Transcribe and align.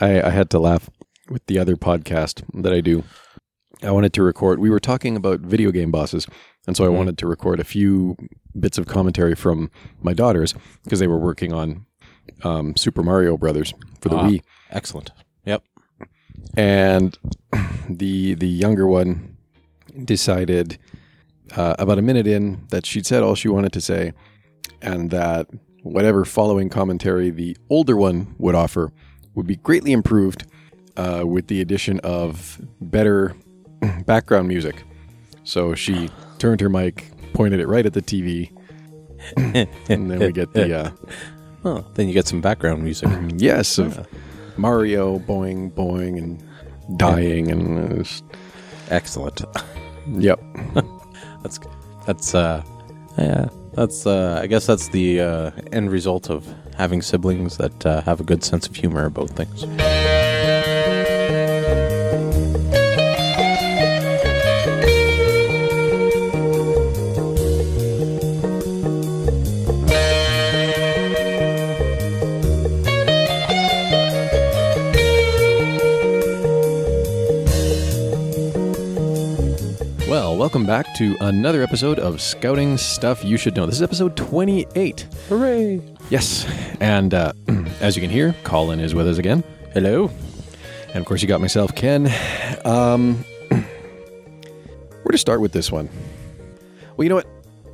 I, 0.00 0.20
I 0.22 0.30
had 0.30 0.50
to 0.50 0.58
laugh 0.58 0.90
with 1.30 1.44
the 1.46 1.58
other 1.58 1.76
podcast 1.76 2.42
that 2.62 2.72
I 2.72 2.80
do. 2.80 3.04
I 3.82 3.90
wanted 3.90 4.12
to 4.14 4.22
record. 4.22 4.58
We 4.58 4.70
were 4.70 4.80
talking 4.80 5.16
about 5.16 5.40
video 5.40 5.70
game 5.70 5.90
bosses, 5.90 6.26
and 6.66 6.76
so 6.76 6.84
I 6.84 6.88
Mhm. 6.88 6.96
wanted 6.96 7.18
to 7.18 7.26
record 7.26 7.60
a 7.60 7.64
few 7.64 8.16
bits 8.58 8.78
of 8.78 8.86
commentary 8.86 9.34
from 9.34 9.70
my 10.02 10.12
daughters 10.14 10.54
because 10.84 10.98
they 10.98 11.06
were 11.06 11.18
working 11.18 11.52
on 11.52 11.86
um, 12.42 12.74
Super 12.74 13.02
Mario 13.04 13.36
Brothers 13.36 13.72
for 14.00 14.08
the 14.08 14.16
Ah. 14.16 14.28
Wii, 14.28 14.42
Excellent. 14.70 15.12
Yep. 15.44 15.62
and 16.56 17.16
the 17.88 18.34
the 18.34 18.48
younger 18.48 18.86
one 18.86 19.36
decided 20.04 20.78
uh, 21.56 21.76
about 21.78 21.98
a 21.98 22.02
minute 22.02 22.26
in 22.26 22.64
that 22.70 22.84
she'd 22.84 23.06
said 23.06 23.22
all 23.22 23.34
she 23.36 23.48
wanted 23.48 23.72
to 23.72 23.80
say, 23.80 24.12
and 24.82 25.10
that 25.10 25.46
whatever 25.82 26.24
following 26.24 26.68
commentary 26.68 27.30
the 27.30 27.56
older 27.70 27.96
one 27.96 28.34
would 28.38 28.54
offer 28.56 28.90
would 29.36 29.46
be 29.46 29.54
greatly 29.56 29.92
improved 29.92 30.44
uh, 30.96 31.22
with 31.24 31.46
the 31.46 31.60
addition 31.60 32.00
of 32.00 32.60
better 32.80 33.34
background 34.06 34.48
music. 34.48 34.82
So 35.44 35.74
she 35.76 36.10
turned 36.38 36.60
her 36.60 36.68
mic, 36.68 37.10
pointed 37.34 37.60
it 37.60 37.68
right 37.68 37.86
at 37.86 37.92
the 37.92 38.02
TV, 38.02 38.50
and 39.36 39.68
then 40.10 40.18
we 40.18 40.32
get 40.32 40.52
the 40.52 40.76
uh, 40.86 40.90
Oh, 41.64 41.84
then 41.94 42.06
you 42.08 42.14
get 42.14 42.26
some 42.26 42.40
background 42.40 42.82
music. 42.84 43.08
yes 43.36 43.78
of 43.78 44.06
Mario 44.56 45.18
boing 45.18 45.70
boing 45.72 46.16
and 46.18 46.42
dying 46.98 47.50
and 47.50 47.98
was- 47.98 48.22
Excellent. 48.90 49.42
yep. 50.12 50.40
That's 51.42 51.58
that's 52.06 52.34
uh 52.34 52.62
yeah 53.18 53.48
that's 53.74 54.06
uh 54.06 54.38
I 54.42 54.46
guess 54.46 54.66
that's 54.66 54.88
the 54.88 55.20
uh, 55.20 55.50
end 55.72 55.90
result 55.90 56.28
of 56.30 56.46
having 56.76 57.02
siblings 57.02 57.56
that 57.56 57.86
uh, 57.86 58.00
have 58.02 58.20
a 58.20 58.24
good 58.24 58.44
sense 58.44 58.66
of 58.66 58.76
humor 58.76 59.04
about 59.06 59.30
things. 59.30 59.64
Welcome 80.46 80.64
back 80.64 80.94
to 80.94 81.16
another 81.22 81.60
episode 81.60 81.98
of 81.98 82.20
Scouting 82.20 82.78
Stuff 82.78 83.24
You 83.24 83.36
Should 83.36 83.56
Know. 83.56 83.66
This 83.66 83.74
is 83.74 83.82
episode 83.82 84.16
28. 84.16 85.00
Hooray! 85.28 85.82
Yes. 86.08 86.46
And 86.78 87.12
uh, 87.12 87.32
as 87.80 87.96
you 87.96 88.00
can 88.00 88.12
hear, 88.12 88.32
Colin 88.44 88.78
is 88.78 88.94
with 88.94 89.08
us 89.08 89.18
again. 89.18 89.42
Hello. 89.72 90.08
And 90.90 90.98
of 90.98 91.04
course, 91.04 91.20
you 91.20 91.26
got 91.26 91.40
myself, 91.40 91.74
Ken. 91.74 92.08
Um, 92.64 93.24
where 93.50 95.10
to 95.10 95.18
start 95.18 95.40
with 95.40 95.50
this 95.50 95.72
one? 95.72 95.88
Well, 96.96 97.02
you 97.02 97.08
know 97.08 97.16
what? 97.16 97.26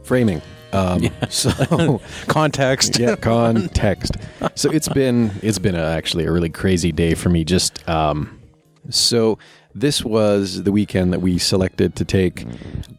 Framing. 0.02 0.40
Um, 0.72 1.10
So, 1.28 2.00
Context. 2.26 2.98
yeah, 2.98 3.16
context. 3.16 4.12
So 4.54 4.70
it's 4.70 4.88
been 4.88 5.30
it's 5.42 5.58
been 5.58 5.74
a, 5.74 5.84
actually 5.84 6.24
a 6.24 6.32
really 6.32 6.48
crazy 6.48 6.90
day 6.90 7.12
for 7.12 7.28
me. 7.28 7.44
Just 7.44 7.86
um, 7.86 8.40
so 8.88 9.38
this 9.74 10.04
was 10.04 10.62
the 10.64 10.72
weekend 10.72 11.12
that 11.12 11.20
we 11.20 11.38
selected 11.38 11.96
to 11.96 12.04
take 12.04 12.44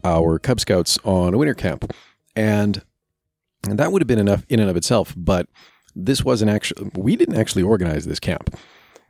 our 0.02 0.38
Cub 0.38 0.60
Scouts 0.60 0.98
on 1.04 1.34
a 1.34 1.38
winter 1.38 1.54
camp, 1.54 1.92
and, 2.34 2.82
and 3.68 3.78
that 3.78 3.92
would 3.92 4.02
have 4.02 4.08
been 4.08 4.18
enough 4.18 4.44
in 4.48 4.60
and 4.60 4.70
of 4.70 4.76
itself. 4.76 5.14
But 5.16 5.48
this 5.94 6.24
wasn't 6.24 6.50
actually 6.50 6.90
we 6.96 7.16
didn't 7.16 7.36
actually 7.36 7.62
organize 7.62 8.04
this 8.06 8.20
camp, 8.20 8.56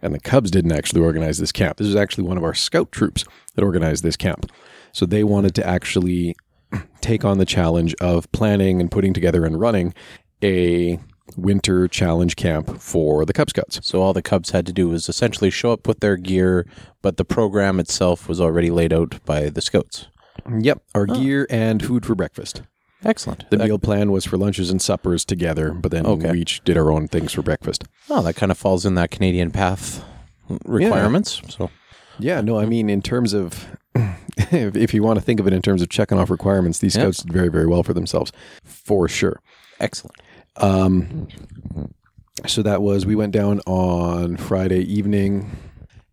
and 0.03 0.15
the 0.15 0.21
Cubs 0.21 0.51
didn't 0.51 0.73
actually 0.73 1.01
organize 1.01 1.39
this 1.39 1.53
camp. 1.53 1.79
This 1.79 1.87
was 1.87 1.97
actually 1.97 2.25
one 2.25 2.37
of 2.37 2.45
our 2.45 2.55
scout 2.55 2.93
troops 2.93 3.25
that 3.55 3.65
organized 3.65 4.05
this 4.05 4.17
camp. 4.17 4.51
So 4.93 5.07
they 5.07 5.25
wanted 5.25 5.55
to 5.57 5.67
actually 5.67 6.37
take 7.01 7.25
on 7.25 7.39
the 7.39 7.47
challenge 7.47 7.95
of 8.01 8.31
planning 8.33 8.81
and 8.81 8.91
putting 8.91 9.13
together 9.15 9.45
and 9.45 9.59
running 9.59 9.95
a 10.43 10.99
winter 11.37 11.89
challenge 11.89 12.37
camp 12.37 12.81
for 12.81 13.25
the 13.25 13.33
Cub 13.33 13.51
Scouts. 13.51 13.81
So 13.83 14.03
all 14.03 14.13
the 14.13 14.23
Cubs 14.23 14.51
had 14.51 14.67
to 14.67 14.73
do 14.73 14.89
was 14.89 15.09
essentially 15.09 15.51
show 15.51 15.73
up 15.73 15.87
with 15.89 16.01
their 16.01 16.17
gear, 16.17 16.67
but 17.03 17.17
the 17.17 17.25
program 17.25 17.81
itself 17.81 18.29
was 18.29 18.41
already 18.41 18.71
laid 18.71 18.93
out 18.93 19.25
by 19.25 19.49
the 19.49 19.61
Scouts. 19.63 20.09
Yep, 20.61 20.83
our 20.95 21.07
gear 21.07 21.47
and 21.49 21.85
food 21.85 22.05
for 22.05 22.15
breakfast. 22.15 22.63
Excellent. 23.05 23.49
The 23.51 23.57
That- 23.59 23.67
meal 23.67 23.79
plan 23.79 24.13
was 24.13 24.25
for 24.25 24.37
lunches 24.37 24.71
and 24.71 24.81
suppers 24.81 25.25
together, 25.25 25.73
but 25.73 25.91
then 25.91 26.07
Okay. 26.07 26.33
we 26.33 26.41
each 26.41 26.63
did 26.65 26.77
our 26.77 26.91
own 26.91 27.09
things 27.09 27.33
for 27.33 27.43
breakfast. 27.43 27.85
oh, 28.11 28.23
that 28.23 28.35
kind 28.37 28.51
of 28.53 28.59
falls 28.59 28.85
in 28.87 28.95
that 28.97 29.11
Canadian 29.11 29.51
path 29.51 30.03
requirements. 30.67 31.41
So 31.49 31.71
Yeah, 32.19 32.41
no, 32.43 32.59
I 32.59 32.67
mean 32.67 32.89
in 32.91 33.03
terms 33.03 33.33
of 33.33 33.67
if, 34.37 34.77
if 34.77 34.95
you 34.95 35.03
want 35.03 35.19
to 35.19 35.25
think 35.25 35.41
of 35.41 35.47
it 35.47 35.53
in 35.53 35.63
terms 35.63 35.83
of 35.83 35.89
checking 35.89 36.19
off 36.19 36.31
requirements, 36.31 36.79
these 36.79 36.95
Yeah. 36.97 37.03
scouts 37.03 37.23
did 37.23 37.33
very 37.33 37.49
very 37.49 37.67
well 37.67 37.83
for 37.83 37.95
themselves, 37.95 38.33
for 38.65 39.09
sure. 39.09 39.41
excellent. 39.81 40.17
Um, 40.57 41.29
so 42.47 42.63
that 42.63 42.83
was 42.83 43.07
we 43.07 43.15
went 43.15 43.33
down 43.33 43.61
on 43.67 44.37
Friday 44.37 44.81
evening, 44.81 45.57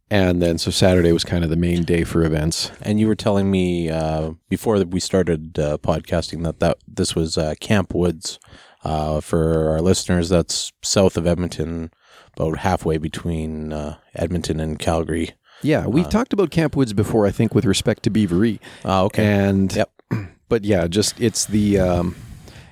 and 0.09 0.41
then 0.41 0.57
so 0.57 0.71
Saturday 0.71 1.11
was 1.11 1.23
kind 1.23 1.43
of 1.43 1.49
the 1.49 1.55
main 1.55 1.83
day 1.83 2.03
for 2.03 2.23
events. 2.23 2.71
And 2.81 2.99
you 2.99 3.07
were 3.07 3.15
telling 3.15 3.51
me 3.51 3.89
uh, 3.89 4.31
before 4.49 4.79
that 4.79 4.89
we 4.89 4.99
started 4.99 5.57
uh, 5.59 5.77
podcasting 5.77 6.43
that, 6.43 6.59
that 6.59 6.77
this 6.87 7.15
was 7.15 7.37
uh, 7.37 7.55
Camp 7.59 7.93
Woods. 7.93 8.39
Uh, 8.83 9.21
for 9.21 9.69
our 9.69 9.79
listeners, 9.79 10.29
that's 10.29 10.71
south 10.81 11.15
of 11.15 11.27
Edmonton, 11.27 11.91
about 12.35 12.57
halfway 12.59 12.97
between 12.97 13.71
uh, 13.71 13.97
Edmonton 14.15 14.59
and 14.59 14.79
Calgary. 14.79 15.31
Yeah, 15.61 15.85
we've 15.85 16.09
talked 16.09 16.33
about 16.33 16.49
Camp 16.49 16.75
Woods 16.75 16.91
before, 16.91 17.27
I 17.27 17.31
think, 17.31 17.53
with 17.53 17.65
respect 17.65 18.01
to 18.03 18.09
Beaveree. 18.09 18.59
Ah, 18.83 19.03
okay. 19.03 19.23
And 19.23 19.75
Yep. 19.75 19.91
but 20.49 20.63
yeah, 20.63 20.87
just 20.87 21.21
it's 21.21 21.45
the 21.45 21.79
um, 21.79 22.15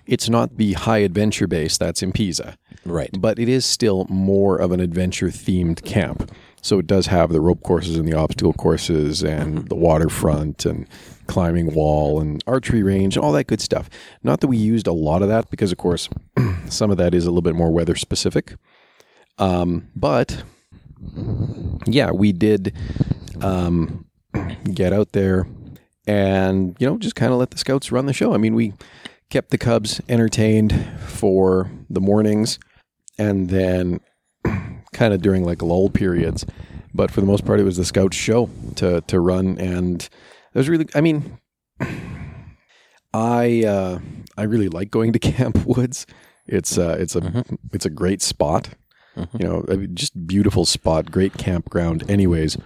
it's 0.10 0.28
not 0.28 0.58
the 0.58 0.74
high 0.74 0.98
adventure 0.98 1.46
base 1.46 1.78
that's 1.78 2.02
in 2.02 2.12
Pisa, 2.12 2.58
right. 2.84 3.12
but 3.20 3.38
it 3.38 3.48
is 3.48 3.64
still 3.64 4.08
more 4.10 4.58
of 4.58 4.72
an 4.72 4.80
adventure 4.80 5.28
themed 5.28 5.84
camp. 5.86 6.32
So 6.62 6.80
it 6.80 6.88
does 6.88 7.06
have 7.08 7.32
the 7.32 7.40
rope 7.40 7.62
courses 7.62 7.96
and 7.96 8.08
the 8.08 8.18
obstacle 8.18 8.54
courses 8.54 9.24
and 9.24 9.70
the 9.70 9.76
waterfront 9.76 10.66
and 10.66 10.88
climbing 11.28 11.76
wall 11.76 12.20
and 12.20 12.44
archery 12.48 12.82
range 12.82 13.16
and 13.16 13.24
all 13.24 13.32
that 13.34 13.46
good 13.46 13.62
stuff. 13.62 13.88
Not 14.24 14.42
that 14.42 14.48
we 14.48 14.58
used 14.58 14.88
a 14.88 14.92
lot 14.92 15.22
of 15.22 15.30
that 15.30 15.52
because, 15.52 15.72
of 15.72 15.78
course, 15.78 16.10
some 16.70 16.90
of 16.90 16.98
that 16.98 17.14
is 17.14 17.26
a 17.26 17.30
little 17.30 17.44
bit 17.44 17.56
more 17.56 17.72
weather 17.72 17.96
specific. 17.96 18.56
Um, 19.38 19.90
but 19.96 20.44
yeah, 21.86 22.10
we 22.12 22.34
did 22.34 22.76
um, 23.42 24.06
get 24.74 24.92
out 24.92 25.12
there 25.12 25.48
and 26.08 26.76
you 26.80 26.88
know 26.88 26.98
just 26.98 27.16
kind 27.16 27.32
of 27.32 27.38
let 27.38 27.52
the 27.52 27.58
scouts 27.60 27.92
run 27.92 28.08
the 28.08 28.14
show. 28.14 28.34
I 28.34 28.38
mean, 28.38 28.56
we 28.56 28.74
kept 29.30 29.52
the 29.52 29.58
Cubs 29.58 30.02
entertained 30.10 30.88
for 31.06 31.70
the 31.90 32.02
mornings, 32.02 32.60
and 33.18 33.50
then 33.50 34.00
kind 34.94 35.14
of 35.14 35.22
during 35.22 35.44
like 35.44 35.62
lull 35.62 35.90
periods. 35.90 36.46
But 36.94 37.12
for 37.12 37.22
the 37.22 37.28
most 37.28 37.46
part, 37.46 37.60
it 37.60 37.64
was 37.64 37.78
the 37.78 37.86
scouts' 37.86 38.18
show 38.18 38.50
to 38.76 39.02
to 39.02 39.20
run, 39.20 39.58
and 39.60 40.02
it 40.02 40.58
was 40.58 40.70
really. 40.70 40.88
I 40.96 41.02
mean, 41.02 41.40
I 43.14 43.64
uh, 43.66 44.00
I 44.38 44.44
really 44.44 44.70
like 44.70 44.90
going 44.90 45.14
to 45.14 45.20
Camp 45.32 45.66
Woods. 45.66 46.06
It's 46.48 46.78
uh, 46.78 46.98
it's 47.00 47.16
a 47.16 47.46
it's 47.74 47.86
a 47.86 47.90
great 47.90 48.22
spot. 48.22 48.70
You 49.38 49.46
know, 49.46 49.88
just 49.94 50.28
beautiful 50.28 50.66
spot, 50.66 51.12
great 51.12 51.38
campground. 51.38 52.10
Anyways, 52.10 52.58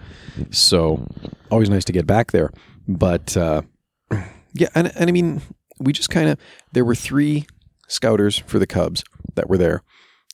so 0.50 1.08
always 1.50 1.68
nice 1.68 1.84
to 1.86 1.92
get 1.92 2.06
back 2.06 2.30
there. 2.30 2.52
But 2.86 3.36
uh, 3.36 3.62
yeah, 4.52 4.68
and 4.74 4.92
and 4.94 5.08
I 5.08 5.12
mean, 5.12 5.42
we 5.78 5.92
just 5.92 6.10
kind 6.10 6.28
of 6.28 6.38
there 6.72 6.84
were 6.84 6.94
three 6.94 7.46
scouters 7.88 8.38
for 8.38 8.58
the 8.58 8.66
Cubs 8.66 9.04
that 9.34 9.48
were 9.48 9.58
there, 9.58 9.82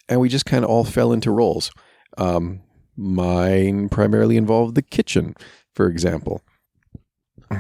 and 0.09 0.21
we 0.21 0.29
just 0.29 0.47
kind 0.47 0.65
of 0.65 0.71
all 0.71 0.85
fell 0.85 1.13
into 1.13 1.31
roles. 1.31 1.71
Um, 2.19 2.61
mine 2.97 3.89
primarily 3.89 4.37
involved 4.37 4.75
the 4.75 4.83
kitchen, 4.83 5.35
for 5.75 5.89
example. 5.89 6.43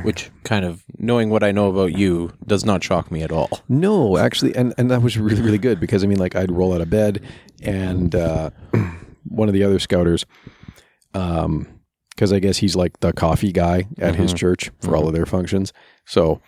Which 0.02 0.30
kind 0.44 0.64
of 0.64 0.84
knowing 0.98 1.30
what 1.30 1.42
I 1.42 1.50
know 1.50 1.68
about 1.68 1.98
you 1.98 2.32
does 2.46 2.64
not 2.64 2.84
shock 2.84 3.10
me 3.10 3.22
at 3.22 3.32
all. 3.32 3.50
No, 3.68 4.18
actually, 4.18 4.54
and, 4.54 4.72
and 4.78 4.88
that 4.88 5.02
was 5.02 5.18
really, 5.18 5.42
really 5.42 5.58
good 5.58 5.80
because 5.80 6.04
I 6.04 6.06
mean, 6.06 6.18
like, 6.18 6.36
I'd 6.36 6.52
roll 6.52 6.72
out 6.72 6.80
of 6.80 6.90
bed, 6.90 7.20
and 7.60 8.14
uh, 8.14 8.50
one 9.28 9.48
of 9.48 9.52
the 9.52 9.64
other 9.64 9.80
scouters, 9.80 10.24
um, 11.12 11.80
because 12.10 12.32
I 12.32 12.38
guess 12.38 12.58
he's 12.58 12.76
like 12.76 13.00
the 13.00 13.12
coffee 13.12 13.50
guy 13.50 13.88
at 13.98 14.14
his 14.14 14.32
church 14.32 14.70
for 14.80 14.94
all 14.94 15.08
of 15.08 15.12
their 15.12 15.26
functions. 15.26 15.72
So, 16.06 16.40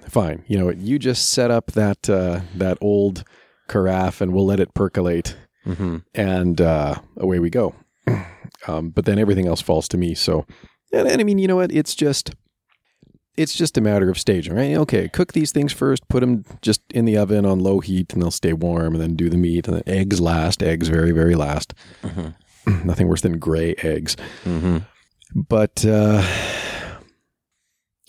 fine, 0.08 0.44
you 0.46 0.58
know, 0.58 0.70
you 0.70 0.98
just 0.98 1.30
set 1.30 1.50
up 1.50 1.72
that 1.72 2.08
uh, 2.10 2.40
that 2.54 2.78
old 2.80 3.24
carafe, 3.68 4.20
and 4.20 4.32
we'll 4.32 4.46
let 4.46 4.60
it 4.60 4.74
percolate, 4.74 5.36
Mm-hmm. 5.66 5.96
and 6.14 6.60
uh, 6.60 6.94
away 7.16 7.38
we 7.40 7.50
go. 7.50 7.74
Um, 8.68 8.90
but 8.90 9.04
then 9.04 9.18
everything 9.18 9.46
else 9.46 9.60
falls 9.60 9.86
to 9.88 9.98
me. 9.98 10.14
So, 10.14 10.44
and, 10.92 11.06
and 11.06 11.20
I 11.20 11.24
mean, 11.24 11.38
you 11.38 11.46
know 11.46 11.56
what? 11.56 11.70
It's 11.72 11.94
just 11.94 12.34
it's 13.36 13.54
just 13.54 13.76
a 13.76 13.80
matter 13.80 14.08
of 14.10 14.18
staging, 14.18 14.54
right? 14.54 14.74
Okay, 14.76 15.08
cook 15.08 15.34
these 15.34 15.52
things 15.52 15.72
first, 15.72 16.08
put 16.08 16.20
them 16.20 16.44
just 16.62 16.80
in 16.92 17.04
the 17.04 17.16
oven 17.18 17.44
on 17.44 17.60
low 17.60 17.80
heat, 17.80 18.12
and 18.12 18.22
they'll 18.22 18.30
stay 18.30 18.52
warm, 18.54 18.94
and 18.94 19.02
then 19.02 19.14
do 19.14 19.28
the 19.28 19.36
meat, 19.36 19.68
and 19.68 19.76
then 19.76 19.82
eggs 19.86 20.20
last, 20.20 20.62
eggs 20.62 20.88
very, 20.88 21.12
very 21.12 21.34
last. 21.36 21.74
Mhm. 22.02 22.34
nothing 22.84 23.08
worse 23.08 23.20
than 23.20 23.38
gray 23.38 23.74
eggs. 23.82 24.16
Mm-hmm. 24.44 24.78
But 25.34 25.84
uh, 25.84 26.22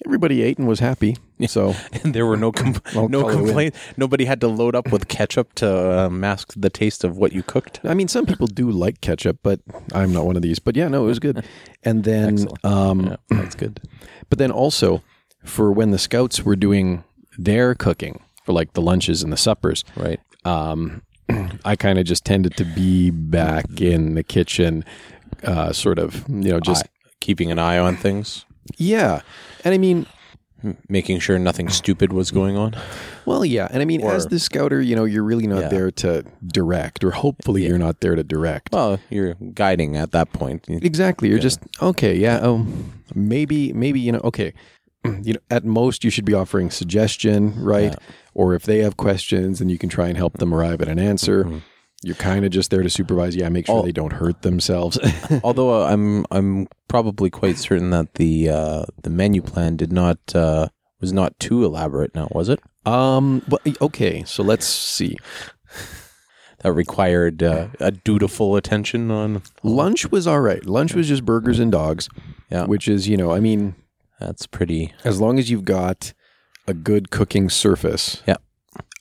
everybody 0.06 0.42
ate 0.44 0.58
and 0.58 0.68
was 0.68 0.80
happy. 0.80 1.18
So 1.48 1.76
And 2.04 2.14
there 2.14 2.26
were 2.26 2.38
no 2.38 2.52
com- 2.52 2.76
no 2.96 3.08
call 3.22 3.30
it 3.30 3.34
a 3.34 3.38
win. 3.38 3.46
complaints. 3.46 3.78
Nobody 3.98 4.26
had 4.26 4.42
to 4.42 4.48
load 4.48 4.76
up 4.76 4.92
with 4.92 5.08
ketchup 5.08 5.54
to 5.56 6.00
uh, 6.06 6.10
mask 6.10 6.54
the 6.56 6.70
taste 6.70 7.04
of 7.04 7.18
what 7.18 7.32
you 7.34 7.44
cooked. 7.44 7.80
I 7.84 7.94
mean, 7.94 8.08
some 8.08 8.26
people 8.26 8.48
do 8.48 8.70
like 8.72 9.02
ketchup, 9.02 9.40
but 9.44 9.60
I'm 9.94 10.12
not 10.14 10.26
one 10.26 10.36
of 10.36 10.42
these. 10.42 10.60
But 10.60 10.76
yeah, 10.76 10.88
no, 10.88 11.04
it 11.04 11.08
was 11.08 11.20
good. 11.20 11.46
And 11.84 12.04
then, 12.04 12.48
um, 12.64 13.06
Yeah, 13.08 13.16
that's 13.30 13.56
good. 13.56 13.80
but 14.30 14.40
then 14.40 14.52
also 14.52 15.04
for 15.46 15.72
when 15.72 15.92
the 15.92 15.98
scouts 16.00 16.44
were 16.44 16.56
doing 16.58 17.04
their 17.38 17.76
cooking 17.76 18.22
for 18.46 18.52
like 18.54 18.74
the 18.74 18.82
lunches 18.82 19.24
and 19.24 19.32
the 19.32 19.38
suppers, 19.38 19.84
Right. 19.96 20.20
um, 20.44 21.02
I 21.66 21.76
kind 21.76 22.00
of 22.00 22.06
just 22.06 22.26
tended 22.26 22.58
to 22.58 22.66
be 22.66 23.10
back 23.12 23.80
in 23.80 24.16
the 24.16 24.24
kitchen, 24.24 24.84
uh, 25.44 25.72
sort 25.72 26.00
of, 26.00 26.26
you 26.28 26.50
know, 26.52 26.60
just 26.60 26.86
Eye- 26.86 26.90
keeping 27.22 27.52
an 27.52 27.60
eye 27.60 27.78
on 27.78 27.96
things, 27.96 28.46
yeah. 28.78 29.22
And 29.64 29.74
I 29.74 29.78
mean, 29.78 30.06
making 30.90 31.20
sure 31.20 31.38
nothing 31.40 31.70
stupid 31.70 32.12
was 32.12 32.32
going 32.32 32.58
on. 32.58 32.76
well, 33.26 33.46
yeah. 33.46 33.68
And 33.72 33.82
I 33.82 33.86
mean, 33.86 34.02
as 34.02 34.28
the 34.28 34.40
scouter, 34.40 34.82
you 34.82 34.96
know, 34.96 35.06
you're 35.06 35.24
really 35.24 35.48
not 35.48 35.64
Yeah. 35.64 35.68
there 35.70 35.92
to 35.92 36.24
direct, 36.48 37.04
or 37.04 37.12
hopefully 37.12 37.68
you're 37.68 37.78
not 37.78 38.02
there 38.02 38.16
to 38.16 38.24
direct. 38.24 38.70
Well, 38.74 39.00
you're 39.10 39.36
guiding 39.54 39.96
at 39.96 40.12
that 40.12 40.34
point. 40.34 40.66
Exactly. 40.68 41.30
You're 41.30 41.40
just 41.40 41.60
okay. 41.82 42.16
Yeah. 42.16 42.40
Oh, 42.42 42.66
maybe, 43.16 43.72
maybe 43.74 44.00
you 44.00 44.12
know. 44.12 44.22
Okay. 44.24 44.54
You 45.24 45.34
know, 45.34 45.40
at 45.50 45.64
most 45.64 46.04
you 46.04 46.10
should 46.10 46.26
be 46.26 46.34
offering 46.34 46.70
suggestion, 46.70 47.54
right? 47.64 47.96
Or 48.34 48.54
if 48.56 48.64
they 48.64 48.80
have 48.80 48.98
questions, 48.98 49.60
then 49.60 49.70
you 49.70 49.78
can 49.78 49.88
try 49.90 50.08
and 50.10 50.18
help 50.18 50.38
them 50.40 50.54
arrive 50.54 50.82
at 50.82 50.90
an 50.90 51.00
answer. 51.00 51.46
Mm-hmm. 51.46 51.58
You're 52.04 52.16
kind 52.16 52.46
of 52.46 52.52
just 52.52 52.70
there 52.70 52.84
to 52.84 52.90
supervise. 52.90 53.36
Yeah, 53.36 53.50
make 53.50 53.66
sure 53.66 53.82
they 53.84 53.92
don't 53.92 54.14
hurt 54.14 54.44
themselves. 54.44 55.00
Although 55.44 55.82
uh, 55.84 55.88
I'm 55.92 56.26
I'm 56.32 56.68
probably 56.88 57.30
quite 57.30 57.58
certain 57.58 57.90
that 57.90 58.14
the 58.16 58.50
uh, 58.50 58.86
the 59.02 59.10
menu 59.10 59.42
plan 59.42 59.76
did 59.78 59.92
not 59.92 60.20
uh, 60.36 60.68
was 61.02 61.12
not 61.12 61.40
too 61.40 61.66
elaborate. 61.66 62.14
Now 62.14 62.28
was 62.32 62.50
it? 62.50 62.60
um. 62.86 63.42
But 63.48 63.62
okay. 63.82 64.24
So 64.26 64.44
let's 64.44 64.66
see. 64.68 65.18
That 66.60 66.72
required 66.74 67.44
uh, 67.44 67.68
a 67.80 67.92
dutiful 67.92 68.56
attention 68.56 69.12
on. 69.12 69.44
Lunch 69.64 70.12
was 70.12 70.26
all 70.26 70.40
right. 70.42 70.66
Lunch 70.66 70.94
was 70.96 71.08
just 71.08 71.24
burgers 71.24 71.60
and 71.60 71.72
dogs, 71.72 72.10
Yeah, 72.52 72.66
which 72.66 72.88
is 72.88 73.08
you 73.08 73.16
know, 73.16 73.32
I 73.32 73.40
mean, 73.40 73.76
that's 74.20 74.48
pretty. 74.48 74.92
as 75.04 75.22
long 75.22 75.38
as 75.38 75.52
you've 75.52 75.66
got 75.66 76.14
a 76.68 76.74
good 76.74 77.12
cooking 77.12 77.50
surface, 77.50 78.24
Yeah. 78.28 78.38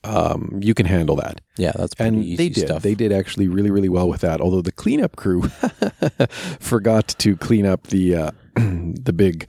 Um, 0.06 0.58
you 0.62 0.72
can 0.74 0.86
handle 0.86 1.16
that. 1.16 1.40
Yeah, 1.58 1.72
that's 1.74 1.94
pretty 1.94 2.08
and 2.16 2.24
easy 2.24 2.36
they 2.36 2.48
did. 2.48 2.66
stuff. 2.68 2.82
They 2.82 2.94
did 2.94 3.12
actually 3.12 3.48
really, 3.48 3.70
really 3.70 3.88
well 3.88 4.08
with 4.08 4.20
that. 4.22 4.40
Although 4.40 4.62
the 4.62 4.72
cleanup 4.72 5.16
crew 5.16 5.42
forgot 6.60 7.08
to 7.18 7.36
clean 7.36 7.66
up 7.66 7.88
the 7.88 8.14
uh, 8.14 8.30
the 8.54 9.12
big 9.14 9.48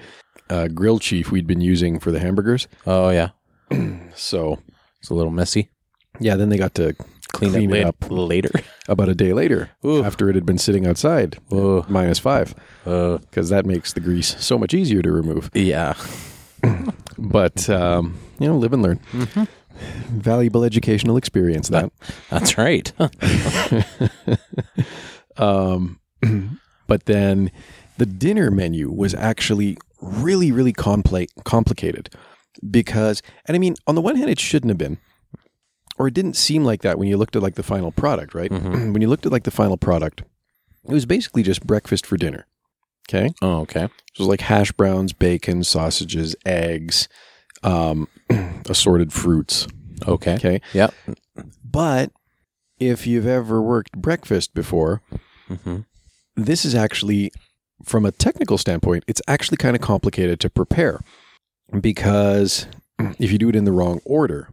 uh, 0.50 0.68
grill 0.70 1.00
chief 1.00 1.32
we'd 1.32 1.48
been 1.48 1.62
using 1.62 2.00
for 2.00 2.12
the 2.12 2.20
hamburgers. 2.20 2.68
oh 2.86 3.10
yeah, 3.10 3.30
So 4.16 4.60
it's 5.00 5.10
a 5.10 5.14
little 5.14 5.32
messy. 5.32 5.70
yeah, 6.20 6.36
then 6.36 6.50
they 6.50 6.58
got 6.58 6.74
to 6.76 6.94
Clean, 7.34 7.52
Clean 7.52 7.70
it, 7.72 7.78
it 7.80 7.84
lat- 7.86 7.88
up. 8.04 8.10
later. 8.10 8.50
about 8.88 9.10
a 9.10 9.14
day 9.14 9.34
later 9.34 9.70
Ooh. 9.86 10.02
after 10.02 10.30
it 10.30 10.36
had 10.36 10.46
been 10.46 10.58
sitting 10.58 10.88
outside 10.88 11.38
minus 11.52 12.20
five 12.20 12.56
uh, 12.86 13.18
because 13.18 13.50
that 13.50 13.66
makes 13.66 13.92
the 13.92 14.00
grease 14.00 14.38
so 14.40 14.58
much 14.58 14.74
easier 14.74 15.02
to 15.02 15.12
remove. 15.12 15.50
yeah. 15.54 15.94
But 17.20 17.70
um, 17.70 18.18
you 18.40 18.48
know, 18.48 18.58
live 18.58 18.74
and 18.74 18.82
learn. 18.84 19.00
Valuable 20.10 20.64
educational 20.64 21.18
experience. 21.18 21.70
That. 21.70 21.92
That's 22.30 22.58
right. 22.58 22.92
Um, 25.38 26.00
but 26.88 27.06
then 27.06 27.52
the 27.98 28.06
dinner 28.06 28.52
menu 28.52 28.92
was 28.92 29.14
actually 29.14 29.78
really, 30.02 30.52
really 30.52 30.74
compli- 30.74 31.30
complicated 31.44 32.10
because, 32.70 33.22
and 33.46 33.56
I 33.56 33.60
mean, 33.60 33.76
on 33.86 33.96
the 33.96 34.02
one 34.02 34.16
hand, 34.16 34.30
it 34.30 34.40
shouldn't 34.40 34.70
have 34.70 34.78
been, 34.78 34.98
or 35.98 36.08
it 36.08 36.14
didn't 36.14 36.36
seem 36.36 36.64
like 36.64 36.82
that 36.82 36.98
when 37.00 37.08
you 37.08 37.18
looked 37.18 37.36
at 37.36 37.44
like 37.44 37.56
the 37.56 37.64
final 37.64 37.92
product, 37.92 38.34
right? 38.34 38.52
when 38.52 39.02
you 39.02 39.08
looked 39.08 39.26
at 39.26 39.32
like 39.32 39.44
the 39.44 39.52
final 39.52 39.78
product, 39.78 40.22
it 40.86 40.94
was 40.94 41.06
basically 41.06 41.44
just 41.44 41.66
breakfast 41.66 42.06
for 42.06 42.18
dinner. 42.18 42.46
Okay. 43.10 43.30
oh, 43.42 43.62
okay. 43.62 43.88
So 44.16 44.16
it 44.16 44.20
was 44.20 44.28
like 44.28 44.42
hash 44.42 44.74
browns, 44.74 45.14
bacon, 45.14 45.64
sausages, 45.64 46.36
eggs, 46.46 47.08
um, 47.64 48.08
assorted 48.70 49.12
fruits. 49.14 49.68
Okay. 50.08 50.36
Okay. 50.36 50.62
Yep. 50.74 50.94
But 51.64 52.12
if 52.80 53.08
you've 53.08 53.28
ever 53.28 53.62
worked 53.62 53.94
breakfast 53.94 54.54
before, 54.54 55.02
hmm 55.64 55.80
this 56.40 56.64
is 56.66 56.76
actually, 56.76 57.32
from 57.84 58.06
a 58.06 58.12
technical 58.12 58.60
standpoint, 58.60 59.04
it's 59.08 59.24
actually 59.28 59.58
kind 59.58 59.76
of 59.76 59.82
complicated 59.82 60.40
to 60.42 60.52
prepare 60.52 61.00
because 61.82 62.68
if 63.20 63.32
you 63.32 63.40
do 63.40 63.50
it 63.50 63.56
in 63.56 63.66
the 63.66 63.72
wrong 63.72 64.00
order, 64.06 64.50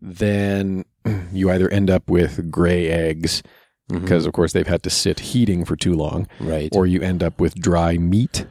then 0.00 0.84
you 1.32 1.50
either 1.50 1.70
end 1.70 1.88
up 1.90 2.08
with 2.10 2.50
gray 2.50 2.88
eggs 2.88 3.42
because, 3.88 4.26
of 4.26 4.32
course, 4.34 4.52
they've 4.52 4.66
had 4.66 4.82
to 4.82 4.90
sit 4.90 5.20
heating 5.20 5.64
for 5.64 5.74
too 5.76 5.94
long, 5.94 6.26
Right. 6.40 6.68
or 6.74 6.86
you 6.86 7.00
end 7.00 7.22
up 7.22 7.40
with 7.40 7.54
dry 7.54 7.96
meat 7.98 8.46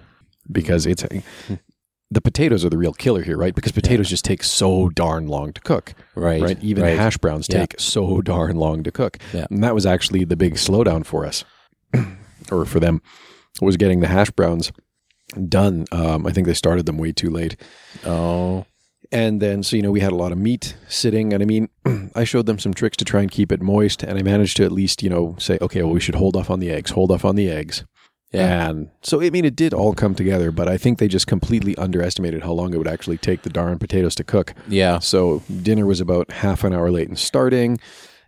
because 0.52 0.86
it's. 0.86 1.04
The 2.14 2.22
potatoes 2.22 2.66
are 2.66 2.70
the 2.70 2.78
real 2.78 2.94
killer 2.94 3.24
here, 3.24 3.38
right? 3.38 3.56
Because 3.56 3.72
potatoes 3.72 4.10
just 4.10 4.26
take 4.26 4.44
so 4.44 4.90
darn 4.90 5.28
long 5.28 5.54
to 5.54 5.62
cook, 5.62 5.94
right. 6.14 6.42
right? 6.42 6.62
Even 6.62 6.84
right. 6.84 6.98
hash 6.98 7.18
browns 7.18 7.48
Yeah. 7.50 7.62
take 7.62 7.80
so 7.80 8.22
darn 8.22 8.58
long 8.58 8.84
to 8.84 8.92
cook. 8.92 9.18
Yeah. 9.34 9.46
And 9.50 9.64
that 9.64 9.74
was 9.74 9.86
actually 9.86 10.26
the 10.26 10.36
big 10.36 10.56
slowdown 10.56 11.06
for 11.06 11.26
us, 11.26 11.46
or 12.52 12.66
for 12.66 12.82
them, 12.82 13.02
was 13.62 13.78
getting 13.78 14.02
the 14.02 14.08
hash 14.08 14.30
browns 14.32 14.74
done. 15.48 15.86
Um, 15.94 16.28
I 16.28 16.32
think 16.32 16.48
they 16.48 16.54
started 16.54 16.86
them 16.86 16.98
way 16.98 17.14
too 17.14 17.30
late. 17.30 17.56
Oh. 18.06 18.66
And 19.14 19.42
then, 19.42 19.62
so, 19.62 19.76
you 19.76 19.82
know, 19.82 19.92
we 19.92 20.00
had 20.00 20.14
a 20.14 20.16
lot 20.16 20.32
of 20.32 20.38
meat 20.38 20.76
sitting. 20.88 21.34
And 21.34 21.44
I 21.44 21.46
mean, 21.46 21.70
I 22.16 22.24
showed 22.24 22.46
them 22.46 22.60
some 22.60 22.74
tricks 22.74 22.98
to 22.98 23.06
try 23.06 23.22
and 23.22 23.30
keep 23.30 23.52
it 23.52 23.62
moist. 23.62 24.04
And 24.04 24.18
I 24.18 24.22
managed 24.22 24.58
to 24.58 24.66
at 24.66 24.72
least, 24.72 25.04
you 25.04 25.10
know, 25.10 25.36
say, 25.38 25.58
okay, 25.62 25.84
well, 25.84 25.94
we 25.94 26.00
should 26.00 26.16
hold 26.16 26.36
off 26.36 26.50
on 26.50 26.60
the 26.60 26.72
eggs, 26.72 26.92
hold 26.92 27.12
off 27.12 27.26
on 27.26 27.36
the 27.36 27.50
eggs. 27.50 27.86
Yeah. 28.32 28.70
And 28.70 28.90
so, 29.02 29.22
I 29.22 29.30
mean, 29.30 29.44
it 29.44 29.56
did 29.58 29.74
all 29.74 29.94
come 29.94 30.16
together, 30.16 30.52
but 30.52 30.70
I 30.70 30.78
think 30.78 31.00
they 31.00 31.08
just 31.10 31.28
completely 31.28 31.76
underestimated 31.78 32.44
how 32.44 32.54
long 32.54 32.74
it 32.74 32.78
would 32.78 32.88
actually 32.88 33.18
take 33.18 33.42
the 33.42 33.50
darn 33.50 33.78
potatoes 33.78 34.16
to 34.16 34.24
cook. 34.24 34.54
Yeah. 34.70 35.00
So 35.00 35.44
dinner 35.62 35.86
was 35.86 36.00
about 36.00 36.32
half 36.32 36.64
an 36.64 36.74
hour 36.74 36.90
late 36.92 37.10
in 37.10 37.16
starting, 37.16 37.78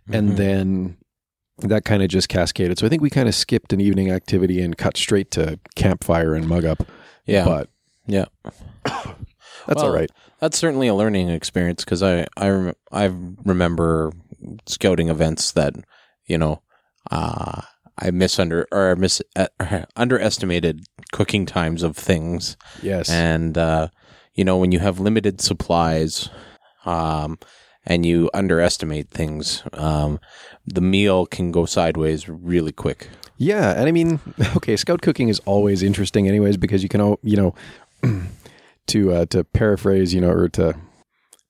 Mm-hmm. 0.06 0.14
and 0.14 0.36
then 0.36 0.96
that 1.60 1.86
kind 1.86 2.02
of 2.02 2.10
just 2.10 2.28
cascaded. 2.28 2.78
So 2.78 2.84
I 2.84 2.90
think 2.90 3.00
we 3.00 3.08
kind 3.08 3.26
of 3.26 3.34
skipped 3.34 3.72
an 3.72 3.80
evening 3.80 4.10
activity 4.10 4.60
and 4.60 4.76
cut 4.76 4.98
straight 4.98 5.30
to 5.30 5.58
campfire 5.76 6.34
and 6.34 6.46
mug 6.46 6.66
up. 6.66 6.82
Yeah. 7.24 7.46
But 7.46 7.70
yeah. 8.06 8.26
that's 8.84 9.76
Well, 9.76 9.86
all 9.86 9.90
right. 9.94 10.10
That's 10.40 10.58
certainly 10.58 10.88
a 10.88 10.94
learning 10.94 11.30
experience 11.30 11.84
because 11.84 12.02
I 12.02 12.26
I 12.36 12.48
rem- 12.50 12.74
I 12.92 13.04
remember 13.44 14.12
scouting 14.66 15.08
events 15.08 15.52
that 15.52 15.74
you 16.26 16.36
know 16.36 16.60
uh, 17.10 17.62
I 17.98 18.10
misunder 18.10 18.64
or 18.72 18.96
mis 18.96 19.22
uh, 19.36 19.46
underestimated 19.96 20.84
cooking 21.12 21.46
times 21.46 21.82
of 21.82 21.96
things 21.96 22.56
Yes. 22.82 23.08
and 23.10 23.56
uh, 23.56 23.88
you 24.34 24.44
know 24.44 24.56
when 24.58 24.72
you 24.72 24.80
have 24.80 24.98
limited 25.00 25.40
supplies 25.40 26.28
um, 26.84 27.38
and 27.86 28.04
you 28.04 28.30
underestimate 28.34 29.10
things 29.10 29.62
um, 29.74 30.18
the 30.66 30.80
meal 30.80 31.26
can 31.26 31.52
go 31.52 31.66
sideways 31.66 32.28
really 32.28 32.72
quick 32.72 33.08
yeah, 33.36 33.72
and 33.72 33.88
I 33.88 33.90
mean, 33.90 34.20
okay, 34.56 34.76
scout 34.76 35.02
cooking 35.02 35.28
is 35.28 35.40
always 35.40 35.82
interesting, 35.82 36.28
anyways, 36.28 36.56
because 36.56 36.84
you 36.84 36.88
can, 36.88 37.00
all 37.00 37.18
you 37.24 37.36
know, 37.36 37.54
to 38.86 39.12
uh, 39.12 39.26
to 39.26 39.42
paraphrase, 39.42 40.14
you 40.14 40.20
know, 40.20 40.30
or 40.30 40.48
to. 40.50 40.74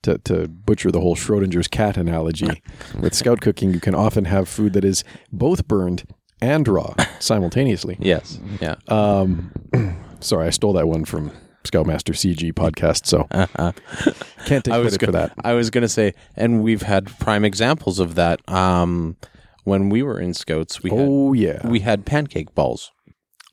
To, 0.05 0.19
to 0.19 0.49
butcher 0.49 0.91
the 0.91 1.01
whole 1.01 1.17
Schrodinger's 1.17 1.67
cat 1.67 1.97
analogy, 1.97 2.63
with 3.01 3.15
scout 3.15 3.41
cooking, 3.41 3.73
you 3.73 3.81
can 3.81 3.95
often 3.95 4.27
have 4.27 4.51
food 4.51 4.75
that 4.75 4.85
is 4.85 5.03
both 5.33 5.67
burned 5.67 6.05
and 6.45 6.67
raw 6.69 6.95
simultaneously. 7.21 7.97
yes 8.01 8.39
yeah 8.61 8.77
Um, 8.89 9.51
sorry, 10.21 10.47
I 10.47 10.51
stole 10.51 10.73
that 10.75 10.87
one 10.89 11.05
from 11.05 11.31
Scoutmaster 11.65 12.13
CG 12.13 12.53
podcast, 12.53 13.07
so 13.07 13.27
can't 14.47 14.65
take 14.65 14.75
credit 14.75 15.01
for 15.01 15.13
that. 15.13 15.33
I 15.43 15.55
was 15.55 15.71
going 15.71 15.83
to 15.83 15.89
say, 15.89 16.13
and 16.37 16.63
we've 16.63 16.83
had 16.83 17.07
prime 17.19 17.45
examples 17.45 17.99
of 17.99 18.15
that. 18.17 18.47
Um, 18.49 19.17
when 19.65 19.89
we 19.89 20.03
were 20.03 20.21
in 20.21 20.35
Scouts, 20.35 20.83
we 20.83 20.91
Oh 20.93 21.33
yeah, 21.33 21.63
had 21.63 21.71
we 21.71 21.81
had 21.81 22.05
pancake 22.05 22.55
balls. 22.55 22.91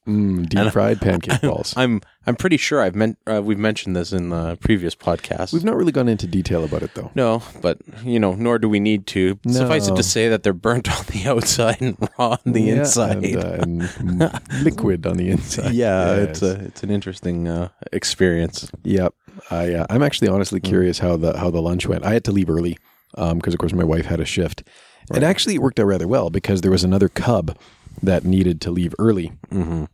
mm, 0.05 0.45
deep 0.49 0.73
fried 0.73 0.99
pancake 0.99 1.41
balls. 1.51 1.73
I'm 1.77 2.01
I'm 2.27 2.35
pretty 2.35 2.57
sure 2.57 2.81
I've 2.81 2.93
meant 2.95 3.17
uh, 3.25 3.41
we've 3.43 3.57
mentioned 3.57 3.95
this 3.95 4.13
in 4.13 4.29
the 4.29 4.55
previous 4.57 4.93
podcast. 4.95 5.53
We've 5.53 5.63
not 5.63 5.75
really 5.75 5.91
gone 5.91 6.07
into 6.07 6.27
detail 6.27 6.63
about 6.63 6.83
it 6.83 6.93
though. 6.93 7.09
no, 7.15 7.41
but 7.61 7.79
you 8.03 8.19
know, 8.19 8.33
nor 8.35 8.59
do 8.59 8.69
we 8.69 8.79
need 8.79 9.07
to. 9.07 9.39
Suffice 9.49 9.87
it 9.87 9.95
to 9.95 10.03
say 10.03 10.29
that 10.29 10.43
they're 10.43 10.53
burnt 10.53 10.87
on 10.91 11.03
the 11.07 11.23
outside 11.29 11.81
and 11.81 11.97
raw 12.19 12.37
on 12.45 12.53
the 12.53 12.61
Yeah, 12.61 12.73
inside. 12.75 13.23
and, 13.25 13.81
uh, 14.21 14.29
and 14.39 14.63
liquid 14.63 15.07
on 15.07 15.17
the 15.17 15.29
inside. 15.31 15.71
yeah, 15.73 16.15
Yes. 16.15 16.29
it's 16.29 16.41
a 16.43 16.51
it's 16.65 16.83
an 16.83 16.91
interesting 16.91 17.47
uh, 17.47 17.69
experience. 17.91 18.69
Yep. 18.83 19.13
I 19.49 19.73
uh, 19.73 19.85
I'm 19.89 20.03
actually 20.03 20.27
honestly 20.27 20.59
Mm. 20.59 20.65
curious 20.65 20.99
how 20.99 21.17
the 21.17 21.37
how 21.39 21.49
the 21.49 21.61
lunch 21.61 21.87
went. 21.87 22.05
I 22.05 22.13
had 22.13 22.23
to 22.25 22.31
leave 22.31 22.49
early 22.49 22.77
because 23.15 23.53
of 23.53 23.59
course 23.59 23.73
my 23.73 23.83
wife 23.83 24.05
had 24.05 24.19
a 24.19 24.25
shift, 24.25 24.63
and 25.11 25.23
actually 25.23 25.55
it 25.55 25.61
worked 25.61 25.79
out 25.79 25.85
rather 25.87 26.07
well 26.07 26.29
because 26.29 26.61
there 26.61 26.71
was 26.71 26.83
another 26.83 27.09
cub 27.09 27.57
that 28.03 28.23
needed 28.23 28.61
to 28.61 28.71
leave 28.71 28.93
early. 28.99 29.31
Mm-hmm. 29.51 29.85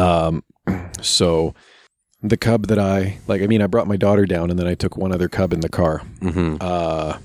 Um, 0.00 0.42
so 1.02 1.54
the 2.22 2.36
cub 2.36 2.66
that 2.66 2.78
I 2.78 3.18
like, 3.26 3.42
I 3.42 3.46
mean, 3.46 3.62
I 3.62 3.66
brought 3.66 3.86
my 3.88 3.96
daughter 3.96 4.26
down, 4.26 4.50
and 4.50 4.58
then 4.58 4.66
I 4.66 4.74
took 4.74 4.96
one 4.96 5.12
other 5.12 5.28
cub 5.28 5.52
in 5.52 5.60
the 5.60 5.68
car. 5.68 6.02
Mm-hmm. 6.20 6.56
Uh, 6.60 7.18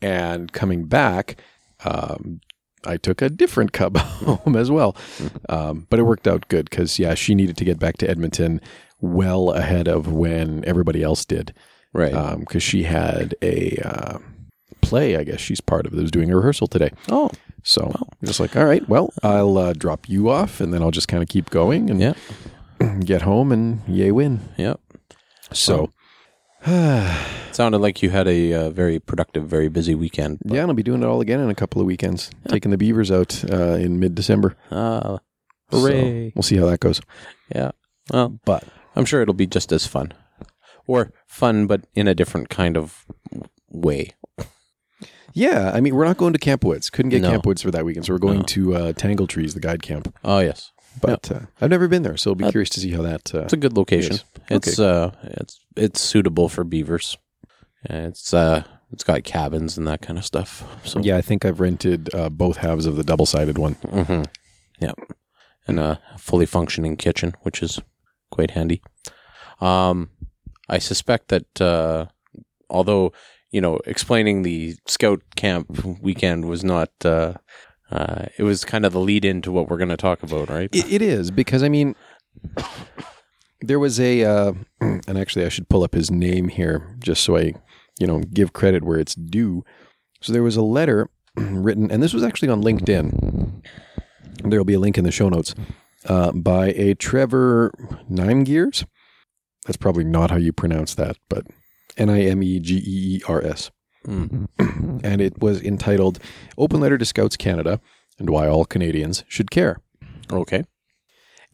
and 0.00 0.52
coming 0.52 0.84
back, 0.84 1.40
um, 1.84 2.40
I 2.84 2.96
took 2.96 3.22
a 3.22 3.28
different 3.30 3.72
cub 3.72 3.96
home 3.98 4.56
as 4.56 4.70
well. 4.70 4.96
Um, 5.48 5.86
but 5.90 5.98
it 6.00 6.04
worked 6.04 6.26
out 6.26 6.48
good 6.48 6.68
because 6.70 6.98
yeah, 6.98 7.14
she 7.14 7.34
needed 7.34 7.56
to 7.58 7.64
get 7.64 7.78
back 7.78 7.96
to 7.98 8.08
Edmonton 8.10 8.60
well 9.00 9.50
ahead 9.50 9.88
of 9.88 10.10
when 10.12 10.64
everybody 10.64 11.02
else 11.02 11.24
did 11.24 11.52
Right. 11.92 12.38
because 12.40 12.62
she 12.62 12.84
had 12.84 13.34
a 13.42 13.76
uh, 13.84 14.18
play. 14.80 15.16
I 15.16 15.24
guess 15.24 15.40
she's 15.40 15.60
part 15.60 15.84
of 15.86 15.92
that 15.92 16.00
was 16.00 16.10
doing 16.10 16.30
a 16.32 16.36
rehearsal 16.36 16.66
today. 16.68 16.90
oh, 17.10 17.30
So 17.62 17.92
I'm 17.94 18.26
just 18.26 18.40
like, 18.40 18.56
all 18.56 18.64
right, 18.64 18.88
well, 18.88 19.12
I'll 19.22 19.58
uh, 19.58 19.72
drop 19.74 20.08
you 20.08 20.30
off, 20.30 20.60
and 20.60 20.72
then 20.72 20.82
I'll 20.82 20.90
just 20.90 21.08
kind 21.08 21.22
of 21.22 21.28
keep 21.28 21.50
going 21.50 21.90
and 21.90 22.00
yeah. 22.00 22.14
get 23.04 23.22
home, 23.22 23.52
and 23.52 23.80
yay 23.88 24.10
win. 24.10 24.40
Yep. 24.56 24.80
So 25.52 25.92
Sounded 27.52 27.78
like 27.78 28.02
you 28.02 28.10
had 28.10 28.28
a 28.28 28.52
uh, 28.54 28.70
very 28.70 28.98
productive, 29.00 29.46
very 29.48 29.68
busy 29.68 29.94
weekend. 29.94 30.38
yeah, 30.44 30.62
and 30.62 30.70
I'll 30.70 30.76
be 30.76 30.82
doing 30.82 31.02
it 31.02 31.06
all 31.06 31.20
again 31.20 31.40
in 31.40 31.50
a 31.50 31.54
couple 31.54 31.80
of 31.80 31.86
weekends, 31.86 32.30
taking 32.48 32.70
the 32.70 32.78
beavers 32.78 33.10
out 33.10 33.44
uh, 33.50 33.74
in 33.74 33.98
mid 33.98 34.14
December. 34.14 34.56
Uh, 34.70 35.18
hooray. 35.70 36.32
we'll 36.34 36.42
see 36.42 36.56
how 36.56 36.66
that 36.66 36.80
goes. 36.80 37.00
yeah. 37.54 37.72
Well, 38.12 38.38
But 38.44 38.64
I'm 38.96 39.04
sure 39.04 39.22
it'll 39.22 39.34
be 39.34 39.46
just 39.46 39.72
as 39.72 39.86
fun. 39.86 40.12
Or 40.86 41.12
fun, 41.26 41.66
but 41.66 41.84
in 41.94 42.08
a 42.08 42.14
different 42.14 42.48
kind 42.48 42.76
of 42.76 43.06
way. 43.68 44.12
yeah, 45.32 45.70
I 45.74 45.80
mean, 45.80 45.94
we're 45.94 46.04
not 46.04 46.16
going 46.16 46.32
to 46.32 46.38
Camp 46.38 46.64
Woods. 46.64 46.90
Couldn't 46.90 47.10
get 47.10 47.22
No. 47.22 47.30
Camp 47.30 47.46
Woods 47.46 47.62
for 47.62 47.70
that 47.70 47.84
weekend, 47.84 48.06
so 48.06 48.12
we're 48.12 48.18
going 48.18 48.44
to 48.44 48.74
uh, 48.74 48.92
Tangle 48.92 49.26
Trees, 49.26 49.54
the 49.54 49.60
guide 49.60 49.82
camp. 49.82 50.12
Oh, 50.24 50.40
yes. 50.40 50.71
But 51.00 51.30
uh, 51.32 51.40
I've 51.60 51.70
never 51.70 51.88
been 51.88 52.02
there, 52.02 52.16
so 52.16 52.30
I'll 52.30 52.34
be 52.36 52.44
Uh, 52.44 52.50
curious 52.50 52.70
to 52.70 52.80
see 52.80 52.90
how 52.90 53.02
that. 53.02 53.34
Uh, 53.34 53.40
It's 53.42 53.52
a 53.52 53.56
good 53.56 53.76
location. 53.76 54.18
Yes. 54.50 54.68
It's 54.68 54.78
uh 54.78 55.10
it's 55.22 55.60
it's 55.76 56.00
suitable 56.00 56.48
for 56.48 56.64
beavers. 56.64 57.16
It's 57.84 58.32
uh 58.34 58.62
it's 58.92 59.04
got 59.04 59.24
cabins 59.24 59.78
and 59.78 59.86
that 59.88 60.02
kind 60.02 60.18
of 60.18 60.24
stuff. 60.24 60.62
So 60.84 61.00
yeah, 61.00 61.16
I 61.16 61.22
think 61.22 61.44
I've 61.44 61.60
rented 61.60 62.14
uh, 62.14 62.28
both 62.28 62.58
halves 62.58 62.86
of 62.86 62.96
the 62.96 63.04
double 63.04 63.26
sided 63.26 63.58
one. 63.58 63.74
hmm 63.90 64.22
Yep. 64.80 64.96
And 65.66 65.78
a 65.80 66.00
fully 66.18 66.46
functioning 66.46 66.96
kitchen, 66.96 67.34
which 67.42 67.62
is 67.62 67.80
quite 68.30 68.50
handy. 68.50 68.82
Um, 69.60 70.10
I 70.68 70.78
suspect 70.78 71.28
that 71.28 71.60
uh, 71.60 72.06
although 72.68 73.12
you 73.50 73.60
know 73.60 73.78
explaining 73.86 74.42
the 74.42 74.76
scout 74.86 75.22
camp 75.36 75.84
weekend 76.02 76.44
was 76.44 76.62
not, 76.64 76.90
uh, 77.92 78.26
it 78.38 78.42
was 78.42 78.64
kind 78.64 78.86
of 78.86 78.92
the 78.92 79.00
lead 79.00 79.24
into 79.24 79.52
what 79.52 79.68
we're 79.68 79.76
going 79.76 79.90
to 79.90 79.96
talk 79.96 80.22
about, 80.22 80.48
right? 80.48 80.70
It, 80.72 80.90
it 80.90 81.02
is 81.02 81.30
because 81.30 81.62
I 81.62 81.68
mean, 81.68 81.94
there 83.60 83.78
was 83.78 84.00
a, 84.00 84.24
uh, 84.24 84.52
and 84.80 85.18
actually 85.18 85.44
I 85.44 85.50
should 85.50 85.68
pull 85.68 85.82
up 85.82 85.94
his 85.94 86.10
name 86.10 86.48
here 86.48 86.96
just 87.00 87.22
so 87.22 87.36
I, 87.36 87.52
you 88.00 88.06
know, 88.06 88.20
give 88.32 88.54
credit 88.54 88.82
where 88.82 88.98
it's 88.98 89.14
due. 89.14 89.62
So 90.22 90.32
there 90.32 90.42
was 90.42 90.56
a 90.56 90.62
letter 90.62 91.10
written, 91.36 91.90
and 91.90 92.02
this 92.02 92.14
was 92.14 92.22
actually 92.22 92.48
on 92.48 92.62
LinkedIn. 92.62 93.62
There 94.44 94.58
will 94.58 94.64
be 94.64 94.74
a 94.74 94.80
link 94.80 94.96
in 94.96 95.04
the 95.04 95.12
show 95.12 95.28
notes 95.28 95.54
uh, 96.06 96.32
by 96.32 96.68
a 96.68 96.94
Trevor 96.94 97.72
Nimegeers. 98.08 98.86
That's 99.66 99.76
probably 99.76 100.04
not 100.04 100.30
how 100.30 100.38
you 100.38 100.52
pronounce 100.52 100.94
that, 100.94 101.18
but 101.28 101.46
N 101.98 102.08
I 102.08 102.22
M 102.22 102.42
E 102.42 102.58
G 102.58 102.76
E 102.78 103.16
E 103.16 103.22
R 103.28 103.44
S 103.44 103.70
Mm. 104.06 104.48
and 105.04 105.20
it 105.20 105.40
was 105.40 105.62
entitled 105.62 106.18
Open 106.58 106.80
Letter 106.80 106.98
to 106.98 107.04
Scouts 107.04 107.36
Canada 107.36 107.80
and 108.18 108.30
Why 108.30 108.48
All 108.48 108.64
Canadians 108.64 109.24
Should 109.28 109.50
Care. 109.50 109.80
Okay. 110.30 110.64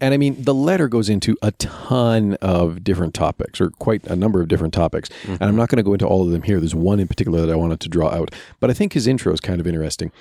And 0.00 0.14
I 0.14 0.16
mean, 0.16 0.42
the 0.42 0.54
letter 0.54 0.86
goes 0.86 1.08
into 1.08 1.36
a 1.42 1.50
ton 1.52 2.34
of 2.34 2.84
different 2.84 3.14
topics, 3.14 3.60
or 3.60 3.70
quite 3.70 4.06
a 4.06 4.14
number 4.14 4.40
of 4.40 4.46
different 4.46 4.72
topics. 4.72 5.10
And 5.26 5.42
I'm 5.42 5.56
not 5.56 5.68
going 5.68 5.78
to 5.78 5.82
go 5.82 5.92
into 5.92 6.06
all 6.06 6.24
of 6.24 6.30
them 6.30 6.42
here. 6.42 6.60
There's 6.60 6.74
one 6.74 7.00
in 7.00 7.08
particular 7.08 7.40
that 7.40 7.52
I 7.52 7.56
wanted 7.56 7.80
to 7.80 7.88
draw 7.88 8.10
out, 8.10 8.32
but 8.60 8.70
I 8.70 8.74
think 8.74 8.92
his 8.92 9.08
intro 9.08 9.32
is 9.32 9.40
kind 9.40 9.60
of 9.60 9.66
interesting. 9.66 10.12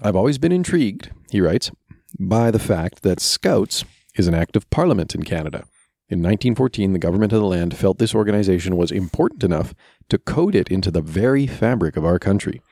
I've 0.00 0.14
always 0.16 0.38
been 0.38 0.52
intrigued, 0.52 1.10
he 1.30 1.40
writes, 1.40 1.72
by 2.20 2.52
the 2.52 2.58
fact 2.60 3.02
that 3.02 3.20
Scouts 3.20 3.84
is 4.14 4.28
an 4.28 4.34
act 4.34 4.54
of 4.54 4.68
parliament 4.70 5.14
in 5.14 5.24
Canada. 5.24 5.64
In 6.08 6.20
1914, 6.20 6.92
the 6.92 7.00
government 7.00 7.32
of 7.32 7.40
the 7.40 7.46
land 7.46 7.76
felt 7.76 7.98
this 7.98 8.14
organization 8.14 8.76
was 8.76 8.92
important 8.92 9.42
enough 9.42 9.74
to 10.08 10.18
code 10.18 10.54
it 10.54 10.68
into 10.68 10.92
the 10.92 11.00
very 11.00 11.48
fabric 11.48 11.96
of 11.96 12.04
our 12.04 12.20
country. 12.20 12.62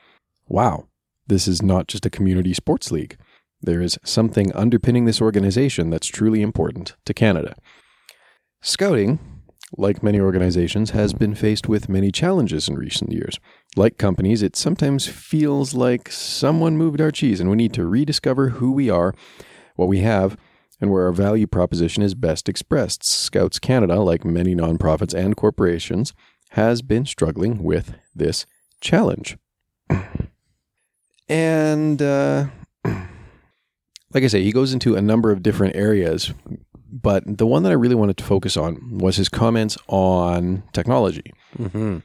Wow, 0.47 0.87
this 1.27 1.45
is 1.45 1.61
not 1.61 1.87
just 1.87 2.05
a 2.05 2.09
community 2.09 2.53
sports 2.53 2.93
league. 2.93 3.17
There 3.61 3.81
is 3.81 3.99
something 4.05 4.53
underpinning 4.53 5.03
this 5.03 5.21
organization 5.21 5.89
that's 5.89 6.07
truly 6.07 6.41
important 6.41 6.95
to 7.03 7.13
Canada. 7.13 7.57
Scouting, 8.61 9.19
like 9.77 10.01
many 10.01 10.19
organizations, 10.19 10.91
has 10.91 11.11
been 11.11 11.35
faced 11.35 11.67
with 11.67 11.89
many 11.89 12.11
challenges 12.11 12.69
in 12.69 12.75
recent 12.75 13.11
years. 13.11 13.37
Like 13.75 13.97
companies, 13.97 14.43
it 14.43 14.55
sometimes 14.55 15.07
feels 15.07 15.73
like 15.73 16.09
someone 16.09 16.77
moved 16.77 17.01
our 17.01 17.11
cheese 17.11 17.41
and 17.41 17.49
we 17.49 17.57
need 17.57 17.73
to 17.73 17.85
rediscover 17.85 18.49
who 18.49 18.71
we 18.71 18.89
are, 18.89 19.13
what 19.75 19.89
we 19.89 19.99
have, 19.99 20.37
and 20.81 20.91
where 20.91 21.05
our 21.05 21.11
value 21.11 21.47
proposition 21.47 22.03
is 22.03 22.15
best 22.15 22.49
expressed. 22.49 23.03
Scouts 23.03 23.59
Canada, 23.59 23.99
like 24.01 24.25
many 24.25 24.55
nonprofits 24.55 25.13
and 25.13 25.35
corporations, 25.35 26.13
has 26.51 26.81
been 26.81 27.05
struggling 27.05 27.63
with 27.63 27.95
this 28.13 28.45
challenge. 28.81 29.37
And 31.27 32.01
uh, 32.01 32.47
like 32.85 34.23
I 34.23 34.27
say, 34.27 34.43
he 34.43 34.51
goes 34.51 34.73
into 34.73 34.95
a 34.95 35.01
number 35.01 35.31
of 35.31 35.41
different 35.41 35.75
areas, 35.75 36.33
but 36.91 37.23
the 37.25 37.47
one 37.47 37.63
that 37.63 37.71
I 37.71 37.75
really 37.75 37.95
wanted 37.95 38.17
to 38.17 38.23
focus 38.23 38.55
on 38.55 38.99
was 38.99 39.17
his 39.17 39.29
comments 39.29 39.77
on 39.87 40.63
technology. 40.71 41.33
Mm-hmm. 41.57 41.99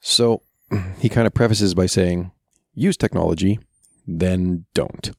So 0.00 0.42
he 0.98 1.08
kind 1.08 1.26
of 1.26 1.34
prefaces 1.34 1.74
by 1.74 1.86
saying, 1.86 2.32
use 2.74 2.96
technology, 2.96 3.58
then 4.06 4.66
don't. 4.74 5.12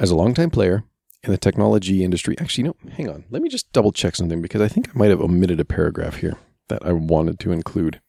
As 0.00 0.10
a 0.10 0.16
longtime 0.16 0.50
player 0.50 0.82
in 1.24 1.32
the 1.32 1.38
technology 1.38 2.04
industry, 2.04 2.36
actually, 2.38 2.64
no, 2.64 2.76
hang 2.92 3.08
on. 3.08 3.24
Let 3.30 3.42
me 3.42 3.48
just 3.48 3.72
double 3.72 3.92
check 3.92 4.16
something 4.16 4.42
because 4.42 4.60
I 4.60 4.68
think 4.68 4.88
I 4.88 4.92
might 4.94 5.10
have 5.10 5.20
omitted 5.20 5.60
a 5.60 5.64
paragraph 5.64 6.16
here 6.16 6.36
that 6.68 6.84
I 6.84 6.92
wanted 6.92 7.38
to 7.40 7.52
include. 7.52 8.00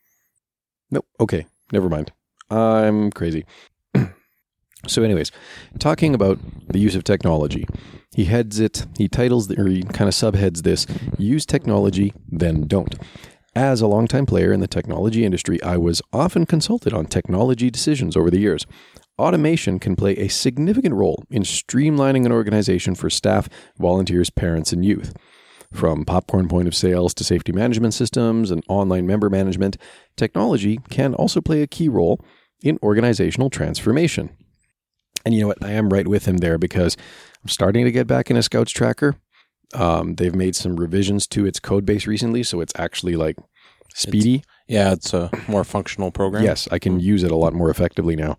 Nope. 0.92 1.08
Okay. 1.20 1.46
Never 1.72 1.90
mind. 1.90 2.12
I'm 2.50 3.12
crazy. 3.12 3.46
so, 4.88 5.02
anyways, 5.02 5.32
talking 5.80 6.14
about 6.14 6.40
the 6.70 6.80
use 6.80 6.96
of 6.96 7.04
technology, 7.04 7.68
he 8.14 8.26
heads 8.26 8.60
it, 8.60 8.86
he 8.98 9.08
titles, 9.08 9.48
the, 9.48 9.60
or 9.60 9.68
he 9.68 9.84
kind 9.84 10.08
of 10.08 10.14
subheads 10.14 10.62
this 10.62 10.86
Use 11.18 11.46
Technology, 11.46 12.14
Then 12.28 12.68
Don't. 12.68 12.96
As 13.56 13.82
a 13.82 13.88
longtime 13.88 14.26
player 14.26 14.52
in 14.52 14.60
the 14.60 14.68
technology 14.68 15.24
industry, 15.26 15.62
I 15.64 15.78
was 15.78 16.02
often 16.12 16.46
consulted 16.46 16.94
on 16.94 17.06
technology 17.06 17.72
decisions 17.72 18.18
over 18.18 18.30
the 18.30 18.40
years. 18.40 18.66
Automation 19.18 19.80
can 19.80 19.96
play 19.96 20.14
a 20.14 20.28
significant 20.28 20.94
role 20.94 21.24
in 21.30 21.44
streamlining 21.44 22.26
an 22.26 22.32
organization 22.32 22.96
for 22.96 23.10
staff, 23.10 23.48
volunteers, 23.78 24.30
parents, 24.30 24.74
and 24.74 24.84
youth. 24.84 25.14
From 25.72 26.06
popcorn 26.06 26.48
point 26.48 26.68
of 26.68 26.76
sales 26.76 27.14
to 27.16 27.24
safety 27.24 27.52
management 27.52 27.94
systems 27.94 28.52
and 28.52 28.64
online 28.68 29.08
member 29.08 29.30
management, 29.30 29.78
technology 30.16 30.80
can 30.90 31.14
also 31.14 31.42
play 31.42 31.62
a 31.62 31.68
key 31.68 31.90
role 31.90 32.24
in 32.62 32.78
organizational 32.84 33.50
transformation. 33.50 34.30
And 35.26 35.34
you 35.34 35.42
know 35.42 35.48
what? 35.48 35.64
I 35.64 35.72
am 35.72 35.90
right 35.90 36.08
with 36.08 36.26
him 36.26 36.38
there 36.38 36.58
because 36.58 36.96
I'm 37.42 37.50
starting 37.50 37.86
to 37.86 37.92
get 37.92 38.08
back 38.08 38.30
in 38.30 38.38
a 38.38 38.44
Scouts 38.44 38.72
tracker. 38.72 39.16
Um, 39.74 40.16
they've 40.16 40.36
made 40.36 40.56
some 40.56 40.76
revisions 40.76 41.26
to 41.28 41.46
its 41.46 41.60
code 41.60 41.86
base 41.86 42.06
recently, 42.06 42.44
so 42.44 42.62
it's 42.62 42.74
actually 42.78 43.16
like 43.16 43.38
speedy. 43.94 44.44
Yeah, 44.68 44.94
it's 44.94 45.14
a 45.14 45.30
more 45.48 45.64
functional 45.64 46.12
program. 46.12 46.44
Yes, 46.44 46.68
I 46.72 46.80
can 46.80 47.00
use 47.00 47.24
it 47.24 47.32
a 47.32 47.36
lot 47.36 47.54
more 47.54 47.70
effectively 47.70 48.16
now. 48.16 48.38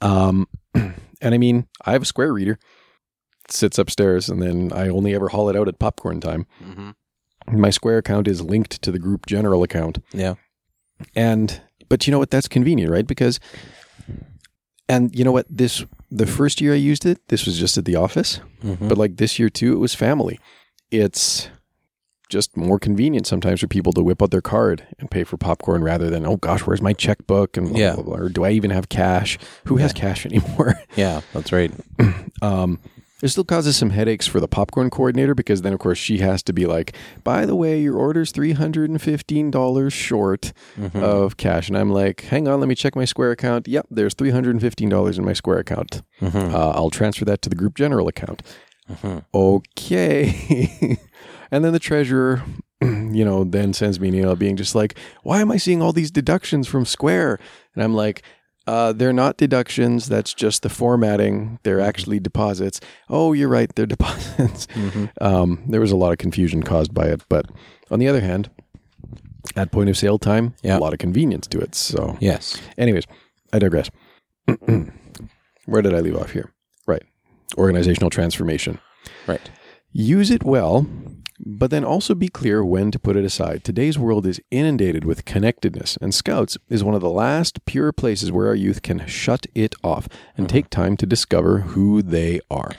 Um, 0.00 0.46
and 0.74 0.94
I 1.22 1.38
mean, 1.38 1.66
I 1.84 1.92
have 1.92 2.02
a 2.02 2.06
Square 2.06 2.32
reader. 2.32 2.58
It 3.44 3.52
sits 3.52 3.78
upstairs, 3.78 4.28
and 4.28 4.42
then 4.42 4.72
I 4.72 4.88
only 4.88 5.14
ever 5.14 5.28
haul 5.28 5.48
it 5.48 5.56
out 5.56 5.68
at 5.68 5.78
popcorn 5.78 6.20
time. 6.20 6.46
Mm-hmm. 6.62 7.60
My 7.60 7.70
Square 7.70 7.98
account 7.98 8.28
is 8.28 8.42
linked 8.42 8.82
to 8.82 8.92
the 8.92 8.98
group 8.98 9.26
general 9.26 9.62
account. 9.62 9.98
Yeah. 10.12 10.34
And 11.14 11.60
but 11.88 12.06
you 12.06 12.10
know 12.10 12.18
what? 12.18 12.30
That's 12.30 12.48
convenient, 12.48 12.90
right? 12.90 13.06
Because 13.06 13.40
and 14.88 15.14
you 15.16 15.24
know 15.24 15.32
what? 15.32 15.46
This 15.48 15.84
the 16.10 16.26
first 16.26 16.60
year 16.60 16.72
I 16.72 16.76
used 16.76 17.06
it, 17.06 17.20
this 17.28 17.46
was 17.46 17.58
just 17.58 17.76
at 17.78 17.84
the 17.84 17.96
office. 17.96 18.40
Mm-hmm. 18.62 18.88
But 18.88 18.98
like 18.98 19.16
this 19.16 19.38
year 19.38 19.50
too, 19.50 19.72
it 19.72 19.78
was 19.78 19.94
family. 19.94 20.38
It's 20.90 21.48
just 22.28 22.56
more 22.56 22.78
convenient 22.78 23.26
sometimes 23.26 23.60
for 23.60 23.66
people 23.66 23.92
to 23.94 24.02
whip 24.02 24.22
out 24.22 24.30
their 24.30 24.40
card 24.42 24.86
and 24.98 25.10
pay 25.10 25.24
for 25.24 25.36
popcorn 25.36 25.82
rather 25.82 26.10
than 26.10 26.26
oh 26.26 26.36
gosh, 26.36 26.60
where's 26.66 26.82
my 26.82 26.92
checkbook 26.92 27.56
and 27.56 27.68
blah, 27.70 27.78
Yeah. 27.78 27.94
blah, 27.94 28.04
blah, 28.04 28.16
or 28.16 28.28
do 28.28 28.44
I 28.44 28.50
even 28.50 28.70
have 28.70 28.88
cash? 28.88 29.38
Who 29.64 29.76
has 29.78 29.92
cash 29.92 30.24
anymore? 30.26 30.74
yeah, 30.96 31.20
that's 31.32 31.52
right. 31.52 31.72
um, 32.42 32.78
It 33.20 33.28
still 33.30 33.42
causes 33.44 33.76
some 33.76 33.90
headaches 33.90 34.28
for 34.28 34.38
the 34.38 34.46
popcorn 34.46 34.90
coordinator 34.90 35.34
because 35.34 35.62
then, 35.62 35.72
of 35.72 35.80
course, 35.80 35.98
she 35.98 36.18
has 36.18 36.40
to 36.44 36.52
be 36.52 36.66
like, 36.66 36.94
by 37.24 37.46
the 37.46 37.56
way, 37.56 37.80
your 37.80 37.96
order's 37.96 38.32
$315 38.32 39.92
short 39.92 40.52
Mm-hmm. 40.78 41.02
of 41.02 41.36
cash. 41.36 41.68
And 41.68 41.76
I'm 41.76 41.90
like, 41.90 42.20
hang 42.22 42.46
on, 42.46 42.60
let 42.60 42.68
me 42.68 42.74
check 42.76 42.94
my 42.94 43.04
Square 43.04 43.32
account. 43.32 43.66
Yep, 43.66 43.86
there's 43.90 44.14
$315 44.14 45.18
in 45.18 45.24
my 45.24 45.32
Square 45.32 45.58
account. 45.58 46.02
Mm-hmm. 46.20 46.54
Uh, 46.54 46.70
I'll 46.70 46.90
transfer 46.90 47.24
that 47.24 47.42
to 47.42 47.48
the 47.48 47.56
group 47.56 47.74
general 47.74 48.06
account. 48.06 48.42
Mhm. 48.88 49.24
Okay. 49.34 50.96
and 51.50 51.64
then 51.64 51.72
the 51.72 51.78
treasurer, 51.78 52.42
you 52.82 53.24
know, 53.24 53.44
then 53.44 53.72
sends 53.72 53.98
me 54.00 54.08
an 54.08 54.14
email 54.14 54.36
being 54.36 54.56
just 54.56 54.74
like, 54.74 54.96
why 55.22 55.40
am 55.40 55.50
I 55.50 55.56
seeing 55.56 55.82
all 55.82 55.92
these 55.92 56.10
deductions 56.10 56.66
from 56.68 56.84
Square? 56.84 57.38
And 57.74 57.82
I'm 57.84 57.94
like, 57.94 58.22
uh, 58.66 58.92
they're 58.92 59.14
not 59.14 59.38
deductions. 59.38 60.08
That's 60.08 60.34
just 60.34 60.62
the 60.62 60.68
formatting. 60.68 61.58
They're 61.62 61.80
actually 61.80 62.20
deposits. 62.20 62.80
Oh, 63.08 63.32
you're 63.32 63.48
right. 63.48 63.74
They're 63.74 63.86
deposits. 63.96 64.66
Um, 65.20 65.62
there 65.66 65.80
was 65.80 65.90
a 65.92 65.96
lot 65.96 66.12
of 66.12 66.18
confusion 66.18 66.62
caused 66.62 66.92
by 66.92 67.06
it. 67.06 67.22
But 67.30 67.46
on 67.90 67.98
the 67.98 68.08
other 68.08 68.20
hand, 68.20 68.50
at 69.56 69.72
point 69.72 69.88
of 69.88 69.96
sale 69.96 70.18
time, 70.18 70.54
Yeah. 70.62 70.76
a 70.76 70.80
lot 70.80 70.92
of 70.92 70.98
convenience 70.98 71.46
to 71.46 71.58
it. 71.60 71.74
So, 71.74 72.18
Yes. 72.20 72.60
anyways, 72.76 73.04
I 73.54 73.58
digress. 73.58 73.90
Where 75.66 75.82
did 75.82 75.94
I 75.94 76.00
leave 76.00 76.16
off 76.16 76.32
here? 76.32 76.52
Right. 76.86 77.02
Organizational 77.56 78.10
transformation. 78.10 78.78
Right. 79.26 79.50
Use 79.92 80.30
it 80.30 80.42
well, 80.44 80.86
but 81.38 81.70
then 81.70 81.84
also 81.84 82.14
be 82.14 82.28
clear 82.28 82.64
when 82.64 82.90
to 82.90 82.98
put 82.98 83.16
it 83.16 83.24
aside. 83.24 83.64
Today's 83.64 83.98
world 83.98 84.26
is 84.26 84.40
inundated 84.50 85.04
with 85.04 85.24
connectedness, 85.24 85.96
and 86.00 86.14
Scouts 86.14 86.58
is 86.68 86.84
one 86.84 86.94
of 86.94 87.00
the 87.00 87.10
last 87.10 87.64
pure 87.64 87.92
places 87.92 88.32
where 88.32 88.48
our 88.48 88.54
youth 88.54 88.82
can 88.82 89.06
shut 89.06 89.46
it 89.54 89.74
off 89.82 90.08
and 90.36 90.46
mm-hmm. 90.46 90.54
take 90.54 90.70
time 90.70 90.96
to 90.96 91.06
discover 91.06 91.60
who 91.60 92.02
they 92.02 92.40
are. 92.50 92.72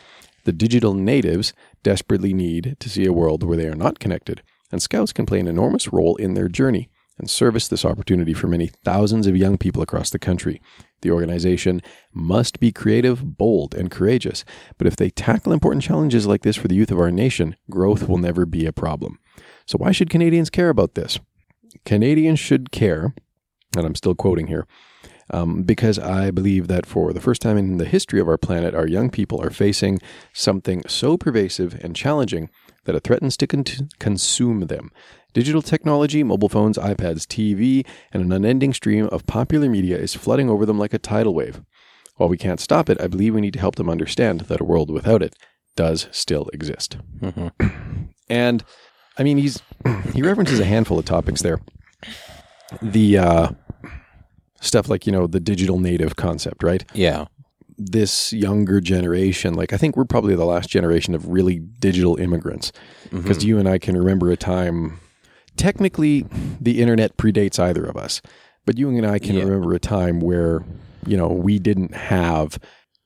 The 0.46 0.54
digital 0.54 0.94
natives 0.94 1.54
desperately 1.84 2.34
need 2.34 2.78
to 2.80 2.89
see 2.89 3.06
a 3.06 3.13
world 3.13 3.44
where 3.44 3.58
they 3.58 3.68
are 3.68 3.75
not 3.75 4.00
connected, 4.00 4.42
and 4.72 4.82
Scouts 4.82 5.13
can 5.13 5.25
play 5.25 5.39
an 5.39 5.48
enormous 5.48 5.94
role 5.94 6.16
in 6.16 6.34
their 6.34 6.48
journey 6.48 6.89
and 7.20 7.30
service 7.30 7.68
this 7.68 7.86
opportunity 7.86 8.34
for 8.34 8.48
many 8.48 8.68
thousands 8.84 9.28
of 9.28 9.38
young 9.38 9.58
people 9.58 9.82
across 9.82 10.10
the 10.10 10.20
country. 10.20 10.62
The 11.02 11.12
organization 11.12 11.82
must 12.14 12.60
be 12.60 12.72
creative, 12.72 13.38
bold, 13.38 13.76
and 13.76 13.92
courageous, 13.92 14.44
but 14.78 14.88
if 14.88 14.96
they 14.96 15.10
tackle 15.10 15.54
important 15.54 15.84
challenges 15.84 16.26
like 16.26 16.42
this 16.42 16.56
for 16.56 16.68
the 16.68 16.76
youth 16.76 16.92
of 16.92 17.00
our 17.00 17.12
nation, 17.12 17.56
growth 17.70 18.08
will 18.08 18.18
never 18.18 18.46
be 18.46 18.66
a 18.66 18.74
problem. 18.74 19.20
So, 19.66 19.78
why 19.78 19.92
should 19.92 20.10
Canadians 20.10 20.50
care 20.50 20.70
about 20.70 20.96
this? 20.96 21.20
Canadians 21.86 22.40
should 22.40 22.72
care, 22.72 23.14
and 23.76 23.86
I'm 23.86 23.96
still 23.96 24.16
quoting 24.16 24.48
here, 24.48 24.66
um, 25.32 25.64
because 25.64 26.00
I 26.00 26.32
believe 26.32 26.68
that 26.68 26.86
for 26.86 27.14
the 27.14 27.22
first 27.22 27.42
time 27.42 27.58
in 27.58 27.78
the 27.78 27.86
history 27.86 28.20
of 28.20 28.28
our 28.28 28.38
planet, 28.38 28.74
our 28.74 28.88
young 28.88 29.10
people 29.10 29.42
are 29.42 29.52
facing 29.52 30.00
something 30.34 30.84
so 30.88 31.18
pervasive 31.18 31.76
and 31.84 31.96
challenging 31.96 32.50
that 32.89 32.96
it 32.96 33.03
threatens 33.03 33.38
to 33.38 33.46
con- 33.46 33.89
consume 34.00 34.62
them. 34.62 34.89
Digital 35.31 35.62
technology, 35.62 36.24
mobile 36.24 36.50
phones, 36.50 36.75
iPads, 36.75 37.27
TV, 37.27 37.86
and 38.12 38.24
an 38.24 38.31
unending 38.31 38.74
stream 38.74 39.05
of 39.12 39.27
popular 39.27 39.69
media 39.69 39.96
is 39.96 40.15
flooding 40.15 40.50
over 40.50 40.65
them 40.65 40.79
like 40.79 40.93
a 40.93 40.98
tidal 40.98 41.36
wave. 41.36 41.62
While 42.15 42.29
we 42.29 42.38
can't 42.38 42.60
stop 42.60 42.89
it, 42.89 43.00
I 43.00 43.05
believe 43.05 43.36
we 43.36 43.41
need 43.41 43.53
to 43.53 43.60
help 43.60 43.75
them 43.75 43.91
understand 43.91 44.41
that 44.41 44.60
a 44.60 44.63
world 44.63 44.89
without 44.89 45.22
it 45.22 45.36
does 45.75 46.08
still 46.12 46.50
exist. 46.51 46.98
And 48.27 48.63
I 49.19 49.24
mean, 49.24 49.38
he's 49.38 49.62
he 50.13 50.24
references 50.24 50.60
a 50.60 50.65
handful 50.65 50.98
of 50.98 51.05
topics 51.05 51.43
there. 51.43 51.62
The 52.81 53.19
uh, 53.19 53.50
stuff 54.62 54.89
like 54.89 55.05
you 55.05 55.12
know 55.12 55.27
the 55.27 55.39
digital 55.39 55.77
native 55.77 56.15
concept, 56.15 56.63
right? 56.63 56.84
Yeah. 56.93 57.25
This 57.82 58.34
younger 58.34 58.82
generation, 58.82 59.54
like 59.54 59.72
I 59.72 59.78
think 59.78 59.96
we're 59.96 60.04
probably 60.04 60.36
the 60.36 60.44
last 60.46 60.70
generation 60.70 61.16
of 61.16 61.30
really 61.30 61.60
digital 61.60 62.18
immigrants, 62.18 62.74
because 63.10 63.46
you 63.46 63.58
and 63.58 63.70
I 63.70 63.78
can 63.78 63.96
remember 63.96 64.30
a 64.32 64.36
time. 64.38 65.00
Technically, 65.56 66.26
the 66.60 66.82
internet 66.82 67.16
predates 67.16 67.58
either 67.58 67.86
of 67.86 67.96
us, 67.96 68.22
but 68.66 68.78
you 68.78 68.90
and 68.90 69.06
I 69.08 69.18
can 69.18 69.36
Yeah. 69.38 69.44
remember 69.46 69.74
a 69.74 69.80
time 69.80 70.20
where 70.20 70.62
you 71.06 71.16
know 71.16 71.30
we 71.30 71.58
didn't 71.58 71.94
have 71.96 72.60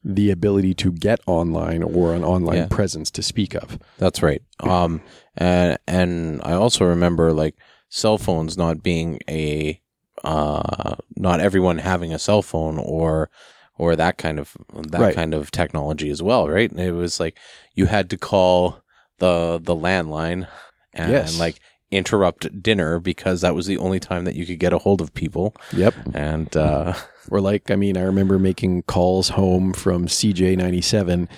the 0.04 0.32
ability 0.32 0.74
to 0.74 0.92
get 0.92 1.20
online 1.28 1.84
or 1.84 2.16
an 2.16 2.24
online 2.24 2.58
Yeah. 2.58 2.68
presence 2.68 3.12
to 3.12 3.22
speak 3.22 3.54
of. 3.56 3.78
That's 4.00 4.24
right. 4.24 4.42
Um, 4.60 5.02
and 5.38 5.78
and 5.88 6.42
I 6.44 6.54
also 6.54 6.84
remember 6.86 7.32
like 7.32 7.54
cell 7.90 8.18
phones 8.18 8.58
not 8.58 8.82
being 8.82 9.20
a 9.30 9.80
uh, 10.24 10.96
not 11.16 11.40
everyone 11.42 11.78
having 11.78 12.12
a 12.12 12.18
cell 12.20 12.42
phone 12.42 12.80
or 12.80 13.30
or 13.78 13.96
that 13.96 14.18
kind 14.18 14.40
of 14.40 14.56
that 14.90 15.02
Right. 15.02 15.16
kind 15.16 15.34
of 15.34 15.52
technology 15.52 16.10
as 16.10 16.22
well, 16.22 16.48
right? 16.50 16.70
And 16.72 16.80
It 16.80 16.92
was 16.94 17.20
like 17.20 17.38
you 17.74 17.86
had 17.88 18.10
to 18.12 18.18
call 18.18 18.80
the 19.20 19.60
the 19.62 19.76
landline 19.76 20.48
and 20.94 21.12
Yes. 21.12 21.40
like 21.40 21.60
interrupt 21.92 22.62
dinner 22.64 23.00
because 23.00 23.42
that 23.42 23.54
was 23.54 23.68
the 23.68 23.78
only 23.78 24.00
time 24.00 24.26
that 24.26 24.36
you 24.36 24.46
could 24.46 24.58
get 24.60 24.74
a 24.74 24.80
hold 24.80 25.00
of 25.02 25.14
people. 25.14 25.56
Yep. 25.74 25.94
And 26.14 26.56
uh, 26.58 26.94
Or 27.32 27.40
like, 27.40 27.72
I 27.72 27.76
mean, 27.78 27.96
I 27.98 28.02
remember 28.02 28.38
making 28.38 28.82
calls 28.84 29.30
home 29.30 29.72
from 29.74 30.08
CJ97 30.08 31.30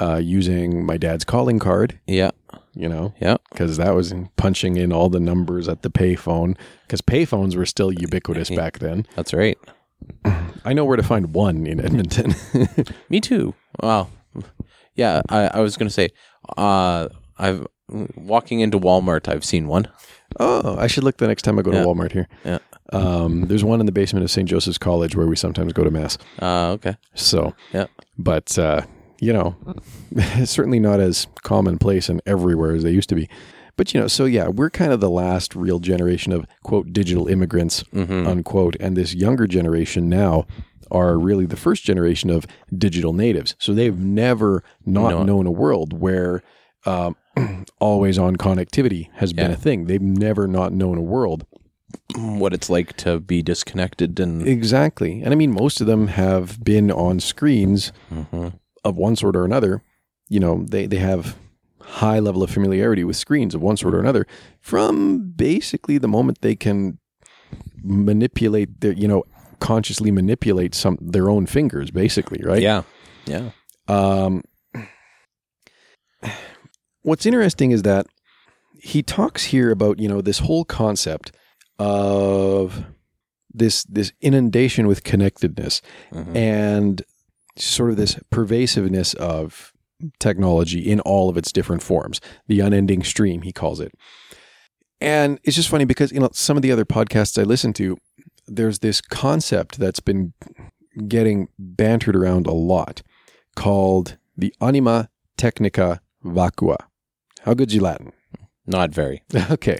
uh, 0.00 0.16
using 0.16 0.84
my 0.86 0.96
dad's 0.96 1.24
calling 1.24 1.58
card, 1.58 2.00
yeah, 2.06 2.30
you 2.74 2.88
know, 2.88 3.12
yeah, 3.20 3.36
because 3.52 3.76
that 3.76 3.94
was 3.94 4.10
in 4.10 4.30
punching 4.36 4.76
in 4.76 4.90
all 4.92 5.08
the 5.10 5.20
numbers 5.20 5.68
at 5.68 5.82
the 5.82 5.90
payphone, 5.90 6.56
because 6.82 7.00
payphones 7.02 7.56
were 7.56 7.66
still 7.66 7.92
ubiquitous 7.92 8.48
back 8.56 8.78
then. 8.80 9.06
that's 9.14 9.32
right. 9.34 9.58
I 10.64 10.72
know 10.72 10.84
where 10.84 10.96
to 10.96 11.02
find 11.02 11.34
one 11.34 11.66
in 11.66 11.80
Edmonton. 11.80 12.34
Me 13.10 13.20
too. 13.20 13.54
Wow. 13.82 14.08
Yeah, 14.94 15.22
I, 15.28 15.48
I 15.48 15.60
was 15.60 15.76
gonna 15.76 15.90
say, 15.90 16.08
uh, 16.56 17.08
I've 17.38 17.66
walking 18.16 18.60
into 18.60 18.78
Walmart. 18.78 19.28
I've 19.28 19.44
seen 19.44 19.66
one. 19.68 19.88
oh, 20.40 20.76
I 20.78 20.86
should 20.86 21.04
look 21.04 21.18
the 21.18 21.26
next 21.28 21.42
time 21.42 21.58
I 21.58 21.62
go 21.62 21.70
to 21.70 21.78
Yeah. 21.78 21.84
Walmart 21.84 22.12
here. 22.12 22.28
Yeah. 22.44 22.58
Um, 22.92 23.42
there's 23.46 23.64
one 23.64 23.80
in 23.80 23.86
the 23.86 23.92
basement 23.92 24.24
of 24.24 24.30
St. 24.30 24.48
Joseph's 24.48 24.78
College 24.78 25.16
where 25.16 25.26
we 25.26 25.36
sometimes 25.36 25.72
go 25.72 25.84
to 25.84 25.90
mass. 25.90 26.16
Uh, 26.40 26.72
okay. 26.72 26.96
So, 27.14 27.54
Yeah. 27.72 27.86
but 28.18 28.56
uh, 28.58 28.82
you 29.20 29.32
know, 29.32 29.56
it's 30.12 30.50
certainly 30.52 30.80
not 30.80 31.00
as 31.00 31.26
commonplace 31.42 32.08
and 32.08 32.20
everywhere 32.26 32.74
as 32.74 32.82
they 32.82 32.90
used 32.90 33.08
to 33.10 33.14
be. 33.14 33.28
But 33.76 33.92
you 33.92 34.00
know, 34.00 34.08
so 34.08 34.24
yeah, 34.24 34.48
we're 34.48 34.70
kind 34.70 34.92
of 34.92 35.00
the 35.00 35.10
last 35.10 35.54
real 35.56 35.78
generation 35.80 36.32
of 36.32 36.46
quote 36.62 36.92
digital 36.92 37.26
immigrants 37.28 37.82
Mm-hmm. 37.94 38.26
unquote, 38.26 38.76
and 38.80 38.96
this 38.96 39.14
younger 39.14 39.46
generation 39.46 40.08
now 40.08 40.46
are 40.90 41.18
really 41.18 41.46
the 41.46 41.56
first 41.56 41.82
generation 41.84 42.30
of 42.30 42.46
digital 42.76 43.12
natives. 43.12 43.56
So 43.58 43.72
they've 43.74 43.98
never 43.98 44.62
not 44.86 45.10
No. 45.10 45.22
known 45.24 45.46
a 45.46 45.50
world 45.50 45.98
where 45.98 46.42
um, 46.86 47.16
always 47.80 48.18
on 48.18 48.36
connectivity 48.36 49.08
has 49.14 49.32
been 49.32 49.50
a 49.50 49.56
thing. 49.56 49.86
They've 49.86 50.00
never 50.02 50.46
not 50.46 50.72
known 50.72 50.98
a 50.98 51.02
world 51.02 51.46
What 52.16 52.52
it's 52.52 52.68
like 52.68 52.96
to 52.98 53.18
be 53.20 53.40
disconnected 53.42 54.20
and 54.20 54.46
Exactly. 54.46 55.22
And 55.22 55.32
I 55.32 55.36
mean, 55.36 55.52
most 55.52 55.80
of 55.80 55.86
them 55.86 56.08
have 56.08 56.62
been 56.62 56.90
on 56.92 57.20
screens 57.20 57.92
Mhm. 58.12 58.54
of 58.84 58.96
one 58.96 59.16
sort 59.16 59.36
or 59.36 59.44
another. 59.44 59.82
You 60.28 60.40
know, 60.40 60.64
they, 60.68 60.86
they 60.86 60.98
have 60.98 61.36
high 61.84 62.18
level 62.18 62.42
of 62.42 62.50
familiarity 62.50 63.04
with 63.04 63.16
screens 63.16 63.54
of 63.54 63.60
one 63.62 63.76
sort 63.76 63.94
or 63.94 64.00
another 64.00 64.26
from 64.60 65.30
basically 65.36 65.98
the 65.98 66.08
moment 66.08 66.40
they 66.40 66.56
can 66.56 66.98
manipulate 67.82 68.80
their, 68.80 68.92
you 68.92 69.06
know, 69.08 69.22
consciously 69.60 70.10
manipulate 70.10 70.74
some 70.74 70.98
their 71.00 71.28
own 71.30 71.46
fingers, 71.46 71.90
basically, 71.90 72.40
right? 72.44 72.62
yeah, 72.62 72.82
yeah, 73.26 73.50
Um, 73.88 74.42
what's 77.02 77.26
interesting 77.26 77.70
is 77.70 77.82
that 77.82 78.06
he 78.80 79.02
talks 79.02 79.44
here 79.44 79.70
about 79.70 79.98
you 79.98 80.08
know 80.08 80.20
this 80.20 80.40
whole 80.40 80.64
concept 80.64 81.32
of 81.78 82.84
this 83.52 83.84
this 83.84 84.12
inundation 84.20 84.86
with 84.86 85.04
connectedness 85.04 85.80
Mhm. 86.12 86.36
and 86.36 87.02
sort 87.56 87.90
of 87.90 87.96
this 87.96 88.18
pervasiveness 88.30 89.14
of 89.14 89.72
technology 90.18 90.80
in 90.80 91.00
all 91.00 91.28
of 91.28 91.36
its 91.36 91.52
different 91.52 91.82
forms 91.82 92.20
the 92.48 92.60
unending 92.60 93.02
stream 93.02 93.42
he 93.42 93.52
calls 93.52 93.80
it 93.80 93.92
and 95.00 95.38
it's 95.44 95.56
just 95.56 95.68
funny 95.68 95.84
because 95.84 96.12
you 96.12 96.20
know 96.20 96.28
some 96.32 96.56
of 96.56 96.62
the 96.62 96.72
other 96.72 96.84
podcasts 96.84 97.38
i 97.38 97.42
listen 97.42 97.72
to 97.72 97.96
there's 98.46 98.80
this 98.80 99.00
concept 99.00 99.78
that's 99.78 100.00
been 100.00 100.32
getting 101.08 101.48
bantered 101.58 102.16
around 102.16 102.46
a 102.46 102.52
lot 102.52 103.02
called 103.56 104.16
the 104.36 104.54
anima 104.60 105.08
technica 105.36 106.00
vacua 106.24 106.76
how 107.42 107.54
good's 107.54 107.74
your 107.74 107.84
latin 107.84 108.12
not 108.66 108.90
very. 108.90 109.22
okay 109.50 109.78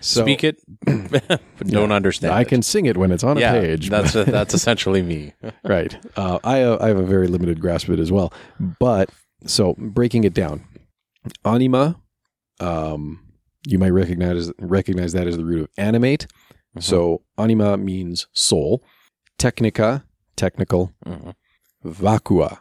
so 0.00 0.22
Speak 0.22 0.44
it, 0.44 0.56
but 0.86 1.40
don't 1.66 1.92
understand. 1.92 2.32
i 2.32 2.42
it. 2.42 2.48
can 2.48 2.62
sing 2.62 2.86
it 2.86 2.96
when 2.96 3.10
it's 3.10 3.24
on 3.24 3.36
a 3.36 3.40
page 3.40 3.90
that's 3.90 4.12
that's 4.12 4.54
essentially 4.58 5.02
me. 5.02 5.34
right. 5.64 5.98
Uh, 6.16 6.38
I 6.44 6.62
I 6.84 6.88
have 6.88 6.98
a 6.98 7.02
very 7.02 7.26
limited 7.26 7.60
grasp 7.60 7.88
of 7.88 7.94
it 7.98 8.00
as 8.00 8.12
well. 8.12 8.32
But 8.78 9.10
so 9.46 9.74
breaking 9.78 10.24
it 10.24 10.34
down, 10.34 10.64
anima, 11.44 11.96
um, 12.60 13.20
you 13.66 13.78
might 13.78 13.90
recognize 13.90 14.50
recognize 14.58 15.12
that 15.12 15.26
as 15.26 15.36
the 15.36 15.44
root 15.44 15.62
of 15.62 15.68
animate. 15.76 16.26
So 16.80 17.22
anima 17.36 17.76
means 17.76 18.28
soul. 18.32 18.84
Technica, 19.36 20.04
technical. 20.36 20.92
Mhm. 21.04 21.34
Vacua, 21.84 22.58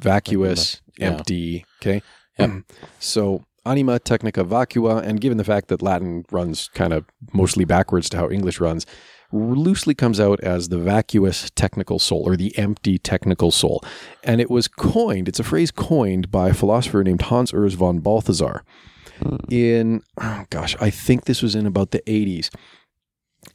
vacuous, 0.00 0.80
Yeah. 0.98 1.10
empty. 1.12 1.64
Okay. 1.80 2.02
Yep. 2.38 2.62
So 2.98 3.44
anima 3.64 3.98
technica 4.00 4.44
vacua, 4.44 5.02
and 5.02 5.20
given 5.20 5.38
the 5.38 5.44
fact 5.44 5.68
that 5.68 5.82
Latin 5.82 6.24
runs 6.32 6.68
kind 6.74 6.92
of 6.92 7.04
mostly 7.32 7.64
backwards 7.64 8.08
to 8.10 8.16
how 8.16 8.28
English 8.30 8.58
runs, 8.60 8.86
loosely 9.34 9.94
comes 9.94 10.20
out 10.20 10.40
as 10.40 10.68
the 10.68 10.78
vacuous 10.78 11.50
technical 11.54 11.98
soul 11.98 12.22
or 12.24 12.36
the 12.36 12.56
empty 12.56 12.98
technical 12.98 13.50
soul. 13.50 13.82
And 14.22 14.40
it 14.40 14.50
was 14.50 14.68
coined, 14.68 15.28
it's 15.28 15.40
a 15.40 15.44
phrase 15.44 15.70
coined 15.70 16.30
by 16.30 16.50
a 16.50 16.54
philosopher 16.54 17.02
named 17.02 17.22
Hans 17.22 17.52
Urs 17.52 17.74
von 17.74 17.98
Balthasar 17.98 18.62
in, 19.50 20.02
oh 20.20 20.44
gosh, 20.50 20.76
I 20.80 20.90
think 20.90 21.24
this 21.24 21.42
was 21.42 21.54
in 21.54 21.66
about 21.66 21.90
the 21.90 22.02
80s. 22.06 22.54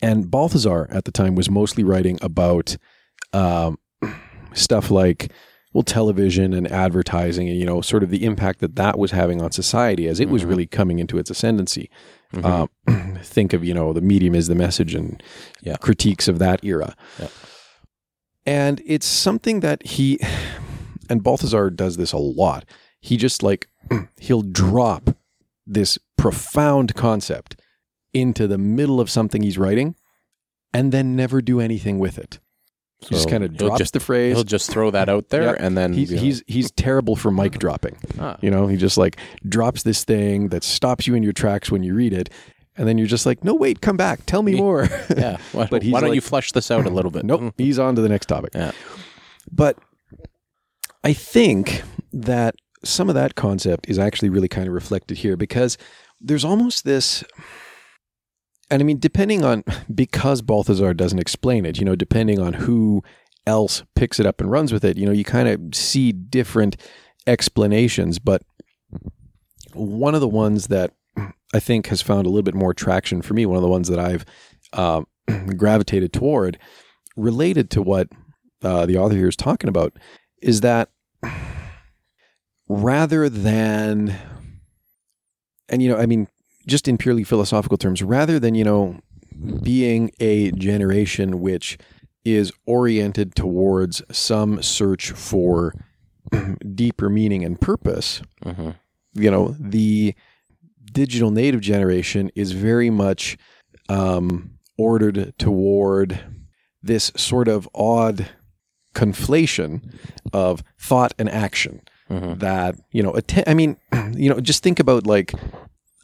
And 0.01 0.29
Balthasar 0.29 0.87
at 0.91 1.05
the 1.05 1.11
time 1.11 1.35
was 1.35 1.49
mostly 1.49 1.83
writing 1.83 2.19
about 2.21 2.77
um, 3.33 3.79
stuff 4.53 4.91
like, 4.91 5.31
well, 5.73 5.83
television 5.83 6.53
and 6.53 6.71
advertising, 6.71 7.47
and 7.47 7.57
you 7.57 7.65
know, 7.65 7.81
sort 7.81 8.01
of 8.01 8.09
the 8.09 8.25
impact 8.25 8.59
that 8.59 8.75
that 8.75 8.97
was 8.97 9.11
having 9.11 9.41
on 9.41 9.51
society 9.51 10.07
as 10.07 10.19
it 10.19 10.29
was 10.29 10.43
really 10.43 10.65
coming 10.65 10.97
into 10.97 11.19
its 11.19 11.29
ascendancy. 11.29 11.91
Uh, 12.43 12.67
think 13.23 13.53
of 13.53 13.63
you 13.63 13.73
know 13.73 13.91
the 13.93 14.01
medium 14.01 14.35
is 14.35 14.47
the 14.47 14.55
message 14.55 14.93
and 14.93 15.21
Yeah. 15.61 15.77
critiques 15.77 16.27
of 16.27 16.37
that 16.39 16.63
era. 16.63 16.95
Yeah. 17.19 17.27
And 18.45 18.81
it's 18.85 19.05
something 19.05 19.59
that 19.61 19.85
he 19.85 20.19
and 21.09 21.23
Balthasar 21.23 21.69
does 21.69 21.97
this 21.97 22.13
a 22.13 22.17
lot. 22.17 22.65
He 23.01 23.17
just 23.17 23.41
like 23.43 23.67
he'll 24.19 24.41
drop 24.43 25.15
this 25.65 25.97
profound 26.17 26.95
concept 26.95 27.59
into 28.13 28.47
the 28.47 28.57
middle 28.57 28.99
of 28.99 29.09
something 29.09 29.41
he's 29.43 29.57
writing 29.57 29.95
and 30.73 30.91
then 30.91 31.15
never 31.15 31.41
do 31.41 31.59
anything 31.59 31.99
with 31.99 32.17
it. 32.17 32.39
He 33.01 33.15
just 33.15 33.29
kind 33.29 33.43
of 33.45 33.55
drops 33.55 33.77
just- 33.79 33.93
the 33.93 33.99
phrase. 34.01 34.35
He'll 34.35 34.43
just 34.43 34.69
throw 34.69 34.91
that 34.91 35.07
out 35.09 35.29
there, 35.29 35.55
Yeah. 35.55 35.65
and 35.65 35.77
then 35.77 35.93
He's 35.93 36.11
you 36.11 36.17
know, 36.17 36.21
he's 36.23 36.43
he's 36.47 36.71
terrible 36.71 37.15
for 37.15 37.31
mic 37.31 37.57
dropping. 37.57 37.97
Ah. 38.19 38.37
You 38.41 38.51
know, 38.51 38.67
he 38.67 38.75
just 38.77 38.97
like 38.97 39.15
drops 39.47 39.83
this 39.83 40.03
thing 40.03 40.49
that 40.49 40.63
stops 40.63 41.07
you 41.07 41.15
in 41.15 41.23
your 41.23 41.31
tracks 41.33 41.71
when 41.71 41.81
you 41.81 41.93
read 41.95 42.11
it, 42.13 42.29
and 42.75 42.87
then 42.87 42.97
you're 42.97 43.07
just 43.07 43.25
like, 43.25 43.41
no, 43.43 43.53
wait, 43.55 43.79
come 43.81 43.95
back, 43.95 44.25
tell 44.25 44.41
me 44.43 44.55
more. 44.55 44.89
yeah. 45.17 45.37
Why, 45.53 45.67
But 45.71 45.83
why 45.85 46.01
don't 46.01 46.09
like- 46.09 46.15
you 46.15 46.21
flush 46.21 46.51
this 46.51 46.69
out 46.71 46.85
a 46.85 46.89
little 46.89 47.11
bit? 47.11 47.23
nope, 47.25 47.53
he's 47.57 47.79
on 47.79 47.95
to 47.95 48.01
the 48.01 48.09
next 48.09 48.25
topic. 48.25 48.51
Yeah. 48.53 48.71
But 49.51 49.77
I 51.03 51.13
think 51.13 51.83
that 52.11 52.55
some 52.83 53.07
of 53.09 53.15
that 53.15 53.35
concept 53.35 53.87
is 53.89 53.97
actually 53.97 54.29
really 54.29 54.47
kind 54.49 54.67
of 54.67 54.73
reflected 54.73 55.17
here 55.19 55.37
because 55.37 55.77
there's 56.19 56.43
almost 56.43 56.83
this. 56.85 57.23
And 58.71 58.81
I 58.81 58.85
mean, 58.85 58.99
depending 58.99 59.43
on, 59.43 59.63
because 59.93 60.41
Balthasar 60.41 60.93
doesn't 60.93 61.19
explain 61.19 61.65
it, 61.65 61.79
you 61.79 61.85
know, 61.85 61.95
depending 61.95 62.39
on 62.39 62.53
who 62.53 63.03
else 63.45 63.83
picks 63.95 64.19
it 64.19 64.25
up 64.25 64.39
and 64.39 64.51
runs 64.51 64.71
with 64.71 64.85
it, 64.85 64.97
you 64.97 65.05
know, 65.05 65.11
you 65.11 65.23
kind 65.23 65.47
of 65.47 65.75
see 65.75 66.11
different 66.11 66.77
explanations. 67.25 68.19
But 68.19 68.43
one 69.73 70.15
of 70.15 70.21
the 70.21 70.27
ones 70.27 70.67
that 70.67 70.93
I 71.53 71.59
think 71.59 71.87
has 71.87 72.01
found 72.01 72.25
a 72.25 72.29
little 72.29 72.43
bit 72.43 72.55
more 72.55 72.73
traction 72.73 73.21
for 73.21 73.33
me, 73.33 73.45
one 73.45 73.57
of 73.57 73.63
the 73.63 73.69
ones 73.69 73.87
that 73.87 73.99
I've 73.99 74.25
uh, 74.73 75.01
gravitated 75.57 76.13
toward, 76.13 76.59
related 77.15 77.69
to 77.71 77.81
what 77.81 78.07
uh, 78.63 78.85
the 78.85 78.97
author 78.97 79.15
here 79.15 79.27
is 79.27 79.35
talking 79.35 79.69
about, 79.69 79.93
is 80.41 80.61
that 80.61 80.89
rather 82.67 83.29
than, 83.29 84.15
and 85.69 85.81
you 85.81 85.89
know, 85.89 85.97
I 85.97 86.05
mean, 86.05 86.27
just 86.69 86.87
in 86.87 86.97
purely 86.97 87.23
philosophical 87.23 87.77
terms, 87.77 88.01
rather 88.01 88.39
than, 88.39 88.55
you 88.55 88.63
know, 88.63 88.99
being 89.63 90.11
a 90.19 90.51
generation 90.51 91.39
which 91.41 91.77
is 92.25 92.51
oriented 92.65 93.35
towards 93.35 94.01
some 94.11 94.61
search 94.61 95.11
for 95.11 95.73
deeper 96.75 97.09
meaning 97.09 97.43
and 97.43 97.59
purpose, 97.59 98.21
Mhm. 98.45 98.75
you 99.13 99.31
know, 99.31 99.55
the 99.59 100.13
digital 100.91 101.31
native 101.31 101.61
generation 101.61 102.29
is 102.35 102.51
very 102.51 102.89
much 102.89 103.37
um, 103.89 104.51
ordered 104.77 105.33
toward 105.37 106.19
this 106.83 107.11
sort 107.15 107.47
of 107.47 107.67
odd 107.75 108.29
conflation 108.95 109.93
of 110.33 110.63
thought 110.79 111.13
and 111.19 111.29
action 111.29 111.81
Mhm. 112.09 112.39
that 112.39 112.75
you 112.91 113.03
know 113.03 113.11
atten- 113.15 113.43
i 113.45 113.53
mean 113.53 113.77
you 114.13 114.29
know 114.29 114.39
just 114.39 114.63
think 114.63 114.79
about 114.79 115.05
like 115.05 115.31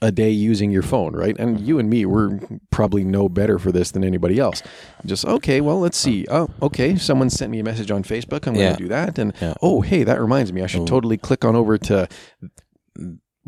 a 0.06 0.12
day 0.12 0.30
using 0.30 0.70
your 0.72 0.84
phone 0.84 1.14
right? 1.16 1.36
And 1.40 1.58
mm-hmm. 1.58 1.66
you 1.66 1.80
and 1.80 1.90
me 1.90 2.06
we're 2.06 2.40
probably 2.70 3.04
no 3.04 3.28
better 3.28 3.58
for 3.58 3.72
this 3.72 3.90
than 3.92 4.04
anybody 4.04 4.38
else. 4.40 4.62
Just 5.06 5.26
okay 5.26 5.62
well 5.62 5.80
let's 5.80 5.98
see. 5.98 6.26
Oh 6.30 6.50
okay 6.62 6.96
someone 6.96 7.30
sent 7.32 7.52
me 7.52 7.60
a 7.60 7.64
message 7.64 7.90
on 7.90 8.04
facebook. 8.04 8.46
I'm 8.48 8.54
going 8.54 8.76
to 8.76 8.84
do 8.84 8.88
that. 8.90 9.18
And 9.18 9.34
Yeah. 9.42 9.56
oh 9.62 9.82
hey 9.82 10.04
that 10.04 10.22
reminds 10.22 10.54
me. 10.54 10.62
I 10.62 10.68
should 10.68 10.82
Oh. 10.82 10.86
totally 10.86 11.18
click 11.18 11.44
on 11.44 11.56
over 11.56 11.78
to 11.80 12.08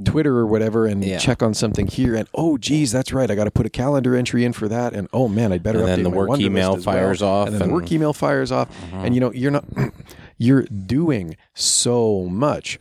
Twitter 0.04 0.36
or 0.38 0.46
whatever 0.46 0.86
and 0.86 1.04
Yeah. 1.04 1.18
check 1.18 1.42
on 1.44 1.54
something 1.54 1.88
here. 1.88 2.16
And 2.16 2.28
oh 2.34 2.58
geez 2.58 2.92
that's 2.92 3.14
right. 3.14 3.30
I 3.30 3.36
got 3.36 3.46
to 3.46 3.52
put 3.52 3.66
a 3.66 3.70
calendar 3.70 4.16
entry 4.16 4.44
in 4.44 4.54
for 4.54 4.68
that. 4.68 4.94
And 4.94 5.08
oh 5.14 5.28
man 5.28 5.52
I'd 5.52 5.62
better 5.64 5.80
And 5.80 5.88
update 5.88 5.96
then 5.96 6.04
the 6.04 6.10
work 6.10 6.40
email 6.40 6.76
as 6.76 6.86
well. 6.86 6.96
fires 6.96 7.22
off 7.22 7.48
and 7.50 7.60
then 7.60 7.68
the 7.68 7.74
work 7.74 7.92
email 7.92 8.14
fires 8.14 8.52
off. 8.52 8.70
Mm-hmm. 8.70 8.98
And 9.06 9.14
you 9.16 9.22
know 9.22 9.32
you're 9.32 9.52
not 9.52 9.66
you're 10.40 10.64
doing 10.64 11.36
so 11.54 12.26
much 12.26 12.80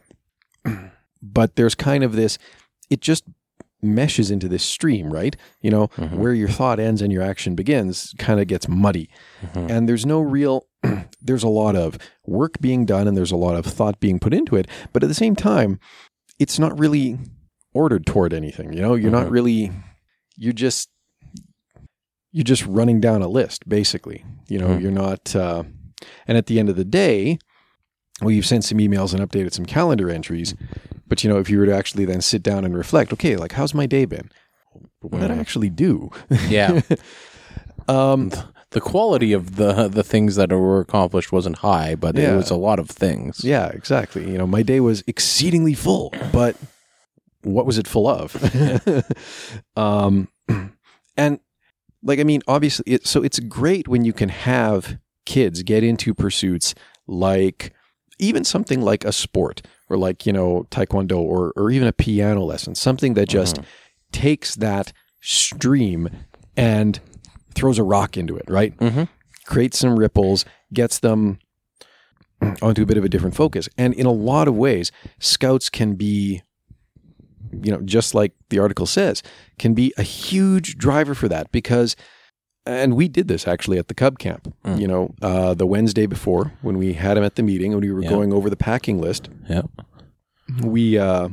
but 1.23 1.57
there's 1.57 1.75
kind 1.75 2.05
of 2.05 2.12
this 2.15 2.39
it 2.91 3.01
just 3.01 3.25
meshes 3.83 4.31
into 4.31 4.49
this 4.49 4.62
stream 4.65 5.12
right? 5.12 5.37
You 5.61 5.71
know 5.71 5.87
where 6.11 6.33
your 6.35 6.49
thought 6.49 6.81
ends 6.81 7.03
and 7.03 7.12
your 7.12 7.23
action 7.23 7.55
begins 7.55 8.15
kind 8.19 8.41
of 8.41 8.47
gets 8.47 8.69
muddy. 8.69 9.09
And 9.55 9.89
there's 9.89 10.07
no 10.07 10.21
real 10.21 10.67
there's 11.21 11.43
a 11.43 11.49
lot 11.49 11.77
of 11.77 11.99
work 12.27 12.59
being 12.61 12.85
done 12.87 13.07
and 13.09 13.17
there's 13.17 13.33
a 13.33 13.37
lot 13.37 13.57
of 13.57 13.67
thought 13.67 14.01
being 14.01 14.19
put 14.19 14.33
into 14.35 14.57
it 14.57 14.67
but 14.93 15.03
at 15.03 15.09
the 15.09 15.15
same 15.15 15.35
time 15.37 15.79
it's 16.39 16.59
not 16.59 16.79
really 16.79 17.19
ordered 17.75 18.07
toward 18.07 18.33
anything 18.33 18.73
you 18.73 18.81
know? 18.81 18.95
You're 18.95 19.11
not 19.11 19.27
Mhm. 19.27 19.31
really 19.33 19.73
you're 20.37 20.53
just 20.53 20.89
you're 22.33 22.45
just 22.45 22.65
running 22.67 23.01
down 23.01 23.23
a 23.23 23.29
list 23.29 23.69
basically 23.69 24.25
you 24.49 24.59
know? 24.59 24.69
Mhm. 24.69 24.81
you're 24.83 24.91
not 24.93 25.35
uh, 25.37 25.65
and 26.27 26.37
at 26.39 26.47
the 26.47 26.59
end 26.59 26.69
of 26.69 26.77
the 26.77 26.85
day 26.85 27.39
well 28.21 28.31
you've 28.31 28.47
sent 28.47 28.65
some 28.65 28.79
emails 28.79 29.12
and 29.15 29.23
updated 29.29 29.53
some 29.53 29.67
calendar 29.67 30.11
entries 30.11 30.55
but 31.07 31.23
you 31.25 31.31
know 31.31 31.38
if 31.38 31.49
you 31.51 31.59
were 31.59 31.66
to 31.66 31.75
actually 31.75 32.05
then 32.05 32.21
sit 32.21 32.42
down 32.42 32.64
and 32.64 32.77
reflect 32.77 33.12
okay 33.12 33.37
like 33.37 33.53
how's 33.53 33.75
my 33.75 33.87
day 33.87 34.05
been 34.05 34.31
what 35.01 35.21
did 35.21 35.31
i 35.31 35.37
actually 35.37 35.71
do 35.71 36.11
Yeah. 36.49 36.81
um 37.88 38.33
the 38.71 38.81
quality 38.81 39.33
of 39.33 39.57
the 39.57 39.88
the 39.88 40.03
things 40.03 40.35
that 40.37 40.51
were 40.51 40.81
accomplished 40.81 41.31
wasn't 41.33 41.59
high, 41.59 41.95
but 41.95 42.16
Yeah. 42.16 42.35
it 42.35 42.37
was 42.37 42.51
a 42.51 42.57
lot 42.57 42.79
of 42.79 42.90
things. 42.90 43.42
Yeah, 43.45 43.69
exactly. 43.69 44.29
You 44.31 44.37
know, 44.37 44.47
my 44.47 44.62
day 44.62 44.81
was 44.81 45.03
exceedingly 45.07 45.73
full, 45.73 46.12
but 46.33 46.57
what 47.42 47.64
was 47.64 47.79
it 47.79 47.87
full 47.87 48.09
of? 48.09 48.35
um, 49.77 50.29
and 51.16 51.40
like, 52.03 52.19
I 52.19 52.25
mean, 52.25 52.42
obviously, 52.49 52.85
it, 52.95 53.07
so 53.07 53.23
it's 53.23 53.38
great 53.38 53.88
when 53.88 54.05
you 54.05 54.12
can 54.12 54.29
have 54.31 54.99
kids 55.25 55.62
get 55.62 55.83
into 55.85 56.12
pursuits 56.12 56.75
like 57.07 57.73
even 58.19 58.45
something 58.45 58.81
like 58.83 59.05
a 59.05 59.12
sport 59.12 59.62
or 59.88 59.96
like, 59.96 60.27
you 60.27 60.33
know, 60.33 60.66
taekwondo 60.70 61.18
or, 61.18 61.53
or 61.57 61.70
even 61.70 61.87
a 61.88 61.92
piano 61.92 62.42
lesson, 62.44 62.75
something 62.75 63.14
that 63.14 63.29
just 63.29 63.59
takes 64.12 64.55
that 64.57 64.92
stream 65.20 66.09
and 66.57 67.01
throws 67.55 67.79
a 67.79 67.83
rock 67.83 68.16
into 68.16 68.37
it, 68.37 68.44
right? 68.49 68.77
Mhm. 68.79 69.09
Creates 69.46 69.79
some 69.79 69.99
ripples, 69.99 70.44
gets 70.72 70.99
them 70.99 71.38
onto 72.61 72.83
a 72.83 72.87
bit 72.87 72.96
of 72.99 73.05
a 73.05 73.09
different 73.09 73.35
focus. 73.35 73.68
And 73.79 73.94
in 73.94 74.07
a 74.07 74.12
lot 74.12 74.49
of 74.49 74.55
ways, 74.57 74.92
scouts 75.18 75.70
can 75.70 75.94
be, 75.94 76.42
you 77.62 77.70
know, 77.72 77.81
just 77.83 78.14
like 78.14 78.33
the 78.51 78.59
article 78.59 78.87
says, 78.87 79.22
can 79.59 79.72
be 79.75 79.92
a 79.96 80.03
huge 80.03 80.77
driver 80.77 81.14
for 81.14 81.29
that 81.29 81.51
because, 81.53 81.96
and 82.66 82.94
we 82.96 83.09
did 83.09 83.29
this 83.29 83.46
actually 83.46 83.79
at 83.79 83.88
the 83.88 83.94
Cub 83.94 84.18
Camp, 84.18 84.52
Mm. 84.64 84.81
you 84.81 84.88
know, 84.88 85.14
uh, 85.22 85.55
the 85.55 85.66
Wednesday 85.66 86.07
before 86.07 86.52
when 86.62 86.76
we 86.79 86.94
had 86.94 87.16
him 87.16 87.24
at 87.24 87.37
the 87.37 87.42
meeting 87.42 87.72
and 87.72 87.81
we 87.83 87.92
were 87.92 88.02
Yeah. 88.02 88.11
going 88.11 88.33
over 88.33 88.50
the 88.50 88.57
packing 88.57 89.00
list 89.00 89.29
Yeah. 89.48 89.62
we 90.62 90.98
uh, 90.98 91.29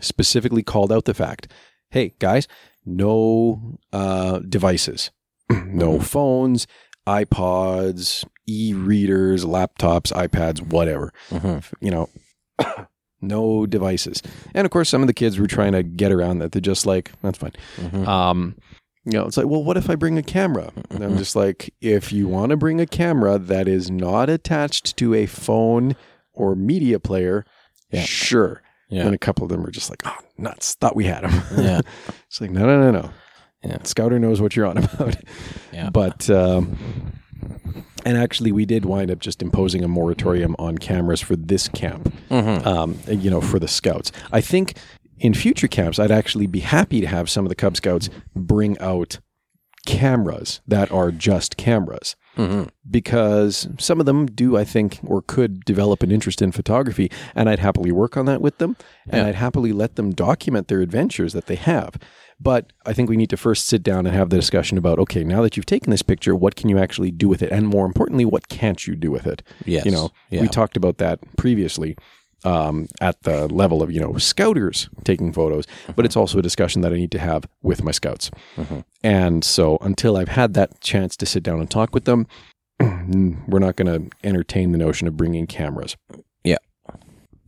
specifically 0.00 0.62
called 0.62 0.90
out 0.92 1.04
the 1.04 1.14
fact 1.14 1.48
hey 1.90 2.12
guys 2.18 2.48
no 2.84 3.78
uh, 3.92 4.38
devices 4.40 5.10
no 5.66 6.00
phones 6.00 6.66
ipods 7.06 8.24
e-readers 8.48 9.44
laptops 9.44 10.12
ipads 10.12 10.60
whatever 10.60 11.12
Mhm. 11.30 11.62
you 11.80 11.90
know 11.90 12.08
no 13.20 13.64
devices 13.66 14.22
and 14.54 14.64
of 14.66 14.70
course 14.70 14.88
some 14.88 15.02
of 15.02 15.06
the 15.06 15.14
kids 15.14 15.38
were 15.38 15.46
trying 15.46 15.72
to 15.72 15.82
get 15.82 16.12
around 16.12 16.38
that 16.40 16.52
they're 16.52 16.60
just 16.60 16.86
like 16.86 17.12
that's 17.22 17.38
fine 17.38 17.52
Mhm. 17.78 18.06
um, 18.06 18.56
you 19.04 19.12
know, 19.12 19.26
it's 19.26 19.36
like, 19.36 19.46
well, 19.46 19.62
what 19.62 19.76
if 19.76 19.90
I 19.90 19.94
bring 19.96 20.16
a 20.18 20.22
camera? 20.22 20.72
And 20.90 21.02
I'm 21.04 21.16
just 21.18 21.36
like, 21.36 21.72
if 21.80 22.12
you 22.12 22.26
want 22.28 22.50
to 22.50 22.56
bring 22.56 22.80
a 22.80 22.86
camera 22.86 23.38
that 23.38 23.68
is 23.68 23.90
not 23.90 24.30
attached 24.30 24.96
to 24.96 25.14
a 25.14 25.26
phone 25.26 25.94
or 26.32 26.54
media 26.54 26.98
player, 26.98 27.44
Yeah. 27.90 28.02
sure. 28.02 28.62
Yeah. 28.88 29.06
And 29.06 29.14
a 29.14 29.18
couple 29.18 29.44
of 29.44 29.50
them 29.50 29.64
are 29.66 29.70
just 29.70 29.90
like, 29.90 30.02
oh, 30.04 30.16
nuts. 30.38 30.74
Thought 30.74 30.94
we 30.96 31.04
had 31.04 31.24
them. 31.24 31.42
Yeah. 31.64 31.80
it's 32.26 32.40
like, 32.40 32.50
no, 32.50 32.66
no, 32.66 32.80
no, 32.80 32.90
no. 33.02 33.10
Yeah. 33.62 33.78
Scouter 33.82 34.18
knows 34.18 34.40
what 34.40 34.54
you're 34.56 34.66
on 34.66 34.76
about. 34.84 35.16
Yeah. 35.72 35.90
But 35.90 36.28
um, 36.30 36.76
and 38.04 38.18
actually, 38.18 38.52
we 38.52 38.66
did 38.66 38.84
wind 38.84 39.10
up 39.10 39.18
just 39.20 39.40
imposing 39.42 39.82
a 39.82 39.88
moratorium 39.88 40.54
on 40.58 40.76
cameras 40.78 41.20
for 41.22 41.36
this 41.36 41.68
camp. 41.68 42.12
Um, 42.30 42.98
you 43.08 43.30
know, 43.30 43.40
for 43.40 43.58
the 43.58 43.68
scouts. 43.68 44.12
I 44.32 44.40
think 44.42 44.76
in 45.24 45.32
future 45.32 45.68
camps, 45.68 45.98
I'd 45.98 46.10
actually 46.10 46.46
be 46.46 46.60
happy 46.60 47.00
to 47.00 47.06
have 47.06 47.30
some 47.30 47.46
of 47.46 47.48
the 47.48 47.54
Cub 47.54 47.78
Scouts 47.78 48.10
bring 48.36 48.78
out 48.78 49.20
cameras 49.86 50.60
that 50.66 50.92
are 50.92 51.10
just 51.10 51.56
cameras 51.56 52.14
mm-hmm. 52.36 52.64
because 52.90 53.66
some 53.78 54.00
of 54.00 54.06
them 54.06 54.26
do, 54.26 54.58
I 54.58 54.64
think, 54.64 55.00
or 55.02 55.22
could 55.22 55.64
develop 55.64 56.02
an 56.02 56.12
interest 56.12 56.42
in 56.42 56.52
photography, 56.52 57.10
and 57.34 57.48
I'd 57.48 57.58
happily 57.58 57.90
work 57.90 58.18
on 58.18 58.26
that 58.26 58.42
with 58.42 58.58
them, 58.58 58.76
and 59.08 59.22
Yeah. 59.22 59.28
I'd 59.28 59.34
happily 59.36 59.72
let 59.72 59.96
them 59.96 60.10
document 60.12 60.68
their 60.68 60.82
adventures 60.82 61.32
that 61.32 61.46
they 61.46 61.56
have. 61.56 61.94
But 62.38 62.74
I 62.84 62.92
think 62.92 63.08
we 63.08 63.16
need 63.16 63.30
to 63.30 63.38
first 63.38 63.66
sit 63.66 63.82
down 63.82 64.04
and 64.06 64.14
have 64.14 64.28
the 64.28 64.36
discussion 64.36 64.76
about 64.76 64.98
okay, 64.98 65.24
now 65.24 65.40
that 65.40 65.56
you've 65.56 65.64
taken 65.64 65.90
this 65.90 66.02
picture, 66.02 66.34
what 66.34 66.54
can 66.56 66.68
you 66.68 66.76
actually 66.78 67.12
do 67.12 67.28
with 67.28 67.40
it, 67.40 67.50
and 67.50 67.66
more 67.66 67.86
importantly, 67.86 68.26
what 68.26 68.48
can't 68.48 68.86
you 68.86 68.94
do 68.94 69.10
with 69.10 69.26
it? 69.26 69.42
Yes. 69.64 69.86
You 69.86 69.92
know, 69.92 70.10
Yeah. 70.30 70.42
we 70.42 70.48
talked 70.48 70.76
about 70.76 70.98
that 70.98 71.20
previously 71.38 71.96
um, 72.44 72.88
at 73.00 73.22
the 73.22 73.48
level 73.48 73.82
of 73.82 73.90
you 73.90 74.00
know 74.00 74.16
scouters 74.18 74.88
taking 75.04 75.32
photos, 75.32 75.66
but 75.96 76.04
it's 76.04 76.16
also 76.16 76.38
a 76.38 76.42
discussion 76.42 76.82
that 76.82 76.92
I 76.92 76.96
need 76.96 77.10
to 77.12 77.18
have 77.18 77.46
with 77.62 77.82
my 77.82 77.90
scouts. 77.90 78.30
And 79.02 79.44
so 79.44 79.78
until 79.80 80.16
I've 80.16 80.28
had 80.28 80.54
that 80.54 80.80
chance 80.80 81.16
to 81.18 81.26
sit 81.26 81.42
down 81.42 81.60
and 81.60 81.70
talk 81.70 81.94
with 81.94 82.04
them, 82.04 82.26
we're 82.80 83.58
not 83.58 83.76
going 83.76 84.10
to 84.10 84.16
entertain 84.26 84.72
the 84.72 84.78
notion 84.78 85.08
of 85.08 85.16
bringing 85.16 85.46
cameras. 85.46 85.96
Yeah. 86.42 86.58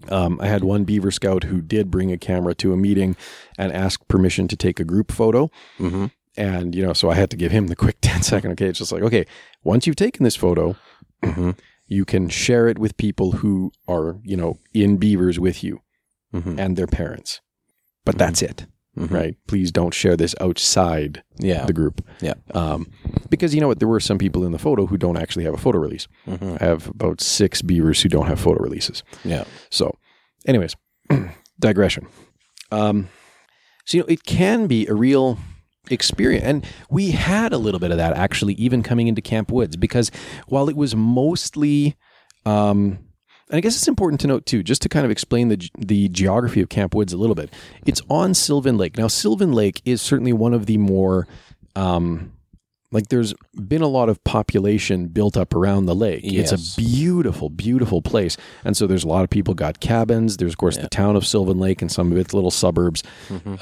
Um, 0.08 0.38
I 0.40 0.46
had 0.46 0.64
one 0.64 0.84
beaver 0.84 1.10
scout 1.10 1.44
who 1.44 1.60
did 1.60 1.90
bring 1.90 2.12
a 2.12 2.18
camera 2.18 2.54
to 2.56 2.72
a 2.72 2.76
meeting 2.76 3.16
and 3.58 3.72
ask 3.72 4.06
permission 4.08 4.46
to 4.48 4.56
take 4.56 4.78
a 4.78 4.84
group 4.84 5.10
photo. 5.10 5.50
Mm-hmm. 5.78 6.06
And, 6.36 6.74
you 6.74 6.84
know, 6.84 6.92
so 6.92 7.10
I 7.10 7.14
had 7.14 7.30
to 7.30 7.36
give 7.36 7.50
him 7.50 7.68
the 7.68 7.76
quick 7.76 7.96
10 8.02 8.22
second, 8.22 8.52
okay, 8.52 8.66
it's 8.66 8.78
just 8.78 8.92
like, 8.92 9.02
okay, 9.02 9.24
once 9.64 9.86
you've 9.86 9.96
taken 9.96 10.22
this 10.22 10.36
photo, 10.36 10.76
Mm-hmm. 11.22 11.50
You 11.86 12.04
can 12.04 12.28
share 12.28 12.68
it 12.68 12.78
with 12.78 12.96
people 12.96 13.32
who 13.32 13.70
are, 13.88 14.18
you 14.24 14.36
know, 14.36 14.58
in 14.74 14.96
beavers 14.96 15.38
with 15.40 15.62
you 15.64 15.80
Mm-hmm. 16.34 16.58
and 16.58 16.76
their 16.76 16.86
parents. 16.88 17.40
But 18.04 18.18
that's 18.18 18.42
it, 18.42 18.66
Mhm. 18.98 19.10
right? 19.10 19.36
Please 19.46 19.70
don't 19.72 19.94
share 19.94 20.16
this 20.16 20.34
outside 20.40 21.22
Yeah. 21.38 21.64
the 21.64 21.72
group. 21.72 22.04
Yeah. 22.20 22.34
Um, 22.52 22.86
because 23.30 23.54
you 23.54 23.60
know 23.60 23.68
what? 23.68 23.78
There 23.78 23.88
were 23.88 24.00
some 24.00 24.18
people 24.18 24.44
in 24.44 24.52
the 24.52 24.58
photo 24.58 24.86
who 24.86 24.96
don't 24.98 25.16
actually 25.16 25.44
have 25.44 25.54
a 25.54 25.58
photo 25.58 25.78
release. 25.78 26.08
Mhm. 26.26 26.60
I 26.60 26.64
have 26.64 26.88
about 26.88 27.20
six 27.20 27.62
beavers 27.62 28.02
who 28.02 28.08
don't 28.08 28.26
have 28.26 28.40
photo 28.40 28.60
releases. 28.62 29.02
Yeah. 29.24 29.44
So, 29.70 29.96
anyways, 30.46 30.74
digression. 31.60 32.06
Um, 32.70 33.08
so, 33.84 33.96
you 33.98 34.02
know, 34.02 34.08
it 34.08 34.24
can 34.24 34.66
be 34.66 34.86
a 34.88 34.94
real 34.94 35.38
experience. 35.90 36.44
And 36.44 36.66
we 36.90 37.10
had 37.10 37.52
a 37.52 37.58
little 37.58 37.80
bit 37.80 37.90
of 37.90 37.98
that 37.98 38.14
actually, 38.14 38.54
even 38.54 38.82
coming 38.82 39.08
into 39.08 39.22
Camp 39.22 39.50
Woods, 39.50 39.76
because 39.76 40.10
while 40.46 40.68
it 40.68 40.76
was 40.76 40.94
mostly, 40.94 41.96
um, 42.44 42.98
and 43.48 43.58
I 43.58 43.60
guess 43.60 43.76
it's 43.76 43.88
important 43.88 44.20
to 44.22 44.26
note 44.26 44.46
too, 44.46 44.62
just 44.62 44.82
to 44.82 44.88
kind 44.88 45.04
of 45.04 45.10
explain 45.10 45.48
the 45.48 45.70
the 45.78 46.08
geography 46.08 46.60
of 46.60 46.68
Camp 46.68 46.94
Woods 46.94 47.12
a 47.12 47.16
little 47.16 47.36
bit. 47.36 47.52
It's 47.84 48.02
on 48.10 48.34
Sylvan 48.34 48.76
Lake. 48.76 48.98
Now, 48.98 49.08
Sylvan 49.08 49.52
Lake 49.52 49.80
is 49.84 50.02
certainly 50.02 50.32
one 50.32 50.54
of 50.54 50.66
the 50.66 50.78
more 50.78 51.28
um, 51.76 52.32
like 52.96 53.08
there's 53.08 53.34
been 53.68 53.82
a 53.82 53.88
lot 53.88 54.08
of 54.08 54.24
population 54.24 55.08
built 55.08 55.36
up 55.36 55.54
around 55.54 55.84
the 55.84 55.94
lake. 55.94 56.22
It's 56.24 56.50
a 56.50 56.80
beautiful, 56.80 57.50
beautiful 57.50 58.00
place. 58.00 58.38
And 58.64 58.74
so 58.74 58.86
there's 58.86 59.04
a 59.04 59.08
lot 59.08 59.22
of 59.22 59.28
people 59.28 59.52
got 59.52 59.80
cabins. 59.80 60.38
There's 60.38 60.52
of 60.52 60.58
course 60.58 60.78
the 60.78 60.88
town 60.88 61.14
of 61.14 61.26
Sylvan 61.26 61.58
Lake 61.58 61.82
and 61.82 61.92
some 61.92 62.10
of 62.10 62.16
its 62.16 62.32
little 62.32 62.50
suburbs. 62.50 63.02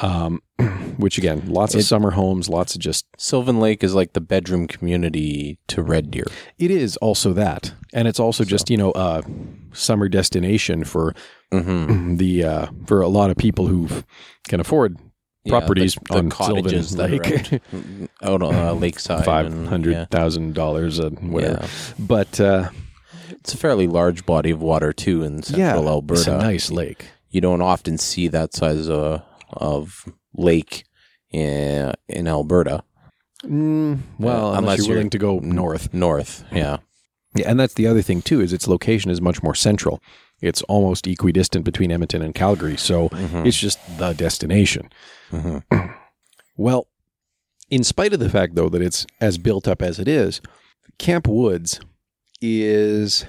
Um, 0.00 0.40
which 0.98 1.18
again, 1.18 1.42
lots 1.46 1.74
of 1.74 1.82
summer 1.82 2.12
homes, 2.12 2.48
lots 2.48 2.76
of 2.76 2.80
just 2.80 3.06
Sylvan 3.18 3.58
Lake 3.58 3.82
is 3.82 3.92
like 3.92 4.12
the 4.12 4.20
bedroom 4.20 4.68
community 4.68 5.58
to 5.66 5.82
Red 5.82 6.12
Deer. 6.12 6.26
it 6.60 6.70
is 6.70 6.96
also 6.98 7.32
that. 7.32 7.74
And 7.92 8.06
it's 8.06 8.20
also 8.20 8.44
just, 8.44 8.70
you 8.70 8.76
know, 8.76 8.92
a 8.94 9.24
summer 9.72 10.08
destination 10.08 10.84
for 10.84 11.12
Mm-hmm. 11.52 12.16
the 12.16 12.44
uh, 12.44 12.66
for 12.86 13.00
a 13.00 13.08
lot 13.08 13.30
of 13.30 13.36
people 13.36 13.68
who 13.68 13.88
can 14.48 14.58
afford 14.58 14.98
properties 15.50 15.96
the, 16.08 16.14
on 16.18 16.30
cottages 16.30 16.90
Sylvan 16.90 17.18
that 17.20 17.52
Lake. 17.52 17.62
out 18.22 18.42
on 18.42 18.54
uh, 18.54 18.72
lakeside. 18.74 19.24
Five 19.24 19.46
and- 19.46 19.68
hundred 19.68 19.92
yeah. 19.92 20.04
thousand 20.06 20.54
dollars, 20.54 20.98
uh, 21.00 21.10
whatever. 21.10 21.60
Yeah. 21.62 21.68
But 21.98 22.40
uh, 22.40 22.70
It's 23.30 23.54
a 23.54 23.56
fairly 23.56 23.86
large 23.86 24.24
body 24.26 24.50
of 24.50 24.60
water 24.62 24.92
too 24.92 25.22
in 25.22 25.42
central 25.42 25.84
yeah, 25.84 25.90
Alberta. 25.90 26.20
it's 26.20 26.28
a 26.28 26.38
nice 26.38 26.70
lake. 26.70 27.06
You 27.30 27.40
don't 27.40 27.62
often 27.62 27.98
see 27.98 28.28
that 28.28 28.54
size 28.54 28.88
of, 28.88 29.22
of 29.52 30.04
lake 30.34 30.84
in, 31.30 31.92
in 32.08 32.28
Alberta. 32.28 32.84
Mm, 33.44 33.98
well, 34.18 34.46
Uh, 34.46 34.48
unless, 34.50 34.58
unless 34.58 34.78
you're- 34.78 34.94
willing 34.94 35.10
to 35.10 35.18
go 35.18 35.38
north. 35.40 35.92
North, 35.92 36.44
yeah. 36.52 36.78
Yeah, 37.34 37.50
and 37.50 37.58
that's 37.58 37.74
the 37.74 37.86
other 37.86 38.02
thing 38.02 38.22
too 38.22 38.40
is 38.40 38.52
its 38.52 38.68
location 38.68 39.10
is 39.10 39.20
much 39.20 39.42
more 39.42 39.54
central. 39.54 40.00
It's 40.40 40.62
almost 40.62 41.06
equidistant 41.06 41.64
between 41.64 41.90
Edmonton 41.90 42.22
and 42.22 42.34
Calgary, 42.34 42.76
so 42.76 43.08
it's 43.12 43.58
just 43.58 43.78
the 43.98 44.12
destination. 44.12 44.90
well, 46.56 46.86
in 47.70 47.82
spite 47.82 48.12
of 48.12 48.20
the 48.20 48.30
fact 48.30 48.54
though 48.54 48.68
that 48.68 48.82
it's 48.82 49.06
as 49.20 49.38
built 49.38 49.66
up 49.66 49.82
as 49.82 49.98
it 49.98 50.08
is, 50.08 50.40
Camp 50.98 51.26
Woods 51.26 51.80
is 52.40 53.24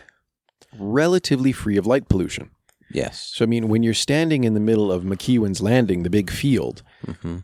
relatively 0.78 1.52
free 1.52 1.78
of 1.78 1.88
light 1.88 2.10
pollution. 2.10 2.52
Yes. 2.92 3.32
So 3.34 3.44
I 3.44 3.48
mean, 3.48 3.68
when 3.70 3.82
you're 3.82 3.94
standing 3.94 4.44
in 4.44 4.54
the 4.54 4.60
middle 4.60 4.92
of 4.92 5.04
McEwen's 5.04 5.62
Landing, 5.62 6.04
the 6.04 6.10
big 6.10 6.30
field, 6.30 6.84
hmm 7.06 7.38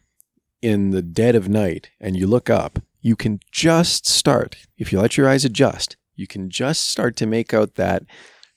in 0.62 0.92
the 0.92 1.02
dead 1.02 1.36
of 1.36 1.50
night 1.50 1.90
and 2.00 2.16
you 2.16 2.28
look 2.28 2.50
up, 2.50 2.80
you 3.02 3.16
can 3.16 3.40
just 3.52 4.08
start, 4.08 4.58
if 4.78 4.92
you 4.92 5.00
let 5.00 5.18
your 5.18 5.28
eyes 5.28 5.44
adjust, 5.44 5.98
you 6.22 6.28
can 6.28 6.50
just 6.50 6.88
start 6.88 7.16
to 7.18 7.26
make 7.26 7.54
out 7.54 7.76
that 7.76 8.04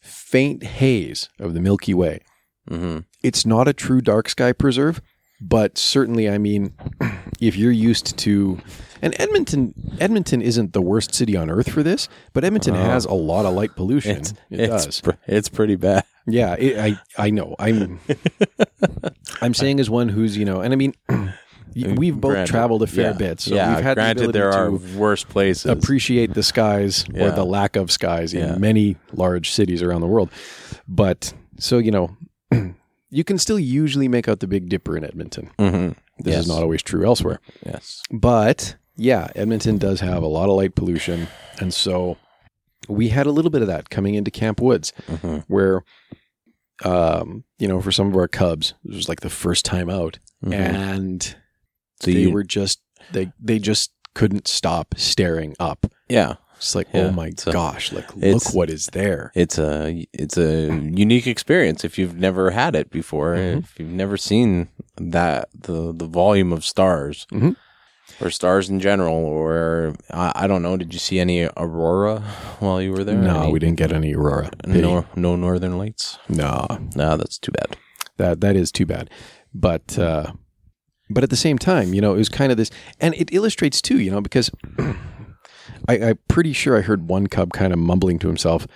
faint 0.00 0.62
haze 0.62 1.28
of 1.40 1.54
the 1.54 1.60
Milky 1.60 1.94
Way. 1.94 2.20
hmm 2.68 2.98
It's 3.22 3.44
not 3.44 3.66
a 3.66 3.72
true 3.72 4.00
dark 4.00 4.28
sky 4.28 4.52
preserve, 4.52 5.00
but 5.40 5.76
certainly, 5.78 6.28
I 6.28 6.38
mean, 6.38 6.74
if 7.40 7.56
you're 7.56 7.72
used 7.72 8.16
to, 8.18 8.60
and 9.02 9.18
Edmonton, 9.18 9.74
Edmonton 9.98 10.40
isn't 10.42 10.72
the 10.74 10.82
worst 10.82 11.14
city 11.14 11.36
on 11.36 11.50
earth 11.50 11.70
for 11.70 11.82
this, 11.82 12.08
but 12.32 12.44
Edmonton 12.44 12.74
has 12.74 13.04
a 13.04 13.14
lot 13.14 13.44
of 13.46 13.54
light 13.54 13.74
pollution. 13.76 14.18
It's, 14.18 14.30
it 14.50 14.60
it's, 14.60 14.84
does. 14.84 15.00
pr- 15.00 15.10
it's 15.26 15.48
pretty 15.48 15.76
bad. 15.76 16.04
Yeah, 16.26 16.54
it, 16.54 16.78
I 16.78 17.24
I 17.26 17.30
know. 17.30 17.54
I'm 17.58 18.00
I'm 19.42 19.52
saying 19.52 19.78
as 19.80 19.90
one 19.90 20.08
who's 20.08 20.36
you 20.38 20.46
know, 20.46 20.60
and 20.62 20.72
I 20.72 20.76
mean, 20.76 20.94
we've 21.74 22.20
both 22.20 22.32
Granted, 22.32 22.50
traveled 22.50 22.82
a 22.82 22.86
fair 22.86 23.10
yeah. 23.10 23.16
bit, 23.16 23.40
so 23.40 23.54
yeah, 23.54 23.74
we've 23.74 23.84
had 23.84 23.94
granted 23.96 24.28
the 24.28 24.32
there 24.32 24.50
are 24.52 24.70
worse 24.70 25.24
places. 25.24 25.66
appreciate 25.66 26.34
the 26.34 26.42
skies 26.42 27.04
or 27.14 27.30
the 27.30 27.44
lack 27.44 27.76
of 27.76 27.90
skies 27.90 28.32
Yeah. 28.34 28.54
in 28.54 28.60
many 28.60 28.96
large 29.12 29.50
cities 29.50 29.82
around 29.82 30.00
the 30.00 30.06
world. 30.06 30.30
But 30.88 31.32
so 31.58 31.78
you 31.78 31.90
know, 31.90 32.16
you 33.10 33.24
can 33.24 33.38
still 33.38 33.58
usually 33.58 34.08
make 34.08 34.28
out 34.28 34.40
the 34.40 34.46
Big 34.46 34.68
Dipper 34.68 34.96
in 34.96 35.04
Edmonton. 35.04 35.50
hmm 35.58 35.88
This 36.18 36.34
yes. 36.34 36.38
is 36.42 36.48
not 36.48 36.62
always 36.62 36.82
true 36.82 37.04
elsewhere, 37.06 37.40
Yes. 37.66 38.02
but 38.10 38.76
yeah, 38.96 39.28
Edmonton 39.34 39.76
does 39.78 40.00
have 40.00 40.22
a 40.22 40.28
lot 40.28 40.48
of 40.48 40.56
light 40.56 40.74
pollution, 40.76 41.26
and 41.60 41.74
so 41.74 42.16
we 42.88 43.08
had 43.08 43.26
a 43.26 43.30
little 43.32 43.50
bit 43.50 43.62
of 43.62 43.68
that 43.68 43.90
coming 43.90 44.14
into 44.14 44.30
Camp 44.30 44.60
Woods 44.60 44.92
hmm 45.22 45.38
where 45.48 45.82
um 46.84 47.44
you 47.58 47.68
know 47.68 47.80
for 47.80 47.92
some 47.92 48.08
of 48.08 48.16
our 48.16 48.26
cubs 48.28 48.74
it 48.84 48.94
was 48.94 49.08
like 49.08 49.20
the 49.20 49.30
first 49.30 49.64
time 49.64 49.88
out 49.88 50.18
and 50.50 51.36
Mm-hmm. 52.12 52.24
They 52.24 52.26
were 52.32 52.44
just 52.44 52.80
they 53.12 53.32
they 53.40 53.58
just 53.58 53.92
couldn't 54.14 54.46
stop 54.48 54.94
staring 54.96 55.56
up 55.58 55.86
yeah, 56.08 56.34
it's 56.56 56.74
like 56.74 56.86
Yeah, 56.94 57.06
oh 57.06 57.10
my 57.10 57.28
a- 57.46 57.52
gosh 57.52 57.92
like 57.92 58.14
look 58.16 58.54
what 58.54 58.70
is 58.70 58.86
there 58.92 59.32
it's 59.34 59.58
a 59.58 60.06
it's 60.12 60.36
a 60.38 60.66
unique 60.94 61.26
experience 61.26 61.84
if 61.84 61.98
you've 61.98 62.16
never 62.16 62.50
had 62.52 62.74
it 62.76 62.90
before. 62.90 63.34
Mhm. 63.34 63.58
If 63.64 63.78
you've 63.78 63.88
never 64.04 64.16
seen 64.16 64.68
that 64.96 65.48
the 65.58 65.92
the 65.92 66.06
volume 66.06 66.52
of 66.52 66.64
stars 66.64 67.26
Mhm. 67.32 67.56
or 68.20 68.30
stars 68.30 68.68
in 68.70 68.78
general, 68.80 69.16
or 69.16 69.94
I, 70.12 70.32
I 70.42 70.46
don't 70.46 70.62
know. 70.62 70.76
Did 70.76 70.92
you 70.92 71.00
see 71.00 71.18
any 71.18 71.48
aurora 71.56 72.20
while 72.60 72.80
you 72.80 72.92
were 72.92 73.02
there? 73.04 73.16
no 73.16 73.42
Any- 73.44 73.52
we 73.52 73.58
didn't 73.58 73.78
get 73.78 73.92
any 73.92 74.14
aurora 74.14 74.50
no 74.66 75.04
no 75.16 75.34
northern 75.36 75.76
lights. 75.78 76.18
no 76.28 76.66
No, 76.94 77.16
that's 77.16 77.38
too 77.38 77.52
bad. 77.52 77.76
that 78.18 78.40
that 78.42 78.54
is 78.56 78.70
too 78.70 78.86
bad 78.86 79.10
but 79.52 79.98
uh 79.98 80.32
but 81.10 81.22
at 81.22 81.30
the 81.30 81.36
same 81.36 81.58
time 81.58 81.92
you 81.94 82.00
know 82.00 82.14
it 82.14 82.18
was 82.18 82.28
kind 82.28 82.50
of 82.50 82.56
this 82.58 82.70
and 83.00 83.14
it 83.14 83.32
illustrates 83.32 83.80
too 83.82 83.98
you 84.00 84.10
know 84.10 84.20
because 84.20 84.50
I, 85.88 85.98
i'm 85.98 86.18
pretty 86.28 86.52
sure 86.52 86.76
i 86.76 86.80
heard 86.80 87.08
one 87.08 87.26
cub 87.26 87.52
kind 87.52 87.72
of 87.72 87.78
mumbling 87.78 88.18
to 88.20 88.28
himself 88.28 88.66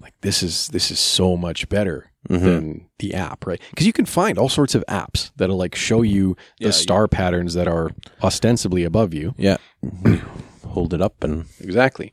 like 0.00 0.14
this 0.22 0.42
is 0.42 0.68
this 0.68 0.90
is 0.90 0.98
so 0.98 1.36
much 1.36 1.68
better 1.68 2.06
Mhm. 2.28 2.40
than 2.42 2.86
the 2.98 3.14
app 3.14 3.46
right? 3.46 3.58
Because 3.70 3.86
you 3.86 3.94
can 3.94 4.04
find 4.04 4.36
all 4.36 4.50
sorts 4.50 4.74
of 4.74 4.84
apps 4.88 5.30
that'll 5.36 5.56
like 5.56 5.74
show 5.74 6.02
you 6.02 6.36
the 6.58 6.66
Yeah, 6.66 6.70
star 6.70 7.08
patterns 7.08 7.54
that 7.54 7.66
are 7.66 7.92
ostensibly 8.22 8.84
above 8.84 9.14
you. 9.14 9.34
Yeah, 9.38 9.56
hold 10.66 10.92
it 10.92 11.00
up 11.00 11.24
and 11.24 11.46
exactly. 11.60 12.12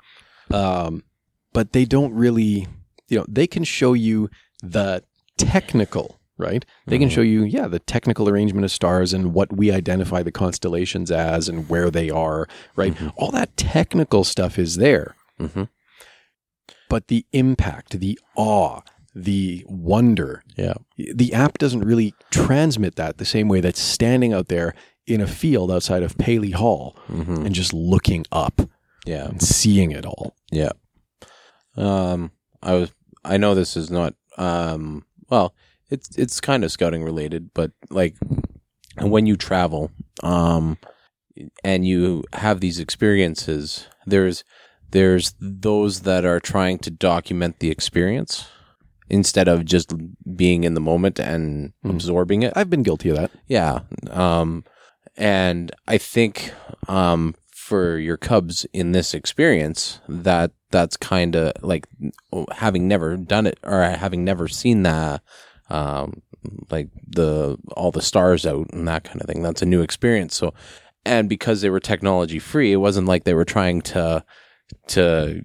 Um 0.49 1.03
but 1.51 1.73
they 1.73 1.83
don't 1.83 2.13
really 2.13 2.67
you 3.09 3.17
know 3.19 3.25
they 3.27 3.47
can 3.47 3.65
show 3.65 3.91
you 3.91 4.29
the 4.63 5.03
technical 5.37 6.16
right 6.37 6.65
they 6.85 6.97
can 6.99 7.09
show 7.09 7.21
you 7.21 7.43
yeah 7.43 7.67
the 7.67 7.79
technical 7.79 8.29
arrangement 8.29 8.63
of 8.63 8.71
stars 8.71 9.11
and 9.13 9.33
what 9.33 9.51
we 9.55 9.71
identify 9.71 10.21
the 10.21 10.31
constellations 10.31 11.09
as 11.11 11.49
and 11.49 11.67
where 11.69 11.89
they 11.89 12.09
are 12.09 12.47
right 12.75 12.95
all 13.15 13.31
that 13.31 13.55
technical 13.57 14.23
stuff 14.23 14.57
is 14.59 14.75
there 14.75 15.15
hmm 15.39 15.63
but 16.89 17.07
the 17.09 17.25
impact, 17.33 17.99
the 17.99 18.17
awe, 18.37 18.79
the 19.13 19.65
wonder, 19.67 20.41
Yeah. 20.55 20.75
the 20.95 21.33
app 21.33 21.57
doesn't 21.57 21.81
really 21.83 22.13
transmit 22.31 22.95
that 22.95 23.17
the 23.17 23.25
same 23.25 23.49
way 23.49 23.59
that 23.59 23.75
standing 23.75 24.31
out 24.31 24.47
there 24.47 24.73
in 25.05 25.19
a 25.19 25.27
field 25.27 25.69
outside 25.69 26.01
of 26.01 26.17
Paley 26.17 26.51
Hall 26.51 26.95
hmm 27.07 27.45
and 27.45 27.53
just 27.53 27.73
looking 27.73 28.25
up 28.31 28.61
Yeah. 29.05 29.25
and 29.27 29.41
seeing 29.41 29.91
it 29.91 30.05
all. 30.05 30.33
Yeah. 30.49 30.71
Um, 31.75 32.31
I 32.63 32.73
was. 32.73 32.91
I 33.23 33.35
know 33.37 33.53
this 33.53 33.75
is 33.75 33.91
not. 33.91 34.13
Um, 34.37 35.05
well, 35.29 35.53
it's 35.89 36.15
it's 36.17 36.41
kind 36.41 36.63
of 36.63 36.71
scouting 36.71 37.03
related, 37.03 37.51
but 37.53 37.71
like 37.89 38.15
when 38.99 39.25
you 39.25 39.35
travel, 39.37 39.91
um, 40.23 40.77
and 41.63 41.85
you 41.85 42.23
have 42.33 42.59
these 42.59 42.79
experiences, 42.79 43.87
there's 44.05 44.43
there's 44.91 45.35
those 45.39 46.01
that 46.01 46.25
are 46.25 46.39
trying 46.39 46.79
to 46.79 46.89
document 46.89 47.59
the 47.59 47.69
experience 47.69 48.47
instead 49.09 49.47
of 49.47 49.63
just 49.65 49.93
being 50.35 50.63
in 50.63 50.73
the 50.73 50.81
moment 50.81 51.19
and 51.19 51.73
Hmm. 51.83 51.91
absorbing 51.91 52.43
it. 52.43 52.53
I've 52.55 52.69
been 52.69 52.83
guilty 52.83 53.09
of 53.09 53.15
that. 53.17 53.31
Yeah. 53.47 53.81
Um, 54.09 54.65
and 55.15 55.71
I 55.87 55.97
think 55.97 56.51
um, 56.87 57.35
for 57.53 57.97
your 57.97 58.17
Cubs 58.17 58.65
in 58.73 58.91
this 58.91 59.13
experience, 59.13 59.99
that 60.09 60.51
that's 60.71 60.97
kind 60.97 61.35
of 61.35 61.53
like 61.61 61.87
having 62.51 62.87
never 62.87 63.15
done 63.15 63.47
it 63.47 63.57
or 63.63 63.81
having 63.83 64.25
never 64.25 64.47
seen 64.49 64.83
that, 64.83 65.21
um, 65.69 66.21
like 66.69 66.89
the 67.07 67.57
all 67.75 67.91
the 67.91 68.01
stars 68.01 68.45
out 68.45 68.67
and 68.73 68.87
that 68.87 69.03
kind 69.03 69.21
of 69.21 69.27
thing. 69.27 69.41
That's 69.41 69.61
a 69.61 69.65
new 69.65 69.81
experience. 69.81 70.35
So, 70.35 70.53
and 71.05 71.29
because 71.29 71.61
they 71.61 71.69
were 71.69 71.79
technology 71.79 72.39
free, 72.39 72.71
it 72.71 72.77
wasn't 72.77 73.07
like 73.07 73.23
they 73.23 73.33
were 73.33 73.45
trying 73.45 73.81
to 73.81 74.23
to 74.87 75.41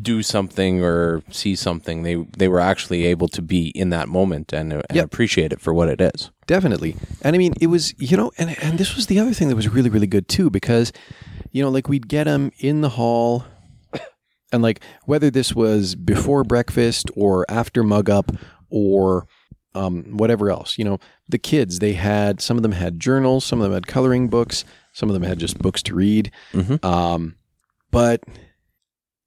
do 0.00 0.22
something 0.22 0.82
or 0.84 1.22
see 1.30 1.56
something. 1.56 2.02
They 2.02 2.16
they 2.36 2.48
were 2.48 2.60
actually 2.60 3.06
able 3.06 3.28
to 3.28 3.42
be 3.42 3.68
in 3.68 3.90
that 3.90 4.08
moment 4.08 4.52
and, 4.52 4.72
and 4.72 4.84
Yep. 4.92 5.04
appreciate 5.06 5.52
it 5.52 5.60
for 5.60 5.72
what 5.72 5.88
it 5.88 6.00
is. 6.00 6.30
Definitely. 6.46 6.96
And 7.22 7.34
I 7.34 7.38
mean, 7.38 7.54
it 7.60 7.68
was, 7.68 7.94
you 7.98 8.16
know, 8.16 8.30
and, 8.38 8.56
and 8.62 8.78
this 8.78 8.94
was 8.94 9.06
the 9.06 9.18
other 9.18 9.32
thing 9.32 9.48
that 9.48 9.56
was 9.56 9.68
really, 9.68 9.90
really 9.90 10.06
good 10.06 10.28
too, 10.28 10.50
because, 10.50 10.92
you 11.50 11.62
know, 11.62 11.70
like 11.70 11.88
we'd 11.88 12.08
get 12.08 12.24
them 12.24 12.52
in 12.58 12.82
the 12.82 12.90
hall 12.90 13.44
and 14.52 14.62
like 14.62 14.80
whether 15.06 15.30
this 15.30 15.54
was 15.54 15.94
before 15.94 16.44
breakfast 16.44 17.10
or 17.16 17.46
after 17.48 17.82
mug 17.82 18.10
up 18.10 18.30
or 18.68 19.26
um, 19.76 20.16
whatever 20.16 20.50
else, 20.50 20.78
you 20.78 20.84
know, 20.84 20.98
the 21.28 21.38
kids, 21.38 21.78
they 21.80 21.92
had, 21.92 22.40
some 22.40 22.56
of 22.56 22.62
them 22.62 22.72
had 22.72 22.98
journals, 22.98 23.44
some 23.44 23.60
of 23.60 23.64
them 23.64 23.72
had 23.74 23.86
coloring 23.86 24.28
books, 24.28 24.64
some 24.92 25.08
of 25.10 25.14
them 25.14 25.22
had 25.22 25.38
just 25.38 25.58
books 25.58 25.82
to 25.84 25.94
read. 25.94 26.30
Mhm. 26.52 26.82
Um, 26.84 27.36
but 27.90 28.22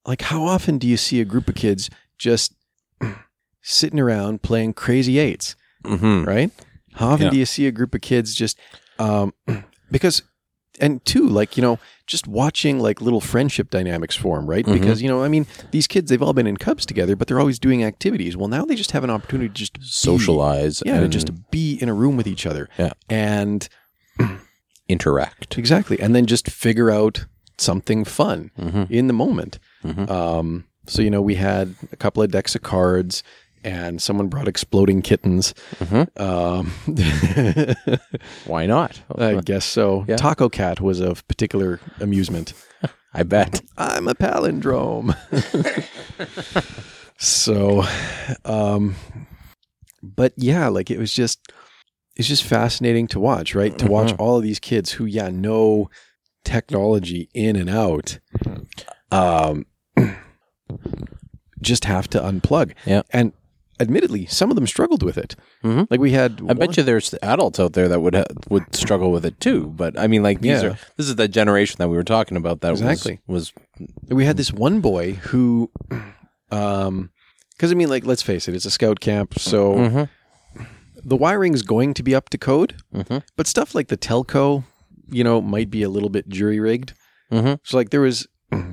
like, 0.06 0.22
how 0.22 0.42
often 0.42 0.78
do 0.78 0.86
you 0.88 0.96
see 0.96 1.20
a 1.20 1.24
group 1.24 1.48
of 1.48 1.54
kids 1.54 1.88
just 2.18 2.54
sitting 3.62 4.00
around 4.00 4.42
playing 4.42 4.74
crazy 4.74 5.18
eights? 5.18 5.56
Mm-hmm. 5.84 6.24
right? 6.28 6.50
How 6.94 7.08
often 7.10 7.26
Yeah. 7.26 7.30
do 7.30 7.38
you 7.38 7.46
see 7.46 7.66
a 7.66 7.72
group 7.72 7.94
of 7.94 8.00
kids 8.02 8.34
just 8.34 8.58
um, 8.98 9.32
because 9.90 10.22
and 10.80 11.04
two 11.04 11.28
like 11.28 11.56
you 11.56 11.62
know 11.62 11.78
just 12.06 12.26
watching 12.26 12.80
like 12.80 13.00
little 13.00 13.20
friendship 13.20 13.70
dynamics 13.70 14.16
form, 14.16 14.46
right? 14.48 14.66
Mhm. 14.66 14.72
Because 14.80 15.00
you 15.02 15.08
know 15.08 15.22
I 15.22 15.28
mean 15.28 15.46
these 15.70 15.86
kids 15.86 16.10
they've 16.10 16.22
all 16.22 16.32
been 16.32 16.46
in 16.46 16.56
Cubs 16.56 16.84
together, 16.86 17.14
but 17.16 17.28
they're 17.28 17.38
always 17.40 17.58
doing 17.58 17.84
activities. 17.84 18.36
Well, 18.36 18.48
now 18.48 18.64
they 18.64 18.74
just 18.74 18.90
have 18.92 19.04
an 19.04 19.10
opportunity 19.10 19.48
to 19.48 19.54
just 19.54 19.74
be- 19.74 19.80
Socialize 19.84 20.82
yeah, 20.84 20.98
to 20.98 21.04
and 21.04 21.12
just 21.12 21.26
to 21.28 21.32
be 21.32 21.74
in 21.80 21.88
a 21.88 21.94
room 21.94 22.16
with 22.16 22.26
each 22.26 22.46
other, 22.46 22.68
Yeah. 22.78 22.92
and 23.08 23.68
interact. 24.88 25.56
exactly, 25.58 26.00
and 26.00 26.14
then 26.14 26.26
just 26.26 26.50
figure 26.50 26.90
out 26.90 27.26
something 27.58 28.04
fun 28.04 28.50
Mm-hmm. 28.58 28.92
in 28.92 29.06
the 29.06 29.12
moment. 29.12 29.58
Mhm. 29.84 30.10
Um, 30.10 30.64
so 30.86 31.02
you 31.02 31.10
know, 31.10 31.22
we 31.22 31.36
had 31.36 31.74
a 31.92 31.96
couple 31.96 32.22
of 32.22 32.30
decks 32.30 32.54
of 32.54 32.62
cards, 32.62 33.22
and 33.64 34.00
someone 34.00 34.28
brought 34.28 34.48
exploding 34.48 35.02
kittens. 35.02 35.54
Mhm. 35.78 36.20
Um, 36.20 37.76
Why 38.46 38.66
not? 38.66 39.00
I 39.16 39.40
guess 39.40 39.64
so. 39.64 40.04
Yeah. 40.08 40.16
Taco 40.16 40.48
Cat 40.48 40.80
was 40.80 41.00
of 41.00 41.26
particular 41.28 41.80
amusement. 42.00 42.52
I 43.14 43.22
bet. 43.24 43.60
I'm 43.76 44.06
a 44.08 44.14
palindrome. 44.14 45.16
so, 47.18 47.84
um, 48.44 48.94
but 50.02 50.32
yeah, 50.36 50.68
like 50.68 50.90
it 50.90 50.98
was 50.98 51.12
just, 51.12 51.52
it's 52.16 52.28
just 52.28 52.44
fascinating 52.44 53.06
to 53.08 53.20
watch, 53.20 53.54
right? 53.54 53.76
To 53.78 53.86
watch 53.86 54.12
Mhm. 54.12 54.16
all 54.20 54.36
of 54.36 54.42
these 54.42 54.58
kids 54.60 54.92
who, 54.92 55.04
yeah, 55.04 55.28
know 55.28 55.90
technology 56.44 57.28
in 57.34 57.56
and 57.56 57.68
out, 57.68 58.18
um, 59.10 59.66
just 61.60 61.84
have 61.84 62.08
to 62.10 62.20
unplug. 62.20 62.72
Yeah. 62.86 63.02
And 63.10 63.32
admittedly, 63.80 64.26
some 64.26 64.50
of 64.50 64.56
them 64.56 64.66
struggled 64.66 65.02
with 65.02 65.16
it. 65.18 65.34
Mhm. 65.64 65.86
Like 65.90 65.98
we 66.00 66.12
had, 66.12 66.40
I 66.48 66.52
bet 66.54 66.76
you 66.76 66.82
there's 66.82 67.14
adults 67.22 67.58
out 67.58 67.72
there 67.72 67.88
that 67.88 68.00
would 68.00 68.14
ha- 68.14 68.24
would 68.48 68.74
struggle 68.76 69.10
with 69.10 69.24
it 69.24 69.40
too. 69.40 69.72
But 69.76 69.98
I 69.98 70.06
mean, 70.06 70.22
like 70.22 70.40
these 70.42 70.62
Yeah. 70.62 70.68
are 70.70 70.78
this 70.96 71.08
is 71.08 71.16
the 71.16 71.26
generation 71.28 71.76
that 71.78 71.88
we 71.88 71.96
were 71.96 72.04
talking 72.04 72.36
about. 72.36 72.60
That 72.60 72.72
Exactly. 72.72 73.20
was, 73.26 73.52
we 74.08 74.24
had 74.26 74.36
this 74.36 74.52
one 74.52 74.80
boy 74.80 75.12
who 75.14 75.70
um 76.50 77.10
because 77.52 77.70
i 77.70 77.74
mean 77.74 77.88
like 77.88 78.04
let's 78.04 78.22
face 78.22 78.48
it 78.48 78.54
it's 78.54 78.64
a 78.64 78.70
scout 78.70 79.00
camp 79.00 79.38
so 79.38 79.70
was 79.70 79.90
Mhm. 79.92 80.08
the 81.04 81.16
wiring's 81.16 81.62
going 81.62 81.94
to 81.94 82.02
be 82.02 82.14
up 82.14 82.28
to 82.30 82.38
code 82.38 82.74
Mhm. 82.94 83.22
but 83.36 83.46
stuff 83.46 83.74
like 83.74 83.88
the 83.88 83.96
telco 83.96 84.64
you 85.10 85.22
know 85.24 85.40
might 85.40 85.70
be 85.70 85.82
a 85.82 85.88
little 85.88 86.08
bit 86.08 86.28
jury 86.28 86.58
rigged 86.58 86.92
Mhm. 87.32 87.60
so 87.62 87.76
like 87.76 87.90
there 87.90 88.00
was 88.00 88.26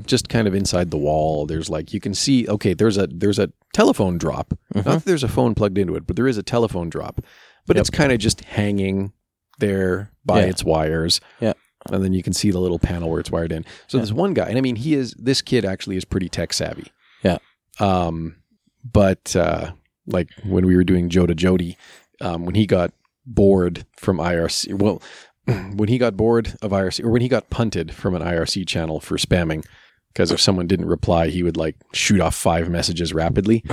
just 0.06 0.30
kind 0.30 0.48
of 0.48 0.56
inside 0.56 0.90
the 0.92 0.98
wall 0.98 1.46
there's 1.46 1.70
like 1.70 1.94
you 1.94 2.00
can 2.00 2.14
see 2.14 2.48
okay 2.48 2.74
there's 2.74 2.98
a 2.98 3.08
there's 3.08 3.38
a 3.40 3.52
telephone 3.74 4.18
drop 4.18 4.54
not 4.74 4.86
that 4.86 5.06
there's 5.06 5.24
a 5.24 5.28
phone 5.28 5.54
plugged 5.54 5.78
into 5.78 5.96
it 5.96 6.08
but 6.08 6.16
there 6.16 6.28
is 6.28 6.38
a 6.38 6.44
telephone 6.44 6.90
drop 6.90 7.22
but 7.68 7.76
Yep. 7.76 7.82
it's 7.82 7.90
kind 7.90 8.12
of 8.12 8.18
just 8.20 8.42
hanging 8.46 9.12
there 9.60 10.12
by 10.26 10.40
Yeah. 10.42 10.46
its 10.48 10.64
wires 10.64 11.20
Yeah. 11.40 11.54
and 11.92 12.04
then 12.04 12.14
you 12.14 12.24
can 12.24 12.34
see 12.34 12.50
the 12.52 12.60
little 12.60 12.80
panel 12.80 13.10
where 13.10 13.20
it's 13.20 13.30
wired 13.32 13.52
in 13.52 13.66
so 13.88 13.98
Yeah. 13.98 14.02
there's 14.02 14.14
one 14.14 14.34
guy 14.34 14.48
and 14.48 14.58
i 14.58 14.62
mean 14.62 14.78
he 14.78 14.94
is 14.96 15.14
this 15.18 15.42
kid 15.42 15.64
actually 15.66 15.98
is 15.98 16.06
pretty 16.06 16.30
tech 16.30 16.54
savvy 16.54 16.92
Yeah. 17.24 17.38
um 17.80 18.38
but 18.84 19.36
uh 19.36 19.72
like 20.08 20.30
when 20.46 20.66
we 20.66 20.76
were 20.76 20.84
doing 20.86 21.10
JOTA-JOTI 21.10 21.76
um 22.22 22.46
when 22.46 22.56
he 22.56 22.66
got 22.66 22.94
bored 23.26 23.86
from 23.98 24.18
irc 24.18 24.74
well 24.80 25.02
when 25.76 25.90
he 25.90 25.98
got 25.98 26.18
bored 26.18 26.56
of 26.62 26.72
irc 26.72 27.04
or 27.04 27.10
when 27.10 27.22
he 27.22 27.28
got 27.28 27.50
punted 27.50 27.94
from 27.94 28.16
an 28.16 28.22
irc 28.22 28.68
channel 28.68 29.00
for 29.00 29.18
spamming 29.18 29.66
because 30.14 30.32
if 30.32 30.40
someone 30.42 30.68
didn't 30.68 30.88
reply 30.88 31.28
he 31.28 31.44
would 31.44 31.58
like 31.58 31.76
shoot 31.94 32.20
off 32.20 32.36
five 32.36 32.70
messages 32.70 33.14
rapidly 33.14 33.64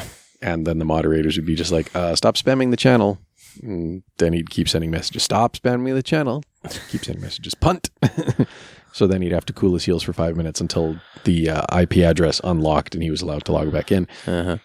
and 0.45 0.67
then 0.67 0.79
the 0.79 0.85
moderators 0.85 1.37
would 1.37 1.47
be 1.47 1.57
just 1.57 1.73
like 1.73 1.95
uh, 1.97 2.15
stop 2.15 2.37
spamming 2.37 2.71
the 2.71 2.77
channel. 2.77 3.19
And 3.63 4.03
then 4.19 4.33
he'd 4.33 4.51
keep 4.51 4.69
sending 4.69 4.91
messages 4.91 5.23
stop 5.23 5.57
spamming 5.57 5.95
the 5.95 6.03
channel. 6.03 6.45
Keep 6.91 7.05
sending 7.05 7.23
messages 7.23 7.55
punt. 7.55 7.91
So 8.93 9.09
then 9.09 9.23
he'd 9.23 9.33
have 9.33 9.45
to 9.47 9.53
cool 9.53 9.75
his 9.75 9.87
heels 9.87 10.05
for 10.05 10.13
five 10.13 10.37
minutes 10.37 10.61
until 10.61 11.01
the 11.25 11.51
uh, 11.51 11.81
ip 11.81 11.97
address 11.97 12.41
unlocked 12.45 12.95
and 12.95 13.03
he 13.03 13.11
was 13.11 13.23
allowed 13.23 13.45
to 13.47 13.53
log 13.53 13.73
back 13.73 13.91
in. 13.91 14.07
Uh-huh. 14.25 14.59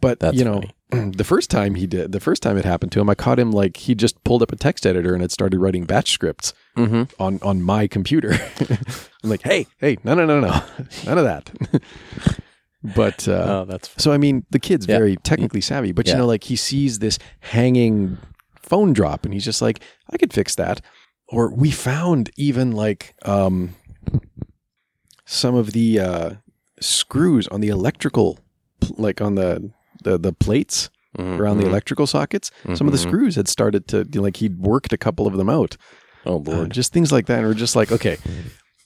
but 0.00 0.18
That's 0.18 0.36
you 0.36 0.44
know 0.44 0.60
the 1.16 1.24
first 1.24 1.50
time 1.50 1.74
he 1.74 1.86
did 1.86 2.12
the 2.12 2.20
first 2.20 2.42
time 2.42 2.56
it 2.56 2.64
happened 2.64 2.90
to 2.92 3.00
him 3.00 3.08
i 3.10 3.14
caught 3.14 3.38
him 3.38 3.50
like 3.52 3.76
he 3.76 3.94
just 3.94 4.22
pulled 4.24 4.42
up 4.42 4.50
a 4.52 4.56
text 4.56 4.86
editor 4.86 5.12
and 5.12 5.22
had 5.22 5.30
started 5.32 5.58
writing 5.58 5.84
batch 5.84 6.10
scripts 6.10 6.52
Mhm. 6.76 7.10
on 7.18 7.38
on 7.42 7.62
my 7.62 7.86
computer 7.86 8.32
i'm 9.22 9.30
like 9.30 9.42
hey 9.42 9.66
hey 9.78 9.98
no 10.04 10.14
no 10.14 10.24
no 10.26 10.40
no 10.40 10.62
none 11.04 11.18
of 11.18 11.24
that 11.24 11.50
but 12.94 13.28
uh, 13.28 13.60
Oh, 13.60 13.64
that's 13.66 13.90
so 14.02 14.10
I 14.12 14.16
mean, 14.18 14.46
the 14.50 14.58
kid's 14.58 14.86
Yeah. 14.86 14.96
very 14.98 15.16
technically 15.16 15.60
savvy, 15.60 15.92
but 15.92 16.06
Yeah. 16.06 16.14
you 16.14 16.18
know, 16.20 16.26
like 16.26 16.44
he 16.44 16.56
sees 16.56 16.98
this 17.00 17.18
hanging 17.40 18.16
phone 18.62 18.94
drop, 18.94 19.24
and 19.26 19.34
he's 19.34 19.44
just 19.44 19.60
like, 19.60 19.80
"I 20.10 20.16
could 20.16 20.32
fix 20.32 20.54
that." 20.54 20.80
Or 21.28 21.52
we 21.54 21.70
found 21.70 22.30
even 22.38 22.72
like 22.72 23.14
um, 23.26 23.74
some 25.26 25.54
of 25.54 25.72
the 25.72 26.00
uh, 26.00 26.30
screws 26.80 27.46
on 27.48 27.60
the 27.60 27.68
electrical, 27.68 28.38
like 28.96 29.20
on 29.20 29.34
the 29.34 29.70
the, 30.04 30.18
the 30.18 30.32
plates 30.32 30.90
around 31.18 31.58
the 31.58 31.66
electrical 31.66 32.06
sockets. 32.06 32.50
Some 32.74 32.86
of 32.86 32.92
the 32.92 32.98
Mhm. 32.98 33.08
screws 33.08 33.34
had 33.36 33.48
started 33.48 33.88
to 33.88 34.04
like 34.20 34.36
he'd 34.36 34.58
worked 34.58 34.92
a 34.92 34.98
couple 34.98 35.26
of 35.26 35.36
them 35.36 35.48
out. 35.50 35.76
Oh 36.26 36.42
Uh, 36.46 36.66
just 36.66 36.92
things 36.92 37.10
like 37.10 37.26
that, 37.26 37.38
and 37.38 37.46
we're 37.48 37.54
just 37.54 37.74
like, 37.76 37.90
okay. 37.90 38.18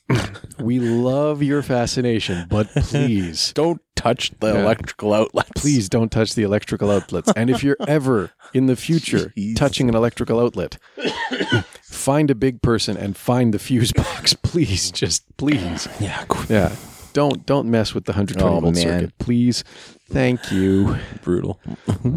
we 0.59 0.79
love 0.81 1.43
your 1.43 1.63
fascination, 1.63 2.47
but 2.49 2.69
please 2.77 3.53
Don't 3.55 3.81
touch 3.97 4.33
the 4.41 4.53
Yeah. 4.53 4.61
electrical 4.63 5.15
outlets. 5.15 5.51
please 5.57 5.89
don't 5.89 6.11
touch 6.13 6.35
the 6.35 6.43
electrical 6.43 6.91
outlets. 6.91 7.33
And 7.37 7.49
if 7.49 7.65
you're 7.65 7.77
ever 7.89 8.33
in 8.53 8.67
the 8.67 8.77
future 8.77 9.33
Jeez. 9.37 9.57
touching 9.57 9.89
an 9.89 9.95
electrical 9.95 10.39
outlet, 10.41 10.77
find 11.83 12.31
a 12.31 12.35
big 12.35 12.61
person 12.63 12.97
and 12.99 13.17
find 13.17 13.55
the 13.55 13.59
fuse 13.59 13.93
box. 13.93 14.35
Please, 14.43 14.91
just 14.91 15.25
please. 15.37 15.89
Yeah. 16.01 16.25
Yeah. 16.49 16.77
Don't 17.15 17.47
don't 17.47 17.71
mess 17.71 17.95
with 17.95 18.05
the 18.05 18.13
120 18.13 18.57
Oh, 18.57 18.61
volt 18.61 18.75
man. 18.75 18.83
circuit. 18.83 19.19
Please. 19.19 19.65
Thank 20.11 20.53
you. 20.53 20.97
Brutal. 21.23 21.59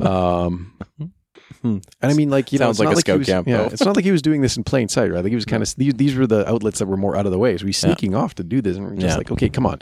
Um 0.01 0.73
and 1.63 1.81
I 2.01 2.13
mean, 2.13 2.29
like 2.29 2.51
you 2.51 2.59
know, 2.59 2.65
Sounds 2.73 2.79
it's 2.81 2.85
like 2.85 3.07
not 3.07 3.07
a 3.07 3.13
he 3.13 3.17
was- 3.19 3.27
camp, 3.27 3.47
Yeah, 3.47 3.67
it's 3.71 3.83
not 3.85 3.95
like 3.95 4.05
he 4.05 4.11
was 4.11 4.21
doing 4.21 4.41
this 4.41 4.57
in 4.57 4.63
plain 4.63 4.87
sight, 4.89 5.11
right? 5.11 5.23
Like 5.23 5.29
he 5.31 5.35
was 5.35 5.45
kind 5.45 5.63
of 5.63 5.73
these, 5.75 5.93
these 5.95 6.15
were 6.15 6.27
the 6.27 6.47
outlets 6.49 6.79
that 6.79 6.85
were 6.87 6.97
more 6.97 7.15
out 7.15 7.25
of 7.25 7.31
the 7.31 7.39
way. 7.39 7.57
So 7.57 7.65
he's 7.65 7.77
sneaking 7.77 8.13
off 8.15 8.35
to 8.35 8.43
do 8.43 8.61
this, 8.61 8.77
and 8.77 8.85
we're 8.85 8.95
just 8.95 9.05
Yeah. 9.05 9.15
like, 9.17 9.31
okay, 9.31 9.49
come 9.49 9.65
on. 9.65 9.79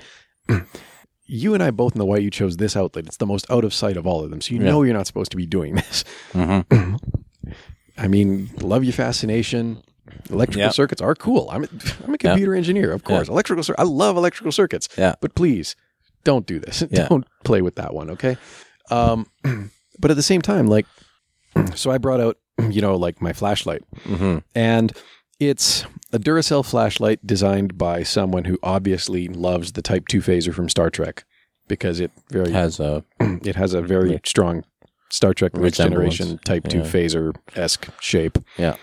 you 1.26 1.54
and 1.54 1.62
I 1.64 1.72
both 1.72 1.96
know 1.96 2.06
why 2.06 2.18
you 2.18 2.30
chose 2.32 2.58
this 2.58 2.76
outlet. 2.76 3.06
It's 3.08 3.18
the 3.18 3.26
most 3.26 3.50
out 3.52 3.64
of 3.64 3.74
sight 3.74 3.98
of 3.98 4.06
all 4.08 4.24
of 4.24 4.30
them. 4.32 4.42
So 4.42 4.54
you 4.54 4.60
Yeah. 4.62 4.68
know 4.70 4.84
you're 4.84 4.94
not 4.94 5.08
supposed 5.08 5.32
to 5.32 5.38
be 5.38 5.46
doing 5.46 5.76
this. 5.76 6.04
Mhm. 6.34 7.00
I 7.98 8.08
mean, 8.08 8.50
love 8.62 8.84
your 8.84 8.94
fascination. 8.94 9.82
Electrical 10.30 10.62
Yeah. 10.62 10.70
circuits 10.70 11.02
are 11.02 11.16
cool. 11.16 11.50
I'm 11.52 11.64
a, 11.64 11.68
I'm 12.06 12.14
a 12.14 12.18
computer 12.18 12.56
engineer, 12.56 12.92
of 12.92 13.04
course. 13.04 13.28
Electrical 13.28 13.64
cir- 13.64 13.76
I 13.78 13.84
love 13.84 14.18
electrical 14.18 14.52
circuits. 14.52 14.88
Yeah. 14.98 15.16
But 15.22 15.36
please 15.36 15.76
don't 16.24 16.46
do 16.46 16.60
this. 16.60 16.84
Yeah. 16.92 17.08
Don't 17.08 17.26
play 17.44 17.62
with 17.62 17.76
that 17.76 17.94
one, 17.94 18.10
okay? 18.12 18.38
Um, 18.92 19.28
but 20.00 20.12
at 20.12 20.18
the 20.18 20.24
same 20.24 20.42
time, 20.42 20.68
like, 20.68 20.86
so 21.76 21.92
I 21.92 21.98
brought 21.98 22.20
out, 22.22 22.38
you 22.70 22.82
know, 22.82 22.96
like 22.96 23.22
my 23.22 23.34
flashlight, 23.34 23.84
Mhm. 24.06 24.44
and 24.54 24.94
it's 25.40 25.86
a 26.14 26.20
Duracell 26.20 26.66
flashlight 26.66 27.26
designed 27.28 27.78
by 27.78 28.04
someone 28.04 28.46
who 28.46 28.58
obviously 28.64 29.28
loves 29.28 29.74
the 29.74 29.82
Type 29.82 30.08
Two 30.08 30.22
phaser 30.22 30.54
from 30.54 30.70
Star 30.70 30.90
Trek 30.90 31.26
because 31.68 32.00
it 32.00 32.12
very 32.32 32.52
has 32.52 32.80
a 32.80 33.04
it 33.20 33.56
has 33.56 33.74
a 33.74 33.82
very 33.82 34.22
strong 34.26 34.64
Star 35.10 35.34
Trek 35.34 35.54
Next 35.56 35.78
Generation 35.78 36.38
Type 36.46 36.68
Two 36.70 36.82
phaser 36.82 37.36
esque 37.56 37.88
shape. 38.00 38.38
yeah. 38.58 38.76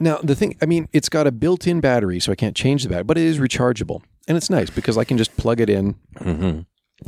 Now 0.00 0.18
the 0.22 0.34
thing, 0.34 0.56
I 0.62 0.66
mean, 0.66 0.88
it's 0.92 1.08
got 1.10 1.26
a 1.26 1.32
built-in 1.32 1.80
battery, 1.80 2.18
so 2.20 2.32
I 2.32 2.34
can't 2.34 2.56
change 2.56 2.82
the 2.82 2.88
battery, 2.88 3.04
but 3.04 3.18
it 3.18 3.24
is 3.24 3.38
rechargeable, 3.38 4.02
and 4.26 4.36
it's 4.36 4.48
nice 4.50 4.70
because 4.70 4.96
I 4.98 5.04
can 5.04 5.18
just 5.18 5.36
plug 5.36 5.60
it 5.60 5.68
in. 5.70 5.94
hmm 6.18 6.60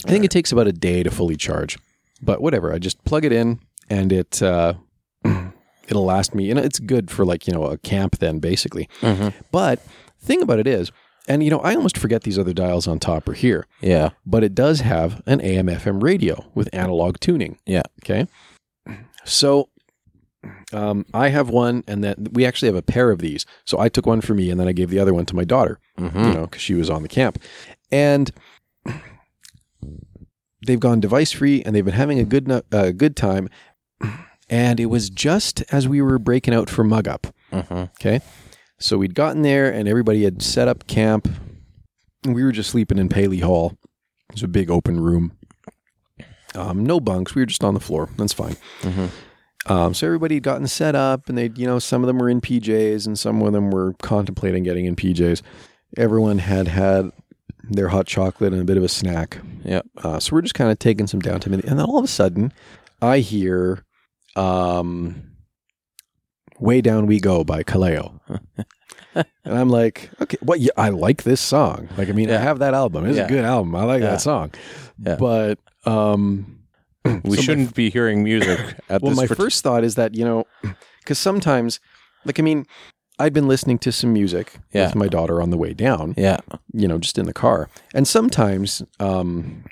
I 0.07 0.11
think 0.11 0.25
it 0.25 0.31
takes 0.31 0.53
about 0.53 0.67
a 0.67 0.73
day 0.73 1.03
to 1.03 1.11
fully 1.11 1.37
charge, 1.37 1.79
but 2.23 2.41
whatever. 2.41 2.73
I 2.73 2.79
just 2.79 3.03
plug 3.05 3.25
it 3.27 3.33
in, 3.33 3.61
and 3.91 4.11
it 4.13 4.43
uh, 4.43 4.75
it'll 5.89 6.05
last 6.05 6.35
me. 6.35 6.51
And 6.51 6.59
it's 6.59 6.79
good 6.79 7.11
for 7.11 7.25
like 7.27 7.47
you 7.47 7.53
know 7.53 7.65
a 7.65 7.77
camp 7.79 8.19
then 8.19 8.39
basically. 8.39 8.89
hmm 9.01 9.29
But 9.51 9.81
thing 10.21 10.41
about 10.41 10.59
it 10.61 10.67
is, 10.67 10.91
and 11.29 11.43
you 11.45 11.51
know, 11.51 11.59
I 11.61 11.75
almost 11.75 11.99
forget 11.99 12.23
these 12.23 12.39
other 12.39 12.53
dials 12.55 12.87
on 12.89 12.99
top 13.01 13.29
are 13.29 13.33
here, 13.35 13.67
Yeah. 13.83 14.11
but 14.25 14.43
it 14.45 14.55
does 14.55 14.81
have 14.81 15.21
an 15.27 15.41
AM/FM 15.43 16.03
radio 16.03 16.47
with 16.55 16.69
analog 16.73 17.19
tuning. 17.21 17.59
Yeah. 17.67 17.83
Okay. 18.03 18.27
So 19.25 19.69
um, 20.73 21.05
I 21.15 21.29
have 21.29 21.49
one, 21.51 21.85
and 21.87 22.03
then 22.03 22.29
we 22.33 22.45
actually 22.47 22.69
have 22.69 22.77
a 22.77 22.83
pair 22.83 23.11
of 23.11 23.19
these. 23.21 23.45
So 23.65 23.79
I 23.79 23.89
took 23.89 24.07
one 24.07 24.21
for 24.21 24.35
me, 24.35 24.51
and 24.51 24.59
then 24.59 24.69
I 24.69 24.73
gave 24.73 24.91
the 24.91 24.99
other 24.99 25.15
one 25.15 25.27
to 25.27 25.37
my 25.37 25.45
daughter, 25.45 25.79
hmm 25.99 26.07
you 26.07 26.33
know, 26.35 26.43
because 26.43 26.63
she 26.63 26.75
was 26.75 26.89
on 26.91 27.03
the 27.03 27.09
camp. 27.09 27.39
And 27.91 28.31
they've 30.67 30.81
gone 30.81 31.01
device 31.01 31.33
free, 31.33 31.63
and 31.63 31.75
they've 31.75 31.85
been 31.85 31.95
having 31.95 32.19
a 32.19 32.25
good 32.25 32.51
uh, 32.73 32.91
good 32.93 33.17
time. 33.17 33.49
And 34.49 34.79
it 34.81 34.87
was 34.87 35.09
just 35.09 35.63
as 35.73 35.89
we 35.89 36.03
were 36.03 36.19
breaking 36.19 36.53
out 36.55 36.69
for 36.69 36.85
Mug 36.85 37.09
Up. 37.09 37.27
hmm 37.51 37.85
Okay. 38.01 38.21
So 38.79 38.99
we'd 38.99 39.15
gotten 39.15 39.43
there 39.43 39.73
and 39.73 39.89
everybody 39.89 40.25
had 40.25 40.43
set 40.43 40.67
up 40.69 40.87
camp. 40.89 41.29
We 42.25 42.43
were 42.43 42.51
just 42.53 42.71
sleeping 42.71 42.99
in 42.99 43.09
Paley 43.09 43.39
Hall. 43.39 43.79
It 44.29 44.35
was 44.35 44.43
a 44.43 44.49
big 44.49 44.71
open 44.71 44.99
room. 45.01 45.33
Um, 46.55 46.85
no 46.85 46.99
bunks. 47.01 47.35
We 47.35 47.43
were 47.43 47.47
just 47.47 47.63
on 47.65 47.75
the 47.75 47.81
floor. 47.81 48.09
That's 48.19 48.33
fine. 48.33 48.57
hmm 48.83 49.07
Um, 49.67 49.95
so 49.95 50.07
everybody 50.07 50.35
had 50.37 50.43
gotten 50.43 50.67
set 50.67 50.95
up 50.95 51.29
and 51.29 51.39
they, 51.39 51.51
you 51.55 51.67
know, 51.67 51.79
some 51.79 52.03
of 52.03 52.09
them 52.09 52.19
were 52.19 52.29
in 52.29 52.41
PJs 52.41 53.07
and 53.07 53.19
some 53.19 53.41
of 53.43 53.53
them 53.53 53.71
were 53.71 53.95
contemplating 54.03 54.65
getting 54.65 54.87
in 54.87 54.97
PJs. 54.97 55.41
Everyone 55.97 56.39
had 56.39 56.69
had 56.69 57.13
their 57.71 57.89
hot 57.89 58.07
chocolate 58.07 58.53
and 58.53 58.61
a 58.61 58.65
bit 58.65 58.77
of 58.77 58.83
a 58.83 58.89
snack. 58.89 59.39
Yeah. 59.65 59.83
Uh, 60.03 60.19
so 60.19 60.35
we're 60.35 60.43
just 60.43 60.55
kind 60.55 60.71
of 60.73 60.79
taking 60.81 61.07
some 61.07 61.23
downtime. 61.23 61.53
And 61.53 61.63
then 61.63 61.81
all 61.81 61.99
of 61.99 62.05
a 62.05 62.09
sudden, 62.09 62.53
I 63.01 63.19
hear 63.21 63.85
um, 64.35 65.31
Way 66.59 66.81
Down 66.81 67.07
We 67.07 67.21
Go 67.21 67.45
by 67.45 67.63
Kaleo. 67.63 68.19
and 69.15 69.27
I'm 69.45 69.69
like, 69.69 70.11
okay, 70.21 70.39
what? 70.43 70.59
Yeah, 70.61 70.71
I 70.77 70.89
like 70.89 71.23
this 71.23 71.41
song. 71.41 71.89
Like, 71.97 72.09
I 72.09 72.13
mean, 72.13 72.31
I 72.31 72.39
have 72.39 72.59
that 72.61 72.75
album. 72.75 73.05
It's 73.07 73.17
Yeah. 73.17 73.27
a 73.27 73.29
good 73.29 73.45
album. 73.45 73.77
I 73.77 73.85
like 73.85 74.03
Yeah. 74.03 74.11
that 74.13 74.21
song. 74.23 74.53
Yeah. 74.99 75.17
But, 75.17 75.59
um, 75.85 76.59
We 77.25 77.37
so 77.37 77.43
shouldn't 77.43 77.75
be 77.75 77.91
hearing 77.91 78.23
music 78.23 78.59
at 78.89 79.03
well, 79.03 79.11
this. 79.11 79.17
Well, 79.17 79.17
my 79.17 79.27
part- 79.27 79.39
first 79.39 79.63
thought 79.63 79.85
is 79.85 79.95
that, 79.97 80.15
you 80.15 80.25
know, 80.25 80.45
because 81.01 81.19
sometimes, 81.19 81.81
like, 82.25 82.39
I 82.39 82.43
mean, 82.43 82.67
I'd 83.19 83.33
been 83.33 83.49
listening 83.49 83.79
to 83.81 83.93
some 83.93 84.13
music 84.13 84.55
Yeah. 84.73 84.87
with 84.87 84.95
my 84.97 85.09
daughter 85.09 85.41
on 85.43 85.51
the 85.51 85.57
way 85.57 85.75
down, 85.75 86.15
yeah, 86.17 86.39
you 86.73 86.89
know, 86.89 86.99
just 86.99 87.19
in 87.19 87.27
the 87.27 87.33
car. 87.33 87.69
And 87.95 88.07
sometimes, 88.09 88.83
um, 89.01 89.65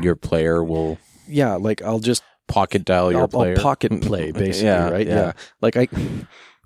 your 0.00 0.14
player 0.16 0.62
will 0.64 0.98
yeah, 1.28 1.54
like 1.54 1.82
I'll 1.82 1.98
just 2.00 2.22
pocket 2.48 2.84
dial 2.84 3.10
your 3.10 3.22
I'll, 3.22 3.24
I'll 3.24 3.28
player. 3.28 3.56
pocket 3.56 4.00
play 4.02 4.30
basically, 4.32 4.66
Yeah, 4.68 4.88
right? 4.90 5.06
yeah. 5.06 5.14
Yeah. 5.14 5.32
Like 5.60 5.76
I 5.76 5.88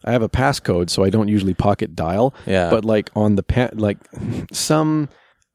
I 0.05 0.13
have 0.13 0.23
a 0.23 0.29
passcode, 0.29 0.91
so 0.91 1.03
I 1.05 1.11
don't 1.11 1.29
usually 1.29 1.55
pocket 1.55 1.95
dial, 1.97 2.35
Yeah, 2.47 2.71
but 2.71 2.85
like 2.85 3.11
on 3.17 3.37
the 3.37 3.43
pant 3.43 3.79
like 3.79 3.99
some 4.53 5.09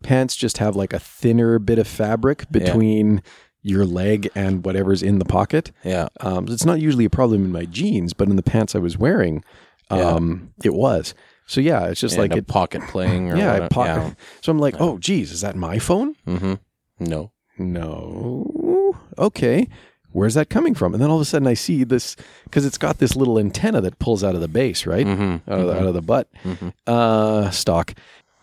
pants 0.03 0.35
just 0.35 0.57
have 0.57 0.75
like 0.75 0.93
a 0.93 0.99
thinner 0.99 1.59
bit 1.59 1.77
of 1.79 1.87
fabric 1.87 2.49
between 2.51 3.21
your 3.63 3.85
leg 3.85 4.29
and 4.35 4.65
whatever's 4.65 5.03
in 5.03 5.19
the 5.19 5.25
pocket. 5.25 5.71
yeah, 5.83 6.07
Um, 6.19 6.47
it's 6.49 6.65
not 6.65 6.79
usually 6.81 7.05
a 7.05 7.09
problem 7.09 7.45
in 7.45 7.51
my 7.51 7.65
jeans, 7.65 8.13
but 8.13 8.27
in 8.29 8.35
the 8.35 8.43
pants 8.43 8.75
I 8.75 8.79
was 8.79 8.97
wearing, 8.97 9.43
um, 9.89 10.53
it 10.63 10.73
was. 10.73 11.13
So 11.45 11.59
yeah, 11.61 11.87
it's 11.87 11.99
just 11.99 12.15
and 12.15 12.21
like 12.23 12.33
a 12.33 12.37
it. 12.39 12.47
pocket 12.47 12.81
playing. 12.87 13.31
Or 13.31 13.37
Yeah, 13.43 13.59
what- 13.59 13.71
po- 13.71 14.13
so 14.41 14.51
I'm 14.51 14.59
like, 14.59 14.75
oh, 14.79 14.97
geez, 14.97 15.31
is 15.31 15.41
that 15.41 15.55
my 15.55 15.79
phone? 15.79 16.15
yeah. 16.25 16.37
hmm 16.37 16.53
No. 16.99 17.31
No. 17.57 18.95
Okay. 19.17 19.67
Where's 20.13 20.33
that 20.33 20.49
coming 20.49 20.73
from? 20.75 20.93
And 20.93 21.01
then 21.01 21.09
all 21.09 21.15
of 21.17 21.21
a 21.21 21.25
sudden 21.25 21.47
I 21.47 21.53
see 21.53 21.83
this 21.83 22.15
because 22.45 22.65
it's 22.65 22.77
got 22.77 22.97
this 22.97 23.15
little 23.15 23.39
antenna 23.39 23.79
that 23.81 23.97
pulls 23.99 24.23
out 24.23 24.35
of 24.35 24.41
the 24.41 24.47
base, 24.47 24.85
right? 24.85 25.05
hmm 25.05 25.37
Out, 25.47 25.59
of 25.59 25.67
the, 25.67 25.73
out 25.79 25.85
of 25.87 25.93
the 25.93 26.01
butt 26.01 26.27
Mhm. 26.43 26.73
uh, 26.87 27.49
stock. 27.51 27.93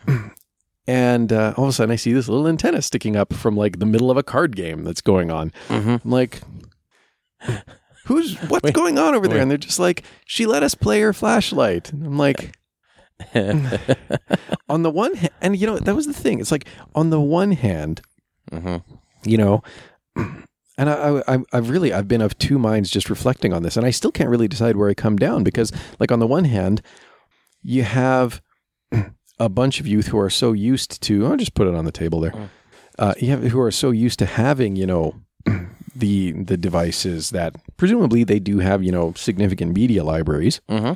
And 0.89 1.35
uh, 1.35 1.53
all 1.59 1.65
of 1.65 1.71
a 1.71 1.73
sudden 1.75 1.93
I 1.93 1.97
see 1.97 2.15
this 2.15 2.29
little 2.29 2.49
antenna 2.49 2.81
sticking 2.81 3.15
up 3.15 3.35
from 3.35 3.57
like 3.57 3.79
the 3.79 3.85
middle 3.85 4.11
of 4.11 4.17
a 4.17 4.23
card 4.23 4.57
game 4.57 4.85
that's 4.85 5.03
going 5.03 5.31
on. 5.31 5.53
hmm 5.69 5.97
I'm 6.03 6.11
like, 6.11 6.41
who's 8.07 8.37
what's 8.49 8.65
Wait, 8.65 8.75
going 8.75 8.99
on 8.99 9.15
over 9.15 9.29
there? 9.29 9.39
And 9.39 9.51
they're 9.51 9.59
just 9.59 9.79
like, 9.79 10.03
she 10.25 10.47
let 10.47 10.63
us 10.63 10.75
play 10.75 11.01
her 11.03 11.13
flashlight. 11.13 11.93
And 11.93 12.07
I'm 12.07 12.17
like, 12.17 12.57
on 14.69 14.83
the 14.83 14.91
one 14.91 15.15
hand, 15.15 15.33
and 15.43 15.57
you 15.59 15.67
know 15.67 15.79
that 15.79 15.95
was 15.95 16.07
the 16.07 16.15
thing. 16.15 16.41
It's 16.41 16.51
like 16.51 16.67
on 16.95 17.11
the 17.11 17.21
one 17.21 17.53
hand, 17.53 18.01
hmm 18.51 18.77
you 19.25 19.37
know, 19.37 19.63
and 20.17 20.89
I, 20.89 21.23
I, 21.29 21.39
I've 21.53 21.69
really 21.69 21.93
I've 21.93 22.09
been 22.09 22.23
of 22.23 22.39
two 22.39 22.59
minds 22.59 22.91
just 22.91 23.11
reflecting 23.11 23.53
on 23.53 23.63
this, 23.63 23.77
and 23.77 23.85
I 23.85 23.91
still 23.91 24.13
can't 24.13 24.31
really 24.31 24.49
decide 24.49 24.77
where 24.77 24.89
I 24.89 24.95
come 24.95 25.17
down 25.17 25.45
because, 25.45 25.71
like, 26.01 26.11
on 26.13 26.21
the 26.21 26.27
one 26.27 26.45
hand, 26.45 26.81
you 27.61 27.83
have 27.83 28.41
a 29.41 29.49
bunch 29.49 29.81
of 29.81 29.87
youth 29.87 30.09
who 30.09 30.19
are 30.19 30.31
so 30.31 30.53
used 30.53 31.01
to. 31.03 31.27
I'll 31.27 31.37
just 31.37 31.55
put 31.55 31.67
it 31.69 31.75
on 31.75 31.85
the 31.85 31.93
table 31.93 32.21
there. 32.21 32.33
Mm. 32.33 32.49
Uh, 32.99 33.15
you 33.19 33.31
have 33.31 33.43
who 33.45 33.61
are 33.61 33.71
so 33.71 33.91
used 33.91 34.19
to 34.19 34.27
having, 34.27 34.75
you 34.77 34.87
know, 34.87 35.15
the 35.97 36.33
the 36.33 36.57
devices 36.57 37.31
that 37.31 37.55
presumably 37.77 38.25
they 38.25 38.41
do 38.41 38.59
have, 38.59 38.83
you 38.83 38.91
know, 38.93 39.13
significant 39.17 39.75
media 39.75 40.03
libraries. 40.05 40.61
hmm 40.69 40.93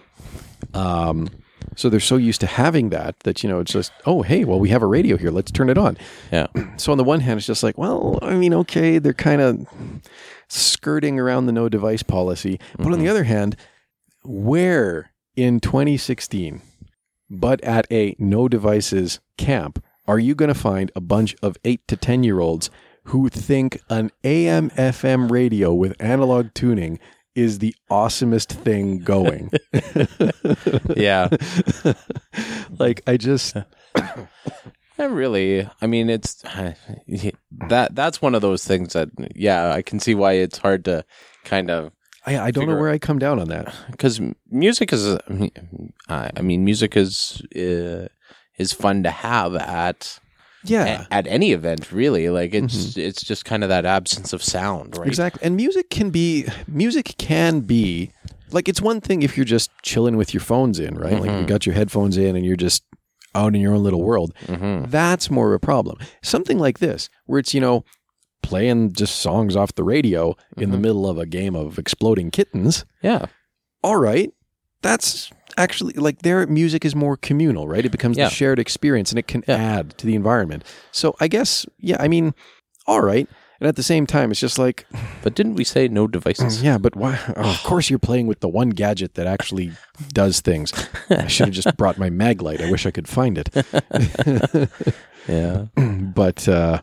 Um, 0.75 1.29
so 1.77 1.89
they're 1.89 2.01
so 2.01 2.17
used 2.17 2.41
to 2.41 2.47
having 2.47 2.91
that 2.91 3.19
that 3.21 3.43
you 3.43 3.49
know 3.49 3.61
it's 3.61 3.73
just 3.73 3.93
oh 4.05 4.23
hey 4.23 4.45
well 4.45 4.59
we 4.59 4.69
have 4.71 4.83
a 4.83 4.87
radio 4.87 5.17
here 5.17 5.31
let's 5.31 5.51
turn 5.53 5.71
it 5.71 5.79
on 5.79 5.97
Yeah. 6.33 6.49
so 6.77 6.91
on 6.93 6.99
the 6.99 7.05
one 7.05 7.21
hand, 7.21 7.39
it's 7.39 7.47
just 7.47 7.63
like, 7.63 7.79
well, 7.79 8.19
I 8.21 8.35
mean, 8.35 8.53
okay, 8.55 8.99
they're 8.99 9.15
kind 9.15 9.41
of 9.41 9.67
skirting 10.49 11.19
around 11.21 11.47
the 11.47 11.53
no 11.53 11.69
device 11.69 12.03
policy. 12.03 12.59
But 12.77 12.93
on 12.93 12.99
the 12.99 13.09
other 13.09 13.25
hand, 13.25 13.57
where 14.25 15.13
in 15.37 15.61
2016, 15.61 16.61
but 17.33 17.61
at 17.63 17.91
a 17.91 18.15
no 18.19 18.47
devices 18.47 19.19
camp, 19.39 19.83
are 20.07 20.19
you 20.19 20.35
going 20.35 20.53
to 20.53 20.55
find 20.55 20.93
a 20.95 21.01
bunch 21.01 21.35
of 21.43 21.57
eight 21.65 21.87
to 21.89 21.97
10 21.97 22.23
year 22.23 22.41
olds 22.41 22.71
who 23.05 23.29
think 23.29 23.81
an 23.89 24.11
AM 24.23 24.71
FM 24.71 25.31
radio 25.31 25.73
with 25.73 25.97
analog 25.99 26.53
tuning 26.55 26.99
is 27.35 27.59
the 27.59 27.75
awesomest 27.91 28.53
thing 28.53 28.99
going? 28.99 29.51
Yeah. 30.97 31.29
like, 32.79 33.03
I 33.07 33.17
just, 33.17 33.57
Not 34.99 35.11
really. 35.11 35.69
I 35.81 35.87
mean, 35.87 36.11
it's 36.11 36.35
that. 37.69 37.95
That's 37.95 38.23
one 38.23 38.35
of 38.35 38.43
those 38.43 38.65
things 38.65 38.93
that, 38.93 39.09
yeah, 39.35 39.73
I 39.73 39.83
can 39.83 39.99
see 40.01 40.15
why 40.15 40.33
it's 40.35 40.59
hard 40.59 40.85
to 40.85 41.05
kind 41.45 41.71
of 41.71 41.93
I, 42.25 42.39
I 42.39 42.51
don't 42.51 42.67
know 42.69 42.77
where 42.77 42.91
I 42.91 42.99
come 42.99 43.19
down 43.19 43.39
on 43.41 43.49
that. 43.49 43.75
because 43.91 44.21
music 44.51 44.93
is. 44.93 45.17
I 46.09 46.41
mean, 46.43 46.65
music 46.65 46.97
is 46.97 47.43
uh, 47.57 48.09
is 48.59 48.73
fun 48.73 49.03
to 49.03 49.11
have 49.11 49.55
at 49.57 50.19
Yeah. 50.65 51.07
at 51.11 51.27
any 51.27 51.53
event. 51.53 51.91
Really, 51.93 52.29
like 52.31 52.55
it's 52.55 52.97
it's 52.97 53.23
just 53.23 53.45
kind 53.45 53.63
of 53.65 53.69
that 53.71 53.85
absence 53.85 54.33
of 54.33 54.43
sound, 54.43 54.97
right? 54.97 55.07
Exactly. 55.09 55.41
And 55.45 55.57
music 55.57 55.91
can 55.91 56.11
be 56.11 56.47
music 56.69 57.15
can 57.19 57.61
be 57.61 58.11
like 58.53 58.69
it's 58.69 58.81
one 58.83 59.01
thing 59.01 59.23
if 59.23 59.37
you're 59.37 59.45
just 59.45 59.71
chilling 59.83 60.17
with 60.17 60.33
your 60.35 60.43
phones 60.43 60.79
in, 60.79 60.95
right? 60.97 61.19
Like 61.21 61.31
you 61.41 61.47
got 61.47 61.67
your 61.67 61.75
headphones 61.75 62.17
in 62.17 62.37
and 62.37 62.45
you're 62.45 62.57
just 62.57 62.85
out 63.35 63.55
in 63.55 63.61
your 63.63 63.75
own 63.75 63.83
little 63.83 64.03
world. 64.03 64.35
Mm-hmm. 64.47 64.91
That's 64.91 65.31
more 65.31 65.49
of 65.49 65.55
a 65.55 65.59
problem. 65.59 65.99
Something 66.23 66.59
like 66.59 66.79
this 66.81 67.09
where 67.25 67.39
it's, 67.41 67.55
you 67.55 67.61
know, 67.63 67.83
playing 68.43 68.93
just 68.93 69.17
songs 69.21 69.57
off 69.57 69.75
the 69.75 69.85
radio 69.85 70.37
in 70.57 70.71
the 70.71 70.79
middle 70.79 71.09
of 71.09 71.19
a 71.19 71.27
game 71.27 71.55
of 71.57 71.79
exploding 71.79 72.31
kittens. 72.31 72.85
Yeah. 73.03 73.27
All 73.83 73.97
right. 73.97 74.33
That's 74.83 75.31
actually 75.57 75.93
like 75.95 76.23
their 76.23 76.47
music 76.47 76.85
is 76.85 76.95
more 76.95 77.17
communal, 77.17 77.69
right? 77.69 77.85
It 77.85 77.93
becomes 77.93 78.17
Yeah. 78.17 78.29
the 78.29 78.35
shared 78.35 78.59
experience 78.59 79.11
and 79.13 79.19
it 79.19 79.27
can 79.29 79.45
Yeah. 79.47 79.57
add 79.57 79.97
to 79.99 80.07
the 80.07 80.15
environment. 80.15 80.65
So 80.93 81.15
I 81.21 81.29
guess, 81.29 81.67
yeah, 81.79 81.97
I 82.01 82.09
mean, 82.09 82.35
all 82.87 83.01
right. 83.03 83.29
And 83.61 83.69
at 83.69 83.77
the 83.77 83.83
same 83.85 84.07
time, 84.07 84.33
it's 84.33 84.41
just 84.41 84.59
like, 84.59 84.87
But 85.23 85.35
didn't 85.37 85.55
we 85.55 85.63
say 85.63 85.87
no 85.87 86.09
devices? 86.09 86.63
yeah, 86.65 86.79
but 86.79 86.97
why? 86.97 87.19
Oh, 87.37 87.51
of 87.51 87.63
course, 87.63 87.89
you're 87.91 88.01
playing 88.01 88.27
with 88.27 88.41
the 88.41 88.49
one 88.49 88.71
gadget 88.71 89.15
that 89.15 89.27
actually 89.29 89.71
does 90.13 90.41
things. 90.41 90.73
I 91.11 91.29
should 91.29 91.47
have 91.47 91.55
just 91.55 91.77
brought 91.77 91.97
my 91.97 92.11
Maglite. 92.11 92.61
I 92.61 92.71
wish 92.71 92.87
I 92.87 92.91
could 92.91 93.07
find 93.09 93.39
it. 93.39 93.51
Yeah. 95.29 95.67
but 95.77 96.49
uh, 96.49 96.83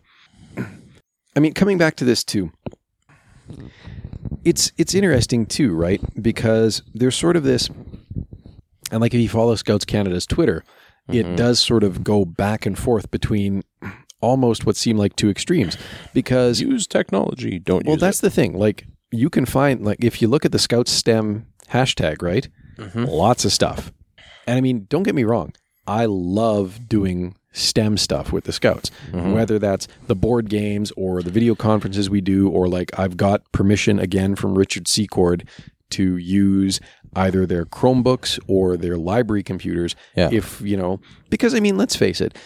I 1.36 1.40
mean, 1.40 1.54
coming 1.54 1.78
back 1.78 1.96
to 1.98 2.06
this 2.06 2.24
too, 2.24 2.52
it's 4.44 4.72
it's 4.78 4.94
interesting 4.94 5.46
too, 5.46 5.76
right? 5.76 6.02
Because 6.22 6.82
there's 6.94 7.16
sort 7.16 7.36
of 7.36 7.44
this, 7.44 7.70
and 8.92 9.02
like 9.02 9.14
if 9.14 9.20
you 9.20 9.30
follow 9.30 9.56
Scouts 9.56 9.86
Canada's 9.86 10.26
Twitter, 10.26 10.64
it 11.08 11.26
mm-hmm. 11.26 11.36
does 11.36 11.60
sort 11.60 11.84
of 11.84 12.04
go 12.04 12.26
back 12.26 12.66
and 12.66 12.78
forth 12.78 13.12
between 13.12 13.64
almost 14.22 14.66
what 14.66 14.76
seem 14.76 14.98
like 14.98 15.16
two 15.16 15.30
extremes. 15.30 15.78
Because 16.14 16.62
Use 16.62 16.88
technology. 16.88 17.60
Don't 17.60 17.86
well, 17.86 17.98
that's 17.98 18.20
it. 18.20 18.24
the 18.24 18.30
thing. 18.30 18.58
Like 18.58 18.86
you 19.12 19.30
can 19.30 19.46
find 19.46 19.84
like 19.84 20.04
if 20.04 20.22
you 20.22 20.28
look 20.28 20.46
at 20.46 20.52
the 20.52 20.60
Scouts 20.60 20.92
STEM 20.92 21.48
hashtag, 21.70 22.22
right? 22.22 22.48
Mm-hmm. 22.78 23.06
Lots 23.06 23.46
of 23.46 23.52
stuff. 23.52 23.92
And 24.48 24.58
I 24.58 24.62
mean, 24.62 24.88
don't 24.90 25.04
get 25.04 25.16
me 25.16 25.24
wrong. 25.24 25.54
I 25.86 26.06
love 26.06 26.88
doing 26.88 27.36
STEM 27.52 27.98
stuff 27.98 28.32
with 28.32 28.44
the 28.44 28.52
Scouts, 28.52 28.92
mm-hmm. 29.12 29.32
whether 29.32 29.60
that's 29.60 29.88
the 30.08 30.16
board 30.16 30.50
games 30.50 30.92
or 30.96 31.22
the 31.22 31.32
video 31.32 31.56
conferences 31.56 32.10
we 32.10 32.22
do, 32.22 32.50
or 32.50 32.68
like 32.68 32.98
I've 32.98 33.18
got 33.18 33.50
permission 33.52 34.00
again 34.00 34.36
from 34.36 34.58
Richard 34.58 34.88
Secord 34.88 35.48
to 35.92 36.18
use 36.18 36.80
either 37.16 37.46
their 37.46 37.66
Chromebooks 37.66 38.40
or 38.48 38.78
their 38.78 38.98
library 38.98 39.44
computers. 39.44 39.96
Yeah. 40.16 40.30
If, 40.32 40.62
you 40.62 40.78
know, 40.78 41.00
because 41.30 41.56
I 41.56 41.60
mean, 41.60 41.78
let's 41.78 41.96
face 41.96 42.22
it, 42.22 42.38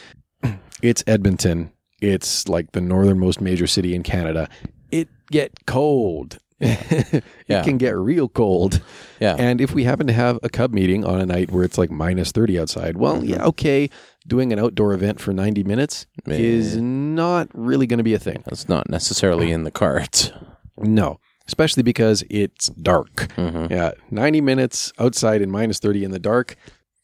it's 0.82 1.04
Edmonton. 1.08 1.72
It's 2.02 2.48
like 2.48 2.72
the 2.72 2.82
northernmost 2.82 3.42
major 3.42 3.68
city 3.68 3.94
in 3.96 4.04
Canada. 4.04 4.50
It 4.92 5.10
get 5.32 5.66
cold. 5.66 6.40
it 7.12 7.24
Yeah. 7.48 7.64
can 7.64 7.78
get 7.78 7.96
real 7.96 8.28
cold. 8.30 8.82
Yeah. 9.20 9.36
And 9.38 9.60
if 9.62 9.74
we 9.74 9.84
happen 9.84 10.08
to 10.08 10.14
have 10.14 10.40
a 10.44 10.50
cub 10.50 10.74
meeting 10.74 11.06
on 11.06 11.20
a 11.22 11.26
night 11.26 11.52
where 11.52 11.64
it's 11.64 11.78
like 11.78 11.92
minus 11.92 12.32
30 12.32 12.60
outside, 12.60 12.98
well, 12.98 13.18
Mm-hmm. 13.18 13.26
yeah, 13.30 13.46
okay, 13.46 13.90
doing 14.28 14.52
an 14.54 14.60
outdoor 14.60 14.94
event 14.94 15.20
for 15.20 15.34
90 15.34 15.64
minutes 15.64 16.06
is 16.26 16.78
not 16.78 17.48
really 17.54 17.86
going 17.88 17.98
to 18.00 18.04
be 18.04 18.14
a 18.14 18.20
thing. 18.20 18.44
That's 18.46 18.68
not 18.70 18.90
necessarily 18.90 19.52
in 19.52 19.64
the 19.64 19.72
cards. 19.72 20.32
No, 20.78 21.20
especially 21.48 21.84
because 21.84 22.24
it's 22.30 22.68
dark. 22.70 23.28
Mhm. 23.38 23.70
Yeah, 23.70 23.92
90 24.12 24.42
minutes 24.42 24.92
outside 24.98 25.42
in 25.42 25.52
minus 25.52 25.80
30 25.80 26.04
in 26.04 26.12
the 26.12 26.20
dark, 26.20 26.56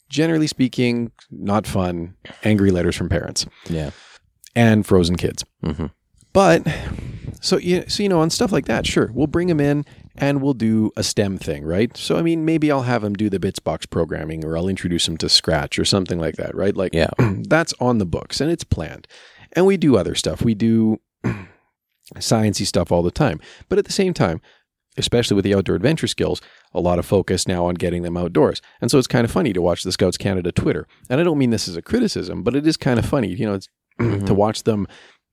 generally 0.09 0.47
speaking, 0.47 1.11
not 1.29 1.67
fun. 1.67 2.15
Angry 2.43 2.71
letters 2.71 2.95
from 2.95 3.09
parents 3.09 3.45
Yeah. 3.69 3.91
and 4.55 4.85
frozen 4.85 5.17
kids. 5.17 5.43
hmm 5.63 5.87
But 6.33 6.67
so 7.41 7.57
you 7.57 7.85
so 7.87 8.03
you 8.03 8.09
know 8.09 8.19
on 8.19 8.29
stuff 8.29 8.51
like 8.51 8.65
that, 8.65 8.85
sure, 8.85 9.11
we'll 9.13 9.27
bring 9.27 9.47
them 9.47 9.59
in 9.59 9.85
and 10.15 10.41
we'll 10.41 10.53
do 10.53 10.91
a 10.97 11.03
STEM 11.03 11.37
thing, 11.37 11.63
right? 11.63 11.95
So 11.95 12.17
I 12.17 12.21
mean, 12.21 12.45
maybe 12.45 12.71
I'll 12.71 12.83
have 12.83 13.01
them 13.01 13.13
do 13.13 13.29
the 13.29 13.39
Bitsbox 13.39 13.89
programming, 13.89 14.43
or 14.43 14.57
I'll 14.57 14.67
introduce 14.67 15.05
them 15.05 15.17
to 15.17 15.29
Scratch 15.29 15.79
or 15.79 15.85
something 15.85 16.19
like 16.19 16.35
that, 16.35 16.55
right? 16.55 16.75
Like, 16.75 16.93
Yeah. 16.93 17.09
that's 17.47 17.73
on 17.79 17.97
the 17.97 18.05
books 18.05 18.41
and 18.41 18.51
it's 18.51 18.63
planned. 18.63 19.07
And 19.53 19.65
we 19.65 19.77
do 19.77 19.97
other 19.97 20.15
stuff. 20.15 20.41
We 20.41 20.53
do 20.53 20.99
sciencey 22.15 22.65
stuff 22.65 22.91
all 22.91 23.03
the 23.03 23.11
time, 23.11 23.39
but 23.69 23.79
at 23.79 23.85
the 23.85 23.93
same 23.93 24.13
time. 24.13 24.41
Especially 24.97 25.35
with 25.35 25.45
the 25.45 25.55
outdoor 25.55 25.75
adventure 25.75 26.07
skills, 26.07 26.41
a 26.73 26.81
lot 26.81 26.99
of 26.99 27.05
focus 27.05 27.47
now 27.47 27.63
on 27.63 27.75
getting 27.75 28.01
them 28.01 28.17
outdoors. 28.17 28.61
And 28.81 28.91
so 28.91 28.97
it's 28.97 29.07
kind 29.07 29.23
of 29.23 29.31
funny 29.31 29.53
to 29.53 29.61
watch 29.61 29.83
the 29.83 29.93
Scouts 29.93 30.17
Canada 30.17 30.51
Twitter. 30.51 30.87
And 31.09 31.21
I 31.21 31.23
don't 31.23 31.37
mean 31.37 31.51
this 31.51 31.69
as 31.69 31.77
a 31.77 31.81
criticism, 31.81 32.43
but 32.43 32.53
it 32.53 32.67
is 32.67 32.75
kind 32.75 32.99
of 32.99 33.05
funny, 33.05 33.29
you 33.29 33.45
know, 33.45 33.53
it's 33.53 33.69
to 33.99 34.03
mm-hmm. 34.03 34.35
watch 34.35 34.63
them 34.63 34.87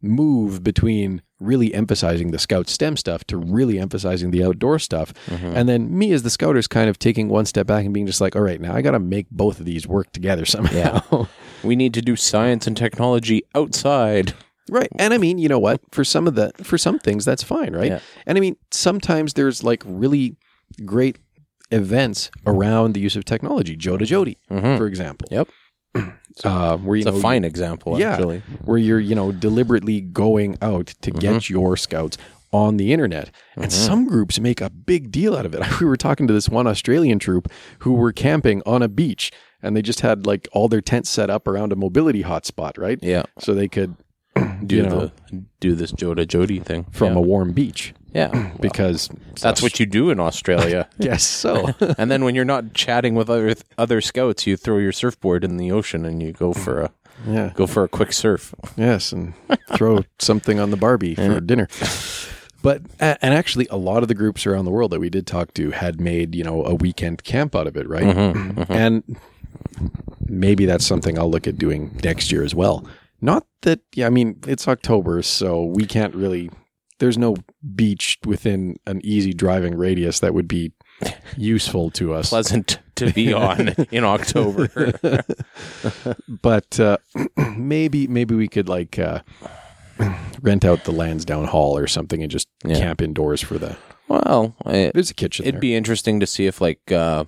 move 0.08 0.62
between 0.62 1.22
really 1.38 1.74
emphasizing 1.74 2.30
the 2.30 2.38
scout 2.38 2.68
STEM 2.68 2.96
stuff 2.96 3.24
to 3.24 3.36
really 3.36 3.78
emphasizing 3.78 4.30
the 4.30 4.42
outdoor 4.42 4.78
stuff. 4.78 5.12
Mm-hmm. 5.26 5.56
And 5.56 5.68
then 5.68 5.96
me 5.96 6.12
as 6.12 6.22
the 6.22 6.30
scouters 6.30 6.66
kind 6.66 6.88
of 6.88 6.98
taking 6.98 7.28
one 7.28 7.46
step 7.46 7.66
back 7.66 7.84
and 7.84 7.92
being 7.92 8.06
just 8.06 8.20
like, 8.20 8.34
all 8.34 8.42
right, 8.42 8.60
now 8.60 8.74
I 8.74 8.82
got 8.82 8.92
to 8.92 8.98
make 8.98 9.28
both 9.30 9.60
of 9.60 9.66
these 9.66 9.86
work 9.86 10.12
together 10.12 10.44
somehow. 10.46 11.26
We 11.62 11.76
need 11.76 11.94
to 11.94 12.02
do 12.02 12.16
science 12.16 12.66
and 12.66 12.76
technology 12.76 13.42
outside. 13.54 14.34
right. 14.70 14.88
And 14.98 15.12
I 15.12 15.18
mean, 15.18 15.38
you 15.38 15.48
know 15.48 15.58
what? 15.58 15.80
For 15.90 16.04
some 16.04 16.26
of 16.26 16.34
the, 16.34 16.52
for 16.62 16.78
some 16.78 16.98
things, 16.98 17.24
that's 17.24 17.42
fine. 17.42 17.74
Right. 17.74 17.92
Yeah. 17.92 18.00
And 18.26 18.38
I 18.38 18.40
mean, 18.40 18.56
sometimes 18.70 19.34
there's 19.34 19.62
like 19.62 19.82
really 19.84 20.36
great 20.84 21.18
events 21.70 22.30
around 22.46 22.94
the 22.94 23.00
use 23.00 23.16
of 23.16 23.24
technology. 23.24 23.76
JOTA-JOTI, 23.76 24.36
mm-hmm. 24.50 24.76
for 24.76 24.86
example. 24.86 25.28
Yep. 25.30 25.48
Uh, 26.44 26.76
where 26.78 26.96
you 26.96 27.02
It's 27.02 27.10
know 27.12 27.18
a 27.18 27.20
fine 27.20 27.44
example, 27.44 27.98
yeah, 27.98 28.12
actually. 28.12 28.42
where 28.64 28.78
you're 28.78 29.00
you 29.00 29.14
know 29.14 29.32
deliberately 29.32 30.00
going 30.00 30.58
out 30.60 30.86
to 31.02 31.10
Mm-hmm. 31.10 31.18
get 31.20 31.48
your 31.50 31.76
scouts 31.76 32.18
on 32.52 32.76
the 32.76 32.92
internet, 32.92 33.30
and 33.56 33.72
some 33.72 34.06
groups 34.06 34.38
make 34.40 34.60
a 34.60 34.70
big 34.70 35.10
deal 35.10 35.34
out 35.36 35.46
of 35.46 35.54
it. 35.54 35.62
We 35.80 35.86
were 35.86 35.96
talking 35.96 36.26
to 36.26 36.32
this 36.32 36.48
one 36.48 36.66
Australian 36.66 37.18
troop 37.18 37.50
who 37.80 37.92
were 37.94 38.12
camping 38.12 38.62
on 38.66 38.82
a 38.82 38.88
beach, 38.88 39.30
and 39.62 39.76
they 39.76 39.82
just 39.82 40.00
had 40.00 40.26
like 40.26 40.48
all 40.52 40.68
their 40.68 40.80
tents 40.80 41.10
set 41.10 41.28
up 41.30 41.46
around 41.48 41.72
a 41.72 41.76
mobility 41.76 42.22
hotspot, 42.22 42.78
right? 42.78 42.98
Yeah. 43.02 43.24
So 43.38 43.54
they 43.54 43.68
could 43.68 43.96
Do 44.66 44.76
you 44.76 44.82
know, 44.82 45.10
the 45.30 45.44
do 45.60 45.74
this 45.74 45.92
JOTA-JOTI 45.92 46.62
thing 46.62 46.84
from 46.90 47.12
yeah. 47.14 47.18
a 47.18 47.20
warm 47.22 47.52
beach 47.52 47.94
yeah. 48.16 48.52
because 48.60 49.10
That's 49.40 49.62
what 49.62 49.78
you 49.78 49.86
do 49.86 50.10
in 50.10 50.18
Australia. 50.20 50.88
Yes, 50.98 51.24
so 51.24 51.74
and 51.98 52.10
then 52.10 52.24
when 52.24 52.34
you're 52.34 52.44
not 52.44 52.72
chatting 52.74 53.14
with 53.14 53.28
other 53.28 53.54
other 53.76 54.00
scouts, 54.00 54.46
you 54.46 54.56
throw 54.56 54.78
your 54.78 54.92
surfboard 54.92 55.44
in 55.44 55.56
the 55.56 55.70
ocean 55.70 56.04
and 56.04 56.22
you 56.22 56.32
go 56.32 56.52
for 56.52 56.80
a 56.80 56.90
yeah, 57.26 57.52
go 57.54 57.66
for 57.66 57.84
a 57.84 57.88
quick 57.88 58.12
surf. 58.12 58.54
yes, 58.76 59.12
and 59.12 59.34
throw 59.74 60.04
something 60.18 60.58
on 60.58 60.70
the 60.70 60.76
Barbie 60.76 61.14
for 61.14 61.40
dinner. 61.40 61.68
But 62.62 62.82
and 62.98 63.34
actually, 63.34 63.68
a 63.70 63.76
lot 63.76 64.02
of 64.02 64.08
the 64.08 64.14
groups 64.14 64.46
around 64.46 64.64
the 64.64 64.70
world 64.70 64.90
that 64.90 65.00
we 65.00 65.10
did 65.10 65.26
talk 65.26 65.54
to 65.54 65.70
had 65.70 66.00
made 66.00 66.34
you 66.34 66.42
know 66.42 66.64
a 66.64 66.74
weekend 66.74 67.22
camp 67.24 67.54
out 67.54 67.66
of 67.66 67.76
it, 67.76 67.88
right? 67.88 68.02
Mm-hmm, 68.02 68.60
mm-hmm. 68.60 68.72
And 68.72 69.18
maybe 70.26 70.66
that's 70.66 70.86
something 70.86 71.18
I'll 71.18 71.30
look 71.30 71.46
at 71.46 71.58
doing 71.58 71.98
next 72.02 72.32
year 72.32 72.42
as 72.42 72.54
well. 72.54 72.86
Not 73.20 73.46
that, 73.62 73.80
yeah, 73.94 74.06
I 74.06 74.10
mean 74.10 74.40
it's 74.46 74.68
October, 74.68 75.22
so 75.22 75.64
we 75.64 75.86
can't 75.86 76.14
really. 76.14 76.50
There's 76.98 77.18
no 77.18 77.36
beach 77.74 78.18
within 78.24 78.78
an 78.86 79.00
easy 79.04 79.32
driving 79.34 79.74
radius 79.76 80.20
that 80.20 80.32
would 80.34 80.48
be 80.48 80.72
useful 81.36 81.90
to 81.92 82.14
us. 82.14 82.30
Pleasant 82.30 82.78
to 82.96 83.12
be 83.12 83.32
on 83.48 83.68
in 83.90 84.04
October. 84.04 84.92
but 86.28 86.78
uh, 86.80 86.96
maybe 87.56 88.06
maybe 88.06 88.34
we 88.34 88.48
could 88.48 88.68
like 88.68 88.98
uh, 88.98 89.20
rent 90.42 90.64
out 90.64 90.84
the 90.84 90.92
Lansdowne 90.92 91.46
Hall 91.46 91.76
or 91.76 91.86
something 91.86 92.22
and 92.22 92.30
just 92.30 92.48
Yeah. 92.64 92.78
camp 92.78 93.02
indoors 93.02 93.40
for 93.42 93.58
the. 93.58 93.76
well, 94.08 94.54
it, 94.66 94.92
There's 94.94 95.10
a 95.10 95.14
kitchen. 95.14 95.44
it'd 95.44 95.56
there. 95.56 95.60
be 95.60 95.74
interesting 95.74 96.20
to 96.20 96.26
see 96.26 96.46
if 96.46 96.60
like 96.60 96.90
uh, 96.92 97.24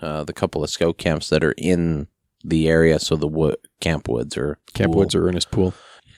uh, 0.00 0.24
the 0.24 0.32
couple 0.32 0.62
of 0.62 0.70
scout 0.70 0.98
camps 0.98 1.28
that 1.30 1.42
are 1.44 1.54
in 1.58 2.06
the 2.44 2.68
area, 2.68 2.98
so 2.98 3.16
the 3.16 3.28
wo- 3.28 3.54
Camp 3.80 4.08
Woods 4.08 4.36
or 4.36 4.58
Camp 4.74 4.92
Poole, 4.92 5.00
Woods 5.00 5.14
or 5.14 5.28
Ernest 5.28 5.50
Poole. 5.50 5.74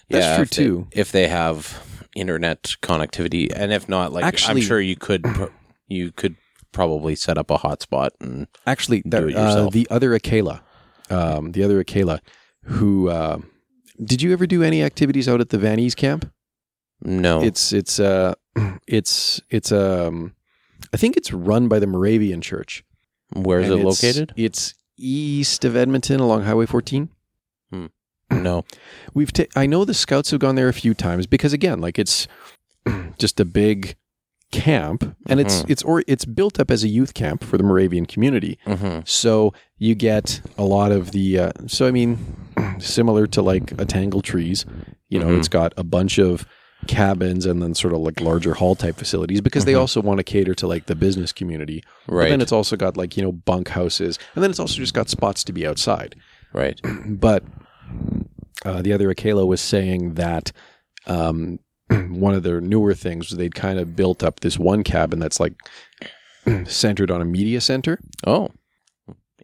That's 0.09 0.25
yeah, 0.25 0.37
true 0.37 0.43
if 0.45 0.51
they- 0.51 0.57
too. 0.65 0.87
if 0.93 1.13
they 1.13 1.29
have 1.29 1.83
internet 2.15 2.77
connectivity, 2.83 3.51
and 3.55 3.73
if 3.73 3.89
not, 3.89 4.13
like 4.13 4.25
Actually- 4.25 4.61
I'm 4.63 4.67
sure 4.67 4.81
you 4.81 4.97
could 4.97 5.23
pro- 5.25 5.51
you 5.89 6.13
could 6.13 6.37
probably 6.73 7.15
set 7.15 7.39
up 7.39 7.51
a 7.51 7.59
hotspot 7.59 8.11
and 8.21 8.47
Actually, 8.67 9.03
Do 9.03 9.11
there, 9.11 9.29
it 9.29 9.37
uh, 9.37 9.43
yourself. 9.43 9.73
the 9.73 9.87
other 9.91 10.15
Akela, 10.15 10.63
um, 11.11 11.53
the 11.53 11.63
other 11.63 11.79
Akela, 11.81 12.21
who 12.65 13.09
uh, 13.09 13.39
did 14.03 14.23
you 14.23 14.33
ever 14.33 14.47
do 14.47 14.63
any 14.63 14.83
activities 14.83 15.29
out 15.29 15.41
at 15.41 15.51
the 15.51 15.59
Van 15.59 15.79
Es 15.79 15.95
camp? 15.95 16.31
no, 17.03 17.43
It's 17.43 17.73
it's 17.73 18.01
uh 18.01 18.35
it's 18.89 19.41
it's 19.51 19.71
um 19.73 20.35
I 20.93 20.97
think 20.97 21.17
it's 21.17 21.33
run 21.33 21.69
by 21.69 21.79
the 21.79 21.87
Moravian 21.87 22.41
Church. 22.41 22.85
where 23.35 23.61
is 23.61 23.67
And 23.71 23.75
it 23.75 23.81
it's- 23.81 24.03
located? 24.03 24.33
It's 24.37 24.75
east 24.97 25.65
of 25.65 25.75
Edmonton 25.77 26.21
along 26.21 26.45
Highway 26.45 26.67
14. 26.67 27.09
No, 28.31 28.65
We've 29.15 29.33
ta- 29.33 29.45
I 29.55 29.67
know 29.67 29.85
the 29.85 29.95
scouts 29.95 30.31
have 30.31 30.41
gone 30.41 30.55
there 30.55 30.69
a 30.69 30.73
few 30.73 30.95
times 30.95 31.27
because 31.27 31.53
again, 31.53 31.81
like 31.81 31.99
it's 31.99 32.27
just 33.19 33.39
a 33.41 33.45
big 33.45 33.97
camp 34.53 35.17
and 35.27 35.41
it's 35.41 35.63
Mhm. 35.63 35.71
it's 35.71 35.83
or 35.83 36.05
it's 36.07 36.25
built 36.25 36.61
up 36.61 36.71
as 36.71 36.85
a 36.85 36.89
youth 36.89 37.13
camp 37.15 37.43
for 37.43 37.57
the 37.59 37.65
Moravian 37.65 38.07
community. 38.07 38.59
hmm 38.67 39.01
So 39.05 39.53
you 39.79 39.95
get 39.97 40.41
a 40.57 40.65
lot 40.65 40.93
of 40.93 41.11
the 41.11 41.39
uh, 41.39 41.53
so 41.67 41.87
I 41.87 41.91
mean 41.91 42.19
similar 42.79 43.27
to 43.29 43.43
like 43.43 43.73
a 43.81 43.85
tangle 43.85 44.23
trees, 44.23 44.65
you 45.09 45.19
know, 45.19 45.27
Mhm. 45.27 45.39
it's 45.39 45.49
got 45.49 45.73
a 45.77 45.83
bunch 45.85 46.19
of 46.19 46.47
cabins 46.87 47.47
and 47.47 47.63
then 47.63 47.75
sort 47.75 47.95
of 47.95 48.01
like 48.01 48.21
larger 48.21 48.55
hall 48.55 48.75
type 48.77 48.97
facilities 48.97 49.41
because 49.41 49.65
they 49.65 49.73
Mhm. 49.73 49.81
also 49.81 50.01
want 50.03 50.19
to 50.19 50.25
cater 50.25 50.55
to 50.55 50.67
like 50.69 50.87
the 50.87 50.95
business 50.95 51.33
community. 51.33 51.83
But 52.07 52.15
right, 52.15 52.29
then 52.29 52.41
it's 52.41 52.53
also 52.53 52.77
got 52.77 52.97
like, 52.97 53.17
you 53.17 53.23
know, 53.25 53.33
bunk 53.33 53.69
houses 53.71 54.19
and 54.35 54.43
then 54.45 54.51
it's 54.51 54.61
also 54.61 54.77
just 54.79 54.95
got 54.95 55.09
spots 55.09 55.43
to 55.45 55.53
be 55.53 55.67
outside 55.67 56.15
right. 56.53 56.79
but 57.09 57.43
uh, 58.65 58.83
the 58.83 58.93
other 58.93 59.11
Akela 59.11 59.45
was 59.47 59.61
saying 59.61 60.15
that 60.15 60.53
um, 61.07 61.59
one 61.91 62.35
of 62.35 62.43
their 62.43 62.61
newer 62.61 62.95
things 62.95 63.29
was 63.29 63.39
they'd 63.39 63.55
kind 63.55 63.79
of 63.79 63.95
built 63.97 64.23
up 64.23 64.41
this 64.41 64.59
one 64.59 64.83
cabin 64.83 65.19
that's 65.19 65.41
like 65.41 65.55
centered 66.67 67.11
on 67.11 67.21
a 67.21 67.25
media 67.27 67.61
center, 67.61 67.99
Oh, 68.27 68.49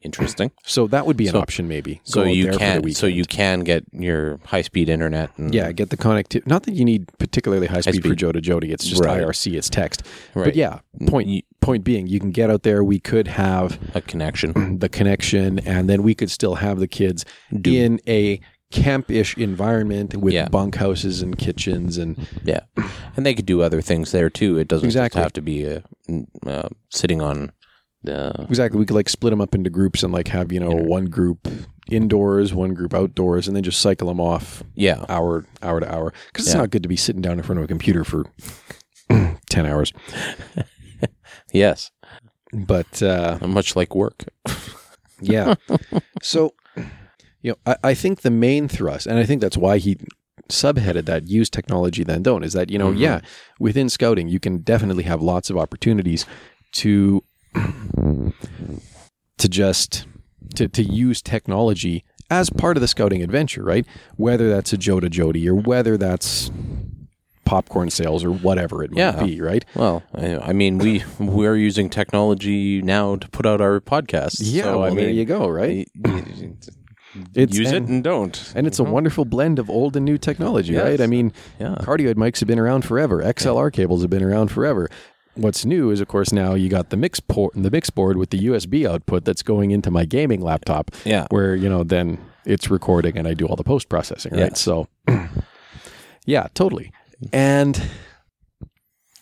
Interesting. 0.02 0.50
So 0.64 0.86
that 0.86 1.04
would 1.06 1.16
be 1.16 1.26
an 1.26 1.32
So- 1.32 1.40
option, 1.40 1.66
maybe. 1.68 2.00
So 2.04 2.22
you 2.22 2.52
for 2.52 2.58
can 2.58 2.92
so 2.92 3.06
you 3.06 3.24
can 3.24 3.60
get 3.60 3.84
your 3.92 4.38
high 4.44 4.62
speed 4.62 4.88
internet. 4.88 5.30
And, 5.36 5.52
yeah 5.54 5.72
get 5.72 5.90
the 5.90 5.96
connectivity. 5.96 6.46
Not 6.46 6.62
that 6.64 6.74
you 6.74 6.84
need 6.84 7.08
particularly 7.18 7.66
high 7.66 7.80
speed 7.80 8.02
for 8.02 8.08
speed. 8.14 8.18
JOTA-JOTI. 8.18 8.70
It's 8.72 8.84
just 8.86 9.02
Right. 9.04 9.20
IRC. 9.22 9.56
It's 9.56 9.68
text. 9.68 10.02
Right. 10.34 10.44
But 10.46 10.56
yeah, 10.56 10.80
point 11.06 11.28
You- 11.28 11.42
point 11.60 11.84
being, 11.84 12.06
you 12.06 12.18
can 12.20 12.30
get 12.30 12.48
out 12.50 12.62
there. 12.62 12.82
We 12.84 12.98
could 13.00 13.26
have 13.28 13.78
a 13.94 14.00
connection. 14.00 14.78
the 14.78 14.88
connection, 14.88 15.58
and 15.60 15.90
then 15.90 16.02
we 16.02 16.14
could 16.14 16.30
still 16.30 16.54
have 16.56 16.78
the 16.78 16.88
kids 16.88 17.24
in 17.64 18.00
a 18.08 18.40
campish 18.72 19.36
environment 19.36 20.16
with 20.16 20.32
Yeah. 20.32 20.48
bunkhouses 20.48 21.22
and 21.22 21.36
kitchens 21.36 21.98
and 21.98 22.16
Yeah, 22.44 22.60
and 23.16 23.26
they 23.26 23.34
could 23.34 23.44
do 23.46 23.62
other 23.62 23.80
things 23.82 24.12
there 24.12 24.30
too. 24.30 24.58
It 24.58 24.68
doesn't 24.68 24.86
Exactly. 24.86 25.18
just 25.18 25.22
have 25.24 25.32
to 25.32 25.42
be 25.42 25.66
uh, 25.66 25.80
uh, 26.46 26.68
sitting 26.88 27.20
on 27.20 27.50
the. 28.02 28.46
exactly 28.48 28.78
we 28.78 28.86
could 28.86 28.94
like 28.96 29.08
split 29.08 29.30
them 29.30 29.40
up 29.40 29.54
into 29.54 29.70
groups 29.70 30.02
and 30.02 30.12
like 30.12 30.28
have 30.28 30.50
you 30.52 30.60
know 30.60 30.70
one 30.70 31.06
group 31.06 31.46
indoors, 31.90 32.54
one 32.54 32.72
group 32.74 32.94
outdoors, 32.94 33.46
and 33.48 33.56
then 33.56 33.62
just 33.64 33.80
cycle 33.80 34.08
them 34.08 34.20
off 34.20 34.62
Yeah, 34.74 35.04
hour 35.08 35.44
hour 35.62 35.80
to 35.80 35.92
hour 35.94 36.12
because 36.28 36.46
it's 36.46 36.54
Yeah. 36.54 36.60
not 36.60 36.70
good 36.70 36.82
to 36.82 36.88
be 36.88 36.96
sitting 36.96 37.20
down 37.22 37.38
in 37.38 37.42
front 37.42 37.58
of 37.58 37.64
a 37.64 37.68
computer 37.68 38.04
for 38.04 38.24
ten 39.50 39.66
hours. 39.66 39.92
yes, 41.52 41.90
But 42.52 43.02
uh, 43.02 43.38
much 43.46 43.76
like 43.76 43.94
work. 43.94 44.24
yeah, 45.20 45.54
so 46.22 46.54
you 47.42 47.52
know, 47.52 47.56
I, 47.66 47.76
I 47.90 47.94
think 47.94 48.20
the 48.22 48.30
main 48.30 48.68
thrust, 48.68 49.06
and 49.06 49.18
I 49.18 49.24
think 49.24 49.40
that's 49.40 49.56
why 49.56 49.78
he 49.78 49.96
subheaded 50.48 51.04
that 51.06 51.28
use 51.28 51.48
technology 51.48 52.02
then 52.02 52.22
don't 52.24 52.42
is 52.42 52.54
that 52.54 52.70
you 52.70 52.78
know 52.78 52.90
Mhm. 52.90 52.98
yeah 52.98 53.20
within 53.60 53.88
scouting 53.88 54.26
you 54.26 54.40
can 54.40 54.58
definitely 54.58 55.04
have 55.04 55.22
lots 55.22 55.48
of 55.48 55.56
opportunities 55.56 56.26
to 56.72 57.22
to 57.96 59.48
just 59.48 60.06
to, 60.56 60.68
to 60.68 60.82
use 60.82 61.22
technology 61.22 62.04
as 62.30 62.50
part 62.50 62.76
of 62.76 62.80
the 62.80 62.88
scouting 62.88 63.22
adventure 63.22 63.62
right 63.64 63.86
whether 64.16 64.48
that's 64.50 64.72
a 64.72 64.76
JOTA-JOTI 64.78 65.46
or 65.48 65.54
whether 65.54 65.96
that's 65.96 66.50
popcorn 67.44 67.90
sales 67.90 68.22
or 68.24 68.30
whatever 68.30 68.84
it 68.84 68.92
might 68.92 68.98
Yeah. 69.00 69.24
be 69.24 69.40
right 69.40 69.64
Well, 69.74 70.02
I, 70.14 70.52
mean, 70.52 70.78
we 70.78 71.02
we're 71.18 71.56
using 71.56 71.90
technology 71.90 72.80
now 72.80 73.16
to 73.16 73.28
put 73.28 73.44
out 73.46 73.60
our 73.60 73.80
podcast. 73.80 74.36
yeah 74.40 74.64
so, 74.64 74.80
well, 74.80 74.92
I 74.92 74.94
there 74.94 75.10
you 75.10 75.24
go 75.24 75.48
right 75.48 75.88
it's 77.34 77.58
use 77.58 77.72
it 77.72 77.76
and, 77.78 77.88
and 77.88 78.04
don't. 78.04 78.52
and 78.54 78.68
it's 78.68 78.78
a 78.78 78.82
mm-hmm. 78.84 78.92
wonderful 78.92 79.24
blend 79.24 79.58
of 79.58 79.68
old 79.68 79.96
and 79.96 80.04
new 80.04 80.16
technology 80.16 80.74
Yes. 80.74 80.84
right 80.84 81.00
i 81.00 81.08
mean 81.08 81.32
Yeah, 81.58 81.74
Cardioid 81.80 82.14
mics 82.14 82.38
have 82.38 82.46
been 82.46 82.60
around 82.60 82.84
forever. 82.84 83.20
XLR 83.20 83.72
cables 83.72 84.02
have 84.02 84.10
been 84.10 84.22
around 84.22 84.52
forever. 84.52 84.88
What's 85.34 85.64
new 85.64 85.90
is, 85.90 86.00
of 86.00 86.08
course, 86.08 86.32
now 86.32 86.54
you 86.54 86.68
got 86.68 86.90
the 86.90 86.96
mix 86.96 87.20
port, 87.20 87.54
and 87.54 87.64
the 87.64 87.70
mix 87.70 87.88
board 87.88 88.16
with 88.16 88.30
the 88.30 88.46
USB 88.46 88.86
output 88.88 89.24
that's 89.24 89.42
going 89.42 89.70
into 89.70 89.90
my 89.90 90.04
gaming 90.04 90.40
laptop, 90.40 90.90
yeah, 91.04 91.26
where 91.30 91.54
you 91.54 91.68
know 91.68 91.84
then 91.84 92.18
it's 92.44 92.68
recording 92.70 93.16
and 93.18 93.28
I 93.28 93.34
do 93.34 93.46
all 93.46 93.56
the 93.56 93.62
post 93.64 93.88
processing, 93.88 94.32
right? 94.32 94.40
Yeah. 94.50 94.54
So, 94.54 94.88
yeah, 96.26 96.48
totally. 96.54 96.92
And 97.32 97.80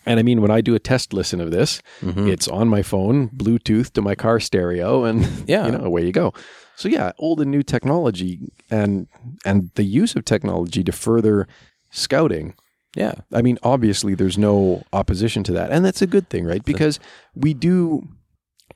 and 0.07 0.19
I 0.19 0.23
mean, 0.23 0.41
when 0.41 0.51
I 0.51 0.61
do 0.63 0.75
a 0.75 0.79
test 0.79 1.13
listen 1.13 1.41
of 1.41 1.51
this, 1.51 1.83
Mhm. 2.03 2.29
it's 2.33 2.49
on 2.49 2.69
my 2.69 2.83
phone, 2.83 3.29
Bluetooth 3.31 3.93
to 3.93 4.03
my 4.03 4.15
car 4.15 4.41
stereo, 4.41 5.05
and 5.05 5.27
Yeah. 5.47 5.67
you 5.67 5.73
know, 5.73 5.85
away 5.85 6.05
you 6.07 6.13
go. 6.13 6.33
So 6.77 6.89
yeah, 6.89 7.13
old 7.19 7.41
and 7.41 7.51
new 7.51 7.63
technology, 7.63 8.41
and 8.71 9.09
and 9.45 9.71
the 9.75 9.85
use 9.85 10.17
of 10.17 10.25
technology 10.25 10.83
to 10.85 10.93
further 10.93 11.47
scouting 11.91 12.55
yeah, 12.99 13.13
I 13.33 13.43
mean, 13.43 13.59
obviously, 13.63 14.15
there's 14.15 14.37
no 14.39 14.83
opposition 14.93 15.45
to 15.45 15.53
that. 15.53 15.71
And 15.71 15.85
that's 15.85 16.03
a 16.03 16.07
good 16.07 16.29
thing, 16.29 16.45
right? 16.45 16.65
Because 16.65 16.99
we 17.35 17.55
do, 17.55 18.09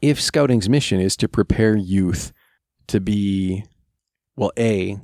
if 0.01 0.21
scouting's 0.21 0.69
mission 0.69 1.01
is 1.01 1.17
to 1.17 1.29
prepare 1.29 1.77
youth 1.77 2.33
to 2.87 3.01
be, 3.01 3.65
well, 4.37 4.53
A, 4.59 4.99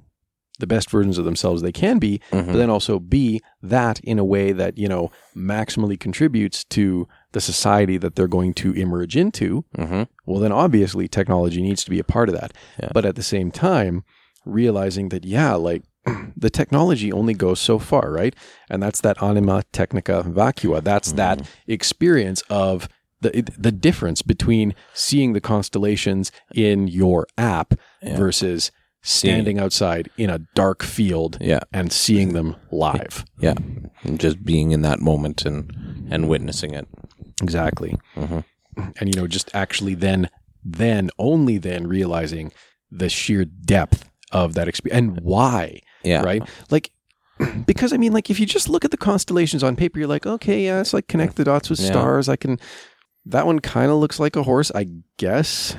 the 0.60 0.66
best 0.66 0.90
versions 0.90 1.18
of 1.18 1.24
themselves 1.24 1.62
they 1.62 1.70
can 1.72 1.98
be, 1.98 2.20
Mhm. 2.32 2.46
but 2.46 2.56
then 2.56 2.70
also 2.70 2.98
B, 2.98 3.40
that 3.62 4.00
in 4.00 4.18
a 4.18 4.24
way 4.24 4.50
that, 4.52 4.76
you 4.78 4.88
know, 4.88 5.10
maximally 5.36 5.98
contributes 5.98 6.64
to 6.64 7.06
the 7.32 7.40
society 7.40 7.96
that 7.98 8.16
they're 8.16 8.26
going 8.28 8.54
to 8.54 8.72
emerge 8.72 9.16
into, 9.16 9.64
Mhm. 9.76 10.08
well, 10.26 10.40
then 10.40 10.50
obviously 10.52 11.06
technology 11.08 11.62
needs 11.62 11.84
to 11.84 11.90
be 11.90 12.00
a 12.00 12.04
part 12.04 12.28
of 12.28 12.34
that. 12.34 12.52
Yeah. 12.82 12.90
But 12.92 13.04
at 13.04 13.14
the 13.16 13.22
same 13.22 13.50
time, 13.52 14.02
realizing 14.44 15.10
that, 15.10 15.24
yeah, 15.24 15.54
like 15.54 15.82
the 16.36 16.50
technology 16.50 17.12
only 17.12 17.34
goes 17.34 17.60
so 17.60 17.78
far, 17.78 18.10
right? 18.10 18.34
And 18.70 18.82
that's 18.82 19.00
that 19.02 19.22
anima 19.22 19.62
technica 19.72 20.24
vacua. 20.26 20.82
That's 20.82 21.12
that 21.12 21.48
experience 21.66 22.42
of 22.50 22.88
the 23.20 23.44
the 23.58 23.72
difference 23.72 24.22
between 24.22 24.74
seeing 24.94 25.32
the 25.32 25.40
constellations 25.40 26.30
in 26.54 26.88
your 26.88 27.26
app 27.36 27.74
versus 28.02 28.70
standing 29.02 29.58
outside 29.58 30.10
in 30.16 30.28
a 30.30 30.40
dark 30.54 30.82
field 30.82 31.38
yeah, 31.40 31.60
and 31.72 31.92
seeing 31.92 32.32
them 32.32 32.56
live. 32.70 33.24
yeah. 33.40 33.54
And 34.02 34.20
just 34.20 34.44
being 34.44 34.72
in 34.72 34.82
that 34.82 35.00
moment 35.00 35.44
and 35.44 36.08
and 36.10 36.28
witnessing 36.28 36.74
it. 36.74 36.86
Exactly. 37.42 37.96
Mhm. 38.16 38.44
And 38.76 39.14
you 39.14 39.20
know, 39.20 39.26
just 39.26 39.50
actually 39.54 39.94
then 39.94 40.28
then 40.64 41.10
only 41.18 41.58
then 41.58 41.86
realizing 41.86 42.52
the 42.90 43.08
sheer 43.08 43.44
depth 43.44 44.08
of 44.32 44.54
that 44.54 44.68
experience 44.68 44.98
and 44.98 45.20
why 45.24 45.80
Yeah, 46.04 46.22
right? 46.22 46.42
Like, 46.70 46.90
because 47.66 47.92
I 47.92 47.96
mean, 47.96 48.12
like, 48.12 48.30
if 48.30 48.38
you 48.40 48.46
just 48.46 48.68
look 48.68 48.84
at 48.84 48.90
the 48.90 48.96
constellations 48.96 49.62
on 49.62 49.76
paper, 49.76 49.98
you're 49.98 50.08
like, 50.08 50.26
okay, 50.26 50.64
yeah, 50.64 50.80
it's 50.80 50.92
like 50.92 51.06
connect 51.08 51.36
the 51.36 51.44
dots 51.44 51.70
with 51.70 51.80
Yeah. 51.80 51.86
stars. 51.86 52.28
I 52.28 52.36
can. 52.36 52.58
That 53.26 53.46
one 53.46 53.58
kind 53.60 53.90
of 53.90 53.98
looks 53.98 54.18
like 54.18 54.36
a 54.36 54.42
horse, 54.42 54.70
I 54.74 54.86
guess. 55.18 55.76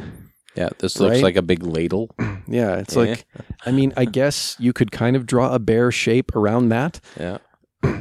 Yeah, 0.56 0.70
this 0.80 1.00
looks 1.00 1.16
Right? 1.16 1.24
like 1.24 1.36
a 1.36 1.42
big 1.42 1.64
ladle. 1.64 2.10
Yeah, 2.48 2.78
it's 2.78 2.96
Yeah. 2.96 3.02
like, 3.02 3.26
I 3.66 3.72
mean, 3.72 3.94
I 3.96 4.06
guess 4.06 4.56
you 4.60 4.74
could 4.74 4.92
kind 4.92 5.16
of 5.16 5.26
draw 5.28 5.54
a 5.54 5.60
bear 5.60 5.92
shape 5.92 6.36
around 6.36 6.70
that. 6.70 7.00
Yeah, 7.20 7.38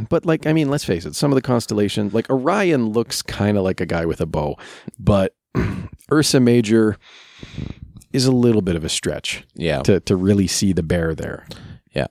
But, 0.09 0.25
like, 0.27 0.47
I 0.47 0.53
mean, 0.55 0.71
let's 0.71 0.85
face 0.85 1.05
it, 1.05 1.15
some 1.15 1.31
of 1.33 1.37
the 1.37 1.43
constellations, 1.43 2.15
like 2.15 2.29
Orion 2.31 2.89
looks 2.91 3.21
kind 3.23 3.57
of 3.59 3.63
like 3.65 3.81
a 3.81 3.87
guy 3.87 4.07
with 4.07 4.21
a 4.23 4.27
bow, 4.27 4.57
but 4.99 5.35
Ursa 6.11 6.41
Major 6.41 6.97
is 8.13 8.27
a 8.27 8.33
little 8.33 8.63
bit 8.63 8.77
of 8.77 8.85
a 8.85 8.89
stretch. 8.89 9.45
yeah, 9.55 9.83
to, 9.83 10.01
to 10.01 10.17
really 10.17 10.47
see 10.47 10.73
the 10.73 10.83
bear 10.83 11.15
there. 11.15 11.47
Yeah. 11.95 12.07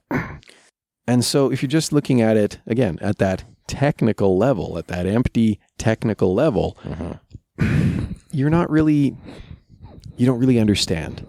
And 1.08 1.24
so 1.24 1.52
if 1.52 1.62
you're 1.62 1.70
just 1.70 1.94
looking 1.94 2.22
at 2.22 2.36
it 2.38 2.60
again 2.68 2.98
at 3.02 3.18
that 3.20 3.44
technical 3.68 4.38
level, 4.38 4.78
at 4.78 4.88
that 4.88 5.06
empty 5.06 5.60
technical 5.78 6.34
level, 6.34 6.78
Mhm. 7.60 8.16
you're 8.32 8.50
not 8.50 8.70
really 8.70 9.16
you 10.18 10.26
don't 10.26 10.40
really 10.40 10.60
understand. 10.60 11.26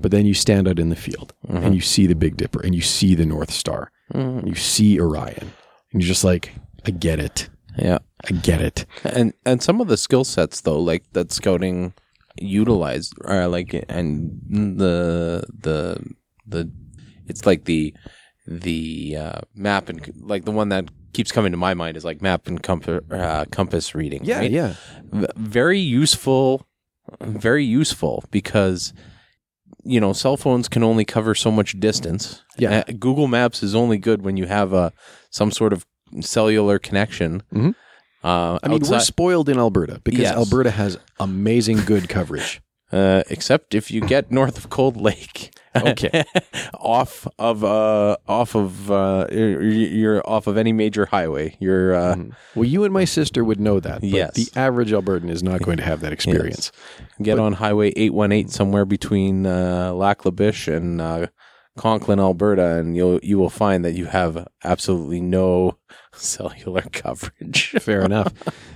But 0.00 0.10
then 0.10 0.26
you 0.26 0.34
stand 0.34 0.66
out 0.66 0.78
in 0.80 0.88
the 0.88 0.96
field 0.96 1.32
and 1.48 1.74
you 1.74 1.80
see 1.80 2.06
the 2.08 2.16
Big 2.16 2.36
Dipper 2.36 2.60
and 2.60 2.74
you 2.74 2.80
see 2.82 3.14
the 3.14 3.24
North 3.26 3.50
Star 3.52 3.90
Mhm. 4.12 4.46
you 4.46 4.54
see 4.54 5.00
Orion. 5.00 5.52
And 5.92 6.02
you're 6.02 6.08
just 6.08 6.24
like, 6.24 6.52
I 6.84 6.90
get 6.90 7.18
it. 7.20 7.48
yeah. 7.78 7.98
I 8.28 8.32
get 8.34 8.60
it. 8.60 8.84
And 9.04 9.32
and 9.46 9.62
some 9.62 9.80
of 9.80 9.88
the 9.88 9.96
skill 9.96 10.24
sets 10.24 10.60
though, 10.60 10.78
like 10.80 11.04
that 11.12 11.32
scouting 11.32 11.94
utilized 12.38 13.14
or 13.24 13.46
like 13.48 13.74
and 13.88 14.40
the 14.78 15.44
the 15.60 16.02
the 16.46 16.70
it's 17.26 17.46
like 17.46 17.64
the 17.64 17.94
the 18.46 19.16
uh, 19.16 19.40
map 19.54 19.88
and 19.88 20.12
like 20.20 20.44
the 20.44 20.50
one 20.50 20.68
that 20.70 20.88
keeps 21.12 21.30
coming 21.30 21.52
to 21.52 21.58
my 21.58 21.74
mind 21.74 21.96
is 21.96 22.04
like 22.04 22.20
map 22.22 22.46
and 22.46 22.62
compass 22.62 23.02
uh, 23.10 23.44
compass 23.50 23.94
reading. 23.94 24.24
Yeah, 24.24 24.38
right? 24.38 24.50
yeah. 24.50 24.74
Very 25.36 25.78
useful, 25.78 26.66
very 27.20 27.64
useful 27.64 28.24
because 28.30 28.92
you 29.84 30.00
know 30.00 30.12
cell 30.12 30.36
phones 30.36 30.68
can 30.68 30.82
only 30.82 31.04
cover 31.04 31.34
so 31.34 31.50
much 31.50 31.78
distance. 31.78 32.42
Yeah. 32.56 32.84
Uh, 32.88 32.92
Google 32.98 33.28
Maps 33.28 33.62
is 33.62 33.74
only 33.74 33.98
good 33.98 34.22
when 34.22 34.36
you 34.36 34.46
have 34.46 34.72
a 34.72 34.92
some 35.30 35.50
sort 35.50 35.72
of 35.72 35.86
cellular 36.20 36.78
connection. 36.78 37.42
Mhm. 37.54 37.74
Uh, 38.24 38.58
I 38.62 38.68
mean, 38.68 38.80
we're 38.88 39.00
spoiled 39.00 39.48
in 39.48 39.58
Alberta 39.58 40.00
because 40.04 40.20
Yes. 40.20 40.36
Alberta 40.36 40.70
has 40.70 40.98
amazing 41.18 41.78
good 41.78 42.08
coverage. 42.08 42.60
uh, 42.92 43.22
except 43.30 43.74
if 43.74 43.90
you 43.90 44.00
get 44.00 44.30
north 44.30 44.58
of 44.58 44.70
Cold 44.70 44.96
Lake. 44.96 45.50
Okay. 45.74 46.22
off 46.74 47.26
of 47.38 47.64
uh 47.64 48.18
off 48.28 48.54
of 48.54 48.90
uh 48.90 49.26
you're, 49.32 49.62
you're 49.62 50.28
off 50.28 50.46
of 50.46 50.58
any 50.58 50.70
major 50.70 51.06
highway. 51.06 51.56
You're 51.60 51.94
uh 51.94 52.16
Well, 52.54 52.66
you 52.66 52.84
and 52.84 52.92
my 52.92 53.06
sister 53.06 53.42
would 53.42 53.58
know 53.58 53.80
that. 53.80 54.02
But 54.02 54.10
Yes. 54.10 54.34
The 54.34 54.48
average 54.54 54.90
Albertan 54.92 55.30
is 55.30 55.42
not 55.42 55.62
going 55.62 55.78
to 55.78 55.82
have 55.82 56.00
that 56.02 56.12
experience. 56.12 56.72
get 57.22 57.38
on 57.38 57.54
highway 57.54 57.90
818 57.96 58.48
somewhere 58.48 58.84
between 58.84 59.46
uh 59.46 59.92
Lac 59.94 60.26
La 60.26 60.30
Biche 60.30 60.68
and 60.68 61.00
uh 61.00 61.28
Conklin, 61.78 62.20
Alberta, 62.20 62.76
and 62.76 62.94
you'll 62.94 63.18
you 63.22 63.38
will 63.38 63.48
find 63.48 63.82
that 63.86 63.92
you 63.94 64.04
have 64.04 64.46
absolutely 64.62 65.22
no 65.22 65.78
cellular 66.14 66.82
coverage. 66.92 67.70
Fair 67.80 68.02
enough. 68.02 68.32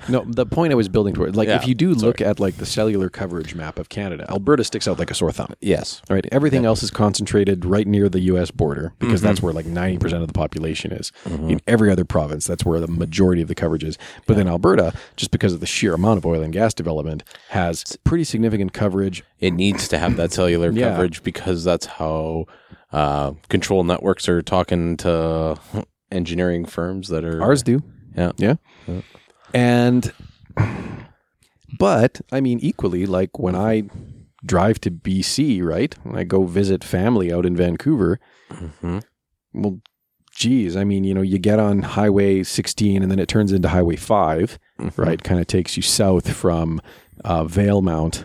No, 0.08 0.24
the 0.26 0.46
point 0.46 0.72
I 0.72 0.76
was 0.76 0.88
building 0.88 1.14
toward, 1.14 1.36
like, 1.36 1.48
Yeah, 1.48 1.56
if 1.56 1.66
you 1.68 1.74
do 1.74 1.92
look 1.94 2.20
at 2.20 2.38
like 2.40 2.56
the 2.56 2.66
cellular 2.66 3.08
coverage 3.08 3.54
map 3.54 3.78
of 3.78 3.88
Canada, 3.88 4.26
Alberta 4.30 4.64
sticks 4.64 4.86
out 4.88 4.98
like 4.98 5.10
a 5.10 5.14
sore 5.14 5.32
thumb. 5.32 5.52
yes. 5.60 6.00
All 6.08 6.14
right, 6.14 6.26
everything 6.32 6.64
else 6.64 6.82
is 6.82 6.90
concentrated 6.90 7.64
right 7.64 7.86
near 7.86 8.08
the 8.08 8.20
U.S. 8.20 8.50
border 8.50 8.92
because 8.98 9.20
Mm-hmm. 9.20 9.26
that's 9.28 9.42
where 9.42 9.52
like 9.52 9.66
ninety 9.66 9.98
percent 9.98 10.22
of 10.22 10.28
the 10.28 10.34
population 10.34 10.92
is. 10.92 11.12
In 11.26 11.60
every 11.66 11.90
other 11.90 12.04
province, 12.04 12.46
that's 12.46 12.64
where 12.64 12.80
the 12.80 12.88
majority 12.88 13.42
of 13.42 13.48
the 13.48 13.54
coverage 13.54 13.84
is. 13.84 13.98
But 14.26 14.36
then 14.36 14.48
Alberta, 14.48 14.92
just 15.16 15.30
because 15.30 15.52
of 15.52 15.60
the 15.60 15.66
sheer 15.66 15.94
amount 15.94 16.18
of 16.18 16.26
oil 16.26 16.42
and 16.42 16.52
gas 16.52 16.74
development, 16.74 17.22
has 17.50 17.84
pretty 18.04 18.24
significant 18.24 18.72
coverage. 18.72 19.22
It 19.40 19.52
needs 19.52 19.88
to 19.88 19.98
have 19.98 20.16
that 20.16 20.32
cellular 20.32 20.70
Yeah. 20.70 20.90
coverage 20.90 21.22
because 21.22 21.64
that's 21.64 21.86
how 21.86 22.46
uh, 22.92 23.32
control 23.48 23.84
networks 23.84 24.28
are 24.28 24.42
talking 24.42 24.96
to 24.98 25.58
engineering 26.10 26.64
firms 26.64 27.08
that 27.08 27.24
are 27.24 27.42
Ours 27.42 27.62
do, 27.62 27.82
Yeah. 28.16 28.32
yeah, 28.38 28.54
and 29.54 30.12
but 31.78 32.20
I 32.32 32.40
mean, 32.40 32.58
equally, 32.60 33.06
like 33.06 33.38
when 33.38 33.54
I 33.54 33.84
drive 34.44 34.80
to 34.82 34.90
BC, 34.90 35.62
right? 35.62 35.94
When 36.04 36.16
I 36.16 36.24
go 36.24 36.44
visit 36.44 36.84
family 36.84 37.32
out 37.32 37.44
in 37.46 37.56
Vancouver, 37.56 38.20
Mhm. 38.50 39.02
well, 39.52 39.80
geez, 40.34 40.76
I 40.76 40.84
mean, 40.84 41.02
you 41.04 41.14
know, 41.14 41.22
you 41.22 41.38
get 41.38 41.58
on 41.58 41.82
Highway 41.82 42.42
16 42.44 43.02
and 43.02 43.10
then 43.10 43.18
it 43.18 43.28
turns 43.28 43.52
into 43.52 43.68
Highway 43.68 43.96
5, 43.96 44.58
Mhm. 44.78 44.96
right? 44.98 45.22
Kind 45.22 45.40
of 45.40 45.46
takes 45.46 45.76
you 45.76 45.82
south 45.82 46.30
from 46.32 46.80
uh, 47.24 47.44
Valemount 47.44 48.24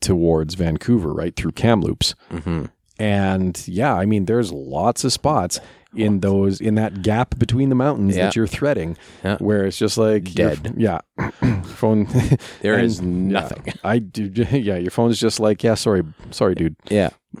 towards 0.00 0.54
Vancouver, 0.54 1.12
right? 1.12 1.36
Through 1.36 1.52
Kamloops. 1.52 2.14
Mhm. 2.32 2.70
And 2.98 3.62
yeah, 3.68 3.94
I 3.94 4.06
mean, 4.06 4.24
there's 4.24 4.50
lots 4.52 5.04
of 5.04 5.12
spots 5.12 5.60
in 5.96 6.20
those, 6.20 6.60
in 6.60 6.74
that 6.76 7.02
gap 7.02 7.38
between 7.38 7.68
the 7.68 7.74
mountains 7.74 8.16
Yeah. 8.16 8.24
that 8.26 8.36
you're 8.36 8.46
threading 8.46 8.96
Yeah. 9.22 9.36
where 9.38 9.64
it's 9.64 9.76
just 9.78 9.96
like 9.98 10.36
your- 10.38 10.54
Dead. 10.56 10.74
yeah. 10.76 11.00
Phone. 11.64 12.06
There 12.62 12.74
and, 12.74 12.84
is 12.84 13.00
yeah, 13.00 13.06
nothing. 13.06 13.72
I 13.84 13.98
do. 13.98 14.24
Yeah. 14.52 14.76
Your 14.76 14.90
phone's 14.90 15.18
just 15.20 15.40
like, 15.40 15.62
yeah, 15.62 15.74
sorry, 15.74 16.02
sorry, 16.30 16.54
dude. 16.54 16.76
Yeah. 16.90 17.10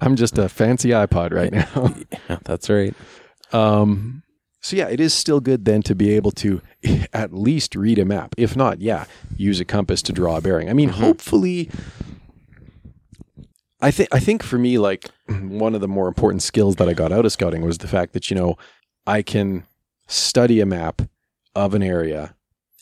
I'm 0.00 0.16
just 0.16 0.38
a 0.38 0.48
fancy 0.48 0.90
iPod 0.90 1.32
right 1.32 1.52
now. 1.52 1.94
Yeah, 2.28 2.38
that's 2.44 2.70
right. 2.70 2.94
Um, 3.52 4.22
so 4.60 4.76
yeah, 4.76 4.88
it 4.88 5.00
is 5.00 5.14
still 5.14 5.40
good 5.40 5.64
then 5.64 5.82
to 5.82 5.94
be 5.94 6.12
able 6.14 6.30
to 6.32 6.60
at 7.12 7.32
least 7.32 7.74
read 7.74 7.98
a 7.98 8.04
map. 8.04 8.34
If 8.36 8.56
not, 8.56 8.80
yeah, 8.80 9.04
use 9.36 9.60
a 9.60 9.64
compass 9.64 10.02
to 10.02 10.12
draw 10.12 10.36
a 10.36 10.40
bearing. 10.40 10.68
I 10.68 10.72
mean, 10.74 10.88
hopefully, 10.90 11.70
I 13.80 13.90
think 13.90 14.08
I 14.12 14.18
think 14.18 14.42
for 14.42 14.58
me, 14.58 14.78
like 14.78 15.08
one 15.28 15.74
of 15.74 15.80
the 15.80 15.88
more 15.88 16.08
important 16.08 16.42
skills 16.42 16.76
that 16.76 16.88
I 16.88 16.94
got 16.94 17.12
out 17.12 17.24
of 17.24 17.32
scouting 17.32 17.62
was 17.62 17.78
the 17.78 17.88
fact 17.88 18.12
that 18.12 18.30
you 18.30 18.36
know 18.36 18.56
I 19.06 19.22
can 19.22 19.64
study 20.06 20.60
a 20.60 20.66
map 20.66 21.02
of 21.54 21.74
an 21.74 21.82
area 21.82 22.34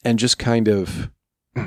and 0.05 0.19
just 0.19 0.39
kind 0.39 0.69
of 0.69 1.11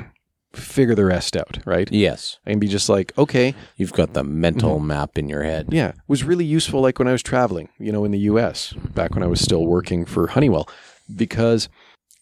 figure 0.52 0.94
the 0.94 1.04
rest 1.04 1.36
out. 1.36 1.58
Right? 1.64 1.90
Yes. 1.92 2.38
I 2.46 2.50
can 2.50 2.58
be 2.58 2.66
just 2.68 2.88
like, 2.88 3.16
okay, 3.16 3.54
You've 3.76 3.92
got 3.92 4.14
the 4.14 4.24
mental 4.24 4.76
Mm-hmm. 4.78 4.86
map 4.86 5.18
in 5.18 5.28
your 5.28 5.42
head. 5.44 5.68
yeah, 5.70 5.88
it 5.90 5.94
was 6.08 6.24
really 6.24 6.44
useful 6.44 6.80
like 6.80 6.98
when 6.98 7.08
I 7.08 7.12
was 7.12 7.22
traveling, 7.22 7.68
you 7.78 7.92
know, 7.92 8.04
in 8.04 8.10
the 8.10 8.18
US, 8.30 8.72
back 8.72 9.14
when 9.14 9.22
I 9.22 9.26
was 9.28 9.40
still 9.40 9.64
working 9.66 10.04
for 10.04 10.28
Honeywell. 10.28 10.68
Because, 11.14 11.68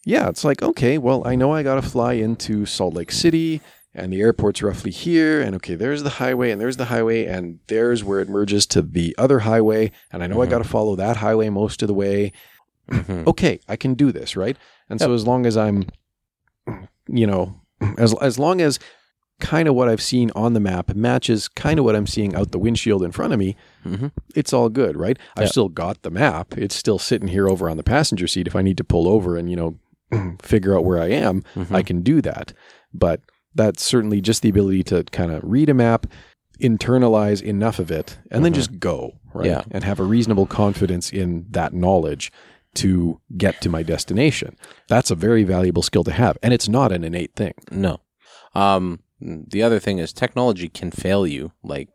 yeah, 0.05 0.29
it's 0.29 0.45
like, 0.45 0.63
okay, 0.63 0.99
well, 0.99 1.23
I 1.27 1.35
know 1.37 1.53
I 1.53 1.63
got 1.63 1.77
to 1.77 1.83
fly 1.83 2.15
into 2.15 2.67
Salt 2.67 2.95
Lake 2.95 3.13
City 3.13 3.61
and 3.99 4.13
the 4.13 4.21
airport's 4.21 4.63
roughly 4.63 4.91
here. 4.91 5.41
And 5.43 5.55
okay, 5.57 5.75
there's 5.75 6.03
the 6.03 6.11
highway 6.11 6.51
and 6.51 6.61
there's 6.61 6.77
the 6.77 6.87
highway 6.87 7.27
and 7.27 7.59
there's 7.67 8.03
where 8.05 8.21
it 8.21 8.29
merges 8.29 8.67
to 8.69 8.83
the 8.83 9.15
other 9.19 9.41
highway. 9.41 9.91
And 10.13 10.23
I 10.23 10.27
know 10.27 10.41
I 10.43 10.47
got 10.47 10.59
to 10.59 10.69
follow 10.69 10.97
that 10.97 11.17
highway 11.19 11.49
most 11.51 11.83
of 11.83 11.89
the 11.89 11.95
way. 11.95 12.33
Mhm. 12.91 13.27
Okay, 13.27 13.61
I 13.69 13.77
can 13.77 13.95
do 13.95 14.13
this, 14.13 14.37
right? 14.37 14.57
And 14.89 14.99
so 15.01 15.13
as 15.13 15.27
long 15.27 15.45
as 15.45 15.57
I'm, 15.57 15.87
you 17.07 17.27
know, 17.27 17.61
as, 17.99 18.15
as 18.21 18.39
long 18.39 18.61
as 18.61 18.79
kind 19.41 19.69
of 19.69 19.75
what 19.75 19.89
I've 19.89 20.03
seen 20.03 20.31
on 20.35 20.53
the 20.55 20.61
map 20.61 20.95
matches 20.97 21.47
kind 21.47 21.79
of 21.79 21.85
what 21.85 21.95
I'm 21.95 22.07
seeing 22.09 22.35
out 22.35 22.51
the 22.51 22.59
windshield 22.59 23.03
in 23.05 23.13
front 23.13 23.33
of 23.33 23.39
me, 23.39 23.57
Mhm. 23.87 24.11
it's 24.35 24.53
all 24.53 24.69
good, 24.69 24.97
right? 24.97 25.17
I've 25.37 25.49
still 25.51 25.69
got 25.69 26.03
the 26.03 26.11
map. 26.11 26.57
It's 26.59 26.75
still 26.75 26.99
sitting 26.99 27.29
here 27.29 27.49
over 27.49 27.71
on 27.71 27.77
the 27.77 27.85
passenger 27.85 28.27
seat. 28.27 28.47
If 28.49 28.57
I 28.57 28.63
need 28.63 28.77
to 28.79 28.85
pull 28.85 29.07
over 29.07 29.37
and, 29.37 29.49
you 29.49 29.57
know, 29.57 30.37
figure 30.43 30.77
out 30.77 30.85
where 30.85 31.01
I 31.01 31.11
am, 31.11 31.43
Mm-hmm. 31.55 31.75
I 31.77 31.83
can 31.83 32.01
do 32.03 32.21
that. 32.23 32.53
But 32.93 33.21
that's 33.59 33.83
certainly 33.83 34.21
just 34.23 34.41
the 34.43 34.49
ability 34.49 34.85
to 34.85 35.05
kind 35.05 35.31
of 35.33 35.41
read 35.45 35.69
a 35.69 35.75
map, 35.75 36.07
internalize 36.61 37.43
enough 37.43 37.79
of 37.79 37.91
it, 37.91 38.19
and 38.31 38.45
then 38.45 38.53
just 38.55 38.79
go, 38.79 39.13
right? 39.35 39.47
Mm-hmm. 39.47 39.71
Yeah. 39.71 39.77
And 39.77 39.85
have 39.85 40.01
a 40.01 40.05
reasonable 40.05 40.47
confidence 40.47 41.11
in 41.13 41.47
that 41.51 41.73
knowledge 41.75 42.33
to 42.75 43.21
get 43.37 43.61
to 43.63 43.69
my 43.69 43.83
destination. 43.83 44.57
That's 44.89 45.11
a 45.11 45.15
very 45.15 45.43
valuable 45.45 45.83
skill 45.83 46.05
to 46.05 46.13
have. 46.13 46.39
And 46.43 46.55
it's 46.55 46.69
not 46.69 46.93
an 46.93 47.03
innate 47.05 47.35
thing. 47.35 47.55
No. 47.71 48.01
Um, 48.55 49.01
the 49.21 49.63
other 49.63 49.79
thing 49.81 49.99
is 49.99 50.13
technology 50.13 50.69
can 50.69 50.91
fail 50.91 51.27
you. 51.27 51.51
Like, 51.65 51.89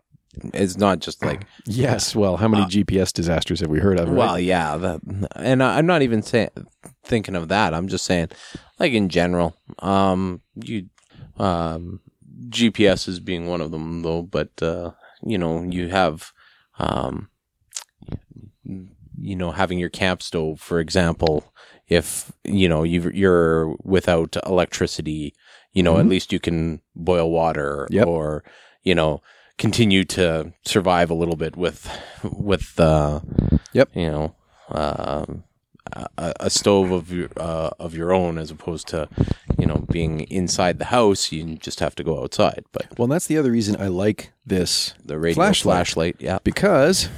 it's 0.53 0.77
not 0.77 0.99
just 0.99 1.23
like, 1.23 1.45
Yes. 1.65 2.15
Well, 2.15 2.37
how 2.37 2.47
many 2.47 2.65
GPS 2.65 3.13
disasters 3.13 3.59
have 3.61 3.69
we 3.69 3.79
heard 3.79 3.99
of? 3.99 4.09
right? 4.09 4.17
well, 4.17 4.39
yeah. 4.39 4.75
That, 4.77 4.99
and 5.35 5.61
I- 5.63 5.77
I'm 5.77 5.85
not 5.85 6.01
even 6.01 6.21
saying 6.21 6.49
thinking 7.05 7.35
of 7.35 7.47
that. 7.49 7.73
I'm 7.73 7.87
just 7.87 8.03
saying, 8.05 8.29
like 8.79 8.93
in 8.93 9.09
general, 9.09 9.55
um, 9.79 10.41
you, 10.55 10.87
um, 11.37 11.99
GPS 12.49 13.07
is 13.07 13.19
being 13.19 13.47
one 13.47 13.61
of 13.61 13.71
them 13.71 14.01
though. 14.01 14.21
But 14.21 14.51
uh, 14.61 14.91
you 15.23 15.37
know, 15.37 15.63
you 15.63 15.89
have, 15.89 16.31
um, 16.79 17.29
you 18.63 19.35
know, 19.35 19.51
having 19.51 19.79
your 19.79 19.89
camp 19.89 20.21
stove, 20.21 20.59
for 20.59 20.79
example. 20.79 21.51
If 21.87 22.31
you 22.43 22.69
know 22.69 22.83
you 22.83 23.11
you're 23.13 23.75
without 23.83 24.35
electricity, 24.45 25.33
you 25.73 25.83
know, 25.83 25.97
at 25.99 26.07
least 26.07 26.31
you 26.31 26.39
can 26.39 26.81
boil 26.95 27.29
water 27.29 27.87
Yep. 27.91 28.07
or 28.07 28.43
you 28.83 28.95
know 28.95 29.21
continue 29.57 30.03
to 30.05 30.53
survive 30.65 31.09
a 31.11 31.13
little 31.13 31.35
bit 31.35 31.55
with 31.55 31.87
with 32.23 32.79
uh 32.79 33.19
Yep. 33.73 33.89
you 33.95 34.09
know 34.09 34.35
um 34.69 35.43
a, 35.91 36.33
a 36.39 36.49
stove 36.49 36.91
of 36.91 37.11
your 37.11 37.29
uh, 37.37 37.69
of 37.79 37.93
your 37.93 38.13
own 38.13 38.37
as 38.37 38.49
opposed 38.51 38.87
to 38.87 39.07
you 39.59 39.65
know 39.65 39.85
being 39.91 40.21
inside 40.31 40.79
the 40.79 40.85
house 40.85 41.31
you 41.31 41.55
just 41.57 41.79
have 41.79 41.93
to 41.95 42.03
go 42.03 42.21
outside 42.23 42.63
but 42.71 42.87
Well, 42.97 43.07
that's 43.07 43.27
the 43.27 43.37
other 43.37 43.51
reason 43.51 43.79
I 43.79 43.87
like 43.87 44.31
this 44.45 44.93
the 45.03 45.19
radio 45.19 45.35
Flashlight. 45.35 45.75
flashlight, 45.75 46.15
yeah 46.19 46.39
because 46.43 47.09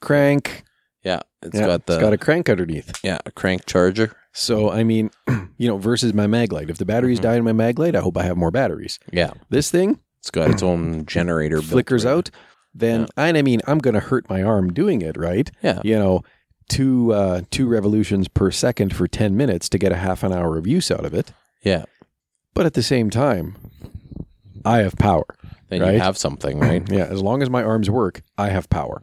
crank. 0.00 0.64
yeah 1.02 1.20
it's 1.42 1.58
yeah, 1.58 1.66
got 1.66 1.86
the 1.86 1.94
it's 1.94 2.02
got 2.02 2.12
a 2.12 2.18
crank 2.18 2.48
underneath. 2.48 2.92
yeah 3.02 3.18
a 3.26 3.30
crank 3.30 3.66
charger 3.66 4.14
So 4.32 4.70
I 4.70 4.82
mean, 4.84 5.10
you 5.58 5.68
know, 5.68 5.78
versus 5.78 6.12
my 6.12 6.26
Maglite. 6.26 6.68
If 6.70 6.78
the 6.78 6.84
batteries 6.84 7.18
Mm-hmm. 7.20 7.28
die 7.30 7.36
in 7.36 7.44
my 7.44 7.52
Maglite, 7.52 7.94
I 7.94 8.00
hope 8.00 8.16
I 8.16 8.24
have 8.24 8.36
more 8.36 8.50
batteries. 8.50 8.98
yeah 9.12 9.30
This 9.50 9.70
thing 9.70 10.00
it's 10.20 10.30
got 10.30 10.50
its 10.50 10.62
own 10.62 11.04
generator 11.06 11.60
flickers 11.62 12.04
right- 12.04 12.12
out, 12.12 12.30
then 12.74 13.06
and 13.16 13.36
I 13.36 13.42
mean, 13.42 13.60
I'm 13.66 13.78
going 13.78 13.94
to 13.94 14.00
hurt 14.00 14.28
my 14.30 14.42
arm 14.42 14.72
doing 14.72 15.02
it, 15.02 15.16
right? 15.16 15.50
yeah 15.62 15.80
You 15.84 15.96
know, 15.98 16.22
two 16.68 17.12
uh, 17.12 17.42
two 17.50 17.66
revolutions 17.66 18.28
per 18.28 18.50
second 18.50 18.94
for 18.94 19.06
ten 19.08 19.36
minutes 19.36 19.68
to 19.70 19.78
get 19.78 19.92
a 19.92 19.96
half 19.96 20.22
an 20.22 20.32
hour 20.32 20.56
of 20.58 20.66
use 20.66 20.90
out 20.90 21.04
of 21.04 21.14
it. 21.14 21.32
yeah 21.62 21.84
But 22.54 22.66
at 22.66 22.74
the 22.74 22.82
same 22.82 23.10
time, 23.10 23.56
I 24.64 24.78
have 24.78 24.96
power. 24.96 25.24
then 25.68 25.80
Right? 25.82 25.94
you 25.94 26.00
have 26.00 26.16
something 26.18 26.58
right 26.60 26.82
Yeah, 26.90 27.04
as 27.06 27.20
long 27.22 27.42
as 27.42 27.50
my 27.50 27.62
arms 27.62 27.90
work, 27.90 28.22
I 28.38 28.48
have 28.50 28.68
power, 28.70 29.02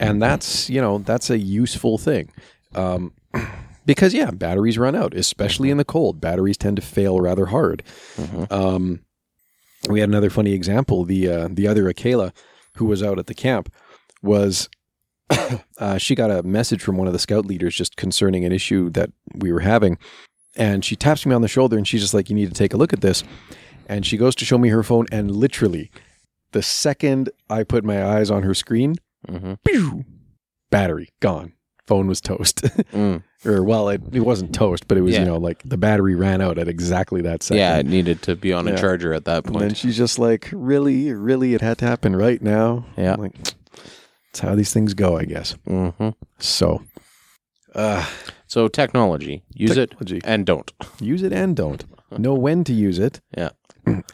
and 0.00 0.20
that's 0.22 0.68
you 0.70 0.80
know 0.80 0.98
that's 0.98 1.30
a 1.30 1.38
useful 1.38 1.98
thing. 1.98 2.30
Um, 2.74 3.12
because 3.86 4.12
yeah, 4.14 4.30
batteries 4.30 4.78
run 4.78 4.94
out, 4.94 5.14
especially 5.14 5.70
in 5.70 5.76
the 5.78 5.84
cold. 5.84 6.20
Batteries 6.20 6.56
tend 6.58 6.76
to 6.76 6.82
fail 6.82 7.20
rather 7.20 7.46
hard. 7.46 7.82
Um, 8.50 9.00
we 9.88 10.00
had 10.00 10.08
another 10.08 10.30
funny 10.30 10.52
example. 10.52 11.04
The 11.04 11.28
uh, 11.28 11.48
the 11.50 11.68
other 11.68 11.88
Akela, 11.88 12.32
who 12.76 12.86
was 12.86 13.02
out 13.02 13.18
at 13.18 13.26
the 13.26 13.34
camp, 13.34 13.72
was 14.22 14.68
uh, 15.78 15.98
she 15.98 16.14
got 16.14 16.30
a 16.30 16.42
message 16.42 16.82
from 16.82 16.96
one 16.96 17.06
of 17.06 17.12
the 17.12 17.18
scout 17.18 17.46
leaders 17.46 17.74
just 17.74 17.96
concerning 17.96 18.44
an 18.44 18.52
issue 18.52 18.90
that 18.90 19.10
we 19.34 19.52
were 19.52 19.60
having, 19.60 19.98
and 20.56 20.84
she 20.84 20.96
taps 20.96 21.26
me 21.26 21.34
on 21.34 21.42
the 21.42 21.48
shoulder 21.48 21.76
and 21.76 21.86
she's 21.86 22.00
just 22.00 22.14
like, 22.14 22.28
"You 22.30 22.36
need 22.36 22.48
to 22.48 22.54
take 22.54 22.72
a 22.72 22.76
look 22.76 22.92
at 22.92 23.00
this." 23.00 23.24
And 23.88 24.04
she 24.04 24.16
goes 24.16 24.34
to 24.36 24.44
show 24.44 24.58
me 24.58 24.68
her 24.70 24.82
phone, 24.82 25.06
and 25.12 25.30
literally, 25.30 25.90
the 26.52 26.62
second 26.62 27.30
I 27.50 27.62
put 27.64 27.84
my 27.84 28.04
eyes 28.04 28.30
on 28.30 28.42
her 28.42 28.54
screen, 28.54 28.96
hmm 29.28 29.54
pew, 29.64 30.04
battery 30.70 31.10
gone. 31.20 31.52
Phone 31.86 32.06
was 32.08 32.20
toast. 32.20 32.62
Mm. 32.92 33.22
or 33.44 33.62
well, 33.62 33.88
it, 33.90 34.00
it 34.12 34.20
wasn't 34.20 34.54
toast, 34.54 34.88
but 34.88 34.96
it 34.96 35.02
was 35.02 35.12
Yeah. 35.14 35.20
you 35.20 35.26
know 35.26 35.36
like 35.36 35.62
the 35.64 35.76
battery 35.76 36.14
ran 36.14 36.40
out 36.40 36.58
at 36.58 36.66
exactly 36.66 37.20
that 37.22 37.42
second. 37.42 37.58
yeah 37.58 37.76
it 37.78 37.86
needed 37.86 38.22
to 38.22 38.34
be 38.34 38.52
on 38.52 38.66
a 38.66 38.76
charger 38.76 39.12
at 39.12 39.24
that 39.26 39.44
point. 39.44 39.56
And 39.56 39.70
then 39.70 39.74
she's 39.74 39.96
just 39.96 40.18
like, 40.18 40.48
really, 40.52 41.12
really, 41.12 41.52
it 41.54 41.60
had 41.60 41.78
to 41.78 41.84
happen 41.84 42.16
right 42.16 42.40
now. 42.42 42.86
Yeah. 42.96 43.12
I'm 43.14 43.20
like, 43.20 43.34
that's 44.36 44.48
how 44.48 44.54
these 44.54 44.72
things 44.72 44.94
go, 44.94 45.16
I 45.16 45.24
guess. 45.24 45.56
hmm 45.66 46.10
So, 46.38 46.82
uh, 47.74 48.04
so 48.46 48.68
technology 48.68 49.42
use 49.54 49.74
Technology. 49.74 50.16
it 50.18 50.22
and 50.26 50.46
don't 50.46 50.72
use 51.00 51.22
it 51.22 51.32
and 51.32 51.56
don't 51.56 51.84
know 52.18 52.34
when 52.34 52.64
to 52.64 52.72
use 52.72 52.98
it 52.98 53.20
yeah 53.36 53.50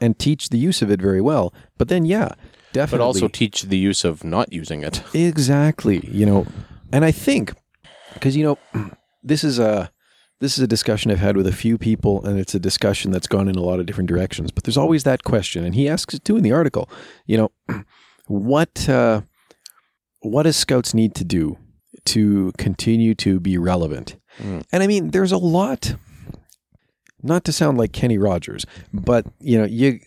and 0.00 0.18
teach 0.18 0.48
the 0.48 0.58
use 0.58 0.82
of 0.82 0.90
it 0.90 1.00
very 1.02 1.20
well. 1.20 1.52
But 1.78 1.88
then, 1.88 2.04
yeah, 2.04 2.34
definitely. 2.72 2.98
but 2.98 3.04
also 3.04 3.28
teach 3.28 3.62
the 3.62 3.78
use 3.78 4.04
of 4.04 4.22
not 4.24 4.52
using 4.52 4.82
it. 4.82 5.02
Exactly. 5.14 6.00
You 6.06 6.26
know, 6.26 6.46
and 6.92 7.04
I 7.04 7.12
think 7.12 7.52
because 8.14 8.36
you 8.36 8.44
know 8.44 8.58
this 9.22 9.42
is 9.44 9.58
a 9.58 9.90
this 10.40 10.58
is 10.58 10.62
a 10.64 10.66
discussion 10.66 11.10
I've 11.10 11.20
had 11.26 11.36
with 11.36 11.46
a 11.46 11.52
few 11.52 11.78
people, 11.78 12.24
and 12.26 12.38
it's 12.38 12.54
a 12.54 12.60
discussion 12.60 13.12
that's 13.12 13.26
gone 13.28 13.48
in 13.48 13.56
a 13.56 13.62
lot 13.62 13.80
of 13.80 13.86
different 13.86 14.08
directions. 14.10 14.50
But 14.52 14.64
there's 14.64 14.78
always 14.78 15.02
that 15.04 15.22
question, 15.24 15.64
and 15.64 15.74
he 15.74 15.88
asks 15.88 16.14
it 16.14 16.24
too 16.24 16.36
in 16.36 16.42
the 16.42 16.52
article. 16.52 16.88
You 17.26 17.36
know, 17.38 17.50
what 18.26 18.88
uh, 18.88 19.22
what 20.22 20.44
does 20.44 20.56
Scouts 20.56 20.94
need 20.94 21.14
to 21.16 21.24
do 21.24 21.58
to 22.06 22.52
continue 22.58 23.14
to 23.16 23.38
be 23.38 23.58
relevant? 23.58 24.16
Mm. 24.38 24.64
And 24.72 24.82
I 24.82 24.86
mean, 24.86 25.10
there's 25.10 25.32
a 25.32 25.38
lot. 25.38 25.94
Not 27.24 27.44
to 27.44 27.52
sound 27.52 27.78
like 27.78 27.92
Kenny 27.92 28.18
Rogers, 28.18 28.66
but 28.92 29.26
you 29.38 29.56
know, 29.56 29.64
you 29.64 30.00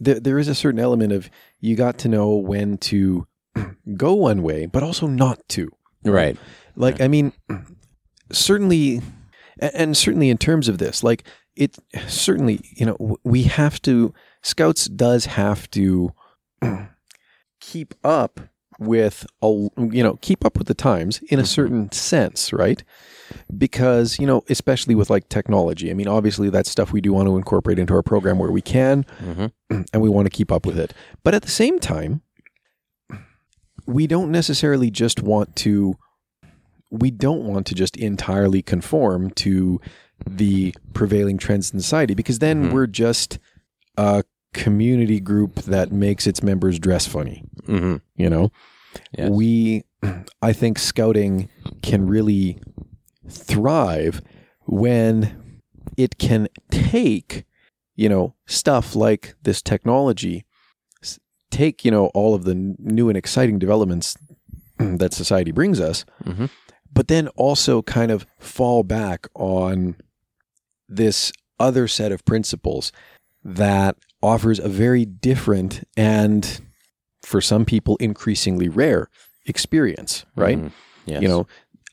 there, 0.00 0.20
there 0.20 0.38
is 0.38 0.48
a 0.48 0.54
certain 0.54 0.80
element 0.80 1.12
of 1.12 1.28
you 1.60 1.76
got 1.76 1.98
to 1.98 2.08
know 2.08 2.34
when 2.34 2.78
to 2.78 3.26
go 3.96 4.14
one 4.14 4.42
way, 4.42 4.64
but 4.64 4.82
also 4.82 5.06
not 5.06 5.46
to. 5.50 5.70
Right. 6.04 6.38
Like, 6.74 7.00
I 7.00 7.08
mean, 7.08 7.32
certainly, 8.32 9.02
and 9.58 9.96
certainly 9.96 10.30
in 10.30 10.38
terms 10.38 10.68
of 10.68 10.78
this, 10.78 11.02
like 11.02 11.24
it 11.56 11.76
certainly, 12.06 12.60
you 12.74 12.86
know, 12.86 13.16
we 13.24 13.44
have 13.44 13.80
to. 13.82 14.14
Scouts 14.42 14.86
does 14.86 15.26
have 15.26 15.68
to 15.72 16.12
keep 17.60 17.94
up 18.04 18.40
with 18.78 19.26
a, 19.42 19.46
you 19.78 20.02
know, 20.02 20.18
keep 20.20 20.44
up 20.44 20.58
with 20.58 20.66
the 20.66 20.74
times 20.74 21.20
in 21.28 21.38
a 21.38 21.46
certain 21.46 21.90
sense, 21.92 22.52
right? 22.52 22.82
Because 23.56 24.18
you 24.18 24.26
know, 24.26 24.44
especially 24.48 24.94
with 24.94 25.10
like 25.10 25.28
technology. 25.28 25.90
I 25.90 25.94
mean, 25.94 26.08
obviously, 26.08 26.50
that's 26.50 26.70
stuff 26.70 26.92
we 26.92 27.00
do 27.00 27.12
want 27.12 27.26
to 27.28 27.36
incorporate 27.36 27.78
into 27.78 27.94
our 27.94 28.02
program 28.02 28.38
where 28.38 28.50
we 28.52 28.62
can 28.62 29.04
hmm 29.18 29.46
and 29.92 30.00
we 30.02 30.08
want 30.08 30.26
to 30.26 30.30
keep 30.30 30.52
up 30.52 30.64
with 30.66 30.78
it. 30.78 30.92
But 31.24 31.34
at 31.34 31.42
the 31.42 31.50
same 31.50 31.78
time, 31.80 32.22
we 33.86 34.06
don't 34.06 34.30
necessarily 34.30 34.90
just 34.90 35.22
want 35.22 35.56
to 35.56 35.96
we 36.90 37.10
don't 37.10 37.44
want 37.44 37.66
to 37.66 37.74
just 37.74 37.96
entirely 37.96 38.62
conform 38.62 39.30
to 39.30 39.80
the 40.26 40.74
prevailing 40.94 41.36
trends 41.36 41.72
in 41.72 41.80
society 41.80 42.14
because 42.14 42.38
then 42.38 42.66
Mhm. 42.66 42.72
we're 42.72 42.86
just 42.86 43.38
a 43.96 44.24
community 44.54 45.20
group 45.20 45.56
that 45.62 45.90
makes 45.92 46.26
its 46.26 46.42
members 46.42 46.78
dress 46.78 47.06
funny, 47.06 47.42
hmm 47.66 47.96
you 48.16 48.30
know? 48.30 48.50
Yes. 49.16 49.30
We 49.30 49.84
I 50.42 50.52
think 50.52 50.78
scouting 50.78 51.48
can 51.82 52.06
really 52.06 52.58
thrive 53.28 54.22
when 54.66 55.60
it 55.96 56.18
can 56.18 56.48
take, 56.70 57.44
you 57.96 58.08
know, 58.08 58.34
stuff 58.46 58.94
like 58.94 59.34
this 59.42 59.60
technology, 59.62 60.44
take, 61.50 61.84
you 61.84 61.90
know, 61.90 62.06
all 62.14 62.34
of 62.34 62.44
the 62.44 62.54
new 62.54 63.08
and 63.08 63.16
exciting 63.18 63.58
developments 63.58 64.16
that 64.78 65.12
society 65.12 65.50
brings 65.52 65.80
us, 65.80 66.04
Mhm. 66.24 66.50
but 66.92 67.08
then 67.08 67.28
also 67.28 67.82
kind 67.82 68.10
of 68.10 68.26
fall 68.38 68.82
back 68.82 69.26
on 69.34 69.96
this 70.88 71.32
other 71.58 71.88
set 71.88 72.12
of 72.12 72.24
principles 72.24 72.92
that 73.42 73.96
offers 74.22 74.58
a 74.58 74.68
very 74.68 75.04
different 75.04 75.82
and 75.96 76.60
for 77.26 77.40
some 77.40 77.64
people 77.64 77.96
increasingly 77.98 78.68
rare 78.68 79.08
experience, 79.46 80.24
right? 80.36 80.58
Mhm. 80.58 80.70
Yes. 81.06 81.22
You 81.22 81.28
know, 81.28 81.46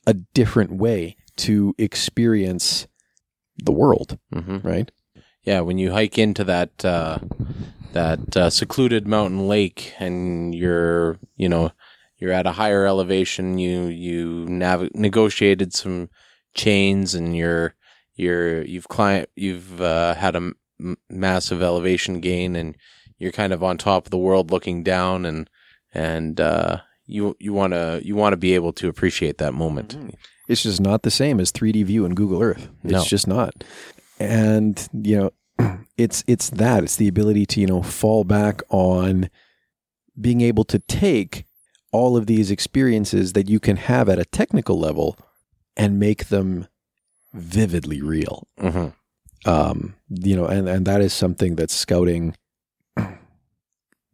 a 0.05 0.13
different 0.13 0.71
way 0.73 1.15
to 1.37 1.73
experience 1.77 2.87
the 3.57 3.71
world, 3.71 4.17
hmm 4.31 4.57
right? 4.63 4.91
Yeah, 5.43 5.61
when 5.61 5.77
you 5.77 5.91
hike 5.91 6.17
into 6.17 6.43
that 6.45 6.85
uh, 6.85 7.17
that 7.93 8.37
uh, 8.37 8.49
secluded 8.49 9.07
mountain 9.07 9.47
lake, 9.47 9.93
and 9.99 10.53
you're 10.55 11.17
you 11.35 11.49
know 11.49 11.71
you're 12.19 12.31
at 12.31 12.45
a 12.47 12.53
higher 12.53 12.85
elevation, 12.85 13.57
you 13.57 13.85
you 13.87 14.45
nav- 14.47 14.93
negotiated 14.95 15.73
some 15.73 16.09
chains, 16.53 17.13
and 17.15 17.35
you're 17.35 17.73
you're 18.15 18.63
you've 18.63 18.87
climbed 18.87 19.27
you've 19.35 19.81
uh, 19.81 20.13
had 20.15 20.35
a 20.35 20.43
m- 20.79 20.97
massive 21.09 21.61
elevation 21.61 22.19
gain, 22.21 22.55
and 22.55 22.75
you're 23.23 23.31
kind 23.31 23.53
of 23.53 23.63
on 23.63 23.77
top 23.77 24.05
of 24.05 24.11
the 24.11 24.17
world, 24.17 24.51
looking 24.51 24.83
down, 24.83 25.25
and 25.25 25.49
and 25.93 26.39
uh, 26.39 26.77
you 27.07 27.35
you 27.39 27.53
want 27.53 27.73
to 27.73 28.01
you 28.03 28.15
want 28.15 28.33
to 28.33 28.37
be 28.37 28.53
able 28.53 28.73
to 28.73 28.87
appreciate 28.87 29.37
that 29.39 29.53
moment. 29.53 29.97
It's 30.47 30.63
just 30.63 30.81
not 30.81 31.03
the 31.03 31.11
same 31.11 31.39
as 31.39 31.51
3D 31.51 31.85
view 31.85 32.05
and 32.05 32.15
Google 32.15 32.41
Earth. 32.41 32.67
It's 32.83 32.91
No. 32.91 33.03
just 33.05 33.27
not. 33.27 33.63
And, 34.19 34.87
you 34.93 35.31
know, 35.59 35.79
it's 35.97 36.23
it's 36.27 36.49
that. 36.51 36.83
It's 36.83 36.97
the 36.97 37.07
ability 37.07 37.45
to, 37.47 37.61
you 37.61 37.67
know, 37.67 37.81
fall 37.81 38.25
back 38.25 38.61
on 38.69 39.29
being 40.19 40.41
able 40.41 40.65
to 40.65 40.79
take 40.79 41.45
all 41.93 42.17
of 42.17 42.25
these 42.25 42.51
experiences 42.51 43.33
that 43.33 43.47
you 43.49 43.59
can 43.59 43.77
have 43.77 44.09
at 44.09 44.19
a 44.19 44.25
technical 44.25 44.77
level 44.77 45.15
and 45.77 45.97
make 45.99 46.27
them 46.27 46.67
vividly 47.33 48.01
real. 48.01 48.47
hmm 48.59 48.87
um, 49.45 49.95
you 50.09 50.35
know, 50.37 50.45
and, 50.45 50.69
and 50.69 50.85
that 50.85 51.01
is 51.01 51.11
something 51.13 51.55
that 51.57 51.69
scouting 51.69 52.33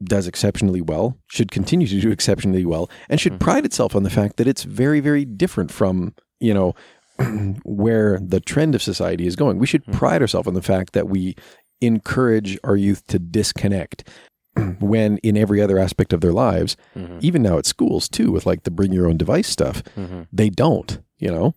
does 0.04 0.28
exceptionally 0.28 0.82
well, 0.82 1.18
should 1.28 1.52
continue 1.52 1.88
to 1.88 2.00
do 2.00 2.10
exceptionally 2.18 2.66
well, 2.66 2.90
and 3.10 3.20
should 3.20 3.34
Mhm. 3.34 3.40
pride 3.40 3.66
itself 3.66 3.96
on 3.96 4.04
the 4.04 4.10
fact 4.10 4.38
that 4.38 4.48
it's 4.48 4.64
very, 4.64 5.00
very 5.00 5.26
different 5.26 5.72
from, 5.72 6.14
you 6.40 6.54
know, 6.54 6.74
where 7.64 8.18
the 8.22 8.40
trend 8.40 8.76
of 8.76 8.82
society 8.82 9.28
is 9.28 9.36
going. 9.36 9.60
We 9.60 9.68
should 9.68 9.86
Mhm. 9.86 9.94
pride 9.94 10.22
ourselves 10.22 10.48
on 10.48 10.54
the 10.54 10.62
fact 10.62 10.94
that 10.94 11.10
we 11.10 11.36
encourage 11.82 12.58
our 12.64 12.76
youth 12.76 13.06
to 13.08 13.20
disconnect 13.20 14.08
when 14.80 15.18
in 15.20 15.38
every 15.38 15.62
other 15.62 15.78
aspect 15.78 16.12
of 16.14 16.22
their 16.22 16.34
lives, 16.34 16.76
hmm 16.94 17.18
even 17.22 17.42
now 17.42 17.58
at 17.58 17.66
schools 17.66 18.08
too, 18.08 18.32
with 18.32 18.46
like 18.46 18.64
the 18.64 18.72
bring 18.72 18.94
your 18.94 19.08
own 19.08 19.18
device 19.18 19.48
stuff, 19.48 19.84
hmm 19.96 20.22
they 20.32 20.50
don't, 20.50 21.00
you 21.18 21.30
know? 21.30 21.54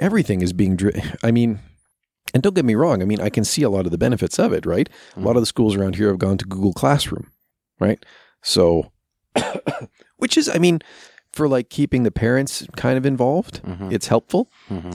Everything 0.00 0.40
is 0.42 0.52
being 0.52 0.74
dri- 0.76 1.00
I 1.22 1.30
mean, 1.30 1.60
and 2.32 2.42
don't 2.42 2.54
get 2.54 2.64
me 2.64 2.74
wrong, 2.74 3.02
I 3.02 3.04
mean, 3.04 3.20
I 3.20 3.28
can 3.28 3.44
see 3.44 3.62
a 3.62 3.68
lot 3.70 3.84
of 3.84 3.92
the 3.92 3.98
benefits 3.98 4.38
of 4.38 4.52
it, 4.52 4.64
right? 4.66 4.88
A 5.16 5.20
lot 5.20 5.36
of 5.36 5.42
the 5.42 5.46
schools 5.46 5.76
around 5.76 5.96
here 5.96 6.08
have 6.08 6.18
gone 6.18 6.38
to 6.38 6.44
Google 6.46 6.72
Classroom, 6.72 7.30
right? 7.80 8.04
So 8.42 8.92
which 10.16 10.36
is 10.36 10.48
I 10.48 10.58
mean, 10.58 10.80
for 11.32 11.48
like 11.48 11.68
keeping 11.70 12.02
the 12.04 12.10
parents 12.10 12.66
kind 12.76 12.96
of 12.98 13.06
involved, 13.06 13.58
hmm 13.58 13.90
it's 13.90 14.08
helpful. 14.08 14.48
hmm 14.68 14.92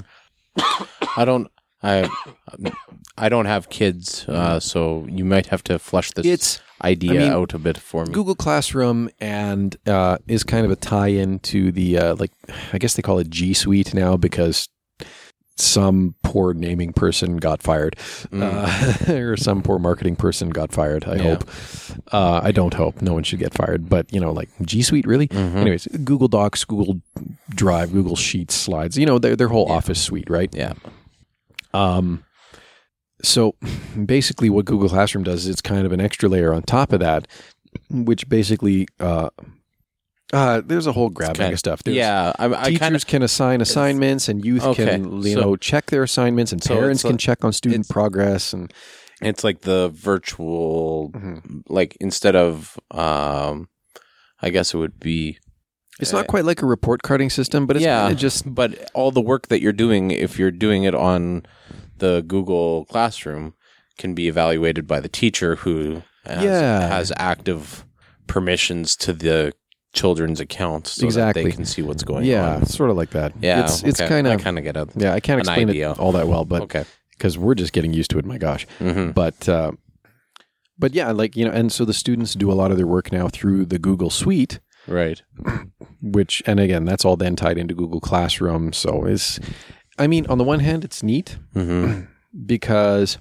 I 1.17 1.25
don't. 1.25 1.47
I 1.81 2.09
I 3.17 3.29
don't 3.29 3.45
have 3.45 3.69
kids, 3.69 4.25
uh, 4.27 4.59
so 4.59 5.05
you 5.09 5.23
might 5.23 5.47
have 5.47 5.63
to 5.63 5.79
flush 5.79 6.11
this 6.11 6.25
It's 6.25 6.61
idea 6.83 7.11
I 7.11 7.17
mean, 7.17 7.31
out 7.31 7.53
a 7.53 7.59
bit 7.59 7.77
for 7.77 8.05
me. 8.05 8.11
Google 8.13 8.35
Classroom 8.35 9.09
and 9.19 9.77
uh, 9.87 10.17
is 10.27 10.43
kind 10.43 10.65
of 10.65 10.71
a 10.71 10.75
tie-in 10.75 11.39
to 11.39 11.71
the 11.71 11.97
uh, 11.97 12.15
like 12.15 12.31
I 12.73 12.77
guess 12.79 12.95
they 12.95 13.01
call 13.01 13.19
it 13.19 13.29
G 13.29 13.53
Suite 13.53 13.93
now 13.93 14.17
because 14.17 14.67
some 15.61 16.15
poor 16.23 16.53
naming 16.53 16.93
person 16.93 17.37
got 17.37 17.61
fired, 17.61 17.95
uh, 18.31 18.95
or 19.09 19.35
some 19.37 19.61
poor 19.61 19.77
marketing 19.79 20.15
person 20.15 20.49
got 20.49 20.71
fired. 20.71 21.05
I 21.05 21.15
Yeah. 21.15 21.23
hope. 21.23 21.49
Uh, 22.11 22.39
I 22.43 22.51
don't 22.51 22.73
hope. 22.73 23.01
No 23.01 23.13
one 23.13 23.23
should 23.23 23.39
get 23.39 23.53
fired. 23.53 23.89
But 23.89 24.11
you 24.13 24.19
know, 24.19 24.31
like 24.31 24.49
G 24.61 24.81
Suite, 24.81 25.05
really. 25.05 25.27
Mhm. 25.27 25.55
Anyways, 25.55 25.87
Google 26.03 26.27
Docs, 26.27 26.63
Google 26.65 27.01
Drive, 27.49 27.91
Google 27.91 28.15
Sheets, 28.15 28.55
Slides. 28.55 28.97
You 28.97 29.05
know, 29.05 29.19
their 29.19 29.35
their 29.35 29.49
whole 29.49 29.65
Yeah. 29.67 29.75
Office 29.75 30.01
suite, 30.01 30.29
right? 30.29 30.49
Yeah. 30.55 30.73
Um, 31.73 32.23
so 33.21 33.55
basically, 34.05 34.49
what 34.49 34.65
Google 34.65 34.89
Classroom 34.89 35.23
does 35.23 35.41
is 35.43 35.49
it's 35.49 35.61
kind 35.61 35.85
of 35.85 35.91
an 35.91 35.99
extra 36.01 36.29
layer 36.29 36.53
on 36.53 36.61
top 36.63 36.93
of 36.93 36.99
that, 37.01 37.27
which 37.89 38.29
basically, 38.29 38.87
uh, 38.99 39.29
uh, 40.33 40.61
there's 40.65 40.85
a 40.87 40.91
whole 40.91 41.09
grab 41.09 41.29
bag 41.31 41.37
kind- 41.37 41.53
of 41.53 41.59
stuff. 41.59 41.83
There's, 41.83 41.97
Yeah. 41.97 42.33
I, 42.37 42.45
I 42.45 42.63
teachers 42.65 42.79
kind 42.79 42.95
of. 42.95 43.07
can 43.07 43.23
assign 43.23 43.61
assignments, 43.61 44.29
and 44.29 44.43
youth 44.45 44.63
Okay, 44.63 44.85
can 44.85 45.21
you 45.23 45.33
so- 45.33 45.41
know 45.41 45.55
check 45.55 45.87
their 45.87 46.03
assignments, 46.03 46.51
and 46.51 46.63
so 46.63 46.75
parents 46.75 47.01
can 47.01 47.11
like- 47.11 47.19
check 47.19 47.43
on 47.43 47.51
student 47.53 47.87
progress. 47.89 48.53
And 48.53 48.71
It's 49.21 49.43
like 49.43 49.61
the 49.61 49.89
virtual, 49.89 51.11
Mhm. 51.13 51.63
like 51.67 51.97
instead 51.99 52.35
of, 52.35 52.77
um, 52.91 53.67
I 54.41 54.49
guess 54.49 54.73
it 54.73 54.77
would 54.77 54.99
be. 54.99 55.37
it's 55.99 56.13
Uh, 56.13 56.17
not 56.19 56.27
quite 56.27 56.45
like 56.45 56.61
a 56.61 56.65
report 56.65 57.01
carding 57.03 57.29
system, 57.29 57.65
but 57.67 57.75
it's 57.75 57.83
yeah, 57.83 58.03
kinda 58.07 58.15
just 58.15 58.55
but 58.55 58.89
all 58.93 59.11
the 59.11 59.19
work 59.19 59.49
that 59.49 59.59
you're 59.61 59.73
doing, 59.73 60.11
if 60.11 60.39
you're 60.39 60.51
doing 60.51 60.83
it 60.83 60.95
on 60.95 61.43
the 61.97 62.23
Google 62.25 62.85
Classroom, 62.85 63.53
can 63.97 64.13
be 64.13 64.29
evaluated 64.29 64.87
by 64.87 65.01
the 65.01 65.09
teacher 65.09 65.57
who 65.57 66.03
has, 66.25 66.41
Yeah. 66.41 66.87
has 66.87 67.11
active 67.17 67.83
permissions 68.27 68.95
to 68.95 69.11
the 69.11 69.51
children's 69.93 70.39
accounts 70.39 70.91
so 70.91 71.01
that 71.01 71.07
Exactly. 71.07 71.43
they 71.45 71.51
can 71.51 71.65
see 71.65 71.81
what's 71.81 72.03
going 72.03 72.25
yeah, 72.25 72.53
on. 72.55 72.59
Yeah, 72.59 72.65
sort 72.65 72.89
of 72.89 72.97
like 72.97 73.09
that. 73.11 73.33
Yeah, 73.41 73.63
it's 73.63 73.83
it's 73.83 73.99
okay. 73.99 74.07
kind 74.09 74.27
I 74.27 74.33
of 74.33 74.41
kind 74.41 74.57
of 74.57 74.63
get 74.63 74.77
it. 74.77 74.89
yeah. 74.95 75.13
I 75.13 75.19
can't 75.19 75.39
explain 75.39 75.69
idea. 75.69 75.91
it 75.91 75.99
all 75.99 76.11
that 76.11 76.27
well, 76.27 76.45
but 76.45 76.61
okay. 76.63 76.85
because 77.11 77.37
we're 77.37 77.55
just 77.55 77.73
getting 77.73 77.93
used 77.93 78.11
to 78.11 78.19
it. 78.19 78.25
My 78.25 78.37
gosh. 78.37 78.65
hmm 78.77 79.11
but 79.11 79.49
uh, 79.49 79.71
but 80.77 80.93
yeah, 80.93 81.11
like 81.11 81.35
you 81.35 81.43
know, 81.45 81.51
and 81.51 81.71
so 81.71 81.85
the 81.85 81.93
students 81.93 82.33
do 82.35 82.51
a 82.51 82.53
lot 82.53 82.71
of 82.71 82.77
their 82.77 82.87
work 82.87 83.11
now 83.11 83.27
through 83.27 83.65
the 83.65 83.79
Google 83.79 84.09
Suite, 84.09 84.59
Right. 84.87 85.21
which 86.01 86.41
and 86.45 86.59
again, 86.59 86.85
that's 86.85 87.03
all 87.03 87.17
then 87.17 87.35
tied 87.35 87.57
into 87.57 87.73
Google 87.73 87.99
Classroom. 87.99 88.71
So 88.73 89.05
is, 89.05 89.39
I 89.97 90.07
mean, 90.07 90.25
on 90.27 90.37
the 90.37 90.43
one 90.43 90.59
hand, 90.61 90.83
it's 90.85 91.03
neat 91.03 91.37
hmm 91.53 92.01
because 92.45 93.17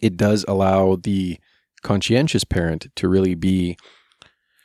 it 0.00 0.16
does 0.16 0.44
allow 0.48 0.96
the 0.96 1.38
conscientious 1.82 2.44
parent 2.44 2.86
to 2.96 3.08
really 3.08 3.34
be 3.34 3.76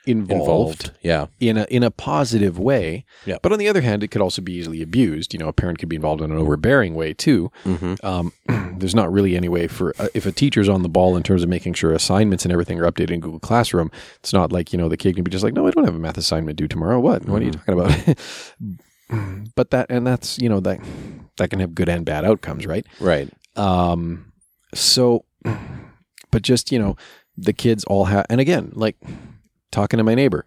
involved, 0.07 0.91
Yeah. 1.01 1.27
in 1.39 1.57
a 1.57 1.65
in 1.69 1.83
a 1.83 1.91
positive 1.91 2.57
way. 2.57 3.05
Yeah. 3.25 3.37
But 3.41 3.51
on 3.51 3.59
the 3.59 3.67
other 3.67 3.81
hand, 3.81 4.03
it 4.03 4.07
could 4.09 4.21
also 4.21 4.41
be 4.41 4.53
easily 4.53 4.81
abused. 4.81 5.33
You 5.33 5.39
know, 5.39 5.47
a 5.47 5.53
parent 5.53 5.79
could 5.79 5.89
be 5.89 5.95
involved 5.95 6.21
in 6.21 6.31
an 6.31 6.37
overbearing 6.37 6.95
way 6.95 7.13
too. 7.13 7.51
Mm-hmm. 7.65 8.05
Um, 8.05 8.33
there's 8.79 8.95
not 8.95 9.11
really 9.11 9.35
any 9.35 9.49
way 9.49 9.67
for 9.67 9.93
uh, 9.99 10.07
if 10.13 10.25
a 10.25 10.31
teacher's 10.31 10.69
on 10.69 10.83
the 10.83 10.89
ball 10.89 11.15
in 11.17 11.23
terms 11.23 11.43
of 11.43 11.49
making 11.49 11.73
sure 11.73 11.93
assignments 11.93 12.45
and 12.45 12.51
everything 12.51 12.79
are 12.79 12.89
updated 12.91 13.11
in 13.11 13.19
Google 13.19 13.39
Classroom. 13.39 13.91
It's 14.19 14.33
not 14.33 14.51
like 14.51 14.71
you 14.71 14.77
know 14.77 14.89
the 14.89 14.97
kid 14.97 15.15
can 15.15 15.23
be 15.23 15.31
just 15.31 15.43
like, 15.43 15.53
no, 15.53 15.67
I 15.67 15.71
don't 15.71 15.85
have 15.85 15.95
a 15.95 15.99
math 15.99 16.17
assignment 16.17 16.57
due 16.57 16.67
tomorrow. 16.67 16.99
What? 16.99 17.25
What 17.27 17.41
are 17.41 17.45
you 17.45 17.51
talking 17.51 17.73
about? 17.73 18.17
but 19.55 19.71
that 19.71 19.87
and 19.89 20.05
that's 20.05 20.37
you 20.39 20.49
know 20.49 20.59
that 20.61 20.79
that 21.37 21.49
can 21.49 21.59
have 21.59 21.75
good 21.75 21.89
and 21.89 22.05
bad 22.05 22.25
outcomes, 22.25 22.65
right? 22.65 22.85
Right. 22.99 23.29
Um, 23.55 24.31
so, 24.73 25.25
but 26.31 26.41
just, 26.41 26.71
you 26.71 26.79
know, 26.79 26.95
the 27.37 27.53
kids 27.53 27.83
all 27.85 28.05
have, 28.05 28.25
and 28.29 28.41
again, 28.41 28.71
like 28.73 28.97
talking 29.77 29.97
to 29.99 30.03
my 30.03 30.15
neighbor, 30.15 30.43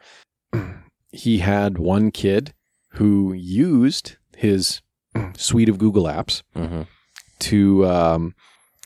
he 1.12 1.38
had 1.38 1.78
one 1.78 2.10
kid 2.10 2.52
who 2.94 3.32
used 3.32 4.16
his 4.36 4.80
suite 5.36 5.68
of 5.68 5.78
Google 5.78 6.04
apps 6.04 6.42
Mm-hmm. 6.56 6.82
to, 7.40 7.86
um, 7.86 8.34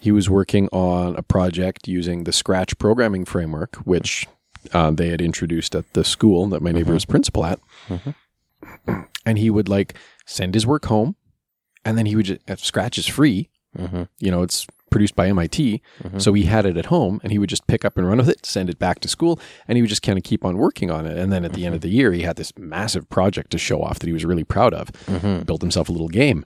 he 0.03 0.13
was 0.13 0.29
working 0.29 0.69
on 0.71 1.17
a 1.17 1.23
project 1.23 1.89
using 1.89 2.25
the 2.25 2.33
Scratch 2.33 2.77
programming 2.77 3.25
framework, 3.25 3.77
which 3.87 4.27
uh, 4.75 4.91
they 4.91 5.09
had 5.09 5.23
introduced 5.23 5.75
at 5.75 5.91
the 5.95 6.05
school 6.05 6.47
that 6.49 6.61
my 6.61 6.73
neighbor 6.73 6.93
was 6.93 7.07
principal 7.07 7.45
at. 7.47 7.59
Mhm. 7.89 8.15
And 9.27 9.39
he 9.39 9.49
would 9.49 9.71
like 9.71 9.95
send 10.27 10.53
his 10.53 10.67
work 10.67 10.85
home, 10.85 11.17
and 11.87 11.97
then 11.97 12.05
he 12.05 12.15
would 12.17 12.27
just, 12.27 12.65
Scratch 12.67 12.99
is 12.99 13.07
free 13.07 13.49
Mm-hmm. 13.79 14.03
you 14.21 14.31
know, 14.31 14.43
it's 14.43 14.67
produced 14.95 15.17
by 15.17 15.27
MIT. 15.29 15.83
Mhm. 16.05 16.23
So 16.23 16.33
he 16.33 16.45
had 16.45 16.65
it 16.67 16.77
at 16.77 16.87
home 16.87 17.21
and 17.23 17.33
he 17.33 17.39
would 17.39 17.51
just 17.51 17.67
pick 17.67 17.85
up 17.85 17.99
and 17.99 18.07
run 18.07 18.19
with 18.19 18.29
it, 18.29 18.47
send 18.47 18.71
it 18.71 18.79
back 18.79 19.01
to 19.01 19.09
school, 19.09 19.39
and 19.67 19.77
he 19.77 19.83
would 19.83 19.89
just 19.91 20.03
kind 20.03 20.17
of 20.17 20.23
keep 20.25 20.45
on 20.45 20.57
working 20.57 20.91
on 20.91 21.05
it. 21.07 21.19
And 21.19 21.33
then 21.33 21.45
at 21.45 21.53
the 21.53 21.67
end 21.67 21.75
of 21.75 21.81
the 21.81 21.89
year, 21.89 22.13
he 22.13 22.23
had 22.23 22.37
this 22.37 22.53
massive 22.57 23.09
project 23.11 23.51
to 23.51 23.59
show 23.59 23.83
off 23.83 23.99
that 23.99 24.07
he 24.07 24.13
was 24.13 24.25
really 24.25 24.45
proud 24.45 24.73
of. 24.73 24.93
Mm-hmm. 25.07 25.43
Built 25.43 25.61
himself 25.63 25.89
a 25.89 25.93
little 25.93 26.09
game. 26.09 26.45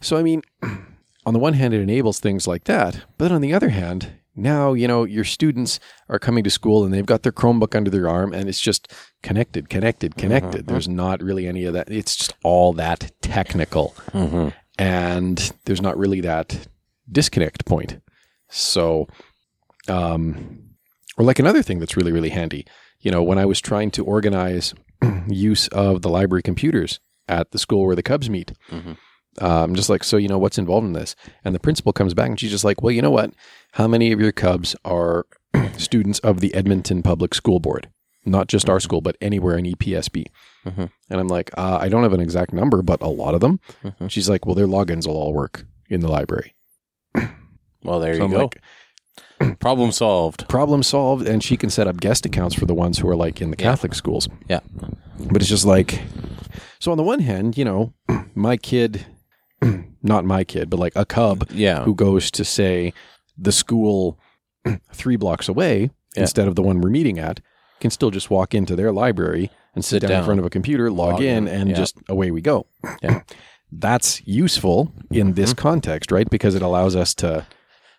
So, 0.00 0.16
I 0.16 0.22
mean, 0.22 0.42
on 1.26 1.32
the 1.34 1.38
one 1.38 1.52
hand, 1.54 1.74
it 1.74 1.80
enables 1.80 2.18
things 2.18 2.48
like 2.48 2.64
that. 2.64 3.02
But 3.18 3.30
on 3.30 3.40
the 3.42 3.52
other 3.54 3.68
hand, 3.68 4.08
now, 4.34 4.72
you 4.72 4.88
know, 4.88 5.04
your 5.04 5.24
students 5.24 5.78
are 6.08 6.18
coming 6.18 6.42
to 6.44 6.50
school 6.50 6.84
and 6.84 6.92
they've 6.94 7.04
got 7.04 7.22
their 7.22 7.32
Chromebook 7.32 7.76
under 7.76 7.90
their 7.90 8.08
arm 8.08 8.32
and 8.32 8.48
it's 8.48 8.60
just 8.60 8.90
connected, 9.22 9.68
connected, 9.68 10.16
connected. 10.16 10.66
There's 10.66 10.88
not 10.88 11.22
really 11.22 11.46
any 11.46 11.64
of 11.66 11.74
that. 11.74 11.90
It's 11.90 12.16
just 12.16 12.32
all 12.42 12.72
that 12.72 13.12
technical 13.20 13.94
Mm-hmm. 14.12 14.48
and 14.78 15.52
there's 15.66 15.82
not 15.82 15.98
really 15.98 16.22
that 16.22 16.66
disconnect 17.10 17.64
point. 17.64 18.00
So, 18.48 19.08
um, 19.88 20.62
or 21.18 21.24
like 21.24 21.38
another 21.38 21.62
thing 21.62 21.78
that's 21.78 21.96
really, 21.96 22.12
really 22.12 22.30
handy, 22.30 22.66
you 23.00 23.10
know, 23.10 23.22
when 23.22 23.38
I 23.38 23.44
was 23.46 23.60
trying 23.60 23.90
to 23.92 24.04
organize 24.04 24.74
use 25.28 25.68
of 25.68 26.02
the 26.02 26.08
library 26.08 26.42
computers 26.42 27.00
at 27.28 27.50
the 27.50 27.58
school 27.58 27.86
where 27.86 27.96
the 27.96 28.02
Cubs 28.02 28.30
meet, 28.30 28.52
Mhm. 28.70 28.96
I'm 29.40 29.46
um, 29.70 29.74
just 29.74 29.88
like, 29.88 30.04
so, 30.04 30.18
you 30.18 30.28
know, 30.28 30.36
what's 30.36 30.58
involved 30.58 30.86
in 30.86 30.92
this? 30.92 31.16
And 31.42 31.54
the 31.54 31.58
principal 31.58 31.94
comes 31.94 32.12
back 32.12 32.28
and 32.28 32.38
she's 32.38 32.50
just 32.50 32.64
like, 32.64 32.82
well, 32.82 32.90
you 32.92 33.00
know 33.00 33.10
what? 33.10 33.32
How 33.72 33.88
many 33.88 34.12
of 34.12 34.20
your 34.20 34.30
Cubs 34.30 34.76
are 34.84 35.24
students 35.78 36.18
of 36.18 36.40
the 36.40 36.52
Edmonton 36.54 37.02
Public 37.02 37.34
School 37.34 37.58
Board? 37.58 37.88
Not 38.26 38.48
just 38.48 38.68
our 38.68 38.78
school, 38.78 39.00
but 39.00 39.16
anywhere 39.22 39.56
in 39.56 39.64
EPSB. 39.64 40.26
Mhm. 40.66 40.90
And 41.08 41.18
I'm 41.20 41.28
like, 41.28 41.50
uh, 41.56 41.78
I 41.80 41.88
don't 41.88 42.02
have 42.02 42.12
an 42.12 42.20
exact 42.20 42.52
number, 42.52 42.82
but 42.82 43.00
a 43.00 43.08
lot 43.08 43.34
of 43.34 43.40
them. 43.40 43.58
Mhm. 43.82 44.10
She's 44.10 44.28
like, 44.28 44.44
well, 44.44 44.54
their 44.54 44.66
logins 44.66 45.06
will 45.06 45.16
all 45.16 45.32
work 45.32 45.64
in 45.88 46.00
the 46.00 46.08
library. 46.08 46.54
Well, 47.84 48.00
there 48.00 48.14
So 48.14 48.18
you 48.18 48.24
I'm 48.24 48.30
go. 48.30 48.38
like, 48.38 48.60
Problem 49.60 49.92
solved. 49.92 50.48
problem 50.48 50.82
solved. 50.82 51.26
And 51.26 51.42
she 51.42 51.56
can 51.56 51.68
set 51.70 51.86
up 51.86 52.00
guest 52.00 52.24
accounts 52.24 52.54
for 52.54 52.64
the 52.66 52.74
ones 52.74 52.98
who 52.98 53.08
are 53.08 53.16
like 53.16 53.40
in 53.42 53.50
the 53.50 53.56
Yeah. 53.58 53.70
Catholic 53.70 53.94
schools. 53.94 54.28
Yeah. 54.48 54.60
But 55.18 55.42
it's 55.42 55.48
just 55.48 55.64
like, 55.66 56.00
so 56.78 56.90
on 56.92 56.96
the 56.96 57.02
one 57.02 57.20
hand, 57.20 57.58
you 57.58 57.64
know, 57.64 57.92
my 58.34 58.56
kid, 58.56 59.04
not 60.02 60.24
my 60.24 60.44
kid, 60.44 60.70
but 60.70 60.78
like 60.78 60.92
a 60.96 61.04
cub 61.04 61.48
Yeah. 61.50 61.82
who 61.84 61.94
goes 61.94 62.30
to 62.32 62.44
say 62.44 62.92
the 63.36 63.52
school 63.52 64.18
three 64.92 65.16
blocks 65.16 65.48
away 65.48 65.90
Yeah. 66.14 66.22
instead 66.22 66.46
of 66.48 66.54
the 66.54 66.62
one 66.62 66.80
we're 66.80 66.90
meeting 66.90 67.18
at 67.18 67.40
can 67.80 67.90
still 67.90 68.10
just 68.12 68.30
walk 68.30 68.54
into 68.54 68.76
their 68.76 68.92
library 68.92 69.50
and 69.74 69.84
sit, 69.84 69.96
Sit 69.96 70.00
down, 70.02 70.10
down. 70.10 70.18
in 70.20 70.24
front 70.24 70.40
of 70.40 70.46
a 70.46 70.50
computer, 70.50 70.90
log, 70.90 71.14
Log 71.14 71.22
in, 71.22 71.48
and 71.48 71.70
yeah. 71.70 71.74
just 71.76 71.96
away 72.08 72.30
we 72.30 72.40
go. 72.40 72.66
Yeah. 73.02 73.22
That's 73.72 74.20
useful 74.26 74.92
in 75.10 75.32
this 75.32 75.50
mm-hmm. 75.52 75.62
context, 75.62 76.12
right? 76.12 76.28
Because 76.30 76.54
it 76.54 76.62
allows 76.62 76.94
us 76.94 77.14
to 77.14 77.46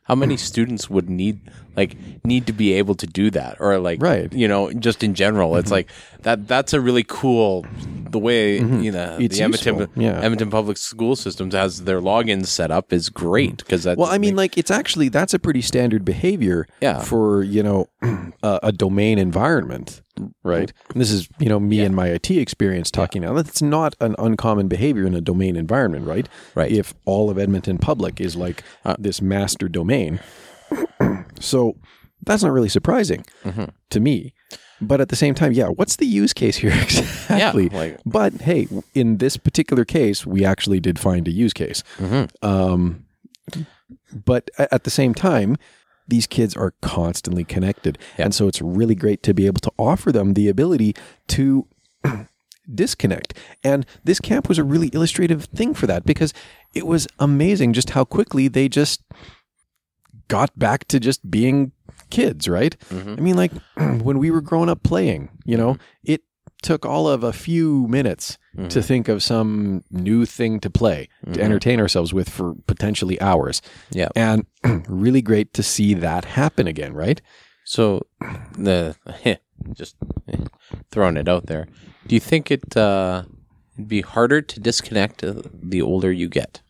How 0.04 0.16
many 0.16 0.36
hmm. 0.36 0.40
students 0.40 0.90
would 0.90 1.10
need 1.10 1.40
like 1.76 1.96
need 2.26 2.46
to 2.48 2.54
be 2.54 2.74
able 2.74 2.96
to 2.96 3.08
do 3.08 3.32
that, 3.32 3.58
or 3.60 3.78
like 3.80 4.02
Right. 4.02 4.32
You 4.32 4.48
know, 4.48 4.72
just 4.72 5.04
in 5.04 5.16
general, 5.16 5.56
it's 5.56 5.68
mm-hmm. 5.68 5.74
like 5.74 5.90
that. 6.22 6.48
That's 6.48 6.74
a 6.74 6.82
really 6.82 7.04
cool 7.08 7.66
the 8.14 8.20
way 8.20 8.60
mm-hmm. 8.60 8.82
you 8.82 8.92
know 8.92 9.18
It's 9.20 9.38
the 9.38 9.44
Edmonton 9.44 9.90
yeah. 9.96 10.20
Edmonton 10.20 10.50
Public 10.50 10.78
School 10.78 11.16
Systems 11.16 11.54
has 11.56 11.84
their 11.86 12.00
logins 12.00 12.48
set 12.48 12.70
up 12.70 12.94
is 12.94 13.10
great 13.10 13.54
mm. 13.54 13.58
because 13.58 13.84
that. 13.84 13.98
Well, 13.98 14.10
I 14.10 14.18
mean, 14.18 14.36
like 14.36 14.58
it's 14.58 14.72
actually 14.72 15.10
that's 15.10 15.34
a 15.34 15.40
pretty 15.40 15.62
standard 15.62 16.06
behavior 16.06 16.68
Yeah. 16.82 17.02
for 17.02 17.44
you 17.44 17.64
know 17.64 17.90
a, 18.44 18.60
a 18.64 18.72
domain 18.72 19.18
environment, 19.18 20.02
right? 20.44 20.72
And 20.90 21.02
this 21.02 21.12
is 21.12 21.28
you 21.40 21.50
know 21.50 21.60
me 21.60 21.82
and 21.82 21.96
my 21.96 22.08
IT 22.08 22.30
experience 22.32 22.92
talking 22.92 23.22
now. 23.22 23.34
That's 23.34 23.62
not 23.62 23.96
an 24.00 24.16
uncommon 24.20 24.68
behavior 24.68 25.06
in 25.06 25.14
a 25.14 25.22
domain 25.22 25.56
environment, 25.56 26.06
right? 26.06 26.28
Right. 26.56 26.72
If 26.72 26.94
all 27.06 27.30
of 27.30 27.38
Edmonton 27.38 27.78
Public 27.78 28.22
is 28.22 28.36
like 28.36 28.64
uh. 28.86 28.96
this 29.00 29.22
master 29.22 29.68
domain, 29.68 30.20
so 31.40 31.78
that's 32.22 32.44
not 32.44 32.52
really 32.52 32.70
surprising 32.70 33.26
mm-hmm. 33.44 33.66
to 33.90 34.00
me. 34.00 34.34
But 34.82 35.00
at 35.00 35.10
the 35.10 35.16
same 35.16 35.34
time, 35.34 35.54
yeah, 35.54 35.68
what's 35.68 35.96
the 35.96 36.06
use 36.06 36.34
case 36.34 36.58
here 36.58 36.74
exactly? 36.82 37.70
like- 37.70 38.00
but 38.06 38.34
hey, 38.34 38.68
in 38.94 39.18
this 39.18 39.38
particular 39.38 39.86
case, 39.86 40.26
we 40.26 40.44
actually 40.44 40.80
did 40.80 41.00
find 41.00 41.28
a 41.28 41.32
use 41.32 41.54
case. 41.54 41.84
Mm-hmm. 41.98 42.46
Um, 42.46 43.06
but 44.14 44.50
at 44.58 44.84
the 44.84 44.90
same 44.90 45.14
time, 45.14 45.58
these 46.08 46.28
kids 46.28 46.56
are 46.56 46.74
constantly 46.82 47.44
connected. 47.44 47.98
And 48.18 48.34
so 48.34 48.48
it's 48.48 48.62
really 48.62 48.96
great 48.96 49.24
to 49.24 49.34
be 49.34 49.46
able 49.46 49.62
to 49.62 49.72
offer 49.78 50.12
them 50.12 50.34
the 50.34 50.50
ability 50.50 50.96
to 51.30 51.68
disconnect. 52.74 53.38
And 53.64 53.86
this 54.04 54.20
camp 54.20 54.50
was 54.50 54.58
a 54.58 54.64
really 54.64 54.90
illustrative 54.94 55.46
thing 55.46 55.74
for 55.74 55.88
that 55.88 56.06
because 56.06 56.34
it 56.74 56.88
was 56.88 57.08
amazing 57.20 57.74
just 57.74 57.92
how 57.92 58.04
quickly 58.04 58.48
they 58.48 58.68
just 58.70 59.02
got 60.28 60.58
back 60.58 60.88
to 60.88 61.00
just 61.00 61.30
being 61.30 61.72
kids, 62.10 62.48
right? 62.48 62.76
Mm-hmm. 62.90 63.16
I 63.18 63.22
mean, 63.22 63.36
like 63.36 63.52
when 63.78 64.20
we 64.20 64.32
were 64.32 64.42
growing 64.42 64.70
up 64.70 64.84
playing, 64.84 65.30
you 65.46 65.58
know, 65.58 65.74
mm-hmm. 65.74 66.12
it 66.12 66.22
took 66.64 66.86
all 66.86 67.08
of 67.08 67.24
a 67.24 67.34
few 67.34 67.88
minutes 67.88 68.38
to 68.70 68.82
think 68.82 69.10
of 69.10 69.22
some 69.24 69.84
new 69.90 70.26
thing 70.26 70.60
to 70.60 70.70
play 70.70 71.10
to 71.34 71.42
entertain 71.42 71.80
ourselves 71.80 72.14
with 72.14 72.30
for 72.30 72.56
potentially 72.68 73.20
hours. 73.22 73.62
Yeah. 73.92 74.10
And 74.16 74.46
really 74.88 75.22
great 75.22 75.54
to 75.54 75.64
see 75.64 75.94
that 75.96 76.26
happen 76.26 76.68
again, 76.68 76.94
right? 76.94 77.22
So 77.66 78.06
the 78.58 78.96
just 79.74 79.96
throwing 80.92 81.18
it 81.18 81.28
out 81.28 81.46
there. 81.48 81.68
Do 82.08 82.16
you 82.16 82.20
think 82.20 82.52
it 82.52 82.78
uh, 82.78 83.24
it'd 83.76 83.88
be 83.88 84.02
harder 84.02 84.42
to 84.42 84.60
disconnect 84.60 85.24
uh, 85.24 85.42
the 85.52 85.82
older 85.82 86.12
you 86.12 86.30
get? 86.30 86.62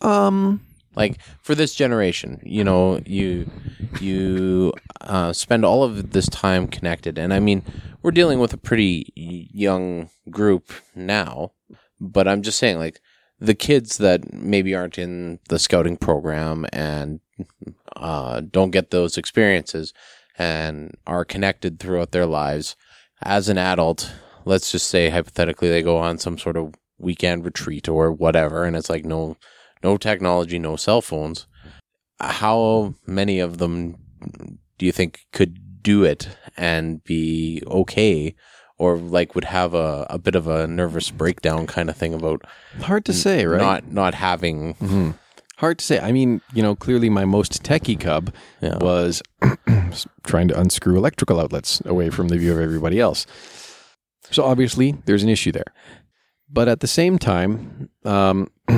Um, 0.00 0.60
Like 0.96 1.18
for 1.42 1.54
this 1.54 1.74
generation, 1.74 2.40
you 2.44 2.64
know, 2.64 3.00
you 3.06 3.50
you 4.00 4.72
uh, 5.02 5.32
spend 5.32 5.64
all 5.64 5.84
of 5.84 6.10
this 6.12 6.28
time 6.28 6.66
connected, 6.66 7.18
and 7.18 7.32
I 7.32 7.40
mean, 7.40 7.62
we're 8.02 8.10
dealing 8.10 8.38
with 8.38 8.52
a 8.52 8.58
pretty 8.58 9.12
young 9.14 10.10
group 10.30 10.72
now. 10.94 11.52
But 12.00 12.26
I'm 12.26 12.42
just 12.42 12.58
saying, 12.58 12.78
like 12.78 13.00
the 13.42 13.54
kids 13.54 13.98
that 13.98 14.32
maybe 14.32 14.74
aren't 14.74 14.98
in 14.98 15.40
the 15.48 15.58
scouting 15.58 15.96
program 15.96 16.64
and 16.72 17.20
uh, 17.96 18.40
don't 18.40 18.70
get 18.70 18.90
those 18.90 19.18
experiences 19.18 19.92
and 20.38 20.96
are 21.08 21.24
connected 21.24 21.78
throughout 21.78 22.12
their 22.12 22.26
lives 22.26 22.76
as 23.22 23.48
an 23.48 23.58
adult 23.58 24.12
let's 24.44 24.72
just 24.72 24.88
say 24.88 25.08
hypothetically 25.10 25.68
they 25.68 25.82
go 25.82 25.98
on 25.98 26.18
some 26.18 26.38
sort 26.38 26.56
of 26.56 26.74
weekend 26.98 27.44
retreat 27.44 27.88
or 27.88 28.10
whatever 28.12 28.64
and 28.64 28.76
it's 28.76 28.88
like 28.88 29.04
no 29.04 29.36
no 29.82 29.96
technology 29.96 30.58
no 30.58 30.76
cell 30.76 31.02
phones 31.02 31.46
how 32.20 32.94
many 33.06 33.40
of 33.40 33.58
them 33.58 33.96
do 34.82 34.86
you 34.86 34.90
think 34.92 35.20
could 35.32 35.80
do 35.80 36.02
it 36.02 36.28
and 36.56 37.04
be 37.04 37.62
okay 37.68 38.34
or 38.78 38.96
like 38.98 39.36
would 39.36 39.44
have 39.44 39.74
a, 39.74 40.04
a 40.10 40.18
bit 40.18 40.34
of 40.34 40.48
a 40.48 40.66
nervous 40.66 41.08
breakdown 41.12 41.68
kind 41.68 41.88
of 41.88 41.96
thing 41.96 42.12
about 42.12 42.42
hard 42.80 43.04
to 43.04 43.12
say, 43.12 43.46
right? 43.46 43.60
not 43.60 43.92
not 43.92 44.14
having 44.14 45.14
Hard 45.58 45.78
to 45.78 45.84
say. 45.84 46.00
I 46.00 46.10
mean, 46.10 46.40
you 46.52 46.64
know, 46.64 46.74
clearly 46.74 47.08
my 47.08 47.24
most 47.24 47.62
techie 47.62 48.00
cub 48.00 48.34
Yeah. 48.60 48.78
was 48.78 49.22
trying 50.24 50.48
to 50.48 50.58
unscrew 50.58 50.96
electrical 50.96 51.38
outlets 51.38 51.80
away 51.84 52.10
from 52.10 52.26
the 52.26 52.36
view 52.36 52.52
of 52.52 52.58
everybody 52.58 52.98
else. 52.98 53.24
So 54.32 54.42
obviously, 54.42 54.96
there's 55.04 55.22
an 55.22 55.28
issue 55.28 55.52
there. 55.52 55.72
But 56.50 56.66
at 56.66 56.80
the 56.80 56.88
same 56.88 57.20
time, 57.20 57.88
um, 58.04 58.50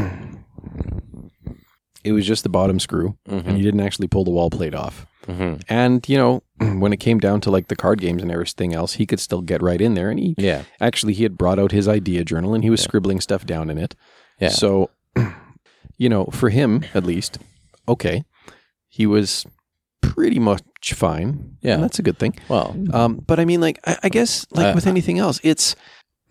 it 2.04 2.12
was 2.12 2.26
just 2.26 2.42
the 2.42 2.50
bottom 2.50 2.78
screw, 2.78 3.16
and 3.24 3.56
he 3.56 3.62
didn't 3.62 3.80
actually 3.80 4.08
pull 4.08 4.24
the 4.24 4.30
wall 4.30 4.50
plate 4.50 4.74
off. 4.74 5.06
Mhm. 5.26 5.62
And 5.68 6.08
you 6.08 6.16
know, 6.18 6.42
when 6.78 6.92
it 6.92 6.98
came 7.00 7.18
down 7.18 7.40
to 7.42 7.50
like 7.50 7.68
the 7.68 7.76
card 7.76 8.00
games 8.00 8.22
and 8.22 8.30
everything 8.30 8.74
else, 8.74 8.94
he 8.94 9.06
could 9.06 9.20
still 9.20 9.40
get 9.42 9.62
right 9.62 9.80
in 9.80 9.94
there. 9.94 10.10
And 10.10 10.18
he 10.18 10.34
Yeah. 10.38 10.62
actually 10.80 11.14
he 11.14 11.22
had 11.22 11.36
brought 11.38 11.58
out 11.58 11.72
his 11.72 11.88
idea 11.88 12.24
journal 12.24 12.54
and 12.54 12.62
he 12.64 12.70
was 12.70 12.82
scribbling 12.82 13.20
stuff 13.20 13.44
down 13.46 13.70
in 13.70 13.78
it. 13.78 13.94
Yeah. 14.40 14.50
So, 14.50 14.90
you 15.98 16.08
know, 16.08 16.26
for 16.26 16.50
him 16.50 16.84
at 16.94 17.04
least, 17.04 17.38
okay, 17.88 18.24
he 18.88 19.06
was 19.06 19.46
pretty 20.02 20.38
much 20.38 20.62
fine. 20.94 21.56
Yeah. 21.62 21.74
and 21.74 21.82
that's 21.82 21.98
a 21.98 22.02
good 22.02 22.18
thing. 22.18 22.34
Well, 22.48 22.76
Um, 22.92 23.22
but 23.26 23.40
I 23.40 23.44
mean, 23.44 23.60
like, 23.60 23.78
I, 23.86 23.96
I 24.04 24.08
guess, 24.10 24.46
like 24.50 24.66
Uh, 24.66 24.72
with 24.74 24.86
anything 24.86 25.18
else, 25.18 25.40
it's 25.42 25.74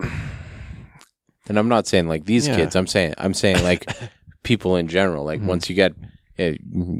and 1.48 1.58
I'm 1.58 1.68
not 1.68 1.86
saying 1.86 2.08
like 2.08 2.24
these 2.24 2.46
Yeah. 2.46 2.56
kids. 2.56 2.76
I'm 2.76 2.86
saying 2.86 3.14
I'm 3.18 3.34
saying 3.34 3.62
like 3.64 3.90
people 4.42 4.76
in 4.76 4.88
general. 4.88 5.24
Like 5.24 5.40
once 5.42 5.68
you 5.68 5.74
get, 5.74 5.92
uh, 6.38 6.52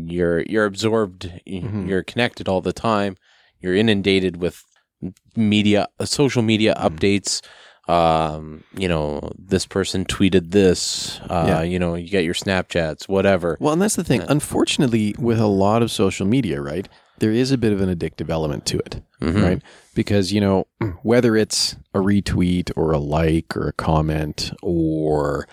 you're 0.06 0.42
you're 0.42 0.64
absorbed. 0.66 1.30
Mhm. 1.48 1.88
You're 1.88 2.02
connected 2.02 2.48
all 2.48 2.60
the 2.60 2.72
time. 2.72 3.16
You're 3.60 3.74
inundated 3.74 4.36
with 4.38 4.62
media, 5.36 5.88
uh, 5.98 6.04
social 6.04 6.42
media 6.42 6.74
updates. 6.78 7.40
Um, 7.86 8.64
you 8.78 8.88
know, 8.88 9.30
this 9.38 9.66
person 9.66 10.04
tweeted 10.06 10.50
this. 10.52 11.20
Uh, 11.28 11.44
Yeah. 11.48 11.62
you 11.62 11.78
know, 11.78 11.94
you 11.94 12.08
get 12.08 12.24
your 12.24 12.32
Snapchats, 12.34 13.08
whatever. 13.08 13.58
well, 13.60 13.72
and 13.74 13.82
that's 13.82 13.96
the 13.96 14.04
thing. 14.04 14.22
Unfortunately, 14.28 15.14
with 15.18 15.38
a 15.38 15.46
lot 15.46 15.82
of 15.82 15.90
social 15.90 16.26
media, 16.26 16.62
right, 16.62 16.88
there 17.18 17.30
is 17.32 17.52
a 17.52 17.58
bit 17.58 17.72
of 17.72 17.82
an 17.82 17.94
addictive 17.94 18.30
element 18.30 18.64
to 18.66 18.78
it, 18.78 19.02
Mhm. 19.20 19.42
right? 19.42 19.62
Because 19.94 20.32
you 20.32 20.40
know, 20.40 20.66
whether 21.02 21.36
it's 21.36 21.76
a 21.92 21.98
retweet 21.98 22.70
or 22.74 22.92
a 22.92 22.98
like 22.98 23.54
or 23.54 23.68
a 23.68 23.72
comment 23.74 24.52
or, 24.62 25.46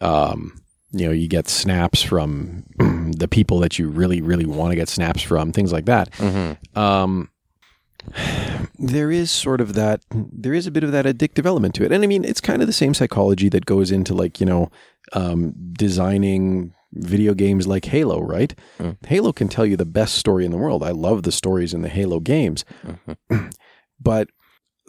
um, 0.00 0.60
you 0.94 1.06
know, 1.06 1.12
you 1.12 1.28
get 1.28 1.48
snaps 1.48 2.02
from 2.02 2.64
the 3.18 3.28
people 3.28 3.58
that 3.60 3.78
you 3.78 3.88
really, 3.88 4.20
really 4.20 4.46
want 4.46 4.70
to 4.72 4.76
get 4.76 4.88
snaps 4.88 5.22
from, 5.22 5.52
things 5.52 5.72
like 5.72 5.86
that. 5.86 6.10
Mm-hmm. 6.12 6.78
um, 6.78 7.28
there 8.78 9.10
is 9.10 9.30
sort 9.30 9.60
of 9.60 9.74
that 9.74 10.02
there 10.10 10.52
is 10.52 10.66
a 10.66 10.70
bit 10.70 10.84
of 10.84 10.92
that 10.92 11.06
addictive 11.06 11.46
element 11.46 11.74
to 11.74 11.84
it 11.84 11.90
and 11.92 12.04
i 12.04 12.06
mean 12.06 12.22
it's 12.24 12.40
kind 12.40 12.60
of 12.60 12.66
the 12.66 12.72
same 12.72 12.92
psychology 12.92 13.48
that 13.48 13.64
goes 13.64 13.90
into 13.90 14.12
like 14.12 14.40
you 14.40 14.46
know 14.46 14.70
um, 15.14 15.54
designing 15.72 16.74
video 16.92 17.32
games 17.34 17.66
like 17.66 17.86
halo 17.86 18.20
right 18.20 18.54
Mm. 18.78 18.96
halo 19.06 19.32
can 19.32 19.48
tell 19.48 19.64
you 19.64 19.76
the 19.76 19.86
best 19.86 20.16
story 20.16 20.44
in 20.44 20.50
the 20.50 20.58
world 20.58 20.82
i 20.82 20.90
love 20.90 21.22
the 21.22 21.32
stories 21.32 21.72
in 21.72 21.80
the 21.82 21.88
halo 21.88 22.20
games 22.20 22.64
Mhm. 23.30 23.54
but 24.00 24.28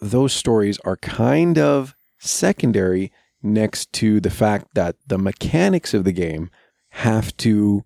those 0.01 0.33
stories 0.33 0.77
are 0.83 0.97
kind 0.97 1.57
of 1.57 1.95
secondary 2.19 3.13
next 3.45 3.93
to 3.93 4.19
the 4.19 4.29
fact 4.29 4.67
that 4.73 4.95
the 5.07 5.17
mechanics 5.17 5.93
of 5.93 6.03
the 6.03 6.11
game 6.11 6.49
have 6.89 7.35
to 7.37 7.83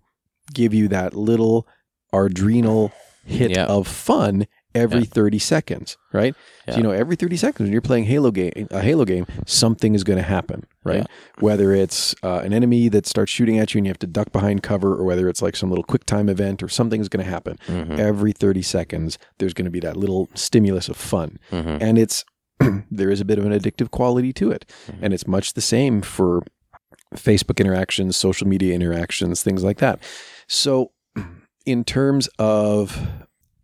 give 0.52 0.72
you 0.74 0.88
that 0.88 1.14
little 1.14 1.66
adrenal 2.12 2.92
hit 3.24 3.50
Yeah. 3.52 3.66
of 3.66 3.86
fun 3.86 4.46
every 4.72 5.00
Yeah. 5.00 5.06
30 5.12 5.38
seconds, 5.40 5.96
right? 6.12 6.34
So, 6.68 6.76
you 6.76 6.82
know, 6.84 6.92
every 6.92 7.16
30 7.16 7.36
seconds 7.36 7.66
when 7.66 7.72
you're 7.72 7.80
playing 7.82 8.04
Halo 8.04 8.30
game, 8.30 8.68
a 8.70 8.80
Halo 8.80 9.04
game, 9.04 9.26
something 9.44 9.96
is 9.96 10.04
going 10.04 10.16
to 10.16 10.22
happen, 10.22 10.64
right? 10.84 11.04
Whether 11.40 11.72
it's 11.72 12.14
uh, 12.22 12.38
an 12.44 12.52
enemy 12.52 12.88
that 12.90 13.04
starts 13.06 13.32
shooting 13.32 13.58
at 13.58 13.74
you 13.74 13.78
and 13.78 13.86
you 13.86 13.90
have 13.90 13.98
to 13.98 14.06
duck 14.06 14.30
behind 14.30 14.62
cover, 14.62 14.94
or 14.94 15.02
whether 15.04 15.28
it's 15.28 15.42
like 15.42 15.56
some 15.56 15.70
little 15.70 15.82
quick 15.84 16.06
time 16.06 16.28
event 16.28 16.62
or 16.62 16.68
something 16.68 17.00
is 17.00 17.08
going 17.08 17.24
to 17.24 17.30
happen. 17.30 17.58
Mhm. 17.66 17.98
Every 17.98 18.30
30 18.32 18.62
seconds, 18.62 19.18
there's 19.38 19.54
going 19.54 19.64
to 19.64 19.70
be 19.72 19.80
that 19.80 19.96
little 19.96 20.28
stimulus 20.34 20.88
of 20.88 20.96
fun. 20.96 21.38
Mhm. 21.50 21.78
And 21.80 21.98
it's, 21.98 22.24
there 22.90 23.10
is 23.10 23.20
a 23.20 23.24
bit 23.24 23.38
of 23.38 23.44
an 23.44 23.52
addictive 23.52 23.90
quality 23.90 24.32
to 24.34 24.50
it. 24.50 24.70
Mm-hmm. 24.86 25.04
And 25.04 25.14
it's 25.14 25.26
much 25.26 25.54
the 25.54 25.60
same 25.60 26.02
for 26.02 26.42
Facebook 27.14 27.58
interactions, 27.58 28.16
social 28.16 28.46
media 28.46 28.74
interactions, 28.74 29.42
things 29.42 29.64
like 29.64 29.78
that. 29.78 30.00
So, 30.46 30.92
in 31.66 31.84
terms 31.84 32.28
of, 32.38 33.08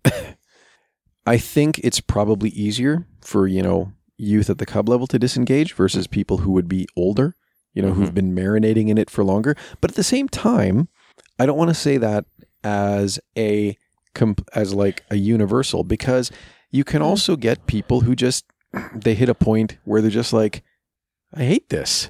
I 1.27 1.39
think 1.39 1.79
it's 1.81 2.01
probably 2.01 2.51
easier 2.51 3.07
for, 3.21 3.47
you 3.47 3.63
know, 3.63 3.93
youth 4.19 4.49
at 4.49 4.59
the 4.59 4.67
cub 4.67 4.89
level 4.89 5.07
to 5.09 5.19
disengage 5.19 5.75
versus 5.75 6.07
people 6.07 6.39
who 6.39 6.53
would 6.53 6.69
be 6.69 6.87
older, 6.97 7.37
you 7.75 7.83
know, 7.83 7.93
who've 7.93 8.15
been 8.15 8.35
marinating 8.35 8.89
in 8.89 8.97
it 8.97 9.11
for 9.11 9.23
longer. 9.23 9.55
But 9.81 9.91
at 9.91 9.97
the 9.97 10.03
same 10.03 10.29
time, 10.29 10.89
I 11.39 11.45
don't 11.45 11.59
want 11.59 11.69
to 11.69 11.75
say 11.75 11.99
that 11.99 12.25
as 12.65 13.21
a, 13.37 13.77
as 14.55 14.73
like 14.73 15.05
a 15.11 15.17
universal 15.17 15.85
because 15.85 16.31
you 16.71 16.85
can 16.85 17.03
also 17.03 17.37
get 17.37 17.67
people 17.67 18.01
who 18.01 18.17
just, 18.17 18.47
they 18.95 19.15
hit 19.15 19.29
a 19.29 19.35
point 19.35 19.79
where 19.85 20.01
they're 20.01 20.11
just 20.11 20.33
like, 20.33 20.63
I 21.35 21.45
hate 21.45 21.69
this. 21.69 22.09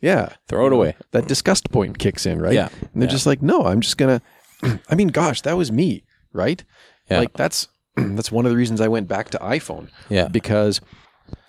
Yeah. 0.00 0.30
Throw 0.48 0.66
it 0.66 0.72
away. 0.72 0.94
That 1.12 1.26
disgust 1.28 1.70
point 1.70 1.98
kicks 1.98 2.26
in, 2.26 2.40
right? 2.40 2.52
Yeah. 2.54 2.68
And 2.92 3.02
they're 3.02 3.08
Yeah. 3.08 3.12
just 3.12 3.26
like, 3.26 3.42
no, 3.42 3.64
I'm 3.64 3.80
just 3.80 3.96
gonna. 3.98 4.20
I 4.88 4.94
mean, 4.94 5.08
gosh, 5.08 5.42
that 5.42 5.56
was 5.56 5.70
me, 5.72 6.04
right? 6.32 6.62
Yeah. 7.10 7.20
Like 7.20 7.32
that's 7.34 7.68
that's 7.96 8.30
one 8.32 8.44
of 8.46 8.50
the 8.50 8.56
reasons 8.56 8.80
I 8.80 8.88
went 8.88 9.08
back 9.08 9.30
to 9.30 9.38
iPhone 9.38 9.88
Yeah. 10.08 10.28
because, 10.28 10.80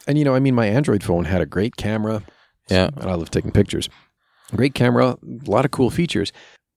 and 0.07 0.17
you 0.17 0.23
know, 0.25 0.35
I 0.35 0.39
mean, 0.39 0.55
my 0.55 0.67
Android 0.67 1.03
phone 1.03 1.25
had 1.25 1.41
a 1.41 1.45
great 1.45 1.75
camera. 1.75 2.23
Yeah. 2.69 2.89
and 2.97 3.05
I 3.09 3.13
love 3.15 3.31
taking 3.31 3.51
pictures. 3.51 3.89
Great 4.55 4.73
camera, 4.73 5.17
a 5.21 5.49
lot 5.49 5.65
of 5.65 5.71
cool 5.71 5.89
features, 5.89 6.31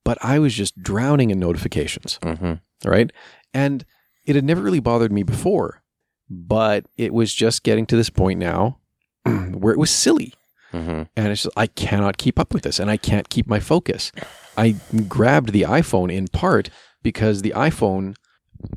but 0.04 0.18
I 0.24 0.38
was 0.40 0.54
just 0.54 0.80
drowning 0.82 1.30
in 1.30 1.38
notifications. 1.38 2.18
Mm-hmm. 2.22 2.54
Right, 2.88 3.12
and 3.52 3.84
it 4.24 4.34
had 4.36 4.44
never 4.44 4.60
really 4.62 4.80
bothered 4.80 5.12
me 5.12 5.22
before, 5.22 5.82
but 6.30 6.86
it 6.96 7.12
was 7.12 7.34
just 7.34 7.62
getting 7.64 7.84
to 7.86 7.96
this 7.96 8.08
point 8.10 8.38
now 8.38 8.78
where 9.24 9.72
it 9.74 9.78
was 9.78 9.90
silly. 9.90 10.32
Mm-hmm. 10.72 11.02
And 11.16 11.28
it's 11.32 11.42
just, 11.42 11.54
I 11.58 11.66
cannot 11.66 12.16
keep 12.16 12.38
up 12.38 12.54
with 12.54 12.62
this 12.62 12.78
and 12.78 12.88
I 12.90 12.96
can't 12.96 13.28
keep 13.28 13.48
my 13.48 13.58
focus. 13.58 14.12
I 14.56 14.76
grabbed 15.08 15.52
the 15.52 15.62
iPhone 15.62 16.12
in 16.12 16.28
part 16.28 16.70
because 17.02 17.42
the 17.42 17.52
iPhone, 17.56 18.14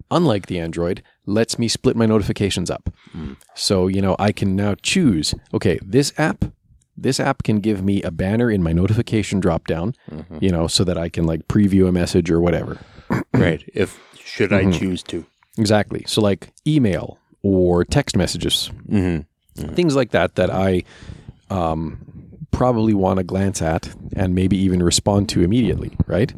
unlike 0.10 0.48
the 0.48 0.60
Android, 0.60 1.04
lets 1.28 1.60
me 1.60 1.68
split 1.68 1.96
my 1.96 2.06
notifications 2.08 2.72
up. 2.72 2.90
So, 3.54 3.88
you 3.88 4.02
know, 4.02 4.16
I 4.18 4.32
can 4.32 4.56
now 4.56 4.76
choose, 4.82 5.36
okay, 5.54 5.78
this 5.86 6.12
app, 6.18 6.46
this 6.98 7.20
app 7.20 7.44
can 7.44 7.60
give 7.60 7.84
me 7.84 8.02
a 8.02 8.12
banner 8.12 8.50
in 8.50 8.64
my 8.64 8.72
notification 8.74 9.40
drop 9.40 9.68
down, 9.68 9.94
you 10.40 10.50
know, 10.50 10.66
so 10.68 10.84
that 10.84 10.98
I 10.98 11.10
can 11.10 11.26
like 11.26 11.48
preview 11.48 11.88
a 11.88 11.92
message 11.92 12.32
or 12.32 12.42
whatever. 12.42 12.80
Right. 13.34 13.64
If 13.74 14.00
should 14.20 14.52
I 14.52 14.64
Mhm. 14.64 14.80
choose 14.80 15.04
to. 15.04 15.26
Exactly. 15.58 16.04
So, 16.08 16.22
like 16.22 16.52
email 16.66 17.20
or 17.44 17.84
text 17.86 18.16
messages, 18.18 18.72
Mm-hmm. 18.90 19.74
things 19.76 19.96
like 19.96 20.12
that 20.12 20.36
that 20.36 20.50
I 20.50 20.84
um, 21.50 22.00
probably 22.52 22.94
want 22.94 23.18
to 23.18 23.24
glance 23.24 23.62
at 23.62 23.94
and 24.16 24.34
maybe 24.34 24.58
even 24.58 24.82
respond 24.82 25.30
to 25.30 25.42
immediately, 25.42 25.96
right? 26.08 26.34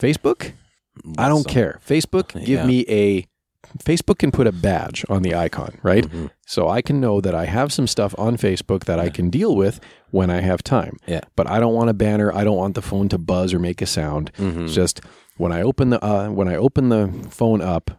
Facebook, 0.00 0.52
I 1.18 1.28
don't 1.28 1.46
care. 1.46 1.80
Facebook, 1.86 2.32
give 2.44 2.60
Yeah. 2.60 2.66
me 2.66 2.84
a 2.88 3.26
Facebook 3.82 4.18
can 4.18 4.30
put 4.30 4.46
a 4.46 4.52
badge 4.52 5.04
on 5.08 5.22
the 5.22 5.34
icon, 5.34 5.78
right? 5.82 6.04
Mhm. 6.08 6.30
So 6.46 6.68
I 6.68 6.80
can 6.80 7.00
know 7.00 7.20
that 7.20 7.34
I 7.34 7.46
have 7.46 7.72
some 7.72 7.88
stuff 7.88 8.14
on 8.16 8.36
Facebook 8.36 8.84
that 8.84 9.00
I 9.00 9.08
can 9.08 9.30
deal 9.30 9.56
with 9.56 9.80
when 10.12 10.30
I 10.30 10.42
have 10.42 10.62
time. 10.62 10.96
Yeah. 11.08 11.22
But 11.34 11.50
I 11.50 11.58
don't 11.58 11.74
want 11.74 11.90
a 11.90 11.94
banner. 11.94 12.32
I 12.32 12.44
don't 12.44 12.56
want 12.56 12.76
the 12.76 12.82
phone 12.82 13.08
to 13.08 13.18
buzz 13.18 13.52
or 13.52 13.58
make 13.58 13.82
a 13.82 13.86
sound. 13.86 14.30
Mhm. 14.38 14.68
Just 14.72 15.00
when 15.38 15.50
I 15.50 15.62
open 15.62 15.90
the 15.90 16.04
uh, 16.04 16.28
when 16.28 16.46
I 16.46 16.54
open 16.54 16.88
the 16.90 17.10
phone 17.30 17.60
up 17.60 17.90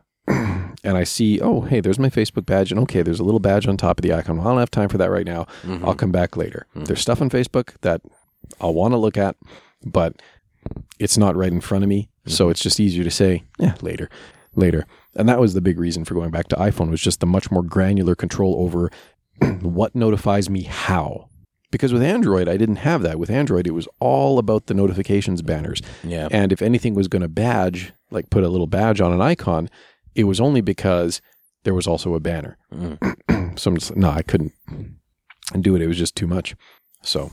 and 0.86 0.98
I 0.98 1.04
see, 1.04 1.42
oh, 1.42 1.62
hey, 1.62 1.80
there's 1.82 2.00
my 2.00 2.10
Facebook 2.10 2.46
badge, 2.46 2.72
and 2.72 2.80
okay, 2.82 3.02
there's 3.02 3.20
a 3.20 3.24
little 3.24 3.40
badge 3.40 3.68
on 3.68 3.76
top 3.78 4.00
of 4.00 4.04
the 4.04 4.14
icon. 4.14 4.38
Well, 4.38 4.48
I 4.48 4.52
don't 4.52 4.60
have 4.60 4.72
time 4.72 4.90
for 4.90 4.98
that 4.98 5.10
right 5.12 5.26
now. 5.26 5.46
Mhm. 5.64 5.84
I'll 5.84 5.96
come 5.96 6.12
back 6.12 6.38
later. 6.38 6.68
There's 6.76 7.02
stuff 7.02 7.22
on 7.22 7.30
Facebook 7.30 7.74
that 7.82 8.02
I'll 8.62 8.74
want 8.74 8.94
to 8.94 8.98
look 8.98 9.18
at, 9.18 9.36
but 9.86 10.22
it's 11.00 11.18
not 11.18 11.36
right 11.36 11.52
in 11.52 11.62
front 11.62 11.84
of 11.84 11.90
me, 11.90 12.10
so 12.26 12.50
it's 12.50 12.62
just 12.62 12.80
easier 12.80 13.04
to 13.04 13.12
say, 13.12 13.44
yeah, 13.60 13.76
later, 13.82 14.10
later. 14.56 14.86
And 15.16 15.28
that 15.30 15.40
was 15.40 15.54
the 15.54 15.62
big 15.62 15.80
reason 15.80 16.06
for 16.06 16.14
going 16.14 16.32
back 16.32 16.48
to 16.50 16.56
iPhone 16.56 16.90
was 16.90 17.02
just 17.02 17.20
the 17.20 17.26
much 17.26 17.52
more 17.52 17.64
granular 17.64 18.16
control 18.16 18.56
over 18.60 18.92
what 19.62 19.96
notifies 19.96 20.50
me 20.50 20.64
how. 20.64 21.30
Because 21.72 21.92
with 21.92 22.04
Android, 22.04 22.48
I 22.48 22.56
didn't 22.58 22.78
have 22.78 23.02
that. 23.02 23.20
With 23.20 23.30
Android, 23.30 23.68
it 23.68 23.72
was 23.72 23.88
all 24.00 24.40
about 24.40 24.68
the 24.68 24.74
notifications 24.74 25.42
banners. 25.42 25.82
Yeah. 26.04 26.30
And 26.32 26.54
if 26.54 26.62
anything 26.62 26.94
was 26.94 27.08
going 27.10 27.22
to 27.24 27.28
badge, 27.28 27.92
like 28.12 28.30
put 28.30 28.44
a 28.46 28.50
little 28.50 28.68
badge 28.68 29.02
on 29.02 29.12
an 29.12 29.22
icon, 29.22 29.70
it 30.16 30.24
was 30.24 30.40
only 30.40 30.62
because 30.62 31.22
there 31.64 31.74
was 31.74 31.88
also 31.88 32.14
a 32.14 32.20
banner. 32.20 32.58
Mm. 32.74 33.60
so 33.60 33.72
I'm 33.72 33.78
just 33.78 33.96
no, 33.96 34.10
I 34.10 34.22
couldn't 34.22 34.54
do 35.60 35.76
it. 35.76 35.82
It 35.82 35.88
was 35.88 35.98
just 35.98 36.16
too 36.16 36.28
much. 36.28 36.56
So 37.02 37.32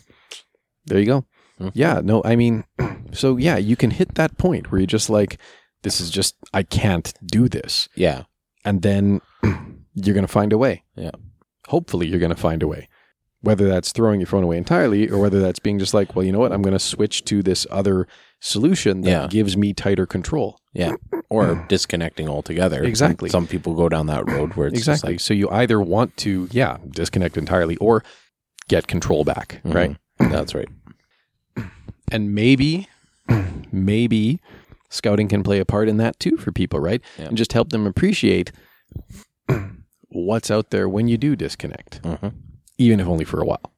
there 0.87 0.99
you 0.99 1.07
go. 1.07 1.25
Mhm. 1.61 1.73
Yeah, 1.75 2.01
no, 2.03 2.23
I 2.25 2.37
mean, 2.37 2.65
so 3.13 3.37
yeah, 3.37 3.57
you 3.57 3.77
can 3.77 3.91
hit 3.91 4.15
that 4.15 4.37
point 4.39 4.71
where 4.71 4.81
you're 4.81 4.87
just 4.87 5.11
like, 5.11 5.39
this 5.83 6.01
is 6.01 6.11
just, 6.11 6.37
I 6.53 6.63
can't 6.63 7.13
do 7.25 7.49
this. 7.49 7.89
Yeah. 7.95 8.25
And 8.65 8.83
then 8.83 9.21
you're 9.95 10.15
going 10.15 10.27
to 10.27 10.33
find 10.33 10.53
a 10.53 10.59
way. 10.59 10.85
Yeah. 10.97 11.11
Hopefully, 11.69 12.07
you're 12.07 12.21
going 12.21 12.35
to 12.35 12.41
find 12.41 12.63
a 12.63 12.69
way. 12.69 12.89
Whether 13.41 13.69
that's 13.69 13.91
throwing 13.93 14.21
your 14.21 14.29
phone 14.29 14.45
away 14.45 14.57
entirely 14.57 15.09
or 15.11 15.19
whether 15.19 15.41
that's 15.41 15.59
being 15.59 15.79
just 15.81 15.95
like, 15.95 16.15
well, 16.15 16.25
you 16.25 16.31
know 16.31 16.39
what? 16.39 16.53
I'm 16.53 16.63
going 16.63 16.73
to 16.75 16.79
switch 16.79 17.25
to 17.25 17.43
this 17.43 17.67
other 17.71 18.07
solution 18.45 19.03
that 19.03 19.09
Yeah. 19.11 19.27
gives 19.31 19.57
me 19.57 19.73
tighter 19.73 20.05
control. 20.05 20.59
Yeah. 20.75 20.95
Or 21.31 21.65
disconnecting 21.69 22.29
altogether. 22.29 22.83
Exactly. 22.83 23.29
Some 23.31 23.47
people 23.47 23.75
go 23.75 23.89
down 23.89 24.07
that 24.09 24.29
road 24.29 24.55
where 24.55 24.67
it's 24.67 24.79
just 24.79 24.89
exactly. 24.89 25.13
like, 25.15 25.21
so 25.21 25.33
you 25.33 25.49
either 25.51 25.81
want 25.81 26.17
to, 26.19 26.49
yeah, 26.51 26.79
disconnect 26.91 27.37
entirely 27.37 27.77
or 27.77 28.03
get 28.69 28.89
control 28.89 29.23
back, 29.25 29.61
right? 29.65 29.97
Mhm. 30.21 30.31
That's 30.33 30.55
right. 30.55 30.69
And 32.11 32.35
maybe, 32.35 32.89
maybe 33.73 34.39
scouting 34.91 35.29
can 35.29 35.43
play 35.43 35.61
a 35.61 35.65
part 35.65 35.89
in 35.89 35.97
that 35.99 36.19
too 36.21 36.37
for 36.37 36.53
people, 36.53 36.79
right? 36.81 37.01
Yeah. 37.19 37.27
And 37.29 37.37
just 37.39 37.53
help 37.55 37.71
them 37.71 37.87
appreciate 37.87 38.53
what's 40.11 40.51
out 40.51 40.71
there 40.71 40.89
when 40.91 41.09
you 41.09 41.17
do 41.17 41.35
disconnect, 41.37 42.03
Mhm. 42.03 42.35
even 42.77 43.01
if 43.01 43.07
only 43.07 43.25
for 43.25 43.41
a 43.41 43.47
while. 43.47 43.73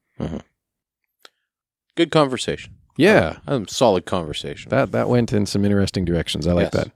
Good 1.96 2.10
conversation. 2.10 2.74
Yeah, 2.96 3.38
Um, 3.48 3.66
solid 3.66 4.06
conversation. 4.06 4.70
that 4.70 4.92
that 4.92 5.08
went 5.08 5.32
in 5.32 5.46
some 5.46 5.64
interesting 5.64 6.04
directions. 6.04 6.46
I 6.46 6.52
like 6.52 6.70
yes, 6.72 6.84
that. 6.84 6.92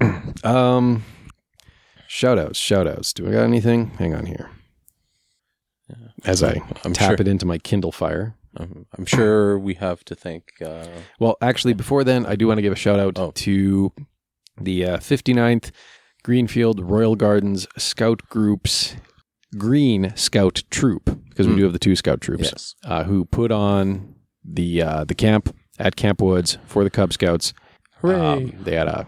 Yes. 0.00 0.42
Um, 0.44 1.04
shout 2.08 2.38
outs, 2.38 2.58
shout 2.58 2.86
outs. 2.86 3.12
Do 3.12 3.28
I 3.28 3.32
got 3.32 3.42
anything? 3.44 3.90
Hang 3.98 4.14
on 4.14 4.26
here. 4.26 4.50
As 6.24 6.42
I 6.42 6.60
I'm 6.84 6.92
tap 6.92 7.10
sure. 7.10 7.16
it 7.20 7.28
into 7.28 7.46
my 7.46 7.58
Kindle 7.58 7.92
Fire. 7.92 8.34
Um, 8.56 8.86
I'm 8.98 9.04
sure 9.06 9.58
we 9.58 9.74
have 9.74 10.04
to 10.06 10.14
thank. 10.14 10.52
Uh, 10.64 10.86
Well, 11.20 11.36
actually, 11.40 11.74
before 11.74 12.02
then, 12.04 12.24
I 12.26 12.34
do 12.36 12.46
want 12.48 12.58
to 12.58 12.62
give 12.62 12.72
a 12.72 12.76
shout 12.76 12.98
out 12.98 13.18
Oh. 13.18 13.30
to 13.32 13.92
the 14.60 14.84
uh, 14.84 14.96
59th 14.98 15.70
Greenfield 16.24 16.80
Royal 16.80 17.14
Gardens 17.16 17.66
Scout 17.76 18.22
Group's 18.28 18.96
Green 19.56 20.12
Scout 20.16 20.62
Troop, 20.70 21.04
because 21.28 21.46
we 21.46 21.52
Hmm. 21.52 21.58
do 21.58 21.64
have 21.64 21.72
the 21.72 21.78
two 21.78 21.94
Scout 21.94 22.20
troops, 22.20 22.44
yes. 22.44 22.74
uh, 22.84 23.04
who 23.04 23.24
put 23.26 23.52
on 23.52 24.15
the 24.46 24.82
uh, 24.82 25.04
the 25.04 25.14
camp 25.14 25.54
at 25.78 25.96
Camp 25.96 26.20
Woods 26.20 26.58
for 26.66 26.84
the 26.84 26.90
Cub 26.90 27.12
Scouts. 27.12 27.52
Um, 28.02 28.52
they 28.62 28.74
had 28.76 28.88
a 28.88 29.06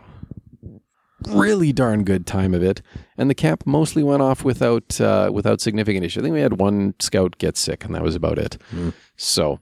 really 1.29 1.73
darn 1.73 2.05
good 2.05 2.27
time 2.27 2.55
of 2.55 2.63
it, 2.63 2.83
and 3.17 3.29
the 3.29 3.35
camp 3.35 3.65
mostly 3.67 4.03
went 4.03 4.23
off 4.23 4.45
without 4.45 5.01
uh, 5.01 5.31
without 5.33 5.61
significant 5.61 6.05
issue. 6.05 6.21
I 6.21 6.23
think 6.23 6.35
we 6.35 6.41
had 6.41 6.59
one 6.61 6.95
scout 7.01 7.39
get 7.39 7.57
sick, 7.57 7.85
and 7.85 7.95
that 7.95 8.03
was 8.03 8.15
about 8.15 8.39
it. 8.39 8.59
Hmm. 8.71 8.91
So 9.17 9.61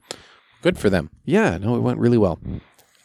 Good 0.61 0.77
for 0.77 0.89
them. 0.89 1.11
yeah, 1.23 1.57
no, 1.57 1.75
it 1.75 1.81
went 1.81 1.99
really 1.99 2.17
well. 2.17 2.39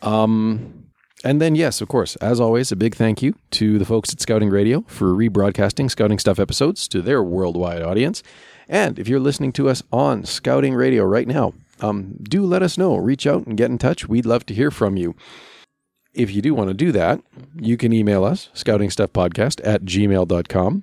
Um, 0.00 0.86
and 1.24 1.40
then, 1.40 1.54
yes, 1.54 1.80
of 1.80 1.88
course, 1.88 2.16
as 2.16 2.40
always, 2.40 2.72
a 2.72 2.76
big 2.76 2.94
thank 2.96 3.22
you 3.22 3.34
to 3.52 3.78
the 3.78 3.84
folks 3.84 4.12
at 4.12 4.20
Scouting 4.20 4.50
Radio 4.50 4.84
for 4.88 5.12
rebroadcasting 5.12 5.90
Scouting 5.90 6.18
Stuff 6.18 6.40
episodes 6.40 6.88
to 6.88 7.00
their 7.00 7.22
worldwide 7.22 7.82
audience. 7.82 8.22
And 8.68 8.98
if 8.98 9.06
you're 9.06 9.20
listening 9.20 9.52
to 9.52 9.68
us 9.68 9.82
on 9.92 10.24
Scouting 10.24 10.74
Radio 10.74 11.04
right 11.04 11.28
now, 11.28 11.52
um, 11.82 12.14
do 12.22 12.44
let 12.44 12.62
us 12.62 12.78
know. 12.78 12.96
Reach 12.96 13.26
out 13.26 13.46
and 13.46 13.56
get 13.56 13.70
in 13.70 13.78
touch. 13.78 14.08
We'd 14.08 14.26
love 14.26 14.46
to 14.46 14.54
hear 14.54 14.70
from 14.70 14.96
you. 14.96 15.14
If 16.14 16.34
you 16.34 16.42
do 16.42 16.54
want 16.54 16.68
to 16.68 16.74
do 16.74 16.92
that, 16.92 17.22
you 17.58 17.76
can 17.76 17.92
email 17.92 18.24
us, 18.24 18.50
scoutingstuffpodcast 18.54 19.60
at 19.64 19.82
gmail.com. 19.82 20.82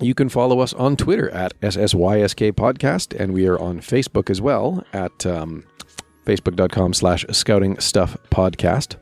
You 0.00 0.14
can 0.14 0.28
follow 0.28 0.60
us 0.60 0.72
on 0.74 0.96
Twitter 0.96 1.28
at 1.30 1.60
SSYSK 1.60 2.52
Podcast, 2.52 3.18
and 3.18 3.34
we 3.34 3.46
are 3.46 3.58
on 3.58 3.80
Facebook 3.80 4.30
as 4.30 4.40
well 4.40 4.84
at 4.92 5.26
um, 5.26 5.64
facebook.com 6.24 6.94
slash 6.94 7.26
scouting 7.32 7.78
stuff 7.80 8.16
podcast. 8.30 8.96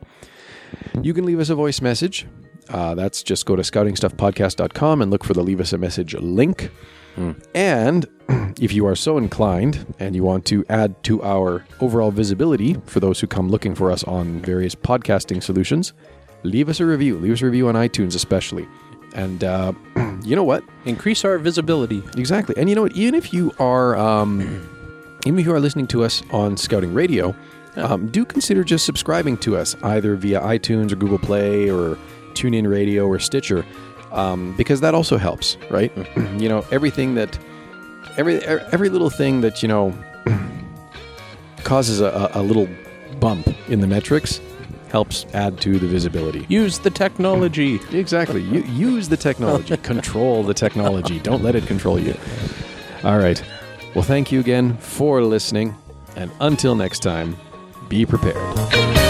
You 1.01 1.13
can 1.13 1.25
leave 1.25 1.39
us 1.39 1.49
a 1.49 1.55
voice 1.55 1.81
message. 1.81 2.27
Uh, 2.67 2.95
that's 2.95 3.23
just 3.23 3.45
go 3.45 3.55
to 3.55 3.61
scoutingstuffpodcast.com 3.61 5.01
and 5.01 5.09
look 5.09 5.23
for 5.23 5.33
the 5.33 5.43
leave 5.43 5.59
us 5.61 5.71
a 5.71 5.77
message 5.77 6.15
link. 6.15 6.69
And 7.53 8.07
if 8.61 8.73
you 8.73 8.85
are 8.85 8.95
so 8.95 9.17
inclined 9.17 9.93
and 9.99 10.15
you 10.15 10.23
want 10.23 10.45
to 10.45 10.65
add 10.69 11.01
to 11.03 11.21
our 11.23 11.65
overall 11.79 12.11
visibility 12.11 12.75
for 12.85 12.99
those 12.99 13.19
who 13.19 13.27
come 13.27 13.49
looking 13.49 13.75
for 13.75 13.91
us 13.91 14.03
on 14.03 14.39
various 14.41 14.75
podcasting 14.75 15.41
solutions, 15.43 15.93
leave 16.43 16.69
us 16.69 16.79
a 16.79 16.85
review. 16.85 17.17
Leave 17.17 17.33
us 17.33 17.41
a 17.41 17.45
review 17.45 17.67
on 17.67 17.75
iTunes, 17.75 18.15
especially. 18.15 18.67
And 19.15 19.43
uh, 19.43 19.73
you 20.23 20.35
know 20.35 20.43
what? 20.43 20.63
Increase 20.85 21.25
our 21.25 21.37
visibility. 21.37 22.03
Exactly. 22.17 22.55
And 22.57 22.69
you 22.69 22.75
know 22.75 22.83
what? 22.83 22.93
Even 22.93 23.15
if 23.15 23.33
you 23.33 23.51
are, 23.59 23.95
um, 23.97 24.41
even 25.25 25.39
if 25.39 25.45
you 25.45 25.53
are 25.53 25.59
listening 25.59 25.87
to 25.87 26.03
us 26.03 26.23
on 26.31 26.57
Scouting 26.57 26.93
Radio, 26.93 27.35
um, 27.75 28.07
do 28.07 28.25
consider 28.25 28.63
just 28.63 28.85
subscribing 28.85 29.37
to 29.37 29.55
us 29.57 29.75
either 29.83 30.15
via 30.15 30.41
iTunes 30.41 30.91
or 30.91 30.95
Google 30.95 31.19
Play 31.19 31.69
or 31.69 31.97
TuneIn 32.33 32.69
Radio 32.69 33.07
or 33.07 33.19
Stitcher, 33.19 33.65
um, 34.11 34.55
because 34.57 34.81
that 34.81 34.93
also 34.93 35.17
helps, 35.17 35.57
right? 35.69 35.91
you 36.37 36.49
know, 36.49 36.65
everything 36.71 37.15
that, 37.15 37.37
every 38.17 38.43
every 38.45 38.89
little 38.89 39.09
thing 39.09 39.41
that 39.41 39.61
you 39.61 39.67
know 39.67 39.93
causes 41.63 42.01
a, 42.01 42.05
a 42.33 42.41
a 42.41 42.43
little 42.43 42.67
bump 43.19 43.47
in 43.69 43.79
the 43.79 43.87
metrics 43.87 44.39
helps 44.89 45.25
add 45.33 45.61
to 45.61 45.77
the 45.77 45.87
visibility. 45.87 46.45
Use 46.49 46.79
the 46.79 46.89
technology. 46.89 47.79
Exactly. 47.91 48.41
You 48.41 48.63
use 48.63 49.07
the 49.07 49.17
technology. 49.17 49.77
control 49.83 50.43
the 50.43 50.53
technology. 50.53 51.19
Don't 51.19 51.43
let 51.43 51.55
it 51.55 51.65
control 51.67 51.99
you. 51.99 52.15
All 53.03 53.17
right. 53.17 53.41
Well, 53.95 54.03
thank 54.03 54.31
you 54.31 54.39
again 54.39 54.77
for 54.77 55.21
listening. 55.21 55.75
And 56.15 56.31
until 56.41 56.75
next 56.75 56.99
time, 56.99 57.37
be 57.87 58.05
prepared. 58.05 59.08